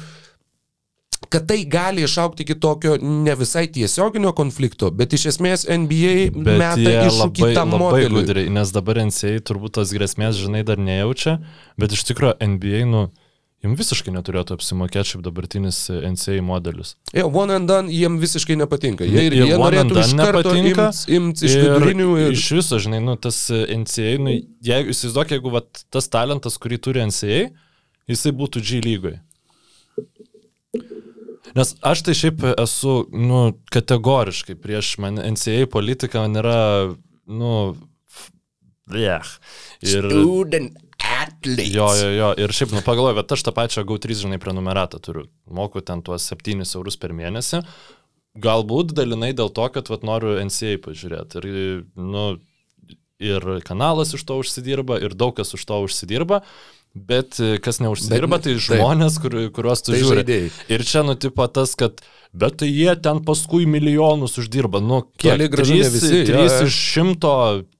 kad 1.29 1.47
tai 1.49 1.65
gali 1.65 2.03
išaukti 2.05 2.45
iki 2.45 2.55
tokio 2.59 2.97
ne 3.01 3.35
visai 3.35 3.67
tiesioginio 3.73 4.31
konflikto, 4.37 4.91
bet 4.91 5.13
iš 5.17 5.27
esmės 5.33 5.67
NBA 5.67 6.31
Bet 6.31 6.59
meta 6.61 6.81
jie 6.81 6.97
iššūkį 7.09 7.53
tam 7.57 7.75
modeliui. 7.75 8.21
gudriai, 8.21 8.51
nes 8.53 8.71
dabar 8.75 9.01
NCA 9.07 9.37
turbūt 9.47 9.77
tos 9.79 9.93
grėsmės, 9.95 10.39
žinai, 10.39 10.63
dar 10.67 10.79
nejaučia, 10.81 11.39
bet 11.79 11.95
iš 11.97 12.05
tikrųjų 12.11 12.37
NBA, 12.53 12.85
nu, 12.89 13.07
jums 13.65 13.81
visiškai 13.81 14.13
neturėtų 14.13 14.55
apsimokėti 14.55 15.13
šiaip 15.13 15.25
dabartinis 15.25 15.81
NCA 15.89 16.39
modelis. 16.45 16.95
Jo, 17.17 17.27
one 17.27 17.57
and 17.57 17.69
done 17.69 17.91
jiem 17.93 18.19
visiškai 18.21 18.57
nepatinka. 18.61 19.07
Jie, 19.07 19.27
ir, 19.27 19.37
jie 19.41 19.51
one 19.57 19.63
norėtų 19.65 20.01
iš 20.03 20.15
karto 20.15 20.53
nepatinka. 20.53 20.89
imt, 20.93 21.13
imt 21.17 21.45
iš 21.49 21.57
vidurinių 21.59 22.09
ir... 22.23 22.35
Iš 22.37 22.49
viso, 22.61 22.79
žinai, 22.83 23.01
nu, 23.03 23.17
tas 23.19 23.47
NCA, 23.51 24.17
nu, 24.23 24.37
jeigu 24.63 24.93
įsivaizduok, 24.93 25.37
jeigu 25.37 25.55
vat, 25.57 25.87
tas 25.93 26.11
talentas, 26.13 26.59
kurį 26.61 26.79
turi 26.87 27.07
NCA, 27.09 27.47
jisai 28.07 28.35
būtų 28.37 28.63
G 28.63 28.83
lygoje. 28.85 29.19
Nes 31.57 31.73
aš 31.81 32.03
tai 32.05 32.15
šiaip 32.17 32.43
esu, 32.53 32.95
nu, 33.13 33.41
kategoriškai 33.73 34.57
prieš 34.61 34.95
man 35.01 35.17
NCA 35.17 35.65
politika 35.73 36.21
man 36.25 36.37
yra, 36.43 36.59
nu, 37.25 37.53
blech. 38.87 39.37
Ir, 39.81 40.05
Student 40.05 40.77
athletes. 40.97 41.73
jo, 41.73 41.87
jo, 41.95 42.09
jo, 42.13 42.31
ir 42.37 42.53
šiaip, 42.55 42.73
nu, 42.75 42.83
pagalvoju, 42.85 43.17
bet 43.19 43.35
aš 43.35 43.45
tą 43.47 43.53
pačią 43.55 43.85
GAU3, 43.87 44.19
žinai, 44.23 44.41
prenumeratą 44.41 44.99
turiu. 45.03 45.27
Moku 45.49 45.81
ten 45.85 46.03
tuos 46.05 46.27
7 46.29 46.63
eurus 46.65 46.99
per 46.99 47.15
mėnesį. 47.17 47.63
Galbūt 48.37 48.93
dalinai 48.97 49.31
dėl 49.33 49.49
to, 49.49 49.65
kad 49.73 49.89
vat, 49.89 50.05
noriu 50.05 50.37
NCA 50.43 50.77
pažiūrėti. 50.83 51.41
Ir, 51.41 51.85
nu, 51.97 52.25
ir 53.17 53.47
kanalas 53.65 54.13
iš 54.13 54.25
to 54.27 54.37
užsidirba, 54.41 54.99
ir 55.01 55.17
daug 55.17 55.35
kas 55.37 55.55
už 55.57 55.65
to 55.65 55.79
užsidirba. 55.87 56.43
Bet 56.95 57.39
e, 57.39 57.57
kas 57.61 57.77
neužsidirba, 57.79 58.37
Bet- 58.37 58.43
tai 58.47 58.53
taip. 58.55 58.63
žmonės, 58.67 59.19
kur, 59.21 59.31
kuriuos 59.53 59.83
tu 59.85 59.91
Tai 59.93 59.99
žiūri. 60.01 60.21
žaidėjai. 60.23 60.51
Ir 60.73 60.83
čia 60.83 61.03
nutipo 61.05 61.45
tas, 61.53 61.75
kad, 61.77 62.01
bet 62.33 62.57
tai 62.57 62.69
jie 62.71 62.95
ten 63.01 63.19
paskui 63.23 63.67
milijonus 63.69 64.37
uždirba. 64.41 64.81
Nu, 64.81 65.03
kiek? 65.17 65.37
Ne 65.37 65.47
Trys- 65.47 65.91
visi, 65.93 66.23
jo, 66.23 66.25
Trys 66.31 66.55
jo. 66.61 66.65
iš 66.65 66.73
šimto, 66.93 67.33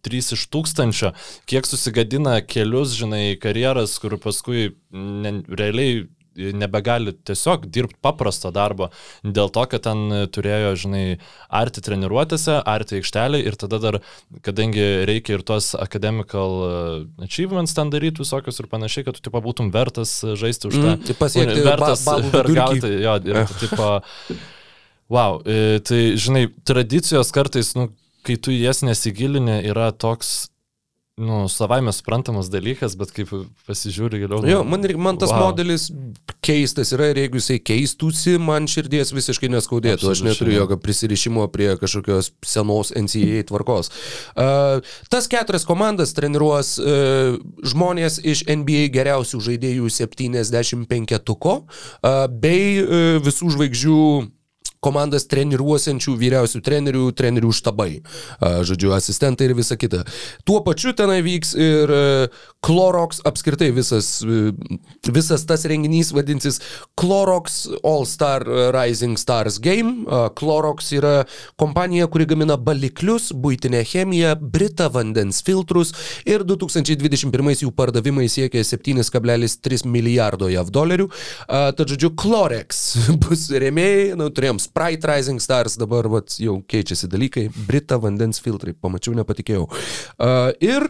trys 0.06 0.34
iš 0.38 0.46
tūkstančio. 0.54 1.14
Kiek 1.50 1.66
susigadina 1.66 2.42
kelius, 2.46 2.94
žinai, 2.94 3.40
karjeras, 3.42 3.98
kur 4.00 4.18
paskui 4.22 4.76
ne, 4.94 5.42
realiai 5.50 6.06
nebegali 6.38 7.14
tiesiog 7.28 7.66
dirbti 7.74 8.00
paprasto 8.04 8.52
darbo 8.54 8.90
dėl 9.24 9.52
to, 9.54 9.66
kad 9.72 9.86
ten 9.88 10.30
turėjo, 10.34 10.74
žinai, 10.84 11.04
arti 11.50 11.84
treniruotėse, 11.86 12.60
arti 12.68 13.00
aikštelį 13.00 13.42
ir 13.48 13.58
tada 13.60 13.80
dar, 13.84 14.00
kadangi 14.46 14.86
reikia 15.10 15.38
ir 15.38 15.46
tuos 15.48 15.74
academical 15.78 16.58
uh, 16.62 17.26
achievements 17.26 17.76
ten 17.78 17.92
daryti 17.94 18.24
visokius 18.24 18.62
ir 18.62 18.70
panašiai, 18.72 19.08
kad 19.08 19.18
tu 19.18 19.26
tipo 19.30 19.42
būtum 19.44 19.72
vertas 19.74 20.20
žaisti 20.38 20.70
už 20.72 20.78
tą. 20.78 20.94
Mm, 20.98 21.18
pasiekti 21.20 21.64
vertas 21.66 22.06
ba- 22.06 22.18
balų 22.22 22.34
ir 22.44 22.52
gauti, 22.58 22.92
jo, 23.04 23.16
ir 23.32 23.42
tipo, 23.62 23.90
wow, 25.14 25.40
e, 25.46 25.80
tai 25.88 26.02
žinai, 26.20 26.48
tradicijos 26.68 27.32
kartais, 27.36 27.74
nu, 27.78 27.90
kai 28.28 28.38
tu 28.42 28.54
jas 28.56 28.84
nesigilini, 28.86 29.62
yra 29.72 29.92
toks 29.96 30.50
nu, 31.18 31.48
savaime 31.50 31.92
suprantamas 31.94 32.50
dalykas, 32.54 32.94
bet 32.98 33.10
kaip 33.16 33.32
pasižiūri 33.66 34.20
giliau. 34.22 34.44
Jo, 34.46 34.60
man, 34.62 34.84
man 35.02 35.18
tas 35.18 35.32
wow. 35.34 35.48
modelis 35.48 35.88
keistas 36.46 36.94
yra 36.94 37.10
ir 37.10 37.24
jeigu 37.24 37.42
jisai 37.42 37.58
keistųsi, 37.66 38.36
man 38.38 38.70
širdies 38.70 39.12
visiškai 39.16 39.50
neskaudėtų. 39.50 40.12
Aš 40.14 40.22
neturiu 40.28 40.54
ne. 40.54 40.60
jokio 40.60 40.78
prisirišimo 40.84 41.48
prie 41.54 41.72
kažkokios 41.82 42.30
senos 42.46 42.94
NCAA 42.94 43.48
tvarkos. 43.50 43.90
Uh, 44.38 44.86
tas 45.10 45.26
keturias 45.32 45.66
komandas 45.66 46.14
treniruos 46.18 46.76
uh, 46.78 47.42
žmonės 47.66 48.22
iš 48.22 48.46
NBA 48.46 48.88
geriausių 48.94 49.42
žaidėjų 49.50 49.90
75-tuko 49.98 51.60
uh, 51.66 52.24
bei 52.30 52.78
uh, 52.86 53.18
visų 53.26 53.56
žvaigždžių 53.58 54.02
komandas 54.84 55.28
treniruosiančių 55.32 56.16
vyriausių 56.20 56.62
trenerių, 56.66 57.06
trenerių 57.18 57.52
štabai, 57.56 57.92
žodžiu, 58.68 58.94
asistentai 58.96 59.50
ir 59.50 59.56
visa 59.58 59.78
kita. 59.80 60.04
Tuo 60.48 60.62
pačiu 60.66 60.94
tenai 60.98 61.20
vyks 61.26 61.54
ir 61.58 61.94
e, 61.94 62.04
Clorox, 62.66 63.22
apskritai 63.28 63.70
visas, 63.76 64.20
e, 64.22 64.52
visas 65.14 65.46
tas 65.50 65.66
renginys 65.70 66.12
vadinsis 66.16 66.60
Clorox 67.00 67.66
All 67.84 68.06
Star 68.10 68.46
Rising 68.76 69.18
Stars 69.20 69.60
Game. 69.64 70.06
Clorox 70.38 70.92
yra 70.98 71.16
kompanija, 71.60 72.08
kuri 72.12 72.28
gamina 72.30 72.58
baliklius, 72.58 73.32
būtinę 73.34 73.84
chemiją, 73.88 74.36
Brita 74.42 74.90
vandens 74.94 75.42
filtrus 75.46 75.94
ir 76.28 76.46
2021 76.48 77.64
jų 77.66 77.72
pardavimai 77.76 78.28
siekia 78.32 78.64
7,3 78.68 79.86
milijardo 79.88 80.52
JAV 80.52 80.72
dolerių. 80.74 81.10
Tad, 81.48 81.86
žodžiu, 81.88 82.14
Clorex 82.20 82.84
bus 83.24 83.48
rėmėjai, 83.52 84.16
nu, 84.20 84.30
turėjom 84.34 84.62
Sprite 84.68 85.08
Rising 85.08 85.40
Stars, 85.44 85.78
dabar 85.80 86.10
vat, 86.12 86.36
jau 86.44 86.60
keičiasi 86.68 87.10
dalykai, 87.12 87.48
Brita 87.68 88.00
vandens 88.04 88.42
filtrai, 88.44 88.76
pamačiau, 88.76 89.16
nepatikėjau. 89.18 89.68
Uh, 90.18 90.52
ir 90.64 90.90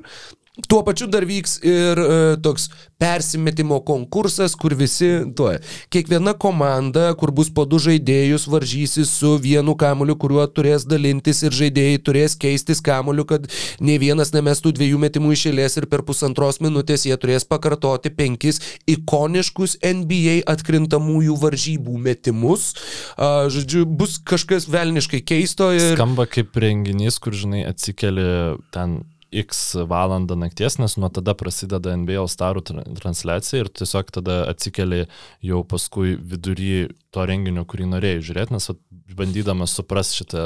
Tuo 0.66 0.82
pačiu 0.82 1.06
dar 1.06 1.22
vyks 1.22 1.60
ir 1.62 2.00
e, 2.02 2.14
toks 2.42 2.72
persimetimo 2.98 3.78
konkursas, 3.86 4.56
kur 4.58 4.74
visi, 4.74 5.10
tuo, 5.38 5.52
kiekviena 5.94 6.34
komanda, 6.34 7.12
kur 7.20 7.30
bus 7.36 7.52
po 7.54 7.68
du 7.70 7.78
žaidėjus, 7.82 8.48
varžysis 8.50 9.12
su 9.20 9.36
vienu 9.44 9.76
kamuoliu, 9.78 10.16
kuriuo 10.18 10.48
turės 10.50 10.88
dalintis 10.90 11.44
ir 11.46 11.54
žaidėjai 11.54 12.00
turės 12.02 12.34
keistis 12.42 12.82
kamuoliu, 12.82 13.28
kad 13.30 13.46
ne 13.86 14.00
vienas 14.02 14.34
nemestų 14.34 14.74
dviejų 14.80 15.02
metimų 15.04 15.36
išėlės 15.36 15.78
ir 15.78 15.86
per 15.92 16.02
pusantros 16.08 16.58
minutės 16.64 17.06
jie 17.06 17.18
turės 17.22 17.46
pakartoti 17.46 18.10
penkis 18.18 18.58
ikoniškus 18.90 19.78
NBA 19.86 20.40
atkrintamųjų 20.50 21.38
varžybų 21.44 22.00
metimus. 22.08 22.72
A, 23.14 23.46
žodžiu, 23.54 23.86
bus 23.86 24.18
kažkas 24.18 24.66
velniškai 24.74 25.22
keisto 25.22 25.70
ir... 25.76 25.94
Skamba 25.94 26.26
kaip 26.26 26.58
renginys, 26.58 27.22
kur, 27.22 27.38
žinai, 27.38 27.62
atsikeli 27.70 28.26
ten 28.74 29.04
X 29.32 29.76
valandą 29.90 30.38
nakties, 30.40 30.78
nes 30.80 30.96
nuo 30.98 31.10
tada 31.12 31.34
prasideda 31.36 31.92
NBA 32.00 32.24
starų 32.32 32.62
transliacija 33.00 33.66
ir 33.66 33.70
tiesiog 33.76 34.12
tada 34.16 34.38
atsikeli 34.52 35.02
jau 35.44 35.64
paskui 35.68 36.16
vidury 36.16 36.88
to 37.12 37.26
renginio, 37.28 37.66
kurį 37.68 37.90
norėjai 37.92 38.24
žiūrėti, 38.30 38.56
nes 38.56 38.70
bandydamas 39.18 39.74
suprasti 39.76 40.22
šitą 40.22 40.42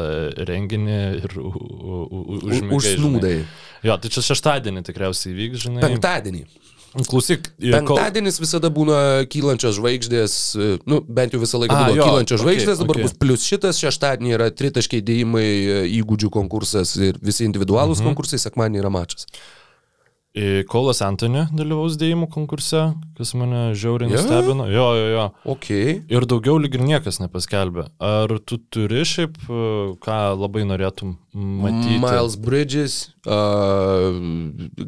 renginį 0.50 0.98
ir 1.22 1.38
u- 1.42 1.52
u- 1.52 2.08
u- 2.10 2.40
užmigai, 2.42 2.58
žinai. 2.58 2.78
Užsnūdai. 2.80 3.36
Jo, 3.86 3.98
tai 4.02 4.10
čia 4.14 4.22
šeštadienį 4.32 4.84
tikriausiai 4.90 5.34
vyks, 5.38 5.66
žinai. 5.68 5.82
Penktadienį. 5.86 6.44
Klausyk, 6.92 7.46
ir 7.64 7.72
kol- 7.86 7.96
Penktadienis 7.96 8.36
visada 8.42 8.68
būna 8.68 9.24
kylančios 9.32 9.78
žvaigždės, 9.80 10.34
e, 10.60 10.80
nu, 10.92 11.00
bent 11.08 11.32
jau 11.32 11.40
visą 11.40 11.62
laiką 11.62 11.72
A, 11.78 11.86
buvo 11.88 11.96
jo, 11.96 12.04
kylančios 12.04 12.42
okei, 12.42 12.44
žvaigždės, 12.44 12.82
dabar 12.84 12.96
okei. 12.98 13.04
bus 13.08 13.14
plus 13.16 13.46
šitas, 13.48 13.80
šeštadienį 13.80 14.34
yra 14.36 14.50
tritaškiai 14.52 15.00
dėjimai, 15.08 15.46
e, 15.48 15.78
įgūdžių 16.02 16.30
konkursas 16.36 16.98
ir 17.00 17.16
visi 17.24 17.48
individualūs 17.48 18.02
Mhm. 18.04 18.12
konkursai, 18.12 18.40
sekmadienį 18.44 18.84
yra 18.84 18.92
mačas. 18.92 19.26
Kolas 20.72 21.02
Antony 21.04 21.42
dalyvaus 21.52 21.98
dėjimų 22.00 22.30
konkurse, 22.32 22.94
kas 23.18 23.34
mane 23.36 23.74
žiauriai 23.76 24.08
Jo? 24.14 24.16
nustebino. 24.16 24.64
Jo, 24.72 24.86
jo, 24.96 25.08
jo. 25.12 25.26
Ok. 25.52 25.68
Ir 26.08 26.24
daugiau 26.32 26.56
lyg 26.64 26.78
ir 26.78 26.86
niekas 26.88 27.20
nepaskelbė. 27.20 27.90
Ar 28.00 28.32
tu 28.48 28.56
turi 28.72 29.02
šiaip, 29.04 29.36
e, 29.44 29.64
ką 30.00 30.20
labai 30.40 30.64
norėtum 30.70 31.18
matyti? 31.36 31.98
Miles 32.00 32.38
Bridges, 32.40 32.96
uh, 33.28 34.16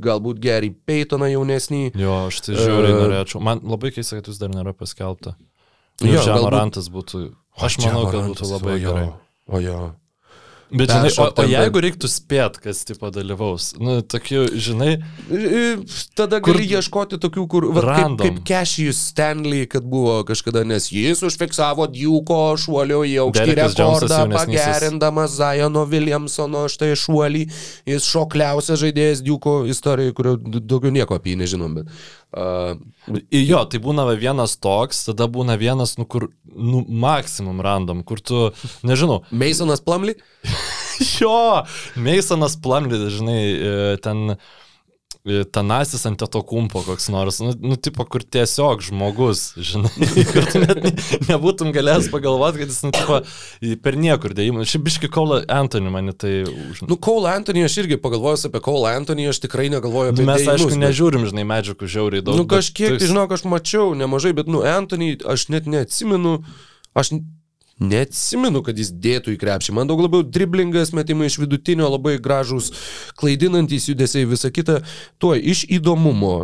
galbūt 0.07 0.39
Gary 0.39 0.71
Paytoną 0.71 1.27
jaunesnį. 1.33 1.83
Jo, 1.99 2.27
aš 2.29 2.39
tai 2.47 2.55
žiauriai 2.55 2.93
E, 2.95 3.01
norėčiau. 3.01 3.41
Man 3.43 3.59
labai 3.67 3.91
keista, 3.91 4.15
kad 4.21 4.31
jūs 4.31 4.39
dar 4.39 4.49
nėra 4.55 4.71
paskelbta. 4.73 5.35
Galbūt- 5.99 6.23
Žemarantas 6.23 6.87
būtų. 6.87 7.33
Aš 7.59 7.77
manau, 7.83 8.07
kad 8.09 8.31
būtų 8.31 8.47
labai 8.47 8.73
o 8.73 8.77
jo, 8.79 8.93
gerai. 8.95 9.09
O 9.51 9.59
jo. 9.59 9.81
Bet 10.73 10.89
žinai, 10.89 11.11
o, 11.21 11.27
o 11.29 11.45
jeigu 11.45 11.81
reiktų 11.85 12.09
spėt, 12.09 12.57
kas 12.63 12.81
tipo 12.87 13.11
dalyvaus, 13.13 13.71
nu, 13.77 13.99
tokių, 14.01 14.45
žinai, 14.57 14.95
Tada 16.17 16.39
Kur- 16.43 16.57
gali 16.57 16.65
ieškoti 16.77 17.17
tokių, 17.21 17.43
kur 17.49 17.67
kaip, 17.69 17.83
Random. 17.85 18.21
kaip 18.21 18.39
Cashijus 18.47 18.99
Stanley, 19.11 19.67
kad 19.69 19.85
buvo 19.89 20.19
kažkada, 20.27 20.63
nes 20.67 20.89
jis 20.93 21.21
užfiksavo 21.25 21.87
Djuko 21.93 22.39
šuolio 22.61 23.03
į 23.05 23.15
aukštį 23.25 23.47
Jonesas 23.53 23.77
rekordą, 23.79 24.19
pagerindamas 24.33 25.37
Zajono 25.37 25.85
Williamsono 25.89 26.65
štai 26.71 26.93
šuolį. 26.99 27.45
Jis 27.89 28.09
šokliausias 28.09 28.81
žaidėjas 28.81 29.23
Djuko 29.25 29.63
istorijoje, 29.69 30.15
kurio 30.17 30.35
daugiau 30.41 30.93
nieko 30.93 31.17
apie 31.17 31.33
jį 31.35 31.41
nežinom. 31.43 31.79
Bet, 31.79 31.93
uh, 32.33 33.19
jo, 33.31 33.61
tai 33.69 33.81
būna 33.83 34.05
vienas 34.19 34.57
toks, 34.61 35.05
tada 35.09 35.27
būna 35.31 35.57
vienas, 35.59 35.95
nu, 35.99 36.05
kur, 36.09 36.29
nu, 36.53 36.83
maksimum 36.87 37.61
random, 37.63 38.03
kur 38.07 38.21
tu, 38.23 38.49
nežinau, 38.83 39.21
Masonas 39.43 39.83
Plumley? 39.83 40.17
jo, 41.19 41.63
Meisonas 41.95 42.57
Plumley, 42.61 43.09
žinai, 43.13 43.39
e, 43.53 43.73
ten 44.03 44.35
e, 44.35 44.37
Tanasis 45.23 46.01
ant 46.03 46.19
to 46.19 46.39
kumpo 46.43 46.81
koks 46.83 47.05
nors, 47.07 47.37
nu, 47.39 47.53
nu, 47.55 47.77
tipo, 47.79 48.03
kur 48.03 48.25
tiesiog 48.27 48.81
žmogus, 48.83 49.53
žinai, 49.55 49.91
kur 50.33 50.43
tu 50.51 50.59
net 50.59 50.81
ne, 50.83 50.91
nebūtum 51.29 51.69
galėjęs 51.71 52.09
pagalvoti, 52.11 52.59
kad 52.59 52.73
jis, 52.73 52.81
nu, 52.83 52.91
tipo, 52.91 53.21
per 53.85 53.95
niekur 53.95 54.35
dėjimą. 54.35 54.65
Šiaip 54.67 54.83
biški 54.83 55.07
Kaula 55.13 55.39
Anthony 55.47 55.93
mane 55.95 56.11
tai... 56.11 56.33
Už... 56.43 56.81
Nu, 56.89 56.97
Cole 56.99 57.31
Anthony, 57.31 57.63
aš 57.63 57.77
irgi 57.85 58.01
pagalvojęs 58.03 58.49
apie 58.49 58.59
Cole 58.67 58.91
Anthony, 58.91 59.29
aš 59.31 59.39
tikrai 59.45 59.69
negalvoju 59.71 60.11
apie 60.11 60.25
Nu, 60.25 60.27
mes, 60.33 60.43
dėjimus, 60.43 60.57
aišku, 60.57 60.73
bet- 60.75 60.83
nežiūrim, 60.83 61.23
žinai, 61.31 61.47
medžiagų 61.53 61.91
žiauriai 61.95 62.25
daug. 62.27 62.41
Nu, 62.41 62.47
kažkiek, 62.51 62.97
bet 62.97 63.05
tai 63.05 63.11
žinok, 63.13 63.37
aš 63.37 63.45
mačiau 63.47 63.95
nemažai, 63.95 64.35
bet, 64.35 64.51
nu, 64.51 64.59
Anthony, 64.67 65.13
aš 65.23 65.47
net 65.55 65.71
neatsimenu, 65.71 66.41
aš 66.99 67.15
neatsimenu, 67.81 68.61
kad 68.63 68.77
jis 68.77 68.91
dėtų 68.93 69.33
į 69.33 69.39
krepšį. 69.41 69.73
Man 69.73 69.87
daug 69.89 69.99
labiau 70.03 70.23
driblingas, 70.23 70.91
metimai 70.93 71.25
iš 71.31 71.39
vidutinio, 71.41 71.89
labai 71.89 72.17
gražus, 72.21 72.71
klaidinantys 73.19 73.87
judesiai, 73.89 74.25
visa 74.29 74.51
kita. 74.53 74.81
Tuo 75.19 75.33
iš 75.35 75.65
įdomumo, 75.73 76.35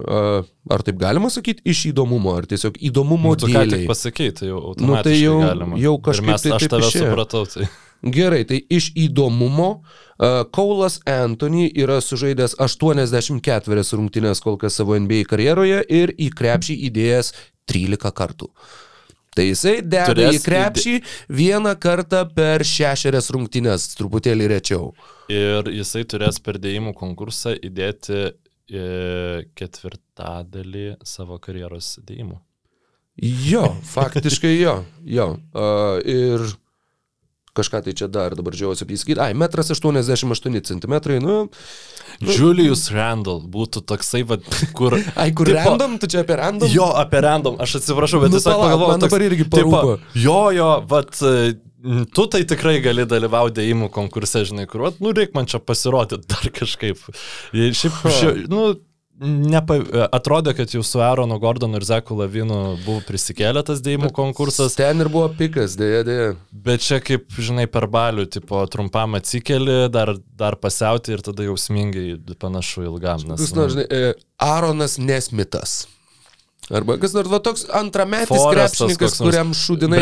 ar 0.69 0.82
taip 0.86 0.97
galima 1.01 1.30
sakyti, 1.30 1.61
iš 1.69 1.86
įdomumo, 1.93 2.34
ar 2.38 2.45
tiesiog 2.49 2.80
įdomumo 2.82 3.36
Nu, 3.36 3.86
pasakei, 3.88 4.32
tai 4.34 4.47
jau 4.49 4.73
Nu, 4.80 4.95
tai 5.03 5.15
jau- 5.21 5.39
galima. 5.45 5.77
jau 5.77 5.95
Ir 5.97 6.01
kažkaip 6.09 6.25
mes, 6.34 6.41
tai 6.41 6.51
aš 6.57 6.67
tave 6.67 6.82
išėjo. 6.89 7.13
supratau, 7.13 7.45
tai. 7.53 7.69
Gerai, 8.01 8.45
tai 8.47 8.61
iš 8.69 8.93
įdomumo 8.95 9.82
Kaulas 10.51 10.99
Anthony 11.05 11.69
yra 11.75 11.99
sužaidęs 12.03 12.55
84 12.59 13.93
rungtynės 13.95 14.41
kol 14.43 14.57
kas 14.57 14.75
savo 14.75 14.95
NBA 14.99 15.23
karjeroje 15.27 15.84
ir 15.88 16.11
į 16.19 16.30
krepšį 16.36 16.75
įdėjęs 16.89 17.34
13 17.67 18.11
kartų. 18.11 18.49
Tai 19.36 19.45
jisai 19.45 19.75
deda 19.86 20.09
Turės 20.09 20.39
į 20.39 20.43
krepšį 20.45 20.95
vieną 21.39 21.75
kartą 21.82 22.23
per 22.36 22.65
šešerias 22.65 23.30
rungtynės, 23.36 23.91
truputėlį 23.99 24.49
rečiau. 24.55 24.91
Ir 25.32 25.69
jisai 25.69 26.03
turės 26.09 26.41
per 26.41 26.57
dėjimų 26.61 26.95
konkursą 26.97 27.53
įdėti 27.53 28.19
e, 28.25 28.32
ketvirtadalį 29.59 30.88
savo 31.05 31.38
karjeros 31.43 31.97
dėjimų. 32.05 32.39
Jo, 33.19 33.65
faktiškai 33.84 34.53
jo, 34.55 34.80
jo. 35.03 35.34
Uh, 35.51 35.99
ir 36.07 36.45
kažką 37.60 37.84
tai 37.86 37.93
čia 37.99 38.07
dar 38.12 38.36
dabar 38.39 38.55
džiaugiuosi 38.55 38.88
apsakyti. 38.88 39.20
Ai, 39.22 39.34
1,88 39.38 40.66
cm, 40.74 40.95
nu. 41.24 41.38
Julius 42.20 42.88
Randall 42.91 43.43
būtų 43.47 43.84
toksai, 43.88 44.24
va, 44.28 44.39
kur... 44.76 44.97
Ai, 45.22 45.30
kur 45.32 45.47
tipo- 45.47 45.62
random, 45.62 45.97
tu 46.01 46.10
čia 46.12 46.24
apie 46.26 46.36
random? 46.39 46.72
Jo, 46.74 46.89
apie 46.99 47.22
random, 47.24 47.60
aš 47.64 47.78
atsiprašau, 47.80 48.24
bet 48.26 48.34
Nu, 48.34 48.39
tiesiog 48.41 48.57
pagalvojau. 48.64 48.91
man 48.95 49.03
dabar 49.05 49.24
irgi 49.30 49.45
tipo, 49.45 49.62
parūpo. 49.62 49.93
Jo, 50.20 50.39
jo, 50.55 50.70
vat, 50.89 51.14
tu 52.18 52.26
tai 52.34 52.41
tikrai 52.49 52.80
gali 52.84 53.05
dalyvauti 53.07 53.62
dėjimų 53.62 53.88
konkurse, 53.95 54.41
žinai, 54.49 54.66
kur, 54.68 54.88
vat, 54.89 54.99
nu, 54.99 55.14
reikia 55.16 55.38
man 55.38 55.47
čia 55.47 55.62
pasirodyti 55.64 56.28
dar 56.34 56.49
kažkaip. 56.60 56.99
Šiaip, 57.53 58.01
šia, 58.18 58.34
nu, 58.51 58.66
nepa, 59.20 59.78
atrodė, 60.15 60.53
kad 60.57 60.72
jau 60.74 60.82
su 60.86 61.01
Aaronu 61.03 61.39
Gordonu 61.41 61.80
ir 61.80 61.86
Zeku 61.88 62.17
Lavinu 62.20 62.78
buvo 62.86 63.01
prisikėlė 63.07 63.63
tas 63.67 63.84
dėjimų 63.86 64.11
konkursas. 64.15 64.78
Ten 64.80 65.03
ir 65.03 65.11
buvo 65.11 65.28
pikas, 65.39 65.76
dėja, 65.80 66.01
dėja. 66.07 66.32
Bet 66.51 66.86
čia 66.86 67.01
kaip, 67.03 67.28
žinai, 67.36 67.67
per 67.72 67.89
balių, 67.91 68.30
tipo, 68.32 68.63
trumpam 68.72 69.20
atsikeli, 69.20 69.82
dar, 69.93 70.15
dar 70.39 70.59
pasiauti 70.61 71.17
ir 71.17 71.24
tada 71.26 71.47
jausmingai 71.47 72.17
panašu 72.39 72.88
ilgam. 72.88 73.28
Nes, 73.28 73.43
Kas 73.43 73.55
nors, 73.57 73.76
žinai, 73.76 73.88
e, 73.91 74.13
Aaronas 74.43 74.97
Nesmitas. 75.01 75.82
Arba 76.70 76.99
kas 77.01 77.15
nors, 77.17 77.30
va 77.32 77.39
toks 77.41 77.63
antrametis 77.74 78.43
krepšininkas, 78.51 79.15
kuriam 79.17 79.53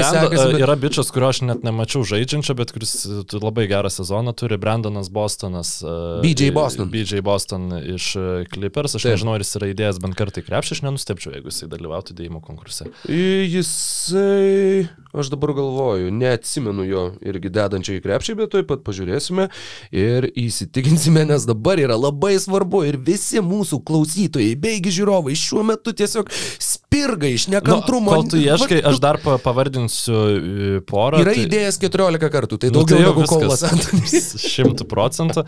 Brando, 0.04 0.28
sekasi. 0.28 0.52
Bet... 0.52 0.62
Yra 0.66 0.76
bičias, 0.76 1.12
kurio 1.16 1.30
aš 1.32 1.40
net 1.48 1.64
nemačiau 1.64 2.04
žaidžiančio, 2.08 2.56
bet 2.60 2.74
kuris 2.76 2.94
e, 3.08 3.22
labai 3.40 3.70
gerą 3.72 3.88
sezoną 3.94 4.34
turi, 4.36 4.58
Brandonas 4.60 5.08
Bostonas. 5.14 5.78
e, 5.80 5.94
BJ 6.26 6.52
Boston. 6.56 6.90
BJ 6.92 7.22
Boston 7.24 7.70
iš 7.96 8.10
e, 8.20 8.26
Clippers. 8.52 8.98
Aš 9.00 9.06
Taip. 9.08 9.16
nežinau, 9.16 9.38
ar 9.38 9.46
jis 9.46 9.56
yra 9.60 9.70
įdėjęs 9.72 10.02
bent 10.04 10.18
kartą 10.20 10.44
į 10.44 10.48
krepšį, 10.50 10.76
aš 10.76 10.84
nenustepčiau, 10.90 11.36
jeigu 11.38 11.54
jisai 11.54 11.70
dalyvautų 11.72 12.18
dėjimo 12.20 12.44
konkurse. 12.44 12.90
Jisai, 13.08 14.90
aš 15.16 15.32
dabar 15.32 15.56
galvoju, 15.62 16.12
neatsimenu 16.12 16.90
jo 16.90 17.06
irgi 17.24 17.54
dedančio 17.62 17.96
į 17.96 18.04
krepšį, 18.04 18.38
bet 18.42 18.52
tuoj 18.58 18.68
pat 18.68 18.84
pažiūrėsime 18.88 19.48
ir 19.96 20.28
įsitikinsime, 20.36 21.24
nes 21.32 21.48
dabar 21.48 21.80
yra 21.80 21.96
labai 21.96 22.36
svarbu 22.44 22.84
ir 22.92 23.00
visi 23.00 23.40
mūsų 23.40 23.80
klausytojai, 23.88 24.52
beigi 24.60 24.98
žiūrovai 25.00 25.40
šiuo 25.40 25.64
metu 25.72 25.96
tiesiog 25.96 26.28
spirga 26.60 27.28
iš 27.28 27.48
nekantrumo. 27.52 28.12
Nu, 28.12 28.22
kol 28.22 28.30
tu 28.32 28.38
ieškai, 28.42 28.80
aš 28.90 29.00
dar 29.04 29.20
pa- 29.24 29.38
pavardinsiu 29.42 30.16
e, 30.16 30.82
porą. 30.88 31.22
Yra 31.24 31.34
tai- 31.36 31.46
įdėjęs 31.46 31.78
14 31.84 32.30
kartų, 32.34 32.58
tai 32.62 32.72
Nu, 32.72 32.82
daugiau 32.82 33.02
jau 33.02 33.12
negu 33.12 33.24
viskas. 33.26 33.38
Kaulas 33.38 33.64
Antonys. 33.68 34.28
Šimtų 34.54 34.88
procentų. 34.90 35.44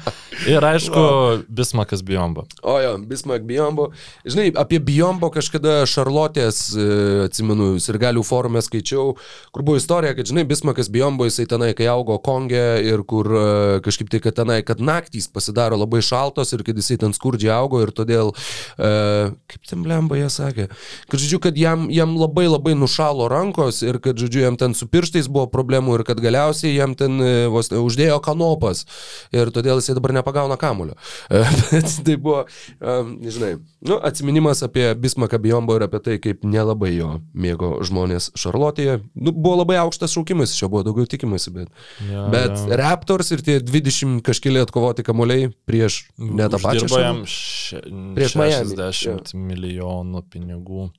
Ir 0.50 0.66
aišku, 0.70 1.04
Bismakas 1.50 2.04
Biomba. 2.06 2.46
O 2.64 2.78
jo, 2.84 2.94
Bismarck 3.10 3.46
Biombo. 3.50 3.90
Žinai, 4.28 4.50
apie 4.60 4.80
Biombo 4.84 5.32
kažkada 5.34 5.82
Šarlotės, 5.90 6.62
e, 6.78 6.88
atsimenu, 7.28 7.72
sirgalių 7.82 8.24
forume 8.28 8.62
skaičiau, 8.66 9.16
kur 9.56 9.66
buvo 9.66 9.80
istorija, 9.82 10.14
kad, 10.18 10.30
žinai, 10.30 10.46
Bismarckas 10.50 10.92
Biombo, 10.94 11.26
jisai 11.30 11.48
tenai, 11.50 11.72
kai 11.78 11.88
augo 11.92 12.20
Konge 12.24 12.66
ir 12.86 13.04
kur 13.08 13.26
e, 13.26 13.46
kažkaip 13.86 14.10
tai, 14.14 14.20
kad 14.24 14.38
tenai, 14.38 14.60
kad 14.68 14.80
naktys 14.84 15.28
pasidaro 15.32 15.78
labai 15.80 16.02
šaltos 16.06 16.54
ir 16.56 16.64
kad 16.68 16.78
jisai 16.78 17.00
ten 17.02 17.14
skurdžiai 17.16 17.52
augo 17.58 17.82
ir 17.84 17.92
todėl, 17.96 18.32
kaip 18.78 19.68
ten 19.70 19.84
blemba 19.86 20.18
jie 20.20 20.30
sakė, 20.32 20.68
kad, 21.08 21.20
žodžiu, 21.20 21.40
kad 21.44 21.58
jam, 21.58 21.88
jam 21.94 22.16
labai 22.20 22.48
labai 22.50 22.76
nušalo 22.78 23.30
rankos 23.32 23.82
ir 23.86 24.02
kad, 24.04 24.20
žodžiu, 24.20 24.44
jam 24.48 24.60
ten 24.60 24.76
su 24.78 24.90
pirštais 24.90 25.30
buvo 25.32 25.48
problemų 25.52 26.00
ir 26.00 26.06
kad 26.08 26.22
galiausiai 26.24 26.76
jam 26.76 26.96
ten 27.00 27.20
e, 27.22 27.34
vos 27.52 27.72
uždėjo 27.72 28.20
kanopas 28.26 28.86
ir 29.36 29.54
todėl 29.56 29.82
jisai 29.82 29.98
dabar 29.98 30.16
nepagauna 30.20 30.60
kamulio. 30.60 30.98
Bet 31.72 31.96
tai 32.06 32.18
buvo, 32.20 32.46
žinai, 32.80 33.56
nu, 33.86 33.98
atminimas 34.04 34.64
apie 34.66 34.96
Bismaką 35.00 35.40
Biombo 35.42 35.76
ir 35.78 35.86
apie 35.86 36.00
tai, 36.04 36.18
kaip 36.24 36.44
nelabai 36.48 36.92
jo 36.96 37.10
mėgo 37.34 37.72
žmonės 37.88 38.30
Šarlotėje. 38.40 39.00
Nu, 39.16 39.34
buvo 39.36 39.62
labai 39.62 39.80
aukštas 39.84 40.14
šaukimas, 40.16 40.54
iš 40.56 40.64
jo 40.66 40.70
buvo 40.74 40.84
daugiau 40.88 41.08
tikimasi, 41.10 41.54
bet, 41.56 41.74
Ja, 42.10 42.26
bet 42.34 42.56
ja. 42.56 42.80
Raptors 42.84 43.32
ir 43.36 43.44
tie 43.46 43.60
20 43.64 44.24
kažkėlė 44.28 44.64
atkovoti 44.68 45.06
kamuoliai 45.08 45.52
prieš 45.70 46.02
ne 46.18 46.48
tą 46.52 46.60
pačią 46.64 46.90
šalį. 46.92 47.28
še, 47.30 47.84
Prieš 48.18 48.36
Miami, 48.40 48.74
60 48.76 49.36
milijonų 49.38 50.24
pinigų. 50.34 50.90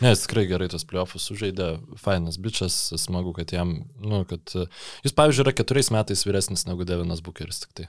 Ne, 0.00 0.12
jis 0.14 0.22
tikrai 0.24 0.46
gerai 0.48 0.68
tos 0.72 0.86
playoffus 0.88 1.26
sužaidė, 1.28 1.72
fainas 2.00 2.38
bičias, 2.40 2.76
smagu, 3.02 3.34
kad 3.36 3.50
jam, 3.52 3.74
nu, 4.00 4.22
kad 4.30 4.54
jis, 4.54 5.12
pavyzdžiui, 5.12 5.44
yra 5.44 5.54
keturiais 5.58 5.90
metais 5.92 6.22
vyresnis 6.24 6.64
negu 6.68 6.86
Devinas 6.88 7.20
Bukeris 7.24 7.64
tik 7.64 7.74
tai. 7.76 7.88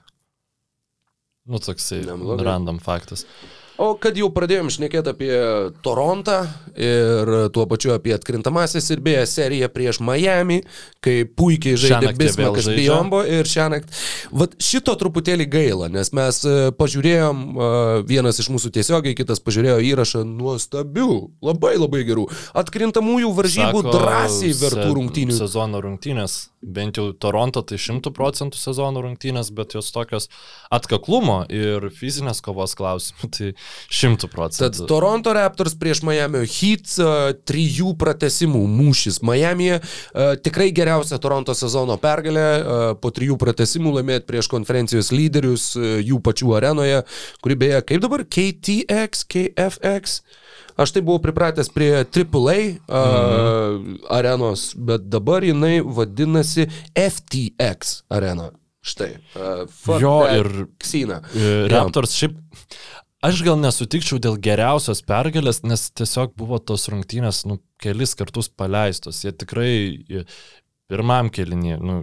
Nu, 1.50 1.62
toksai 1.64 2.02
random 2.44 2.82
faktas. 2.84 3.24
O 3.80 3.94
kad 3.96 4.18
jau 4.20 4.28
pradėjom 4.36 4.68
šnekėti 4.74 5.12
apie 5.14 5.32
Torontą 5.86 6.42
ir 6.76 7.30
tuo 7.56 7.64
pačiu 7.70 7.94
apie 7.96 8.12
atkrintamasis 8.12 8.90
ir 8.92 9.00
beje 9.04 9.22
seriją 9.32 9.70
prieš 9.72 10.02
Miami, 10.04 10.58
kai 11.04 11.24
puikiai 11.24 11.80
žaidė 11.80 12.12
žaidžia. 12.12 12.76
Biombo 12.76 13.22
ir 13.24 13.48
šiąnakt. 13.48 13.94
Vat 14.36 14.58
šito 14.64 14.98
truputėlį 15.00 15.48
gaila, 15.52 15.88
nes 15.94 16.12
mes 16.16 16.42
e, 16.44 16.56
pažiūrėjom, 16.76 17.40
e, 17.40 17.70
vienas 18.10 18.42
iš 18.44 18.50
mūsų 18.52 18.74
tiesiogiai, 18.76 19.16
kitas 19.16 19.40
pažiūrėjo 19.46 19.80
įrašą 19.94 20.26
nuostabių, 20.28 21.10
labai 21.46 21.78
labai 21.80 22.04
gerų, 22.08 22.28
atkrintamųjų 22.60 23.32
varžybų 23.40 23.84
Sako, 23.86 23.96
drąsiai 23.96 24.52
vertų 24.60 24.90
rungtynių. 25.00 25.40
Sezono 25.40 25.84
rungtynės. 25.88 26.40
Bent 26.60 27.00
jau 27.00 27.14
Toronto 27.16 27.64
tai 27.64 27.80
100 27.80 28.12
procentų 28.12 28.60
sezono 28.60 29.00
rungtynės, 29.06 29.54
bet 29.56 29.78
jos 29.78 29.94
tokios 29.96 30.28
atkaklumo 30.76 31.46
ir 31.48 31.88
fizinės 31.96 32.44
kovos 32.44 32.76
klausimų, 32.76 33.32
tai 33.38 33.54
100 33.90 34.22
Tad 34.22 34.32
procentų. 34.34 34.88
Toronto 34.90 35.34
Raptors 35.34 35.74
prieš 35.80 36.02
Miami 36.08 36.44
Heat 36.46 36.94
uh, 37.02 37.32
trijų 37.50 37.96
pratesimų 38.00 38.62
mūšis 38.70 39.22
Miami'e. 39.26 39.80
Uh, 39.80 40.36
tikrai 40.44 40.70
geriausia 40.76 41.18
Toronto 41.22 41.56
sezono 41.58 41.98
pergalė. 42.02 42.48
Uh, 42.60 42.94
po 43.02 43.10
trijų 43.16 43.38
pratesimų 43.42 43.96
laimėti 44.00 44.28
prieš 44.30 44.50
konferencijos 44.52 45.12
lyderius 45.16 45.72
uh, 45.80 45.98
jų 46.04 46.22
pačių 46.26 46.54
arenoje, 46.60 47.02
kuri 47.44 47.56
beje, 47.66 47.82
kaip 47.90 48.02
dabar, 48.06 48.24
KTX, 48.28 49.26
KFX. 49.30 50.20
Aš 50.80 50.94
tai 50.96 51.02
buvau 51.04 51.20
pripratęs 51.20 51.68
prie 51.76 51.92
AAA 52.06 52.60
uh, 52.88 53.08
Mhm. 53.10 53.98
arenos, 54.16 54.70
bet 54.80 55.10
dabar 55.12 55.44
jinai 55.44 55.82
vadinasi 55.84 56.70
FTX 56.96 58.04
arena. 58.10 58.52
Štai. 58.80 59.10
Uh, 59.36 60.00
Jo, 60.00 60.14
ir- 60.32 60.68
Ksina. 60.80 61.20
E, 61.36 61.68
Raptors 61.68 62.14
šiaip. 62.16 62.38
Aš 63.20 63.42
gal 63.44 63.58
nesutikčiau 63.60 64.16
dėl 64.24 64.38
geriausios 64.40 65.02
pergalės, 65.04 65.60
nes 65.68 65.90
tiesiog 65.92 66.38
buvo 66.40 66.56
tos 66.64 66.88
rungtynės, 66.88 67.42
nu, 67.50 67.58
kelis 67.84 68.16
kartus 68.16 68.48
paleistos. 68.48 69.26
Jie 69.26 69.34
tikrai 69.36 69.74
pirmam 70.88 71.28
kelinį, 71.28 71.74
nu, 71.84 71.98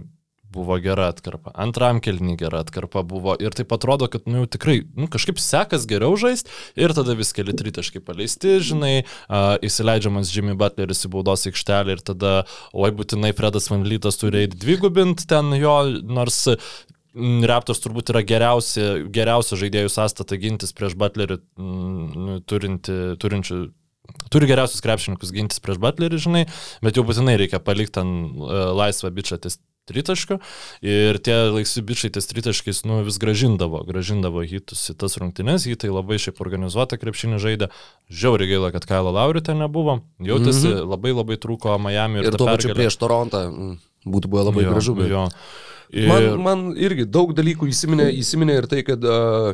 buvo 0.53 0.77
gera 0.81 1.09
atkarpa, 1.11 1.51
antram 1.59 1.99
kelinį 2.03 2.35
gera 2.39 2.61
atkarpa 2.63 3.01
buvo 3.07 3.33
ir 3.41 3.55
taip 3.57 3.73
atrodo, 3.75 4.07
kad, 4.11 4.27
nu, 4.29 4.45
tikrai, 4.49 4.79
nu, 4.95 5.09
kažkaip 5.11 5.41
sekas 5.41 5.87
geriau 5.89 6.15
žaisti 6.19 6.53
ir 6.79 6.93
tada 6.97 7.17
vis 7.17 7.33
keli 7.35 7.55
tritaškai 7.57 8.01
paleisti, 8.05 8.57
žinai, 8.69 8.93
uh, 9.03 9.55
įsileidžiamas 9.65 10.31
Jimmy 10.33 10.55
Butleris 10.59 11.03
į 11.07 11.11
baudos 11.17 11.47
aikštelę 11.49 11.97
ir 11.97 12.03
tada, 12.13 12.35
oi, 12.77 12.93
būtinai 12.95 13.33
Fredas 13.37 13.71
Van 13.73 13.85
Lytas 13.89 14.21
turi 14.21 14.45
eiti 14.45 14.61
dvigubint 14.61 15.25
ten 15.29 15.51
jo, 15.59 15.79
nors 16.05 16.45
Raptors 17.49 17.81
turbūt 17.81 18.11
yra 18.13 18.21
geriausia, 18.27 18.87
geriausia 19.13 19.57
žaidėjų 19.59 19.91
sąstata 19.93 20.37
gintis 20.41 20.75
prieš 20.75 20.97
Butlerį, 20.99 21.39
turinti, 22.49 22.97
turinčių. 23.21 23.61
Turi 24.31 24.47
geriausius 24.47 24.83
krepšininkus 24.83 25.33
gintis 25.35 25.59
prieš 25.63 25.79
Butlerį, 25.83 26.19
žinai, 26.21 26.43
bet 26.85 26.99
jau 26.99 27.03
būtinai 27.07 27.35
reikia 27.39 27.59
palikti 27.63 27.97
ten 27.99 28.13
uh, 28.39 28.69
laisvą 28.77 29.11
bičią 29.15 29.39
ties 29.43 29.59
tritaškių 29.87 30.37
ir 30.85 31.19
tie 31.23 31.35
laisvi 31.53 31.83
bičiai 31.87 32.11
ties 32.13 32.27
tritaškiais 32.29 32.83
nu, 32.87 32.99
vis 33.07 33.19
gražindavo, 33.21 33.81
gražindavo 33.87 34.43
hitus 34.47 34.83
į 34.91 34.97
tas 34.99 35.17
rungtynes, 35.21 35.67
hitai 35.69 35.91
labai 35.93 36.19
šiaip 36.21 36.41
organizuota 36.43 36.99
krepšinį 36.99 37.39
žaidė, 37.43 37.69
žiauriai 38.11 38.51
gaila, 38.51 38.73
kad 38.75 38.87
Kailo 38.89 39.13
Lauriu 39.15 39.43
ten 39.43 39.61
nebuvo, 39.63 40.01
jautėsi, 40.19 40.67
mm 40.67 40.75
-hmm. 40.75 40.91
labai 40.91 41.15
labai 41.15 41.39
trūko 41.39 41.77
Miami 41.79 42.19
ir, 42.19 42.31
Ir 42.31 42.37
tuo 42.37 42.49
pačiu 42.51 42.75
prieš 42.75 42.99
Torontą 42.99 43.47
būtų 44.05 44.31
buvę 44.31 44.43
labai 44.51 44.63
Jo, 44.63 44.71
gražu. 44.71 44.95
Bet... 44.95 45.11
Jo. 45.11 45.27
Ir... 45.91 46.07
Man, 46.09 46.29
man 46.43 46.63
irgi 46.75 47.07
daug 47.07 47.33
dalykų 47.35 47.69
įsiminė, 47.71 48.09
įsiminė 48.19 48.57
ir 48.61 48.67
tai, 48.71 48.81
kad 48.87 49.03
uh, 49.07 49.53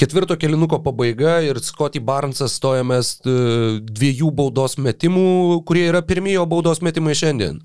ketvirto 0.00 0.36
kelinuko 0.40 0.80
pabaiga 0.84 1.38
ir 1.44 1.60
Scotty 1.64 2.02
Barnesas 2.04 2.58
stoja 2.60 2.84
mest 2.86 3.28
uh, 3.28 3.78
dviejų 3.80 4.32
baudos 4.36 4.76
metimų, 4.80 5.62
kurie 5.68 5.86
yra 5.88 6.04
pirmiejo 6.04 6.44
baudos 6.50 6.82
metimai 6.84 7.16
šiandien. 7.16 7.62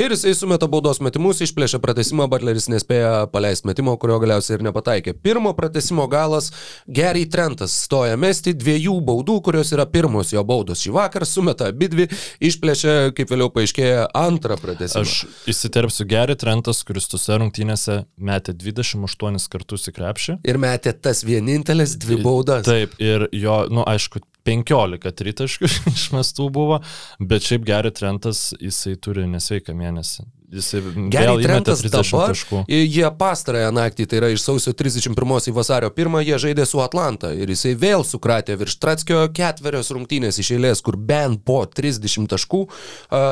Ir 0.00 0.08
jisai 0.08 0.30
sumeta 0.32 0.64
baudos 0.72 1.02
metimus, 1.04 1.42
išplėšia 1.44 1.76
pratesimą, 1.82 2.24
Butleris 2.32 2.64
nespėja 2.72 3.26
paleisti 3.28 3.68
metimo, 3.68 3.92
kurio 4.00 4.16
galiausiai 4.22 4.56
ir 4.56 4.62
nepataikė. 4.64 5.12
Pirmo 5.20 5.52
pratesimo 5.52 6.06
galas 6.08 6.48
Gary 6.88 7.26
Trentas 7.28 7.74
stoja 7.84 8.16
mesti 8.16 8.54
dviejų 8.56 8.94
baudų, 9.04 9.36
kurios 9.44 9.74
yra 9.76 9.84
pirmos 9.84 10.32
jo 10.32 10.40
baudos 10.48 10.80
šį 10.80 10.94
vakarą, 10.96 11.28
sumeta 11.28 11.68
abi 11.68 11.90
dvi, 11.92 12.08
išplėšia, 12.40 12.96
kaip 13.18 13.34
vėliau 13.34 13.52
paaiškėja, 13.52 14.08
antrą 14.16 14.56
pratesimą. 14.64 15.04
Aš 15.04 15.52
įsiterpsiu 15.52 16.08
Gary 16.08 16.38
Trentas, 16.40 16.80
kuris 16.88 17.12
tose 17.12 17.36
rungtynėse 17.36 18.00
metė 18.16 18.56
28 18.56 19.44
kartus 19.52 19.92
į 19.92 19.96
krepšį. 20.00 20.40
Ir 20.48 20.62
metė 20.62 20.96
tas 20.96 21.20
vienintelis 21.20 21.98
dvi 22.00 22.22
baudas. 22.24 22.64
Taip, 22.64 22.96
ir 22.96 23.28
jo, 23.36 23.66
nu 23.68 23.84
aišku, 23.84 24.24
15 24.48 25.16
tritaškių 25.18 25.70
išmestų 25.94 26.48
buvo, 26.54 26.80
bet 27.20 27.48
šiaip 27.48 27.66
Gary 27.68 27.92
Trentas, 27.94 28.50
jisai 28.60 28.96
turi 29.00 29.26
nesveiką 29.30 29.76
mėnesį. 29.78 30.26
Gerai, 30.52 31.24
vėl 31.24 31.38
įmetė 31.40 31.48
Trentas 31.48 31.80
30 31.80 32.12
dabar, 32.12 32.32
taškų. 32.34 32.58
jie 32.68 33.06
pastarąją 33.18 33.70
naktį, 33.72 34.06
tai 34.08 34.18
yra 34.20 34.28
iš 34.34 34.42
sausio 34.44 34.74
31 34.76 35.48
į 35.48 35.54
vasario 35.56 35.88
1, 35.88 36.18
jie 36.26 36.38
žaidė 36.44 36.66
su 36.68 36.82
Atlanta 36.84 37.30
ir 37.32 37.48
jisai 37.48 37.72
vėl 37.80 38.04
sukratė 38.04 38.58
virš 38.60 38.76
Tratskio 38.82 39.22
ketverios 39.32 39.88
rungtynės 39.94 40.40
iš 40.42 40.52
eilės, 40.58 40.82
kur 40.84 40.98
bent 41.00 41.40
po 41.48 41.62
30 41.64 42.28
taškų 42.34 42.60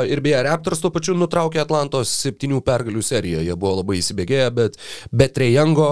ir 0.08 0.22
beje, 0.24 0.40
Raptors 0.46 0.80
tuo 0.80 0.92
pačiu 0.94 1.16
nutraukė 1.20 1.60
Atlantos 1.60 2.12
septynių 2.22 2.62
pergalių 2.64 3.04
seriją, 3.04 3.44
jie 3.44 3.58
buvo 3.58 3.82
labai 3.82 4.00
įsibėgėję, 4.00 4.48
bet 4.56 4.80
be 5.12 5.28
Trejango, 5.28 5.90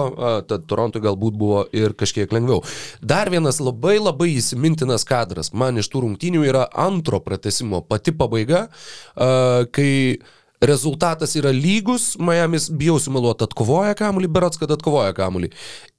tad 0.49 0.65
Torontui 0.71 1.03
galbūt 1.05 1.37
buvo 1.37 1.61
ir 1.75 1.93
kažkiek 1.99 2.33
lengviau. 2.33 2.63
Dar 3.05 3.29
vienas 3.29 3.61
labai 3.61 3.99
labai 4.01 4.31
įsimintinas 4.39 5.05
kadras 5.05 5.53
man 5.53 5.77
iš 5.77 5.91
tų 5.93 6.07
rungtynių 6.07 6.43
yra 6.49 6.65
antro 6.73 7.21
pratesimo 7.21 7.83
pati 7.85 8.15
pabaiga, 8.17 8.65
kai 9.13 9.93
rezultatas 10.61 11.35
yra 11.39 11.51
lygus, 11.55 12.17
Miami's, 12.19 12.67
bijau 12.69 12.97
sumeluoti, 12.99 13.45
atkovoja 13.47 13.95
kamuolį, 13.97 14.27
berats, 14.31 14.59
kad 14.59 14.71
atkovoja 14.75 15.13
kamuolį. 15.15 15.51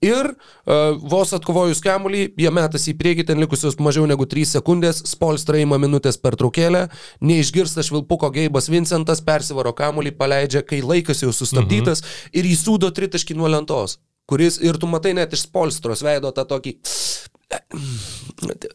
Ir 0.05 0.31
uh, 0.33 0.99
vos 1.01 1.33
atkovojus 1.37 1.81
kamuolį, 1.85 2.27
jie 2.41 2.53
metasi 2.53 2.93
į 2.93 2.99
priekį, 3.01 3.27
ten 3.31 3.41
likusios 3.41 3.79
mažiau 3.81 4.05
negu 4.09 4.29
3 4.29 4.53
sekundės, 4.53 5.03
Spolstra 5.09 5.61
įma 5.63 5.81
minutės 5.81 6.21
per 6.21 6.37
traukėlę, 6.41 6.87
neišgirsta 7.25 7.85
švilpuko 7.87 8.33
Geibas 8.37 8.69
Vincentas, 8.73 9.25
persivaro 9.25 9.73
kamuolį, 9.77 10.13
paleidžia, 10.19 10.65
kai 10.67 10.83
laikas 10.85 11.25
jau 11.25 11.33
sustabdytas 11.33 12.05
mhm. 12.05 12.35
ir 12.41 12.51
įsūdo 12.53 12.93
tritaškį 12.97 13.39
nuo 13.41 13.49
lentos, 13.53 13.97
kuris 14.29 14.61
ir 14.61 14.77
tu 14.81 14.91
matai 14.91 15.17
net 15.17 15.33
iš 15.37 15.49
Spolstros 15.49 16.05
veido 16.05 16.35
tą 16.37 16.47
tokį... 16.53 16.77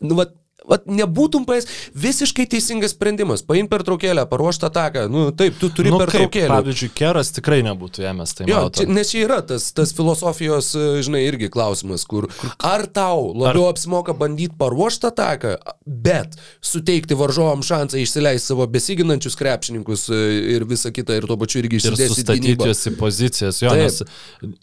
Nu, 0.03 0.17
vat, 0.17 0.33
Vat 0.69 0.85
nebūtum 0.89 1.45
paės 1.47 1.67
visiškai 1.95 2.47
teisingas 2.49 2.95
sprendimas. 2.95 3.43
Paim 3.45 3.69
per 3.71 3.83
traukėlę, 3.85 4.25
paruoštą 4.29 4.69
ataką. 4.71 5.05
Nu, 5.11 5.27
taip, 5.35 5.57
tu 5.61 5.69
turi 5.69 5.91
Nu, 5.93 5.99
per 6.01 6.11
traukėlę. 6.13 6.49
pavyzdžiui, 6.51 6.91
Keras 6.97 7.31
tikrai 7.35 7.61
nebūtų 7.67 8.05
ėmęs 8.09 8.35
tai 8.37 8.47
Jo, 8.49 8.65
čia, 8.73 8.87
nes 8.89 9.11
čia 9.11 9.23
yra 9.25 9.39
tas, 9.45 9.67
tas 9.75 9.93
filosofijos, 9.95 10.71
e, 10.75 10.85
žinai, 11.05 11.23
irgi 11.29 11.49
klausimas, 11.53 12.05
kur 12.09 12.27
ar 12.59 12.85
tau 12.87 13.31
labiau 13.33 13.67
ar... 13.67 13.75
apsimoka 13.75 14.15
bandyti 14.17 14.57
paruoštą 14.59 15.11
ataką, 15.13 15.55
bet 15.85 16.37
suteikti 16.65 17.17
varžovam 17.19 17.63
šansą 17.65 18.01
išsileisti 18.01 18.53
savo 18.53 18.67
besiginančius 18.71 19.37
krepšininkus 19.39 20.07
e, 20.09 20.21
ir 20.55 20.65
visą 20.69 20.91
kitą 20.95 21.19
ir 21.19 21.27
tuo 21.29 21.37
pačiu 21.41 21.61
irgi 21.63 21.79
ir 21.79 21.83
išsidėstyti 21.83 22.21
sustatyti 22.21 22.55
juos 22.57 22.85
į 22.89 22.95
pozicijas. 22.99 23.61
Jo, 23.63 23.75
nes 23.77 24.01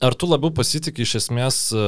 ar 0.02 0.16
tu 0.18 0.30
labiau 0.30 0.52
pasitikė 0.54 1.06
iš 1.06 1.18
esmės 1.22 1.62
e, 1.74 1.86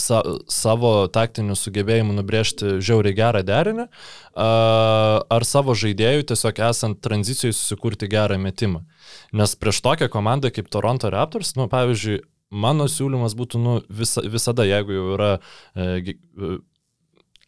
sa, 0.00 0.20
savo 0.50 1.06
taktinių 1.12 1.56
sugebėjimų 1.58 2.16
nubrėžti 2.18 2.76
žiauriai 2.84 3.16
gerą 3.16 3.42
derinį, 3.46 3.86
ar 4.34 5.46
savo 5.48 5.76
žaidėjų 5.78 6.26
tiesiog 6.30 6.60
esant 6.68 7.00
tranzicijoje 7.04 7.56
susikurti 7.56 8.10
gerą 8.10 8.38
metimą. 8.42 8.84
Nes 9.34 9.56
prieš 9.58 9.82
tokią 9.84 10.10
komandą 10.12 10.52
kaip 10.54 10.70
Toronto 10.72 11.10
Raptors, 11.12 11.54
nu, 11.58 11.68
pavyzdžiui, 11.72 12.22
mano 12.54 12.86
siūlymas 12.90 13.34
būtų 13.38 13.60
nu, 13.62 13.78
visa, 13.88 14.22
visada, 14.30 14.66
jeigu 14.68 14.94
jau 14.94 15.06
yra 15.16 15.30
e, 15.74 16.58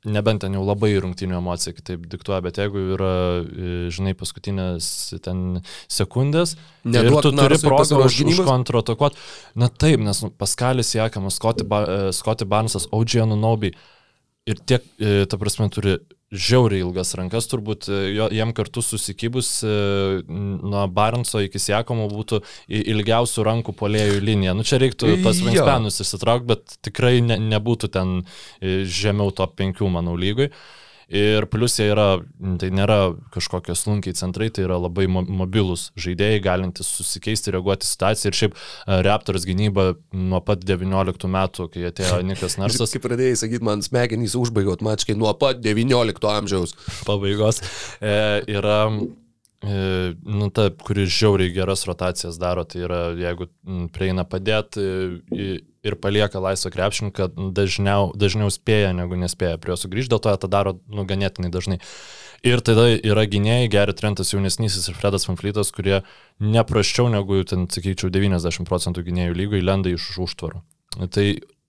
nebent 0.07 0.45
ten 0.45 0.55
jau 0.57 0.63
labai 0.65 0.93
rungtinių 1.03 1.39
emocija 1.41 1.75
kitaip 1.77 2.07
diktuoja, 2.11 2.41
bet 2.45 2.61
jeigu 2.61 2.83
yra, 2.95 3.13
e, 3.43 3.75
žinai, 3.95 4.15
paskutinės 4.19 4.89
ten 5.25 5.61
sekundės, 5.93 6.57
ir 6.87 6.95
Neduok 6.95 7.27
tu 7.27 7.33
turi 7.35 7.59
progą 7.63 8.01
už, 8.05 8.19
gynybos? 8.23 8.43
už 8.45 8.51
kontratakuoti, 8.51 9.21
na 9.59 9.69
taip, 9.69 10.03
nes 10.07 10.23
nu, 10.25 10.31
Paskalis 10.31 10.95
Scotty, 11.35 11.67
ba, 11.69 11.83
e, 11.85 12.13
Scotty 12.17 12.49
Barnesas, 12.49 12.89
OG 12.95 13.19
Anunobi 13.27 13.75
ir 14.47 14.63
tiek, 14.63 14.87
e, 15.03 15.27
ta 15.27 15.39
prasme, 15.41 15.69
turi 15.75 15.99
žiauriai 16.35 16.83
ilgas 16.83 17.15
rankas, 17.19 17.47
turbūt 17.51 17.87
e, 17.87 17.99
jiem 18.35 18.53
kartu 18.57 18.83
susikibus 18.83 19.51
e, 19.63 19.75
nuo 20.27 20.87
Barnso 20.91 21.43
iki 21.45 21.61
Siakomo 21.63 22.09
būtų 22.11 22.41
ilgiausių 22.67 23.45
rankų 23.47 23.77
polėjų 23.79 24.19
linija. 24.25 24.57
Nu 24.57 24.67
čia 24.67 24.81
reiktų 24.83 25.21
pas. 25.23 25.39
Vingspenus 25.47 26.01
išsitraukti, 26.03 26.49
bet 26.51 26.77
tikrai 26.89 27.21
ne, 27.23 27.39
nebūtų 27.55 27.93
ten 27.95 28.19
e, 28.25 28.83
žemiau 28.85 29.31
top 29.37 29.55
5, 29.61 29.85
manau, 29.93 30.17
lygui. 30.19 30.51
Ir 31.07 31.45
plus 31.47 31.77
jie 31.79 31.85
yra, 31.93 32.19
tai 32.59 32.73
nėra 32.75 33.13
kažkokie 33.35 33.77
slunkiai 33.79 34.17
centrai, 34.19 34.49
tai 34.51 34.65
yra 34.67 34.75
labai 34.83 35.05
mo- 35.07 35.23
mobilus 35.23 35.93
žaidėjai, 36.03 36.41
galintys 36.43 36.89
susikeisti, 36.99 37.53
reaguoti 37.55 37.87
situaciją. 37.87 38.33
Ir 38.33 38.39
šiaip 38.41 38.57
e, 38.57 38.97
Raptors 39.07 39.47
gynyba 39.47 39.93
nuo 40.11 40.41
pat 40.43 40.65
19 40.67 41.31
metų, 41.31 41.69
kai 41.71 41.85
atėjo 41.93 42.19
Nikas 42.27 42.59
Narsas, 42.59 42.97
Kaip 42.97 43.07
pradėjai 43.07 43.39
sakyti, 43.45 43.63
man 43.69 43.87
smegenys 43.87 44.35
užbaigiau 44.41 44.81
mačkai 44.83 45.15
nuo 45.15 45.31
pat 45.39 45.63
19 45.63 46.27
amžiaus. 46.33 46.75
pabaigos 47.09 47.63
e, 48.03 48.17
yra, 48.59 48.81
e, 49.63 49.79
nu, 50.27 50.51
ta, 50.51 50.73
kuri 50.75 51.07
žiauriai 51.07 51.55
geras 51.55 51.87
rotacijas 51.87 52.43
daro, 52.43 52.67
tai 52.67 52.83
yra, 52.83 53.01
jeigu 53.15 53.47
prieina 53.95 54.27
padėti 54.27 54.83
e, 54.83 55.51
ir 55.87 55.97
palieka 56.03 56.43
laisvą 56.43 56.73
krepšininką, 56.75 57.31
dažniau, 57.57 58.11
dažniau 58.19 58.53
spėja, 58.53 58.93
negu 58.97 59.19
nespėja 59.21 59.61
prie 59.63 59.75
jo 59.75 59.81
sugrįžti, 59.85 60.13
dėl 60.13 60.23
to 60.23 60.33
jie 60.33 60.41
tą 60.43 60.51
daro, 60.53 60.77
nu, 60.91 61.07
ganėtinai 61.09 61.53
dažnai. 61.55 61.81
Ir 62.47 62.61
tada 62.65 62.89
yra 62.95 63.25
gynėjai, 63.31 63.71
Gary 63.73 63.95
Trentas 63.97 64.35
jaunesnysis 64.35 64.91
ir 64.91 64.97
Fredas 64.99 65.27
Fanflytas, 65.27 65.73
kurie 65.75 66.03
neprasčiau 66.43 67.09
negu, 67.13 67.41
ten, 67.49 67.65
sakyčiau, 67.73 68.13
90 68.13 68.69
procentų 68.69 69.07
gynėjų 69.07 69.37
lygoj 69.41 69.65
lenda 69.65 69.93
iš 69.93 70.11
už 70.13 70.27
užtvarų. 70.27 70.63
Tai 71.13 71.27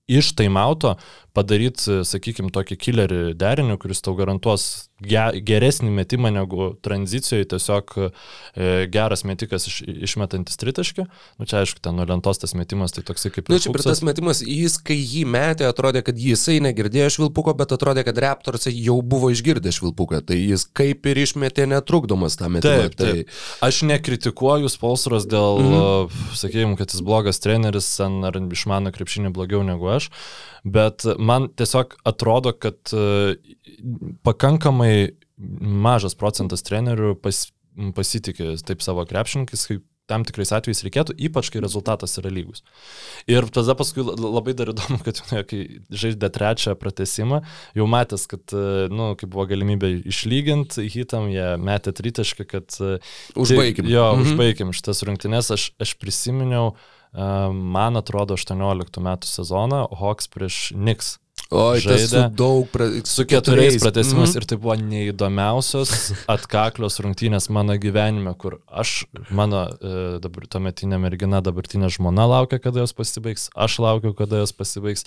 iš 0.07 0.31
taimauto 0.39 0.95
padaryti, 1.35 2.01
sakykime, 2.07 2.51
tokį 2.55 2.77
killerį 2.83 3.21
derinį, 3.39 3.77
kuris 3.81 4.03
tau 4.03 4.15
garantuos 4.17 4.87
geresnį 4.97 5.91
metimą 5.93 6.31
negu 6.33 6.71
tranzicijoje, 6.81 7.45
tiesiog 7.53 7.93
e, 8.01 8.09
geras 8.89 9.23
metikas 9.29 9.67
iš, 9.69 9.81
išmetantis 9.85 10.57
tritaškį. 10.57 11.05
Nu, 11.37 11.45
čia 11.49 11.61
aišku, 11.61 11.81
ten 11.85 11.97
nuo 11.99 12.07
lentos 12.09 12.41
tas 12.41 12.55
metimas, 12.57 12.95
tai 12.95 13.03
toksai 13.05 13.31
kaip... 13.35 13.51
Na, 13.51 13.57
nu, 13.57 13.61
čia 13.61 13.69
ir 13.73 13.83
tas 13.85 14.01
metimas, 14.05 14.41
jis, 14.41 14.79
kai 14.81 14.97
jį 14.97 15.23
metė, 15.29 15.67
atrodė, 15.69 16.01
kad 16.07 16.17
jisai 16.17 16.57
negirdėjo 16.65 17.11
švilpuko, 17.17 17.53
bet 17.59 17.75
atrodė, 17.77 18.05
kad 18.07 18.17
Raptorsai 18.25 18.73
jau 18.73 18.97
buvo 19.05 19.29
išgirdę 19.33 19.73
švilpuką. 19.75 20.23
Tai 20.27 20.39
jis 20.39 20.65
kaip 20.77 21.05
ir 21.11 21.21
išmetė 21.27 21.69
netrukdomas 21.69 22.39
tą 22.41 22.49
metimą. 22.49 22.89
Taip, 22.89 22.97
taip. 22.97 23.37
Aš 23.65 23.83
nekritikuoju 23.85 24.71
Spolstros 24.73 25.29
dėl, 25.29 25.61
mm 25.61 25.73
-hmm. 25.77 26.35
sakėjim, 26.41 26.77
kad 26.79 26.89
jis 26.93 27.05
blogas 27.05 27.43
treneris 27.43 27.93
ar 28.01 28.41
išmano 28.41 28.91
krepšinį 28.95 29.33
blogiau 29.35 29.61
negu 29.67 29.93
aš, 29.93 30.09
bet 30.73 31.05
man 31.19 31.47
tiesiog 31.57 31.95
atrodo, 32.07 32.53
kad 32.53 32.93
e, 32.93 33.35
pakankamai 34.27 34.93
mažas 35.87 36.15
procentas 36.17 36.65
trenerių 36.65 37.13
pas, 37.21 37.45
pasitikė 37.97 38.55
taip 38.65 38.81
savo 38.85 39.05
krepšininkais, 39.07 39.67
kaip 39.69 39.85
tam 40.07 40.23
tikrais 40.23 40.53
atvejais 40.55 40.79
reikėtų, 40.85 41.13
ypač 41.27 41.49
kai 41.51 41.59
rezultatas 41.59 42.13
yra 42.21 42.29
lygus. 42.31 42.61
Ir 43.27 43.43
tada 43.51 43.73
paskui 43.75 44.05
labai 44.07 44.53
dar 44.55 44.71
įdomu, 44.71 45.01
kad 45.03 45.19
kai 45.49 45.59
žaidė 45.91 46.29
trečią 46.31 46.77
pratesimą, 46.79 47.41
jau 47.75 47.87
matęs, 47.91 48.23
kad, 48.31 48.45
na, 48.55 48.87
nu, 48.95 49.09
kai 49.19 49.27
buvo 49.27 49.43
galimybė 49.51 49.91
išlyginti 50.07 50.87
hitam, 50.95 51.27
jie 51.33 51.49
metė 51.59 51.91
tritašką, 51.99 52.47
kad... 52.47 52.79
e, 52.79 53.01
Užbaigim. 53.35 53.83
Tai, 53.83 53.91
jo, 53.97 54.05
Mhm. 54.15 54.23
užbaigim 54.31 54.71
šitas 54.79 55.03
rungtynes. 55.09 55.51
Aš, 55.57 55.67
aš 55.83 55.93
prisiminiau, 55.99 56.71
e, 56.71 56.96
man 57.53 57.97
atrodo, 57.97 58.37
18 58.37 59.01
metų 59.01 59.25
sezoną 59.31 59.87
Hawks 60.01 60.27
prieš 60.29 60.59
tas 61.79 62.01
su 62.01 62.09
žaidė 62.11 62.21
daug, 62.35 62.65
pra... 62.73 62.85
Su 63.07 63.23
keturiais 63.23 63.77
pratesimas 63.79 64.33
Mhm. 64.33 64.37
ir 64.41 64.45
tai 64.49 64.57
buvo 64.59 64.73
neįdomiausios 64.75 65.91
atkaklios 66.35 66.97
rungtynės 66.99 67.47
mano 67.53 67.77
gyvenime, 67.79 68.33
kur 68.37 68.57
aš, 68.67 69.05
mano 69.31 69.61
e, 69.79 69.93
dabar 70.23 70.47
tuometinė 70.51 70.99
mergina, 70.99 71.39
dabartinė 71.45 71.87
žmona 71.93 72.25
laukia, 72.27 72.59
kada 72.59 72.81
jos 72.83 72.91
pasibaigs, 72.97 73.47
aš 73.55 73.77
laukiu, 73.79 74.11
kada 74.17 74.41
jos 74.43 74.51
pasibaigs, 74.57 75.05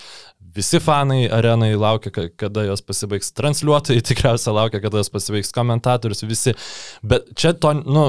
visi 0.57 0.81
fanai 0.81 1.27
arenai 1.29 1.75
laukia, 1.77 2.11
ka- 2.15 2.31
kada 2.41 2.65
jos 2.71 2.81
pasibaigs, 2.89 3.35
transliuotojai 3.37 4.01
tikriausiai 4.11 4.55
laukia, 4.57 4.81
kada 4.81 5.03
jos 5.03 5.13
pasibaigs, 5.13 5.53
komentatorius, 5.53 6.25
visi. 6.25 6.55
Bet 7.03 7.35
čia 7.37 7.53
to, 7.53 7.75
nu, 7.85 8.07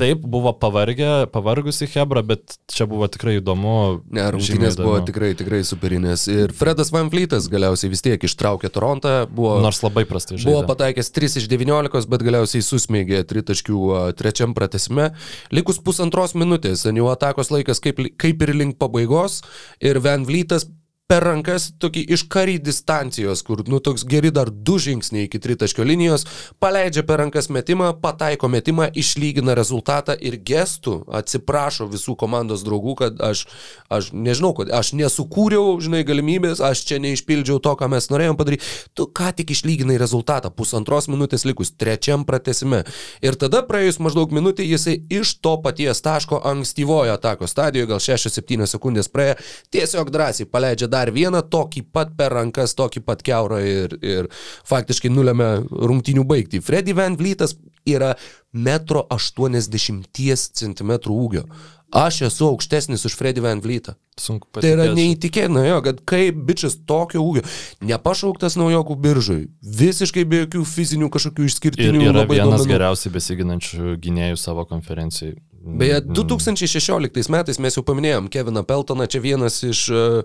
taip 0.00 0.22
buvo 0.24 0.52
pavargę, 0.56 1.28
pavargusi 1.32 1.88
Hebra, 1.92 2.22
bet 2.26 2.56
čia 2.72 2.86
buvo 2.90 3.08
tikrai 3.12 3.38
įdomu. 3.38 3.74
Ne, 4.08 4.24
rungtynės 4.34 4.78
buvo 4.80 4.96
įdomiau. 4.96 5.08
tikrai, 5.10 5.30
tikrai 5.38 5.60
superinės. 5.66 6.26
Ir 6.32 6.54
Fredas 6.56 6.92
Van 6.94 7.10
Fleetas 7.12 7.48
galiausiai 7.52 7.92
vis 7.92 8.04
tiek 8.06 8.26
ištraukė 8.26 8.72
Torontą, 8.72 9.14
buvo, 9.28 9.58
Nors 9.64 9.82
labai 9.84 10.06
prastai 10.08 10.38
buvo 10.40 10.62
žaidė. 10.62 10.70
pataikęs 10.72 11.12
3 11.16 11.38
iš 11.42 11.48
19, 11.52 12.08
bet 12.10 12.26
galiausiai 12.26 12.64
susmėgė 12.64 13.22
tritaškių 13.30 13.80
a, 13.92 14.02
trečiam 14.16 14.56
pratesime. 14.56 15.10
Likus 15.54 15.80
pusantros 15.84 16.36
minutės, 16.38 16.86
jau 16.88 17.08
atakos 17.12 17.52
laikas 17.52 17.82
kaip, 17.84 18.00
kaip 18.20 18.46
ir 18.46 18.54
link 18.56 18.80
pabaigos 18.80 19.42
ir 19.80 20.00
Van 20.04 20.24
Fleetas 20.28 20.66
per 21.10 21.24
rankas 21.26 21.70
tokį 21.82 22.04
iš 22.14 22.22
karį 22.30 22.60
distancijos, 22.62 23.42
kur, 23.42 23.64
nu, 23.66 23.80
toks 23.82 24.04
geri 24.06 24.30
dar 24.34 24.50
du 24.50 24.76
žingsniai 24.78 25.26
iki 25.26 25.40
tritaškio 25.42 25.82
linijos, 25.86 26.22
paleidžia 26.62 27.02
per 27.06 27.18
rankas 27.24 27.48
metimą, 27.50 27.90
pataiko 28.02 28.46
metimą, 28.52 28.86
išlygina 28.94 29.56
rezultatą 29.58 30.14
ir 30.14 30.36
gestų 30.46 31.00
atsiprašo 31.20 31.88
visų 31.90 32.14
komandos 32.20 32.62
draugų, 32.66 32.94
kad 33.00 33.18
aš, 33.26 33.42
aš 33.90 34.12
nežinau, 34.14 34.52
kad 34.60 34.70
aš 34.76 34.92
nesukūriau, 35.00 35.80
žinai, 35.82 36.04
galimybės, 36.06 36.62
aš 36.62 36.84
čia 36.86 37.00
neišpildžiau 37.02 37.58
to, 37.64 37.74
ką 37.80 37.90
mes 37.90 38.06
norėjom 38.12 38.38
padaryti. 38.38 38.70
Tu 38.94 39.08
ką 39.10 39.32
tik 39.40 39.50
išlyginai 39.56 39.98
rezultatą, 39.98 40.52
pusantros 40.54 41.10
minutės 41.10 41.46
likus, 41.48 41.74
trečiam 41.74 42.22
pratesime. 42.28 42.84
Ir 43.24 43.38
tada 43.40 43.64
praėjus 43.66 43.98
maždaug 43.98 44.30
minutė 44.36 44.68
jisai 44.68 45.00
iš 45.10 45.34
to 45.42 45.56
paties 45.64 46.04
taško 46.06 46.38
ankstyvojo 46.52 47.18
atako 47.18 47.50
stadijoje, 47.50 47.90
gal 47.90 48.04
6-7 48.06 48.70
sekundės 48.76 49.10
praėjo, 49.10 49.40
tiesiog 49.74 50.14
drąsiai 50.14 50.46
paleidžia 50.46 50.86
dar 50.86 50.99
vieną, 51.08 51.40
tokį 51.48 51.86
pat 51.96 52.12
per 52.18 52.34
rankas, 52.36 52.76
tokį 52.76 53.00
pat 53.08 53.22
keurą 53.24 53.62
ir, 53.64 53.96
ir 54.04 54.28
faktiškai 54.68 55.08
nulėmė 55.08 55.48
rungtinių 55.72 56.26
baigti. 56.28 56.60
Freddy 56.60 56.92
Van 56.92 57.16
Vlytas 57.16 57.56
yra 57.88 58.12
1,80 58.52 60.50
cm 60.52 60.90
ūgio. 61.10 61.44
Aš 61.90 62.20
esu 62.28 62.46
aukštesnis 62.52 63.02
už 63.08 63.16
Freddy 63.18 63.42
Van 63.42 63.58
Vlytą. 63.58 63.96
Sunku 64.20 64.46
Tai 64.54 64.62
yra 64.62 64.84
patikėti. 64.84 64.94
neįtikėtina, 65.00 65.62
jo, 65.66 65.78
kad 65.82 66.02
kaip 66.06 66.36
bičias 66.46 66.76
tokio 66.86 67.18
ūgio, 67.24 67.42
nepašauktas 67.82 68.54
naujokų 68.60 68.94
biržai, 69.00 69.40
visiškai 69.64 70.22
be 70.28 70.44
jokių 70.44 70.62
fizinių 70.70 71.08
kažkokių 71.10 71.42
Ir 71.42 71.50
išskirtinių 71.50 72.04
yra 72.04 72.20
labai 72.22 72.36
vienas 72.38 72.60
duomenų. 72.62 72.70
geriausiai 72.70 73.12
besiginančių 73.16 73.96
gynėjų 74.06 74.38
savo 74.38 74.66
konferencijai. 74.70 75.34
Beje, 75.60 75.98
Mm, 76.00 76.14
2016 76.16 77.28
metais 77.28 77.58
mes 77.60 77.74
jau 77.76 77.82
paminėjom 77.84 78.30
Keviną 78.32 78.62
Peltoną, 78.64 79.04
čia 79.10 79.20
vienas 79.20 79.58
iš 79.66 79.90
e, 79.92 80.22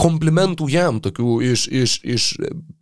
komplimentų 0.00 0.68
jam, 0.72 1.00
tokių 1.02 1.36
iš, 1.52 1.66
iš, 1.68 1.96
iš 2.02 2.28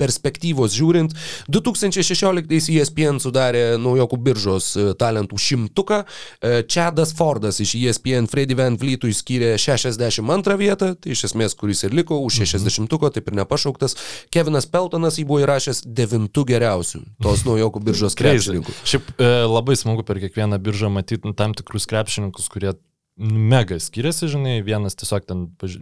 perspektyvos 0.00 0.74
žiūrint. 0.76 1.14
2016 1.52 2.72
ESPN 2.72 3.20
sudarė 3.22 3.76
naujokų 3.80 4.18
biržos 4.24 4.72
e, 4.76 4.86
talentų 4.98 5.38
šimtuką. 5.40 6.02
E, 6.04 6.62
Čadas 6.68 7.14
Fordas 7.16 7.60
iš 7.62 7.74
ESPN 7.78 8.28
Freddy 8.32 8.56
Van 8.58 8.78
Vlytui 8.80 9.12
skyrė 9.16 9.54
62 9.60 10.58
vietą, 10.60 10.92
tai 10.96 11.14
iš 11.16 11.26
esmės, 11.30 11.56
kuris 11.58 11.84
ir 11.86 11.96
liko 11.96 12.18
už 12.24 12.42
60-uko, 12.44 13.12
taip 13.14 13.28
ir 13.28 13.38
nepašauktas. 13.42 13.96
Kevinas 14.32 14.68
Peltonas 14.70 15.20
jį 15.20 15.26
buvo 15.28 15.42
įrašęs 15.44 15.84
devintų 15.86 16.46
geriausių 16.52 17.04
tos 17.22 17.44
naujokų 17.48 17.84
biržos 17.84 18.16
krepšininkų. 18.18 18.78
Šiaip 18.88 19.12
e, 19.18 19.30
labai 19.48 19.76
smagu 19.78 20.06
per 20.06 20.20
kiekvieną 20.22 20.60
biržą 20.62 20.90
matyti 20.92 21.36
tam 21.36 21.56
tikrus 21.56 21.88
krepšininkus, 21.90 22.48
kurie 22.52 22.74
mega 23.20 23.76
skiriasi, 23.80 24.26
žinai, 24.32 24.54
vienas 24.64 24.96
tiesiog 24.96 25.26
ten 25.28 25.42
paž 25.60 25.74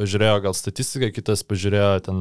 pažiūrėjo 0.00 0.38
gal 0.46 0.54
statistiką, 0.56 1.10
kitas 1.12 1.42
pažiūrėjo 1.44 1.90
ten 2.06 2.20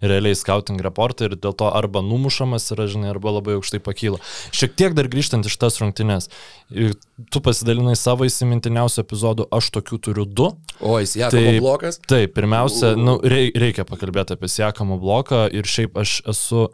realiai 0.00 0.36
scouting 0.38 0.80
raportą 0.80 1.28
ir 1.28 1.36
dėl 1.36 1.52
to 1.52 1.68
arba 1.68 2.00
numušamas 2.04 2.70
yra, 2.72 2.88
žinai, 2.90 3.10
arba 3.12 3.34
labai 3.36 3.58
aukštai 3.58 3.82
pakyla. 3.84 4.20
Šiek 4.56 4.72
tiek 4.80 4.96
dar 4.96 5.10
grįžtant 5.12 5.44
iš 5.46 5.58
tas 5.60 5.76
rungtynes, 5.82 6.30
ir 6.72 6.96
tu 7.30 7.42
pasidalinai 7.44 7.94
savo 7.98 8.24
įsimintiniausių 8.28 9.04
epizodų, 9.04 9.50
aš 9.52 9.68
tokių 9.76 10.00
turiu 10.08 10.24
du. 10.24 10.48
O, 10.80 10.96
jis 11.02 11.18
Jakobo 11.20 11.44
Taip. 11.44 11.60
blokas. 11.60 12.00
Taip, 12.08 12.32
pirmiausia, 12.38 12.94
nu, 12.96 13.18
rei- 13.20 13.52
reikia 13.52 13.84
pakalbėti 13.84 14.32
apie 14.38 14.48
Siekamo 14.48 14.96
bloką 15.02 15.44
ir 15.52 15.68
šiaip 15.68 16.00
aš 16.00 16.22
esu 16.32 16.70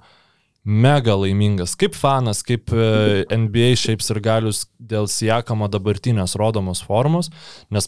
mega 0.66 1.14
laimingas, 1.14 1.76
kaip 1.78 1.94
fanas, 1.94 2.42
kaip 2.46 2.72
e, 2.74 3.24
NBA 3.30 3.70
šiaip 3.78 4.02
ir 4.02 4.20
galius 4.22 4.64
dėl 4.82 5.06
Siekamo 5.06 5.70
dabartinės 5.70 6.34
rodomos 6.38 6.82
formos, 6.82 7.30
nes 7.70 7.86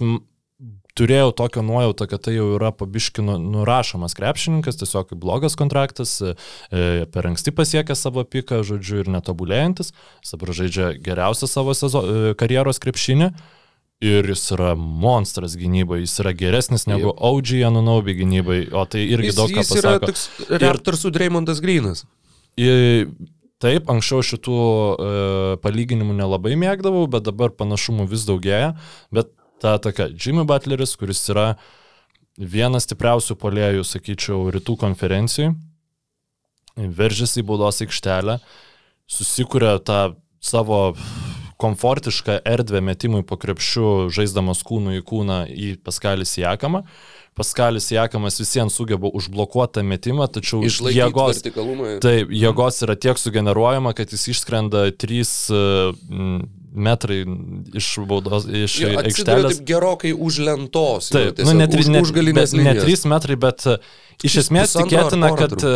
turėjau 0.98 1.32
tokią 1.38 1.62
nuojautą, 1.66 2.06
kad 2.10 2.22
tai 2.26 2.36
jau 2.36 2.46
yra 2.56 2.70
pabiškino 2.74 3.36
nurašomas 3.42 4.14
krepšininkas, 4.18 4.78
tiesiog 4.78 5.14
blogas 5.18 5.58
kontraktas, 5.58 6.16
e, 6.22 6.34
e, 6.70 7.06
per 7.10 7.26
anksti 7.30 7.54
pasiekęs 7.54 8.06
savo 8.06 8.22
piką, 8.22 8.62
žodžiu, 8.66 9.02
ir 9.02 9.10
netobulėjantis, 9.14 9.90
dabar 10.30 10.54
žaidžia 10.54 10.92
geriausią 11.02 11.50
savo 11.50 11.74
sezo, 11.74 12.04
karjeros 12.38 12.82
krepšinį. 12.82 13.32
Ir 13.98 14.28
jis 14.30 14.44
yra 14.54 14.76
monstras 14.78 15.56
gynybai, 15.58 16.04
jis 16.04 16.12
yra 16.22 16.30
geresnis 16.30 16.84
negu. 16.86 17.10
OG 17.10 17.56
Anunobi 17.66 18.14
gynybai, 18.20 18.60
o 18.70 18.84
tai 18.86 19.02
irgi 19.10 19.32
Jis, 19.32 19.38
daug 19.40 19.50
ką 19.50 19.64
jis 19.64 19.72
yra 19.80 19.96
pasako. 19.96 20.06
toks 20.06 20.60
Raptorsų 20.62 21.10
Dreymondas 21.16 21.58
Grinas. 21.58 22.04
Taip, 23.58 23.88
anksčiau 23.90 24.22
šitų 24.22 24.56
e, 24.58 25.06
palyginimų 25.64 26.14
nelabai 26.14 26.54
mėgdavau, 26.58 27.08
bet 27.10 27.24
dabar 27.26 27.50
panašumų 27.58 28.06
vis 28.06 28.22
daugėja. 28.28 28.76
Bet 29.10 29.32
ta 29.58 29.76
tokia, 29.82 30.06
Jimmy 30.14 30.44
Butleris, 30.46 30.94
kuris 30.98 31.24
yra 31.32 31.48
vienas 32.38 32.86
stipriausių 32.86 33.34
polėjų, 33.40 33.82
sakyčiau, 33.82 34.44
rytų 34.54 34.76
konferencijai, 34.78 35.56
veržiasi 36.78 37.42
į 37.42 37.48
baudos 37.48 37.82
aikštelę, 37.82 38.38
susikuria 39.10 39.74
tą 39.82 40.14
savo 40.38 40.94
komfortišką 41.58 42.38
erdvę 42.46 42.78
metimui 42.86 43.24
po 43.26 43.34
krepšiu, 43.42 44.06
žaisdamas 44.14 44.62
kūnų 44.66 45.00
į 45.00 45.04
kūną 45.08 45.40
į 45.50 45.72
Paskalį 45.82 46.28
Sijakamą. 46.30 46.84
Paskalis 47.38 47.86
Jakamas 47.94 48.36
visiems 48.42 48.74
sugeba 48.74 49.08
užblokuoti 49.14 49.78
tą 49.78 49.84
metimą, 49.86 50.26
tačiau 50.34 50.60
Išlaikyti 50.66 50.98
jėgos. 50.98 51.42
Taip, 52.02 52.32
jėgos 52.34 52.82
yra 52.86 52.96
tiek 52.98 53.18
sugeneruojama, 53.22 53.94
kad 53.96 54.10
jis 54.14 54.26
išskrenda 54.34 54.88
3 54.98 55.22
metrai 56.78 57.22
iš 57.78 57.88
baudos, 58.06 58.44
iš 58.46 58.74
Jo, 58.82 58.90
aikštelės. 59.00 59.56
taip 59.58 59.66
gerokai 59.66 60.12
už 60.14 60.38
lentos. 60.44 61.08
jau, 61.10 61.16
Taip, 61.16 61.38
tiesiog 61.38 61.48
nu, 61.54 61.58
ne, 61.58 61.66
tri- 61.70 61.80
už, 61.82 61.88
ne, 61.94 62.02
už 62.04 62.12
galinės 62.14 62.52
bet 62.52 62.58
ne 62.60 62.74
linijos. 62.74 62.84
3 62.84 63.08
metrai, 63.14 63.36
bet 63.40 63.66
e, 63.66 63.78
iš 64.28 64.36
esmės 64.44 64.74
tikėtina, 64.76 65.30
kad 65.38 65.56
e, 65.64 65.72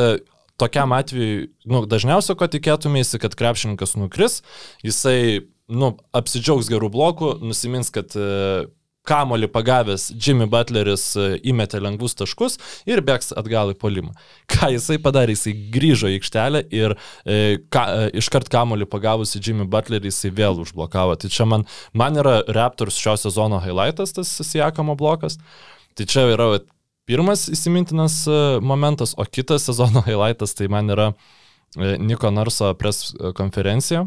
tokiam 0.60 0.92
atveju, 0.94 1.48
nu, 1.66 1.84
dažniausiai 1.90 2.36
ko 2.38 2.46
tikėtumėsi, 2.52 3.18
kad 3.22 3.34
krepšininkas 3.38 3.96
nukris, 3.98 4.42
jisai, 4.84 5.46
nu, 5.72 5.94
apsidžiaugs 6.14 6.68
gerų 6.70 6.92
blokų, 6.94 7.32
nusimins, 7.42 7.90
kad 7.94 8.14
e, 8.14 8.68
kamolį 9.08 9.48
pagavęs 9.50 10.10
Jimmy 10.14 10.46
Butleris 10.50 11.04
e, 11.18 11.26
įmetė 11.50 11.80
lengvus 11.82 12.14
taškus 12.18 12.58
ir 12.86 13.02
bėgs 13.04 13.32
atgal 13.38 13.72
į 13.72 13.78
polimą. 13.80 14.12
Ką 14.50 14.70
jisai 14.76 14.98
padarė? 15.02 15.34
Jisai 15.34 15.54
grįžo 15.74 16.10
į 16.10 16.20
aikštelę 16.20 16.62
ir 16.74 16.94
e, 16.94 17.58
ka, 17.72 17.86
e, 17.90 18.12
iškart 18.22 18.50
kamolį 18.52 18.86
pagavusi 18.92 19.42
Jimmy 19.42 19.66
Butlerį 19.70 20.12
jisai 20.12 20.30
vėl 20.38 20.62
užblokavo. 20.62 21.16
Tai 21.18 21.32
čia 21.32 21.48
man, 21.50 21.66
man 21.98 22.20
yra 22.22 22.38
Raptors 22.54 23.00
šio 23.00 23.16
sezono 23.24 23.58
highlightas, 23.64 24.14
tas 24.18 24.32
Sijakamo 24.46 24.96
blokas. 24.98 25.40
Tai 25.98 26.06
čia 26.08 26.28
yra 26.36 26.48
pirmas 27.10 27.48
įsimintinas 27.50 28.22
e, 28.30 28.40
momentas, 28.62 29.16
o 29.18 29.26
kitas 29.26 29.66
sezono 29.66 30.04
highlightas 30.08 30.54
tai 30.58 30.70
man 30.70 30.94
yra 30.94 31.10
e, 31.10 31.96
Niko 31.98 32.30
Narso 32.30 32.70
pres 32.78 33.08
konferencija, 33.34 34.06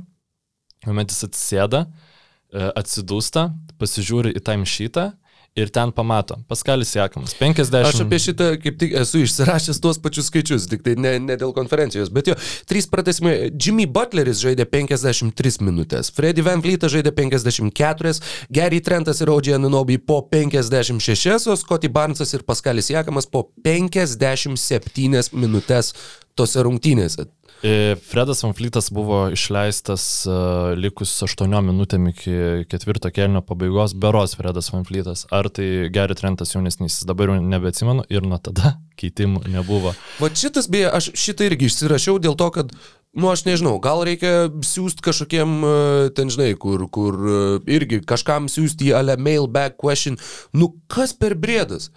kuomet 0.87 1.11
jis 1.11 1.27
atsisėda, 1.27 1.83
e, 1.89 2.14
atsidūsta, 2.55 3.49
pasižiūri 3.81 4.35
į 4.37 4.43
timesheetą 4.45 5.11
ir 5.55 5.69
ten 5.71 5.91
pamato. 5.91 6.35
Paskalis 6.47 6.95
Jakamas, 6.95 7.33
50. 7.39 7.75
Aš 7.87 8.01
apie 8.03 8.19
šitą 8.19 8.47
kaip 8.59 8.75
tik 8.79 8.95
esu 8.99 9.21
išsirašęs 9.23 9.79
tuos 9.83 9.99
pačius 10.03 10.27
skaičius, 10.27 10.67
tik 10.67 10.83
tai 10.83 10.97
ne, 10.99 11.13
ne 11.23 11.37
dėl 11.39 11.53
konferencijos, 11.55 12.11
bet 12.15 12.27
jo, 12.27 12.35
trys 12.67 12.89
pratesimai. 12.91 13.35
Jimmy 13.53 13.87
Butleris 13.87 14.41
žaidė 14.43 14.67
53 14.67 15.63
minutės, 15.63 16.11
Freddy 16.15 16.43
Van 16.45 16.63
Vliet'as 16.63 16.91
žaidė 16.91 17.15
54, 17.15 18.19
Gary 18.51 18.81
Trentas 18.83 19.23
ir 19.23 19.31
Audžė 19.31 19.55
Anunobi 19.55 19.95
po 19.97 20.19
56, 20.27 21.47
o 21.47 21.55
Scotty 21.59 21.91
Barnesas 21.91 22.35
ir 22.35 22.43
Paskalis 22.43 22.91
Jakamas 22.91 23.29
po 23.31 23.47
57 23.63 25.31
minutės 25.39 25.95
tose 26.35 26.67
rungtynėse. 26.67 27.29
E, 27.65 27.95
Fredas 27.95 28.43
Vanflytas 28.43 28.91
buvo 28.93 29.29
išleistas 29.33 30.03
uh, 30.29 30.75
likus 30.77 31.09
8 31.25 31.49
minutėm 31.65 32.11
iki 32.11 32.35
ketvirto 32.69 33.09
kelnio 33.09 33.41
pabaigos, 33.41 33.95
beros 33.97 34.35
Fredas 34.37 34.69
Vanflytas. 34.69 35.23
Ar 35.33 35.49
tai 35.49 35.87
Gary 35.93 36.13
Trentas 36.19 36.53
jaunesnis, 36.53 36.99
dabar 37.09 37.33
jau 37.33 37.39
nebeatsimenu 37.41 38.05
ir 38.13 38.27
nuo 38.29 38.37
tada 38.37 38.75
keitimų 39.01 39.47
nebuvo. 39.55 39.95
Va 40.19 40.29
šitas 40.29 40.69
beje, 40.69 40.91
aš 40.93 41.09
šitą 41.17 41.49
irgi 41.49 41.71
išsirašiau 41.71 42.21
dėl 42.21 42.37
to, 42.37 42.51
kad 42.59 42.77
Nu, 43.15 43.29
aš 43.31 43.45
nežinau, 43.45 43.77
gal 43.79 44.01
reikia 44.03 44.49
siūsti 44.67 44.99
kažkokiem, 45.05 45.51
e, 45.63 45.75
ten 46.17 46.27
žinai, 46.27 46.49
kur, 46.59 46.81
kur 46.91 47.15
irgi 47.63 48.01
kažkam 48.03 48.49
siūsti 48.51 48.89
į 48.89 48.97
ale 48.97 49.15
mailback 49.15 49.77
question. 49.79 50.17
Nu, 50.51 50.73
kas 50.91 51.15
per 51.15 51.37
brėdas? 51.39 51.93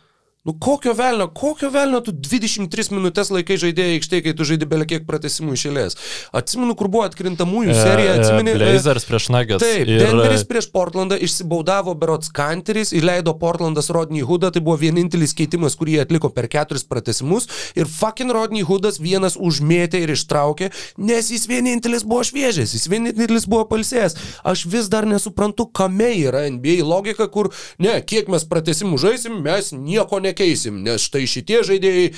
Nu 0.48 0.58
kokio 0.60 0.92
velnio, 0.92 1.28
kokio 1.28 1.68
velnio 1.68 1.98
tu 2.00 2.12
23 2.16 2.94
minutės 2.96 3.28
laikai 3.28 3.58
žaidėjai 3.60 3.98
aikštėje, 3.98 4.22
kai 4.24 4.32
tu 4.32 4.46
žaidži 4.48 4.66
belia 4.70 4.86
kiek 4.88 5.02
pratesimų 5.04 5.52
išėlės. 5.58 5.96
Atsimenu, 6.40 6.72
kur 6.78 6.88
buvo 6.88 7.02
atkrintamųjų 7.04 7.74
serija, 7.76 8.14
atsimeni. 8.16 8.54
Blazers 8.56 9.04
prieš 9.04 9.26
Nuggets. 9.34 9.60
Taip, 9.60 9.82
ir... 9.84 10.00
Denveris 10.00 10.46
prieš 10.48 10.70
Portlandą 10.72 11.18
išsibaudavo 11.20 11.92
Berots 12.00 12.32
Kanteris, 12.32 12.94
įleido 12.96 13.34
Portlandas 13.36 13.90
Rodney 13.92 14.24
Hoodą, 14.24 14.48
tai 14.54 14.62
buvo 14.64 14.78
vienintelis 14.80 15.36
keitimas, 15.36 15.76
kurį 15.76 15.98
jie 15.98 16.00
atliko 16.06 16.32
per 16.32 16.48
keturis 16.48 16.86
pratesimus 16.88 17.50
ir 17.76 17.84
fucking 17.98 18.32
Rodney 18.32 18.64
Hoodas 18.64 19.02
vienas 19.04 19.36
užmėtė 19.36 20.00
ir 20.06 20.14
ištraukė, 20.16 20.70
nes 20.96 21.28
jis 21.34 21.44
vienintelis 21.52 22.08
buvo 22.08 22.22
šviežias, 22.24 22.72
jis 22.72 22.88
vienintelis 22.88 23.44
buvo 23.44 23.66
palsėjęs. 23.74 24.16
Aš 24.48 24.64
vis 24.72 24.88
dar 24.88 25.04
nesuprantu, 25.12 25.68
kame 25.68 26.08
yra 26.22 26.46
NBA 26.48 26.80
logika, 26.88 27.28
kur, 27.28 27.52
ne, 27.76 28.00
kiek 28.00 28.32
mes 28.32 28.48
pratesimų 28.48 29.04
žaisim, 29.04 29.42
mes 29.44 29.74
nieko 29.76 30.24
nekeisim, 30.24 30.37
nes 30.86 31.08
štai 31.08 31.26
šitie 31.30 31.62
žaidėjai 31.66 32.10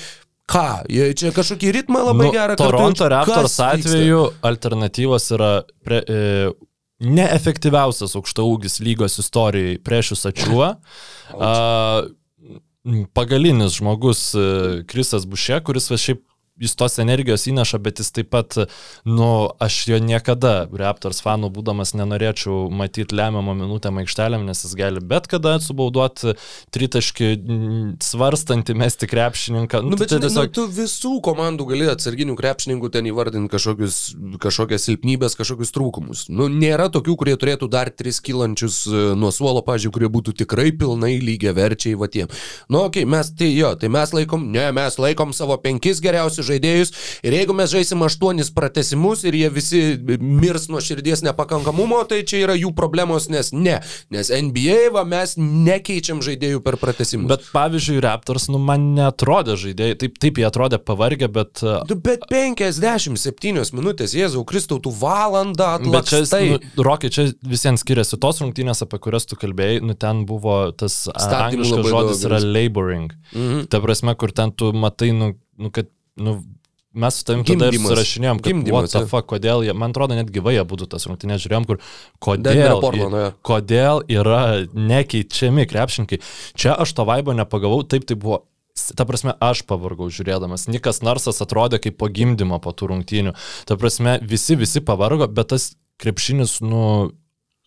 ką, 0.51 0.65
jie 0.91 1.11
čia 1.17 1.31
kažkokį 1.35 1.71
ritmą 1.77 2.03
labai 2.09 2.27
nu, 2.27 2.33
gerą 2.35 2.57
Toronto 2.59 3.07
Raptors 3.11 3.57
atveju 3.63 4.23
alternatyvos 4.47 5.29
yra 5.37 5.51
pre, 5.85 6.01
e, 6.03 6.51
neefektyviausias 7.01 8.15
aukštaūgis 8.19 8.81
lygos 8.85 9.19
istorijai 9.21 9.77
prieš 9.81 10.15
Sačiuą. 10.21 10.73
Pagalinis 13.13 13.77
žmogus 13.77 14.31
e, 14.33 14.43
Krisas 14.89 15.27
Bušė, 15.29 15.59
kuris 15.65 15.89
va 15.91 15.99
šiaip 16.01 16.23
jis 16.59 16.75
tos 16.77 16.97
energijos 17.01 17.45
įneša, 17.49 17.79
bet 17.81 18.01
jis 18.01 18.11
taip 18.13 18.31
pat, 18.33 18.57
nu, 19.07 19.29
aš 19.61 19.77
jo 19.89 19.99
niekada, 20.03 20.67
Raptors 20.81 21.21
fanų 21.23 21.51
būdamas, 21.55 21.93
nenorėčiau 21.97 22.67
matyti 22.73 23.15
lemiamą 23.17 23.55
minutę 23.57 23.91
aikštelėm, 24.01 24.45
nes 24.47 24.63
jis 24.65 24.75
gali 24.77 25.01
bet 25.01 25.27
kada 25.31 25.57
subauduoti 25.63 26.35
tritaškį 26.73 27.29
svarstantį 28.03 28.75
mesti 28.77 29.09
krepšininką. 29.09 29.81
Nu, 29.85 29.97
bet 29.99 30.11
tai 30.11 30.19
žinai, 30.19 30.27
tiesiog... 30.27 30.49
nu, 30.49 30.55
tu 30.57 30.67
visų 30.75 31.13
komandų 31.25 31.67
gali 31.71 31.89
atsarginių 31.91 32.35
krepšininkų 32.39 32.91
ten 32.93 33.09
įvardinti 33.09 33.51
kažkokius, 33.51 33.99
kažkokias 34.43 34.87
silpnybės, 34.89 35.37
kažkokius 35.39 35.73
trūkumus. 35.75 36.25
Nu, 36.33 36.49
nėra 36.51 36.89
tokių, 36.93 37.17
kurie 37.19 37.35
turėtų 37.39 37.71
dar 37.71 37.91
tris 37.95 38.21
kylančius 38.23 38.83
e, 38.87 39.03
nuo 39.19 39.31
suolo, 39.35 39.63
pažiūrėjau, 39.65 39.95
kurie 39.97 40.11
būtų 40.13 40.35
tikrai 40.43 40.69
pilnai 40.75 41.15
lygiai 41.23 41.55
verčiai 41.57 41.97
vatiem. 41.99 42.31
Nu, 42.69 42.85
okei, 42.85 43.05
okay, 43.05 43.11
mes 43.11 43.33
tai 43.37 43.51
jo, 43.53 43.73
tai 43.79 43.91
mes 43.93 44.13
laikom, 44.15 44.47
ne, 44.53 44.69
mes 44.75 44.97
laikom 45.01 45.33
savo 45.35 45.57
penkis 45.61 46.01
geriausius 46.03 46.40
žaidėjus 46.45 46.93
ir 47.25 47.35
jeigu 47.37 47.55
mes 47.57 47.71
žaisim 47.71 48.03
aštuonis 48.05 48.51
pratesimus 48.55 49.23
ir 49.27 49.37
jie 49.37 49.49
visi 49.53 49.81
mirs 50.19 50.67
nuo 50.71 50.81
širdies 50.83 51.23
nepakankamumo, 51.25 52.01
tai 52.09 52.21
čia 52.27 52.43
yra 52.45 52.57
jų 52.59 52.73
problemos, 52.77 53.29
nes 53.31 53.51
ne, 53.55 53.79
nes 54.13 54.31
NBA 54.31 54.91
va 54.95 55.05
mes 55.07 55.35
nekeičiam 55.39 56.21
žaidėjų 56.25 56.61
per 56.65 56.77
pratesimus. 56.81 57.29
Bet 57.31 57.47
pavyzdžiui, 57.53 57.99
Raptors, 58.03 58.47
nu, 58.51 58.61
man 58.61 58.91
netrodė 58.97 59.57
žaidėjai, 59.61 59.97
taip, 60.03 60.17
taip 60.21 60.41
jie 60.41 60.47
atrodė 60.47 60.81
pavargę, 60.83 61.29
bet... 61.31 61.63
bet 61.91 62.27
57 62.31 63.75
minutės, 63.77 64.15
Jėzau, 64.17 64.43
Kristau, 64.47 64.81
tu 64.83 64.93
valandą 64.95 65.71
Bet 65.79 66.09
čia, 66.09 66.21
atlakstai. 66.21 66.43
nu, 66.51 66.83
Rokai, 66.85 67.11
čia 67.13 67.27
visiems 67.47 67.83
skiriasi 67.83 68.19
tos 68.21 68.41
rungtynės, 68.43 68.83
apie 68.85 68.99
kurias 69.03 69.27
tu 69.29 69.37
kalbėjai, 69.39 69.81
nu, 69.85 69.95
ten 69.99 70.25
buvo 70.29 70.57
tas 70.77 71.03
a, 71.09 71.15
Statymų 71.21 71.65
angliškas 71.65 71.89
žodis 71.93 72.21
daug, 72.21 72.29
yra 72.29 72.41
laboring. 72.43 73.15
Mhm. 73.33 73.65
Ta 73.71 73.81
prasme, 73.83 74.15
kur 74.19 74.33
ten 74.35 74.53
tu 74.55 74.71
matai, 74.75 75.11
nu, 75.15 75.33
nu 75.61 75.71
kad, 75.73 75.89
nu, 76.19 76.35
mes 76.91 77.15
su 77.15 77.25
tavim 77.27 77.43
tada 77.47 77.69
ir 77.71 77.79
surašinėjom, 77.79 78.41
kad 78.43 78.51
Gimdymas, 78.51 78.91
what 78.91 78.91
the 78.95 79.07
fuck, 79.07 79.29
kodėl, 79.31 79.63
jie, 79.63 79.75
man 79.77 79.95
atrodo, 79.95 80.17
net 80.17 80.31
gyvai 80.33 80.57
jie 80.57 80.65
būtų 80.67 80.89
tas 80.91 81.07
rungtynės 81.07 81.43
žiūrėjom, 81.45 81.67
kur 81.69 81.79
kodėl, 82.23 82.83
jo. 82.99 83.27
kodėl 83.47 84.03
yra 84.11 84.43
nekeičiami 84.75 85.67
krepšininkai. 85.71 86.19
Čia 86.59 86.75
aš 86.75 86.95
to 86.97 87.07
vaibo 87.07 87.35
nepagavau, 87.37 87.83
taip 87.87 88.07
tai 88.09 88.19
buvo 88.19 88.43
Ta 88.95 89.03
prasme, 89.05 89.33
aš 89.43 89.65
pavargau 89.67 90.07
žiūrėdamas. 90.07 90.69
Nikas 90.71 91.01
Narsas 91.03 91.43
atrodė 91.43 91.81
kaip 91.83 91.97
po 91.99 92.07
gimdymo 92.07 92.55
po 92.63 92.71
tų 92.71 92.93
rungtynių. 92.93 93.33
Ta 93.67 93.75
prasme, 93.77 94.15
visi, 94.23 94.55
visi 94.55 94.79
pavargo, 94.79 95.27
bet 95.27 95.51
tas 95.51 95.73
krepšinis, 96.01 96.61
nu, 96.63 97.11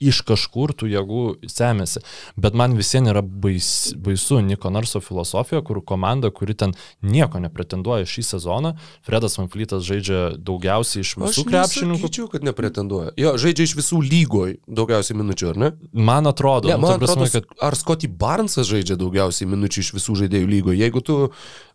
iš 0.02 0.18
kažkur 0.26 0.72
tų 0.74 0.88
jėgų 0.90 1.20
semėsi. 1.48 2.00
Bet 2.36 2.56
man 2.58 2.74
visiems 2.76 3.08
yra 3.12 3.22
bais, 3.22 3.92
baisu 3.96 4.40
Niko 4.42 4.68
Narso 4.74 4.98
filosofija, 5.00 5.62
kur 5.64 5.78
komanda, 5.86 6.30
kuri 6.34 6.54
ten 6.58 6.74
nieko 7.00 7.38
nepretenduoja 7.40 8.04
šį 8.10 8.24
sezoną, 8.26 8.72
Fredas 9.06 9.38
Vanflytas 9.38 9.86
žaidžia 9.86 10.34
daugiausiai 10.36 11.04
iš 11.06 11.14
Aš 11.14 11.22
visų 11.22 11.44
krepšininkų. 11.48 12.00
nesakyčiau, 12.02 12.28
kad 12.32 12.44
nepretenduoja. 12.44 13.14
Jo, 13.16 13.36
žaidžia 13.40 13.68
iš 13.70 13.76
visų 13.78 14.02
lygoj 14.02 14.56
daugiausiai 14.66 15.16
minučių, 15.22 15.50
ar 15.54 15.62
ne? 15.62 15.72
Man 15.94 16.26
atrodo, 16.26 16.68
Ne, 16.68 16.76
nu, 16.76 16.88
man 16.88 16.98
prasme, 16.98 17.28
atrodo, 17.30 17.46
kad... 17.54 17.58
ar 17.70 17.78
Scotty 17.78 18.10
Barnesas 18.10 18.66
žaidžia 18.68 18.98
daugiausiai 19.00 19.48
minučių 19.54 19.86
iš 19.86 19.92
visų 20.00 20.18
žaidėjų 20.24 20.50
lygoje. 20.58 20.78
Jeigu 20.82 21.00
tu... 21.06 21.20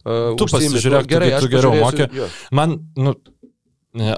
Uh, 0.05 0.36
Tu 0.39 0.45
pasižiūrėk, 0.47 1.07
tuo- 1.07 1.20
tu, 1.39 1.45
tu 1.47 1.53
geriau 1.55 1.76
mokė. 1.82 2.05
jo. 2.15 2.28
Man, 2.55 2.78
nu, 2.99 3.15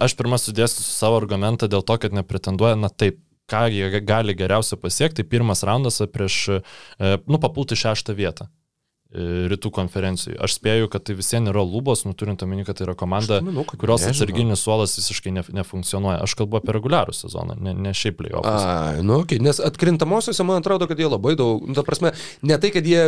aš 0.02 0.14
pirmą 0.20 0.38
sudėsiu 0.42 0.84
savo 0.86 1.18
argumentą 1.22 1.70
dėl 1.72 1.82
to, 1.86 1.96
kad 2.02 2.14
nepretenduoja, 2.14 2.76
na 2.78 2.90
taip, 2.90 3.18
ką 3.52 3.68
jie 3.72 4.02
gali 4.06 4.38
geriausia 4.38 4.80
pasiekti, 4.80 5.28
pirmas 5.28 5.66
raundas 5.68 6.02
prieš, 6.14 6.42
e, 6.58 7.14
nu, 7.28 7.40
papulti 7.42 7.78
šeštą 7.80 8.16
vietą 8.18 8.48
e, 8.48 9.50
rytų 9.52 9.72
konferencijų. 9.76 10.38
Aš 10.44 10.56
spėju, 10.60 10.88
kad 10.94 11.06
tai 11.08 11.18
visiems 11.20 11.52
yra 11.52 11.64
lubos, 11.68 12.06
nu, 12.08 12.16
turint 12.18 12.44
omeny, 12.46 12.64
kad 12.68 12.80
tai 12.80 12.88
yra 12.88 12.96
komanda, 12.98 13.42
manau, 13.44 13.66
kad 13.68 13.82
kurios 13.82 14.06
nežinau. 14.06 14.16
atsarginis 14.16 14.64
suolas 14.64 14.96
visiškai 15.00 15.36
ne, 15.36 15.44
nefunkcionuoja. 15.60 16.22
Aš 16.24 16.38
kalbu 16.40 16.62
apie 16.62 16.76
reguliarų 16.78 17.16
sezoną, 17.18 17.60
ne, 17.60 17.76
ne 17.88 17.94
šiaip. 17.98 18.24
A, 18.40 18.56
nu, 19.04 19.22
okay. 19.26 19.42
nes 19.44 19.60
atkrintamosiose 19.64 20.48
man 20.48 20.64
atrodo, 20.64 20.88
kad 20.90 21.00
jie 21.00 21.12
labai 21.12 21.36
daug, 21.40 21.68
nu, 21.68 21.78
ta 21.78 21.86
prasme, 21.88 22.16
ne 22.48 22.60
tai, 22.62 22.74
kad 22.74 22.88
jie 22.88 23.06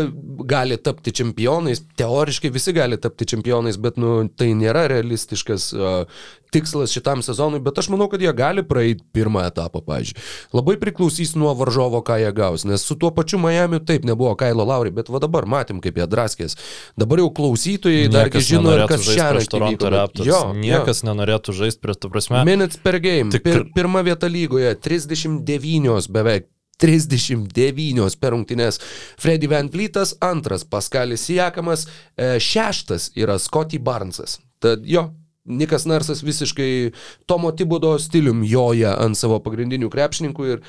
gali 0.49 0.79
tapti 0.81 1.15
čempionais, 1.15 1.85
teoriškai 1.99 2.51
visi 2.53 2.75
gali 2.75 2.99
tapti 2.99 3.29
čempionais, 3.35 3.79
bet, 3.81 3.99
nu, 4.01 4.23
tai 4.27 4.51
nėra 4.59 4.87
realistiškas 4.91 5.71
uh, 5.77 6.23
tikslas 6.53 6.93
šitam 6.93 7.23
sezonui, 7.25 7.59
bet 7.65 7.81
aš 7.81 7.89
manau, 7.93 8.05
kad 8.11 8.21
jie 8.21 8.31
gali 8.37 8.63
praeiti 8.65 9.03
pirmą 9.15 9.41
etapą, 9.49 9.81
pavyzdžiui. 9.87 10.21
Labai 10.53 10.77
priklausys 10.81 11.33
nuo 11.39 11.51
varžovo, 11.57 12.03
ką 12.05 12.19
jie 12.21 12.31
gaus, 12.37 12.63
nes 12.69 12.85
su 12.85 12.95
tuo 12.99 13.09
pačiu 13.15 13.41
Miami 13.41 13.81
taip 13.83 14.05
nebuvo 14.05 14.35
Kailo 14.39 14.65
Lauri, 14.69 14.93
bet 14.93 15.09
va 15.09 15.19
dabar 15.23 15.47
matėm, 15.49 15.81
kaip 15.83 15.97
jie 15.99 16.07
draskės. 16.07 16.57
Dabar 16.99 17.23
jau 17.23 17.29
klausytojai 17.33 18.07
Niekas 18.13 18.47
žino, 18.47 18.77
kas 18.87 19.03
prieš 19.09 19.49
Toronto 19.51 19.89
Raptors. 19.93 20.27
Jo, 20.29 20.41
Niekas 20.53 21.03
nenorėtų 21.07 21.57
žaisti 21.57 21.81
prieš, 21.83 21.99
tu 22.05 22.13
prasme, 22.13 22.45
Minutes 22.45 22.77
per 22.77 22.99
game. 23.03 23.31
Tik- 23.33 23.43
Pir, 23.43 23.65
pirma 23.75 24.03
vieta 24.05 24.29
lygoje- 24.29 24.75
39 24.85 26.07
beveik. 26.13 26.47
39 26.77 28.15
per 28.19 28.31
rungtynes. 28.33 28.79
Freddy 29.17 29.47
Van 29.47 29.69
Vlytas, 29.69 30.15
antras 30.19 30.63
Paskalis 30.65 31.21
Siakamas, 31.25 31.87
e, 32.17 32.39
šeštas 32.39 33.11
yra 33.15 33.37
Scotty 33.39 33.79
Barnesas. 33.79 34.39
Tad 34.59 34.81
jo, 34.85 35.13
Nikas 35.45 35.85
Narsas 35.85 36.23
visiškai 36.23 36.91
Tomo 37.25 37.51
Tibudo 37.51 37.97
stilium 37.99 38.43
joja 38.47 38.93
ant 39.03 39.19
savo 39.19 39.41
pagrindinių 39.43 39.89
krepšininkų 39.91 40.47
ir 40.53 40.61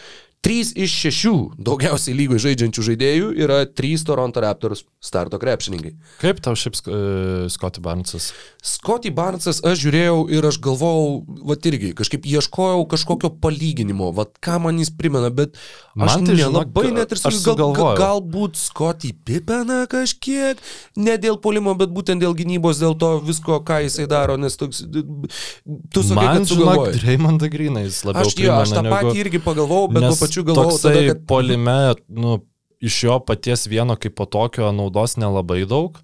Trys 0.45 0.75
iš 0.77 0.93
šešių 1.05 1.35
daugiausiai 1.65 2.13
lygoje 2.19 2.43
žaidžiančių 2.45 2.83
žaidėjų 2.91 3.29
yra 3.47 3.63
trys 3.65 4.03
Toronto 4.05 4.43
Raptors 4.45 4.83
starto 5.01 5.39
krepšininkai. 5.41 5.95
Kaip 6.21 6.43
tau 6.45 6.53
šiaip 6.59 6.77
uh, 6.85 7.47
Scotty 7.53 7.81
Barnesas? 7.85 8.27
Scotty 8.65 9.09
Barnesas 9.15 9.63
aš 9.65 9.81
žiūrėjau 9.87 10.19
ir 10.37 10.45
aš 10.49 10.59
galvojau, 10.65 11.23
va 11.49 11.57
irgi, 11.65 11.95
kažkaip 11.97 12.29
ieškojau 12.29 12.85
kažkokio 12.93 13.31
palyginimo, 13.41 14.11
va 14.17 14.27
ką 14.45 14.59
man 14.67 14.83
jis 14.83 14.93
primena, 14.93 15.31
bet 15.33 15.57
aš 15.97 16.19
Man 16.19 16.29
tai, 16.29 16.37
nelabai 16.37 16.87
žinok, 16.91 16.99
net 16.99 17.17
ir 17.17 17.23
sugalvojau. 17.25 17.95
gal, 17.97 17.99
galbūt 18.03 18.61
Scotty 18.61 19.15
Pipena 19.17 19.85
kažkiek, 19.89 20.61
ne 20.97 21.17
dėl 21.21 21.41
polimo, 21.41 21.73
bet 21.79 21.89
būtent 21.95 22.21
dėl 22.21 22.37
gynybos, 22.37 22.81
dėl 22.85 22.97
to 23.01 23.15
visko, 23.25 23.63
ką 23.65 23.81
jisai 23.87 24.09
daro, 24.11 24.37
nes 24.41 24.57
toks, 24.61 24.85
tu 24.85 26.05
sakai, 26.05 26.21
Man, 26.21 26.45
kad 26.45 26.53
žinok, 26.53 26.53
sugalvojai. 26.53 27.03
Raimondą 27.05 27.49
Griną 27.53 27.85
jis 27.87 28.03
labiau 28.05 28.29
Aš, 28.29 28.37
jo, 28.41 28.53
aš 28.61 28.77
tą 28.77 28.85
patį 28.89 29.09
negu- 29.09 29.21
irgi 29.25 29.41
pagalvojau, 29.45 29.89
bet 29.93 30.03
tuo 30.09 30.13
Nes 30.13 30.21
pačiu 30.35 30.47
galvojau 30.51 30.75
toksai 30.75 30.95
tada, 30.99 31.07
kad... 31.13 31.25
polime, 31.31 31.79
nu, 32.09 32.37
iš 32.85 32.99
jo 33.07 33.21
paties 33.23 33.69
vieno 33.71 33.97
kaip 33.97 34.17
po 34.19 34.27
tokio 34.27 34.73
naudos 34.75 35.17
nelabai 35.17 35.63
daug, 35.69 35.99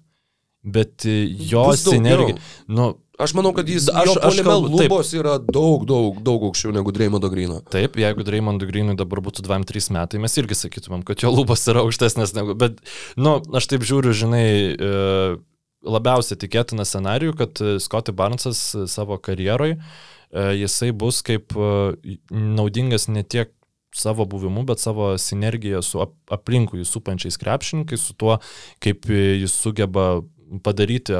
bet 0.63 1.05
jo 1.51 1.69
sinergija, 1.77 2.39
nu, 2.67 2.93
Aš 3.21 3.35
manau, 3.37 3.51
kad 3.53 3.67
jis, 3.69 3.85
Aš- 3.85 4.17
aš, 4.17 4.39
kalbu- 4.41 4.79
taip. 4.79 4.89
lubos 4.89 5.11
yra 5.13 5.35
daug, 5.37 5.83
daug, 5.85 6.17
daug 6.25 6.45
aukščiau 6.47 6.71
negu 6.73 6.89
Dreimondo 6.95 7.29
Grino. 7.29 7.59
Taip, 7.69 7.99
jeigu 8.01 8.25
Draymondui 8.25 8.65
Greenui 8.65 8.95
dabar 8.97 9.21
būtų 9.21 9.45
2-3 9.45 9.91
metai, 9.93 10.17
mes 10.23 10.37
irgi 10.41 10.57
sakytumėm, 10.57 11.03
kad 11.05 11.21
jo 11.21 11.29
lubos 11.29 11.67
yra 11.69 11.83
aukštesnės 11.85 12.33
negu, 12.33 12.55
bet, 12.57 12.81
nu, 13.21 13.35
aš 13.53 13.69
taip 13.69 13.85
žiūriu, 13.85 14.15
žinai, 14.17 14.47
e, 14.73 15.37
labiausiai 15.85 16.39
tikėtina 16.41 16.87
scenarijų, 16.87 17.37
kad 17.37 17.61
Scotty 17.83 18.15
Barnesas 18.15 18.63
savo 18.89 19.19
karjeroj, 19.21 19.77
e, 19.77 20.47
jisai 20.63 20.89
bus 20.89 21.21
kaip 21.21 21.53
e, 21.53 22.17
naudingas 22.31 23.05
ne 23.11 23.21
tiek 23.21 23.53
savo 23.95 24.25
buvimu, 24.25 24.63
bet 24.67 24.79
savo 24.79 25.13
sinergija 25.17 25.81
su 25.81 26.01
ap 26.01 26.15
aplinkui 26.31 26.85
supančiais 26.85 27.37
krepšininkais, 27.37 28.01
su 28.07 28.13
tuo, 28.13 28.37
kaip 28.79 29.09
jis 29.11 29.51
sugeba 29.51 30.21
padaryti 30.63 31.17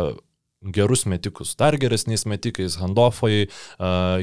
gerus 0.61 1.05
metikus, 1.05 1.55
dar 1.57 1.75
geresniais 1.77 2.25
metikais, 2.29 2.77
handofai, 2.77 3.47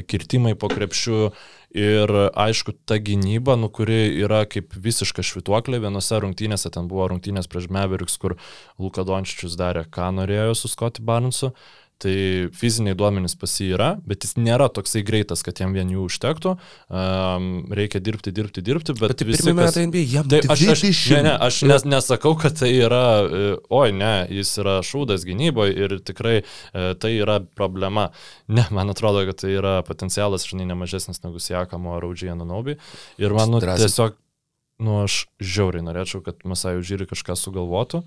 kirtimai 0.07 0.55
po 0.55 0.69
krepšiu 0.71 1.31
ir 1.75 2.13
aišku, 2.31 2.73
ta 2.87 2.97
gynyba, 2.97 3.57
nu, 3.59 3.67
kuri 3.69 4.21
yra 4.23 4.45
kaip 4.49 4.71
visiška 4.73 5.25
švituoklė, 5.25 5.81
vienose 5.83 6.21
rungtynėse 6.23 6.71
ten 6.71 6.87
buvo 6.89 7.09
rungtynės 7.11 7.51
prieš 7.51 7.67
Meveriks, 7.73 8.15
kur 8.21 8.37
Luka 8.79 9.03
Dončičius 9.03 9.59
darė, 9.59 9.83
ką 9.91 10.13
norėjo 10.15 10.55
su 10.55 10.71
Scotty 10.71 11.03
Barnesu. 11.03 11.51
Tai 11.99 12.11
fiziniai 12.55 12.95
duomenys 12.95 13.33
pas 13.35 13.51
jį 13.59 13.65
yra, 13.75 13.89
bet 14.07 14.23
jis 14.23 14.37
nėra 14.39 14.69
toksai 14.71 15.01
greitas, 15.03 15.41
kad 15.43 15.59
jam 15.59 15.73
vien 15.75 15.89
jų 15.91 16.05
užtektų. 16.07 16.53
Um, 16.87 17.49
reikia 17.75 17.99
dirbti, 17.99 18.31
dirbti, 18.31 18.63
dirbti, 18.63 18.95
bet, 18.95 19.11
Bet 19.11 19.23
visi, 19.27 19.43
pirmie 19.43 19.65
kas- 19.65 19.75
metai 19.75 19.83
NBA, 19.89 20.03
jam 20.07 20.29
Tai 20.31 20.39
aš, 20.55 20.63
aš, 20.75 20.83
20. 20.85 21.17
ne, 21.17 21.23
ne, 21.27 21.33
aš 21.49 21.57
nes, 21.67 21.83
nesakau, 21.91 22.31
kad 22.39 22.55
tai 22.55 22.69
yra, 22.77 23.01
e, 23.27 23.51
oi 23.81 23.91
ne, 23.91 24.13
jis 24.31 24.53
yra 24.63 24.77
šūdas 24.79 25.27
gynyboje 25.27 25.75
ir 25.75 25.97
tikrai 26.07 26.37
e, 26.39 26.87
tai 27.03 27.11
yra 27.17 27.41
problema. 27.43 28.07
Ne, 28.47 28.63
man 28.71 28.95
atrodo, 28.95 29.25
kad 29.27 29.43
tai 29.43 29.51
yra 29.59 29.75
potencialas, 29.83 30.47
žinai, 30.47 30.69
nemažesnis 30.71 31.19
negu 31.27 31.43
Siekamo 31.43 31.97
ar 31.97 32.07
Audžiai 32.07 32.39
Nanobi. 32.39 32.79
Ir 33.19 33.35
man 33.35 33.51
nu, 33.57 33.59
tiesiog, 33.59 34.15
nu 34.79 35.01
aš 35.03 35.25
žiauriai 35.43 35.83
norėčiau, 35.83 36.23
kad 36.23 36.39
Masai 36.47 36.77
Užyri 36.79 37.11
kažką 37.11 37.35
sugalvotų. 37.35 38.05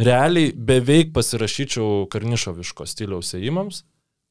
Realiai 0.00 0.52
beveik 0.56 1.12
pasirašyčiau 1.16 2.06
Karnišoviško 2.12 2.86
stiliaus 2.88 3.34
įimams, 3.36 3.82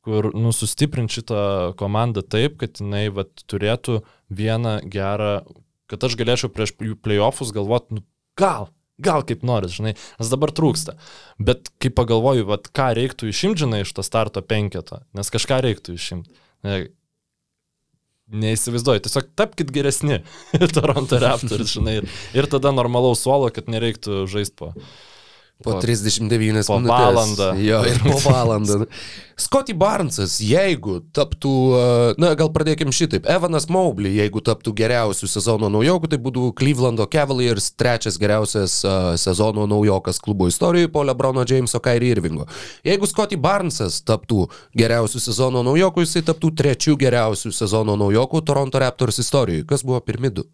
kur 0.06 0.32
nu, 0.34 0.54
sustiprint 0.56 1.14
šitą 1.14 1.76
komandą 1.80 2.24
taip, 2.26 2.58
kad 2.62 2.82
jinai 2.82 3.08
vat, 3.14 3.44
turėtų 3.52 4.00
vieną 4.34 4.80
gerą, 4.90 5.34
kad 5.91 6.06
aš 6.08 6.18
galėčiau 6.20 6.52
prieš 6.54 6.74
playoffus 7.04 7.54
galvoti, 7.56 8.00
nu, 8.00 8.06
gal, 8.40 8.70
gal 8.98 9.26
kaip 9.28 9.44
nori, 9.46 9.70
žinai, 9.72 9.96
nes 10.20 10.32
dabar 10.32 10.54
trūksta. 10.56 10.96
Bet 11.38 11.70
kai 11.82 11.91
pagalvoju, 11.94 12.48
vat, 12.50 12.72
ką 12.74 12.91
reiktų 12.98 13.30
išimti, 13.30 13.66
žinai, 13.66 13.84
iš 13.86 13.94
to 13.98 14.06
starto 14.06 14.44
penketo, 14.46 15.04
nes 15.18 15.30
kažką 15.34 15.62
reiktų 15.68 16.00
išimti. 16.00 16.34
Ne, 16.68 16.88
Neįsivaizduoju, 18.30 19.02
tiesiog 19.08 19.32
tapkite 19.34 19.74
geresni 19.74 20.20
Toronto 20.76 21.18
Raptors, 21.18 21.72
žinai, 21.74 21.96
ir, 22.04 22.10
ir 22.38 22.48
tada 22.52 22.70
normalaus 22.70 23.24
suolo, 23.26 23.50
kad 23.54 23.72
nereiktų 23.74 24.28
žaisti 24.30 24.54
po. 24.60 24.74
Po 25.60 25.73
Po- 25.73 25.80
39 25.84 26.68
po 26.72 26.77
minutės. 26.80 26.88
valandą. 26.88 27.48
Jo, 27.60 27.81
ir 27.84 27.98
po 27.99 28.15
valandą. 28.31 28.86
Scotty 29.40 29.73
Barnesas, 29.76 30.38
jeigu 30.40 31.02
taptų, 31.15 31.52
uh, 31.72 32.14
na 32.19 32.30
gal 32.40 32.48
pradėkim 32.56 32.94
šitaip, 32.95 33.27
Evanas 33.27 33.68
Mobley, 33.72 34.14
jeigu 34.22 34.40
taptų 34.40 34.72
geriausių 34.76 35.27
sezono 35.27 35.68
naujokų, 35.72 36.10
tai 36.14 36.19
būtų 36.23 36.45
Clevelando 36.60 37.03
Cavaliers 37.11 37.68
trečias 37.76 38.15
geriausias 38.19 38.77
uh, 38.88 39.18
sezono 39.19 39.65
naujokas 39.68 40.19
klubo 40.23 40.48
istorijoje 40.48 40.91
po 40.95 41.03
Lebrono 41.03 41.44
Jameso 41.44 41.80
Kyrie 41.84 42.14
Irvingo. 42.15 42.48
Jeigu 42.88 43.07
Scotty 43.11 43.36
Barnesas 43.36 43.99
taptų 44.07 44.45
geriausių 44.80 45.19
sezono 45.27 45.64
naujokų, 45.68 46.06
jisai 46.07 46.23
taptų 46.31 46.53
trečių 46.56 46.95
geriausių 47.03 47.52
sezono 47.52 47.99
naujokų 47.99 48.45
Toronto 48.48 48.80
Raptors 48.80 49.19
istorijoje. 49.23 49.68
Kas 49.68 49.84
buvo 49.84 49.99
pirmi 49.99 50.31
du? 50.40 50.48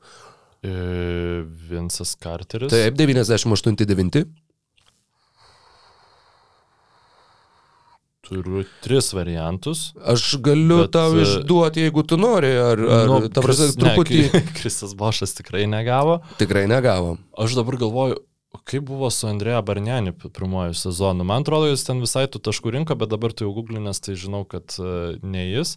E, 0.66 0.74
Vincas 1.70 2.16
Carteris. 2.18 2.74
Taip, 2.74 2.98
98-9. 2.98 4.26
Turiu 8.26 8.64
tris 8.82 9.12
variantus. 9.14 9.92
Aš 10.02 10.36
galiu 10.42 10.82
Bet, 10.84 10.92
tau 10.96 11.14
e, 11.14 11.22
išduoti, 11.26 11.84
jeigu 11.86 12.04
tu 12.10 12.18
nori, 12.18 12.50
ar, 12.58 12.80
ar 13.00 13.10
Nu, 13.10 13.20
ta 13.30 13.44
prasme, 13.46 13.70
truputį 13.78 14.22
Ne, 14.24 14.30
Kri- 14.34 14.56
Kristas 14.58 14.96
Bošas 14.98 15.36
tikrai 15.38 15.68
negavo. 15.70 16.20
tikrai 16.42 16.66
negavom. 16.72 17.20
Aš 17.38 17.54
dabar 17.60 17.78
galvoju, 17.82 18.18
kaip 18.66 18.86
buvo 18.88 19.10
su 19.14 19.28
Andrėja 19.30 19.60
Barniani 19.68 20.14
pirmojo 20.16 20.74
sezonu. 20.80 21.26
Man 21.28 21.44
atrodo, 21.46 21.68
jis 21.70 21.84
ten 21.86 22.00
visai 22.02 22.24
tų 22.32 22.40
taškų 22.48 22.72
rinko, 22.80 22.96
bet 22.98 23.12
dabar 23.12 23.34
tu 23.36 23.46
jau 23.46 23.52
googlinės, 23.54 24.00
tai 24.02 24.16
žinau, 24.18 24.42
kad 24.50 24.74
uh, 24.82 25.20
ne 25.22 25.44
jis. 25.52 25.76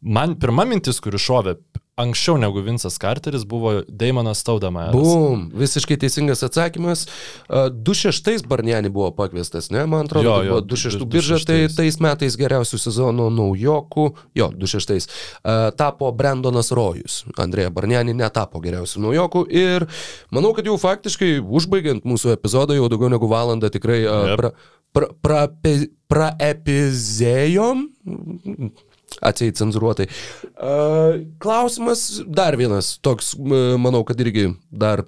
Man 0.00 0.36
pirma 0.38 0.64
mintis, 0.68 1.00
kuri 1.02 1.18
šovė 1.18 1.56
anksčiau 1.98 2.36
negu 2.38 2.60
Vincas 2.62 2.94
Carteris, 3.02 3.42
buvo 3.42 3.80
Daimonas 3.90 4.44
Taudamajas. 4.46 4.92
Bum, 4.94 5.48
visiškai 5.58 5.96
teisingas 5.98 6.44
atsakymas. 6.46 7.00
Uh, 7.50 7.66
26 7.74 8.44
Barniani 8.46 8.86
buvo 8.94 9.08
pakviestas, 9.16 9.72
ne? 9.74 9.82
Man 9.90 10.06
atrodo, 10.06 10.28
Jo, 10.28 10.36
jo, 10.36 10.44
jo, 10.46 10.52
buvo 10.60 10.66
26 10.76 10.98
du- 11.02 11.08
birža, 11.10 11.40
tai 11.42 11.56
26. 11.66 11.74
tais 11.80 11.98
metais 12.06 12.36
geriausių 12.38 12.78
sezono 12.78 13.26
naujokų, 13.34 14.04
jo, 14.38 14.46
26, 14.54 15.10
uh, 15.10 15.72
tapo 15.74 16.12
Brandonas 16.14 16.70
Rojus. 16.70 17.24
Andrėja 17.34 17.74
Barniani 17.74 18.14
netapo 18.14 18.62
geriausių 18.62 19.02
naujokų 19.08 19.42
ir 19.50 19.88
manau, 20.30 20.54
kad 20.54 20.70
jau 20.70 20.78
faktiškai 20.78 21.40
užbaigiant 21.42 22.06
mūsų 22.06 22.30
epizodą, 22.38 22.78
jau 22.78 22.86
daugiau 22.94 23.10
negu 23.10 23.26
valandą 23.26 23.72
tikrai 23.74 24.04
uh, 24.06 24.30
Jep. 24.30 24.38
pra, 24.38 24.52
pra, 24.94 25.10
prape- 25.26 25.90
praepizėjom. 26.08 27.88
Atsiai 29.24 29.54
cenzuruotai. 29.56 30.08
Klausimas 31.42 32.08
dar 32.26 32.58
vienas, 32.60 32.96
toks, 33.02 33.34
manau, 33.38 34.04
kad 34.06 34.20
irgi 34.20 34.52
dar 34.70 35.04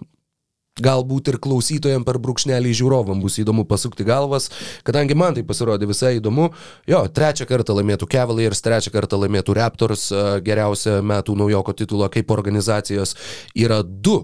galbūt 0.81 1.28
ir 1.28 1.36
klausytojams 1.43 2.06
per 2.06 2.16
brūkšnelį 2.22 2.72
žiūrovam 2.78 3.20
bus 3.20 3.36
įdomu 3.43 3.66
pasukti 3.68 4.06
galvas, 4.06 4.48
kadangi 4.86 5.16
man 5.18 5.35
tai 5.36 5.44
pasirodė 5.44 5.89
visai 5.90 6.14
įdomu. 6.16 6.48
Jo, 6.89 7.02
trečią 7.12 7.44
kartą 7.51 7.77
laimėtų 7.77 8.09
Cavaliers, 8.10 8.62
trečią 8.64 8.93
kartą 8.94 9.18
laimėtų 9.20 9.56
Raptors, 9.59 10.06
geriausią 10.47 11.01
metų 11.05 11.36
naujoko 11.43 11.74
titulą 11.77 12.09
kaip 12.12 12.32
organizacijos. 12.32 13.16
Yra 13.59 13.82
du 13.85 14.22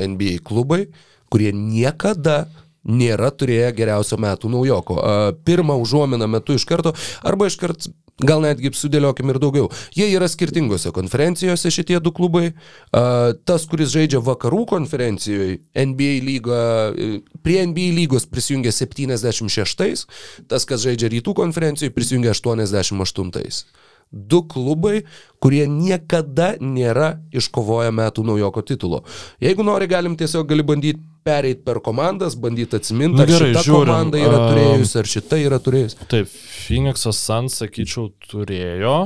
NBA 0.00 0.38
klubai, 0.46 0.86
kurie 1.28 1.52
niekada 1.52 2.46
nėra 2.88 3.28
turėję 3.34 3.72
geriausio 3.76 4.16
metų 4.22 4.48
naujoko. 4.54 5.00
Pirmą 5.44 5.76
užuominą 5.82 6.30
metu 6.30 6.56
iš 6.56 6.64
karto, 6.68 6.94
arba 7.26 7.50
iš 7.50 7.58
karto, 7.60 7.92
gal 8.18 8.42
netgi 8.42 8.72
sudėliokim 8.74 9.30
ir 9.32 9.38
daugiau. 9.42 9.70
Jie 9.96 10.08
yra 10.14 10.28
skirtingose 10.30 10.92
konferencijose 10.94 11.72
šitie 11.74 11.98
du 12.02 12.12
klubai. 12.14 12.52
Tas, 12.90 13.66
kuris 13.70 13.92
žaidžia 13.94 14.22
vakarų 14.24 14.64
konferencijoje, 14.74 15.58
NBA 15.78 16.12
lyga, 16.26 16.62
e, 16.92 17.20
prie 17.44 17.60
NBA 17.66 17.92
lygos 17.96 18.26
prisijungia 18.30 18.72
76, 18.74 20.06
tas, 20.48 20.66
kas 20.68 20.86
žaidžia 20.86 21.12
rytų 21.14 21.36
konferencijoje, 21.38 21.94
prisijungia 21.94 22.34
88 22.34 23.66
du 24.10 24.40
klubai, 24.48 25.02
kurie 25.42 25.66
niekada 25.68 26.54
nėra 26.60 27.18
iškovoję 27.34 27.92
metų 27.92 28.24
naujoko 28.24 28.62
titulo. 28.64 29.02
Jeigu 29.42 29.66
nori, 29.66 29.88
galim 29.90 30.16
tiesiog 30.16 30.48
gali 30.48 30.64
bandyti 30.64 31.02
pereiti 31.24 31.62
per 31.66 31.80
komandas, 31.84 32.36
bandyti 32.38 32.76
atsiminti, 32.78 33.16
Nu 33.18 33.24
ar 33.24 33.30
gerai, 33.30 33.52
šita 33.54 33.62
žiūrim, 33.66 33.88
komanda 33.92 34.20
yra 34.20 34.42
turėjusi, 34.50 34.98
ar 35.02 35.10
šita 35.14 35.40
yra 35.44 35.58
turėjusi. 35.64 35.98
Taip, 36.10 36.30
Phoenix'as 36.66 37.22
Suns, 37.28 37.58
sakyčiau, 37.62 38.10
turėjo. 38.30 38.98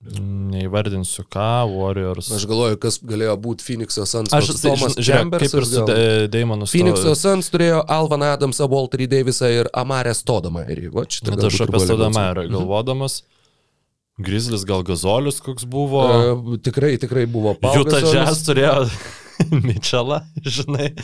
Neįvardinsiu 0.00 1.26
ką, 1.28 1.46
Warriors. 1.68 2.30
Aš 2.32 2.46
galvoju, 2.48 2.78
kas 2.80 2.96
galėjo 3.04 3.34
būti 3.44 3.66
Phoenix'o 3.66 4.06
Suns. 4.08 4.32
Aš 4.32 4.48
Tomas 4.62 4.94
žiūrėk, 4.96 5.34
kaip 5.42 5.56
ir 5.58 5.66
su 5.68 5.82
Damonu 6.32 6.68
Phoenix'o 6.70 7.12
Suns 7.20 7.50
turėjo 7.52 7.82
Alvan 7.84 8.24
Adamsą, 8.30 8.64
Walterį 8.72 9.10
Davisą 9.12 9.50
ir 9.52 9.68
Amarę 9.76 10.14
Stodamą. 10.16 10.64
Ir 10.72 10.86
va, 10.94 11.04
šitą 11.04 11.34
Bet 11.36 11.44
aš 11.50 11.60
apie 11.66 11.82
Staudamerą 11.84 12.46
lengviau. 12.46 12.62
galvodamas. 12.62 13.18
Grizlis 14.20 14.64
gal 14.68 14.82
Gazolis 14.84 15.40
koks 15.44 15.64
buvo. 15.68 16.02
E, 16.08 16.58
Tikrai, 16.64 16.94
tikrai 17.00 17.26
buvo 17.28 17.54
Pau 17.60 17.84
Jazz 17.84 18.42
turėjo 18.48 18.88
Mitchellą, 19.68 20.22
žinai. 20.44 20.94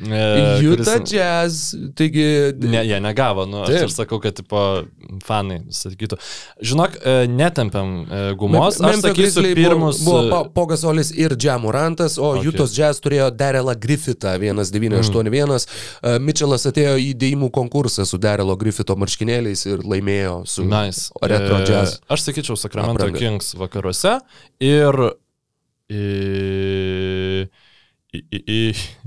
E, 0.00 0.62
Juta 0.64 0.96
kuris- 0.96 1.12
Jazz, 1.12 1.74
taigi... 1.94 2.24
Ne, 2.60 2.80
jie 2.88 3.00
negavo, 3.04 3.44
nu, 3.46 3.62
aš 3.62 3.68
Taip. 3.74 3.82
ir 3.88 3.92
sakau, 3.94 4.18
kad, 4.22 4.34
tipo, 4.38 4.60
fanai 5.26 5.58
sakytų. 5.74 6.16
Žinok, 6.64 6.96
e, 7.04 7.14
netempiam 7.28 7.90
e, 8.06 8.20
gumos, 8.40 8.78
Mem- 8.80 8.90
aš 8.94 9.02
sakysiu 9.04 9.44
pirmus. 9.54 10.00
Buvo, 10.04 10.22
e, 10.24 10.28
buvo 10.30 10.30
Pa- 10.30 10.50
Pogasolis 10.60 11.10
ir 11.16 11.36
Džamurantas, 11.36 12.18
o 12.18 12.30
Okay. 12.30 12.44
Jutos 12.46 12.72
Jazz 12.78 13.00
turėjo 13.02 13.30
Darelą 13.34 13.74
Griffithą 13.76 14.36
1981. 14.38 15.66
Mm. 16.02 16.22
Mitchellas 16.24 16.64
atėjo 16.70 16.94
į 17.02 17.10
dėjimų 17.20 17.50
konkursą 17.50 18.06
su 18.06 18.18
Darelo 18.22 18.54
Griffito 18.56 18.94
marškinėliais 18.96 19.66
ir 19.66 19.82
laimėjo 19.84 20.36
su 20.46 20.64
Nice. 20.64 21.10
Retro 21.22 21.58
E, 21.60 21.66
Jazz. 21.66 21.98
Aš 22.08 22.22
sakyčiau 22.28 22.56
Sacramento 22.56 23.02
Apranga. 23.04 23.18
Kings 23.18 23.54
vakaruose 23.58 24.18
ir... 24.60 24.94
I, 25.90 27.48
į, 28.14 28.20
į, 28.34 28.40
į, 28.50 28.60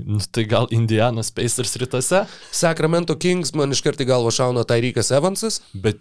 nu, 0.08 0.20
tai 0.32 0.44
gal 0.48 0.68
Indianas 0.74 1.30
Pacers 1.34 1.76
rytuose, 1.80 2.24
Sacramento 2.54 3.16
Kings 3.20 3.54
man 3.56 3.74
iš 3.74 3.82
karto 3.84 4.04
į 4.06 4.10
galvą 4.12 4.32
šauna 4.34 4.64
Tyreekas 4.68 5.12
Evansas. 5.16 5.60
bet 5.74 6.00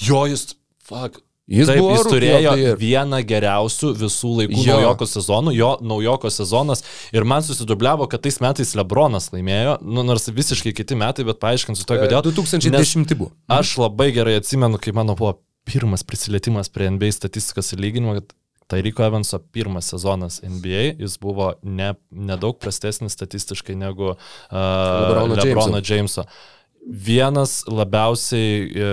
jo 0.00 0.24
jis, 0.30 0.54
fuck. 0.84 1.20
Jis 1.50 1.66
Taip, 1.66 1.80
jis 1.82 2.04
turėjo 2.06 2.50
Year. 2.60 2.76
vieną 2.78 3.18
geriausių 3.26 3.88
visų 3.98 4.28
laikų 4.38 4.60
Jo. 4.62 4.76
naujoko 4.76 5.06
sezonų, 5.10 5.54
jo 5.58 5.70
naujoko 5.82 6.30
sezonas 6.30 6.84
ir 7.10 7.26
man 7.26 7.42
susidubliavo, 7.42 8.06
kad 8.06 8.22
tais 8.22 8.38
metais 8.38 8.70
Lebronas 8.78 9.32
laimėjo, 9.34 9.80
nu, 9.82 10.04
nors 10.06 10.28
visiškai 10.30 10.70
kiti 10.78 10.94
metai, 10.94 11.26
bet 11.26 11.40
paaiškinsiu 11.42 11.88
to, 11.90 11.98
kodėl. 12.04 12.22
2010 12.30 13.16
buvo. 13.18 13.32
Aš 13.50 13.72
labai 13.82 14.12
gerai 14.14 14.36
atsimenu, 14.38 14.78
kai 14.78 14.94
mano 14.94 15.16
buvo 15.18 15.40
pirmas 15.66 16.06
prisilietimas 16.06 16.70
prie 16.70 16.86
NBA 16.94 17.10
statistikos 17.18 17.74
lyginimo, 17.74 18.14
kad 18.20 18.30
Tairiko 18.70 19.02
Evanso 19.04 19.38
pirmas 19.38 19.88
sezonas 19.90 20.40
NBA, 20.46 20.82
jis 21.02 21.16
buvo 21.18 21.52
ne, 21.62 21.94
nedaug 22.10 22.58
prastesnis 22.62 23.16
statistiškai 23.18 23.74
negu 23.74 24.12
uh, 24.12 24.16
Lebrono 24.54 25.34
Lebrono 25.34 25.82
Jameso. 25.82 26.24
Vienas 26.80 27.60
labiausiai 27.68 28.64
e, 28.72 28.84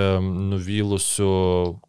nuvylusių 0.51 1.27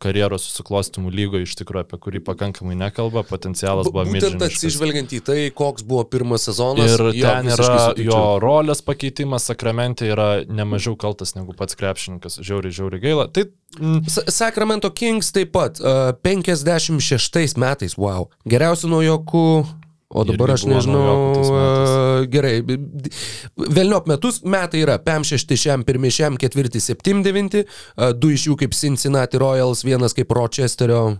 karjeros 0.00 0.44
susiklostimų 0.46 1.10
lygoje, 1.12 1.48
iš 1.48 1.56
tikrųjų, 1.58 1.82
apie 1.84 1.98
kurį 2.04 2.20
pakankamai 2.28 2.76
nekalba, 2.78 3.24
potencialas 3.26 3.90
buvo 3.90 4.04
Būtent 4.06 4.38
milžiniškas. 4.38 4.54
atsižvelgiant 4.62 5.14
į 5.18 5.20
tai, 5.26 5.38
koks 5.58 5.82
buvo 5.88 6.04
pirmas 6.08 6.46
sezonas. 6.46 6.94
Ir 6.94 7.04
jo, 7.18 7.26
ten 7.26 7.50
yra 7.50 7.66
sutikčiau. 7.88 8.06
jo 8.12 8.20
rolės 8.44 8.80
pakeitimas, 8.86 9.48
sakramente 9.50 10.06
yra 10.08 10.28
nemažiau 10.46 10.94
kaltas 10.96 11.34
negu 11.34 11.52
pats 11.58 11.74
krepšininkas. 11.78 12.38
Žiauriai, 12.46 12.76
žiauriai 12.78 13.02
gaila. 13.02 13.26
Tai 13.34 13.48
mm, 13.80 14.06
Sa- 14.08 14.26
Sacramento 14.30 14.92
Kings 14.94 15.32
taip 15.34 15.50
pat 15.58 15.82
uh, 15.82 16.14
56 16.22 17.58
metais, 17.58 17.98
wow. 17.98 18.30
Geriausių 18.48 18.94
naujokų. 18.94 19.44
O 20.08 20.24
dabar 20.24 20.54
aš 20.54 20.64
nežinau. 20.64 21.36
Uh, 21.36 22.26
gerai. 22.32 22.62
Velniop 23.56 24.08
metus 24.08 24.40
metai 24.40 24.80
yra 24.86 24.96
PEM 25.04 25.26
6, 25.28 25.52
šiam 25.60 25.84
1, 25.84 26.08
šiam 26.14 26.38
4, 26.40 26.80
7, 26.80 27.24
9. 27.26 27.58
Uh, 27.60 28.12
du 28.16 28.32
iš 28.32 28.46
jų 28.48 28.56
kaip 28.62 28.76
Cincinnati 28.76 29.40
Royals, 29.40 29.84
vienas 29.84 30.16
kaip 30.16 30.32
Rochesterio. 30.32 31.18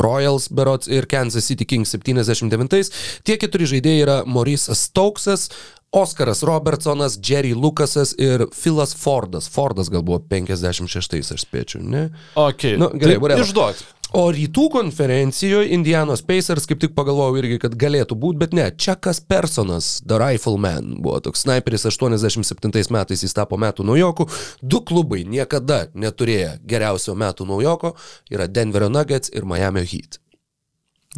Royals 0.00 0.46
berots 0.48 0.88
ir 0.88 1.04
Kansas 1.10 1.50
City 1.50 1.66
Kings 1.68 1.92
79. 1.92 2.88
Tie 3.26 3.36
keturi 3.36 3.68
žaidėjai 3.68 4.04
yra 4.06 4.16
Maurice 4.24 4.72
Stokesas, 4.78 5.50
Oskaras 5.92 6.44
Robertsonas, 6.46 7.18
Jerry 7.18 7.50
Lukasas 7.52 8.14
ir 8.14 8.46
Philas 8.54 8.94
Fordas. 8.94 9.50
Fordas 9.50 9.90
gal 9.90 10.06
buvo 10.06 10.22
56, 10.22 11.34
aš 11.34 11.44
spėčiau, 11.44 11.82
ne? 11.82 12.08
okay. 12.38 12.78
Nu, 12.78 12.92
gerai, 12.94 13.18
tai 13.18 13.24
whatever. 13.26 13.74
O 14.10 14.24
rytų 14.34 14.64
konferencijoje 14.74 15.68
Indianos 15.70 16.24
Pacers 16.26 16.64
kaip 16.66 16.80
tik 16.82 16.96
pagalvojau 16.96 17.36
irgi, 17.38 17.60
kad 17.62 17.76
galėtų 17.78 18.16
būti, 18.18 18.40
bet 18.40 18.54
ne, 18.58 18.64
Čekas 18.74 19.20
Personas, 19.22 20.00
The 20.02 20.18
Rifleman, 20.18 20.96
buvo 20.98 21.20
toks 21.22 21.44
sniperis 21.44 21.86
87 21.86 22.90
metais, 22.90 23.22
jis 23.22 23.36
tapo 23.36 23.58
metų 23.60 23.86
naujokų. 23.86 24.26
Du 24.62 24.80
klubai 24.82 25.22
niekada 25.22 25.84
neturėjo 25.94 26.56
geriausio 26.66 27.14
metų 27.14 27.46
naujoko, 27.52 27.94
yra 28.34 28.48
Denverio 28.50 28.90
Nuggets 28.90 29.30
ir 29.30 29.46
Miami 29.46 29.86
Heat. 29.86 30.18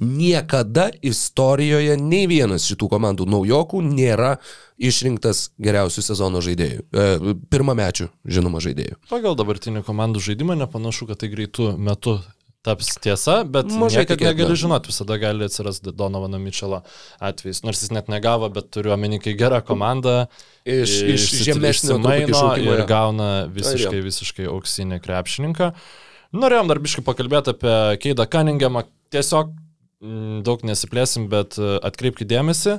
Niekada 0.00 0.86
istorijoje 1.04 1.98
nei 2.00 2.24
vienas 2.28 2.64
šitų 2.68 2.86
komandų 2.92 3.26
naujokų 3.28 3.82
nėra 3.84 4.34
išrinktas 4.80 5.50
geriausių 5.60 6.04
sezono 6.04 6.40
žaidėjų. 6.44 6.84
E, 6.88 7.34
pirmamečių, 7.52 8.08
žinoma, 8.24 8.60
žaidėjų. 8.64 8.96
Pagal 9.12 9.36
dabartinį 9.36 9.84
komandų 9.84 10.24
žaidimą 10.24 10.56
nepanašu, 10.64 11.10
kad 11.10 11.20
tai 11.20 11.28
greitų 11.32 11.74
metų 11.76 12.16
taps 12.62 12.94
tiesa, 13.02 13.40
bet 13.42 13.70
Mažai 13.74 14.04
tikėtina. 14.06 14.30
negali 14.30 14.56
žinoti, 14.58 14.92
visada 14.92 15.16
gali 15.18 15.46
atsirasti 15.48 15.92
Donovano 15.98 16.38
Mičelo 16.38 16.82
atvejs. 17.18 17.64
Nors 17.66 17.82
jis 17.82 17.90
net 17.94 18.10
negavo, 18.12 18.48
bet 18.54 18.70
turiu 18.74 18.94
omeny, 18.94 19.18
kai 19.22 19.34
gera 19.38 19.60
komanda 19.66 20.28
Iš, 20.62 20.92
iš 21.10 21.26
žemesnio 21.42 21.98
šaukimo, 21.98 22.76
ir 22.76 22.84
gauna 22.86 23.30
visiškai, 23.50 23.98
visiškai 24.06 24.46
auksinį 24.52 25.00
krepšininką. 25.02 25.72
Norėjom 26.38 26.70
dar 26.70 26.80
biškai 26.82 27.02
pakalbėti 27.04 27.52
apie 27.56 27.74
Keidą 28.04 28.28
Cunninghamą. 28.30 28.84
Tiesiog 29.12 29.50
mm, 30.00 30.38
daug 30.46 30.62
nesiplėsim, 30.64 31.26
bet 31.32 31.58
e, 31.58 31.74
atkreipkite 31.82 32.30
dėmesį. 32.30 32.78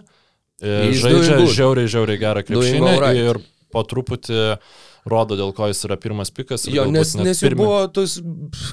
E, 0.63 0.77
Žaidžia 0.95 1.43
žiauriai, 1.51 1.91
žiauriai 1.91 2.21
gerą 2.23 2.45
krepšinį 2.47 2.95
right. 3.03 3.19
ir 3.19 3.41
po 3.73 3.83
truputį 3.89 4.39
rodo, 5.09 5.35
dėl 5.39 5.51
ko 5.55 5.67
jis 5.69 5.83
yra 5.87 5.97
pirmas 5.99 6.31
pikas. 6.33 6.65
Jo, 6.71 6.85
nes, 6.91 7.13
nes 7.19 7.41
jau 7.41 7.49
pirmi. 7.49 7.59
buvo 7.63 7.79
tos, 7.91 8.17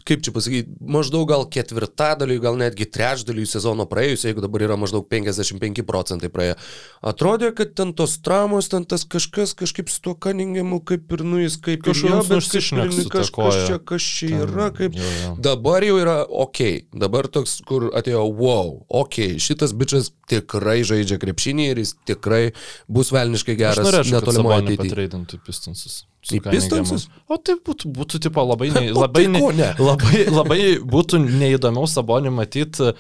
kaip 0.07 0.23
čia 0.25 0.35
pasakyti, 0.35 0.77
maždaug 0.81 1.27
gal 1.31 1.47
ketvirtadaliui, 1.51 2.41
gal 2.43 2.59
netgi 2.61 2.87
trečdaliui 2.91 3.49
sezono 3.51 3.87
praėjus, 3.91 4.27
jeigu 4.29 4.45
dabar 4.45 4.65
yra 4.69 4.79
maždaug 4.81 5.09
55 5.11 5.83
procentai 5.89 6.31
praėję. 6.33 6.57
Atrodė, 7.11 7.51
kad 7.57 7.75
ten 7.79 7.95
tos 7.99 8.19
traumos, 8.23 8.71
ten 8.71 8.87
tas 8.89 9.07
kažkas 9.09 9.57
kažkaip 9.59 9.91
su 9.91 10.03
tuo 10.05 10.15
kaningimu, 10.15 10.81
kaip 10.87 11.11
ir 11.17 11.25
nu 11.27 11.43
jis 11.43 11.59
kaip 11.59 11.83
Kažkoks 11.87 12.07
jo, 12.07 12.23
bet 12.29 12.37
nusišneks 12.39 12.95
kažkaip 12.95 13.09
su 13.09 13.11
ta 13.11 13.19
kažkas 13.19 13.61
čia, 13.67 13.81
kas 13.91 14.09
čia 14.21 14.31
yra, 14.45 14.69
kaip... 14.77 14.99
jo, 14.99 15.11
jo. 15.25 15.35
Dabar 15.43 15.87
jau 15.87 15.99
yra 15.99 16.17
ok, 16.29 16.63
dabar 16.95 17.29
toks, 17.33 17.59
kur 17.67 17.91
atėjo 17.97 18.23
wow, 18.39 18.77
ok, 19.03 19.41
šitas 19.43 19.75
bičias 19.77 20.13
tikrai 20.31 20.81
žaidžia 20.87 21.19
krepšinį 21.23 21.71
ir 21.73 21.83
jis 21.83 21.97
tikrai 22.09 22.43
bus 22.87 23.11
velniškai 23.15 23.57
Aš 23.57 23.61
geras 23.65 23.89
norėčiau, 23.89 24.23
kad 24.23 24.41
ateityje. 24.61 24.79
patreidintų 24.85 25.41
Pistonsus. 25.47 26.05
Į. 26.21 26.39
Pistonsus? 26.45 27.07
O 27.33 27.39
tai 27.41 27.55
būtų, 27.65 27.89
būtų 27.97 28.19
tipo 28.27 28.43
labai, 28.45 28.69
ne, 28.75 28.91
labai, 29.03 29.25
tai 29.25 29.31
ne, 29.33 29.41
ko 29.41 29.53
ne? 29.57 29.69
labai, 29.89 30.19
labai 30.29 30.59
būtų 30.85 31.21
neįdomiau 31.25 31.89
Sabonį 31.89 32.33
matyti 32.37 32.91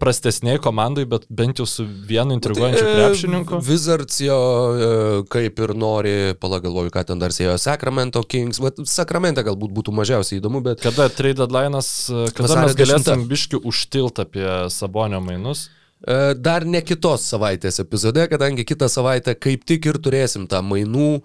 prastesniai 0.00 0.60
komandai, 0.64 1.04
bet 1.08 1.26
bent 1.28 1.60
jau 1.60 1.66
su 1.68 1.84
vienu 1.84 2.38
intriguojančiu 2.38 2.80
Tai, 2.80 2.94
e, 2.94 2.96
krepšininku. 3.02 3.60
Wizards 3.68 4.18
jo 4.24 4.38
e, 4.38 4.88
kaip 5.34 5.60
ir 5.66 5.74
nori, 5.76 6.16
palagalvoju, 6.40 6.94
ką 6.94 7.04
ten 7.12 7.20
dar 7.20 7.36
sėjo 7.36 7.58
Sacramento 7.60 8.24
Kings, 8.24 8.62
bet 8.64 8.80
Sakramente 8.88 9.44
galbūt 9.44 9.76
būtų 9.76 9.94
mažiausiai 10.00 10.40
įdomu, 10.40 10.64
bet 10.64 10.80
Kada 10.84 11.10
trade 11.12 11.42
deadline'as, 11.42 11.92
kada 12.32 12.64
mes 12.64 12.76
galėsim 12.80 13.26
10. 13.26 13.30
biški 13.30 13.60
užtilt 13.60 14.24
apie 14.24 14.48
Sabonio 14.72 15.20
mainus? 15.24 15.68
E, 16.06 16.34
dar 16.38 16.64
ne 16.68 16.80
kitos 16.84 17.24
savaitės 17.32 17.80
epizode, 17.82 18.26
kadangi 18.30 18.64
kitą 18.68 18.88
savaitę 18.92 19.34
kaip 19.34 19.64
tik 19.68 19.86
ir 19.90 19.98
turėsim 20.04 20.46
tą 20.50 20.60
mainų 20.64 21.08
e, 21.18 21.22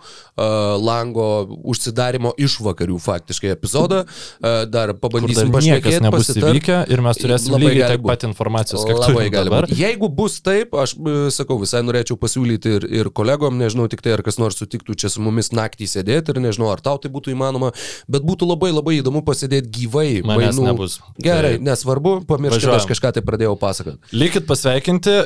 lango 0.79 1.27
užsidarimo 1.73 2.33
išvakarių 2.39 2.99
faktiškai 3.03 3.53
epizodą. 3.55 4.03
E, 4.05 4.53
Dar 4.69 4.93
pabandysim 4.99 5.51
pašnekėti, 5.53 6.01
nebus 6.03 6.27
pasitart. 6.29 6.51
įvykę 6.53 6.77
ir 6.93 7.01
mes 7.05 7.17
turėsim 7.19 7.53
Labai 7.55 7.71
lygiai 7.73 7.97
būt. 7.99 8.07
pat 8.11 8.25
informacijos, 8.27 8.83
kiek 8.87 8.99
Labai 8.99 9.13
turim 9.15 9.33
gali 9.33 9.49
dabar. 9.49 9.67
būti. 9.69 9.79
Jeigu 9.79 10.09
bus 10.13 10.39
taip, 10.45 10.73
aš 10.77 10.95
sakau, 11.35 11.57
visai 11.61 11.81
norėčiau 11.85 12.17
pasiūlyti 12.19 12.75
ir, 12.79 12.87
ir 13.01 13.09
kolegom, 13.15 13.57
nežinau 13.59 13.87
tik 13.91 14.01
tai, 14.05 14.13
ar 14.17 14.23
kas 14.25 14.37
nors 14.41 14.59
sutiktų 14.59 14.95
čia 14.99 15.09
su 15.11 15.23
mumis 15.25 15.51
naktį 15.55 15.87
sėdėti 15.89 16.33
ir 16.35 16.41
nežinau, 16.43 16.69
ar 16.73 16.81
tau 16.85 16.97
tai 17.01 17.09
būtų 17.13 17.33
įmanoma, 17.33 17.71
bet 18.07 18.25
būtų 18.27 18.47
labai 18.51 18.71
labai 18.75 18.97
įdomu 18.99 19.23
pasėdėti 19.27 19.71
gyvai. 19.79 20.07
Manęs 20.27 20.55
mainų. 20.59 20.67
nebus. 20.69 20.99
Gerai, 21.21 21.57
nesvarbu, 21.59 22.19
Važiuojam. 22.29 22.75
aš 22.77 22.85
kažką 22.89 23.13
tai 23.17 23.21
pradėjau 23.25 23.55
pasakoti. 23.59 23.97
Likit 24.13 24.45
pasveikinti, 24.49 24.68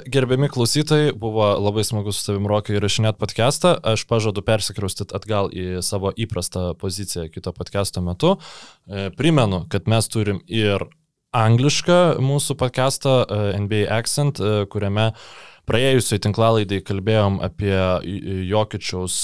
gerbiami 0.08 0.48
klausytojai, 0.48 1.12
buvo 1.20 1.44
labai 1.60 1.84
smagu 1.84 2.14
su 2.16 2.22
tavim 2.24 2.46
Rokai 2.48 2.78
įrašinėti 2.78 3.20
podcastą. 3.20 3.74
Aš 3.92 4.06
pažadu 4.08 4.40
persikraustyti 4.40 5.12
atgal 5.18 5.50
į 5.52 5.82
savo 5.84 6.14
įprastą 6.16 6.70
poziciją 6.80 7.26
kito 7.28 7.52
podcasto 7.52 8.00
metu. 8.06 8.38
E, 8.88 9.10
Primenu, 9.18 9.66
kad 9.68 9.90
mes 9.92 10.08
turim 10.08 10.40
ir 10.48 10.86
anglišką 11.36 12.22
mūsų 12.24 12.56
podcastą 12.56 13.18
e, 13.26 13.42
NBA 13.66 13.84
Accent, 13.92 14.40
e, 14.40 14.64
kuriame 14.72 15.10
Praėjusioj 15.64 16.20
tinklalaidai 16.26 16.82
kalbėjom 16.84 17.38
apie 17.46 17.72
Jokičiaus 18.50 19.16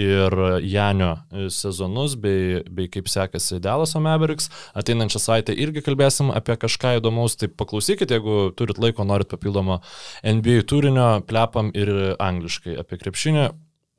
ir 0.00 0.36
Janio 0.64 1.10
sezonus, 1.52 2.14
bei, 2.16 2.62
bei 2.64 2.88
kaip 2.88 3.10
sekasi 3.12 3.60
Dalaso 3.60 4.00
Mavericks. 4.00 4.48
Ateinančią 4.80 5.20
savaitę 5.20 5.52
irgi 5.52 5.84
kalbėsim 5.84 6.32
apie 6.32 6.56
kažką 6.64 6.96
įdomaus, 7.02 7.36
tai 7.36 7.50
paklausykite, 7.52 8.16
jeigu 8.16 8.54
turit 8.56 8.80
laiko, 8.80 9.04
norit 9.04 9.28
papildomo 9.28 9.82
NBA 10.24 10.64
turinio, 10.72 11.08
plepam 11.28 11.68
ir 11.76 11.92
angliškai 12.16 12.78
apie 12.80 13.02
krepšinį. 13.04 13.50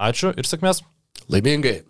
Ačiū 0.09 0.33
ir 0.33 0.49
sėkmės. 0.49 0.81
Laimingai. 1.29 1.83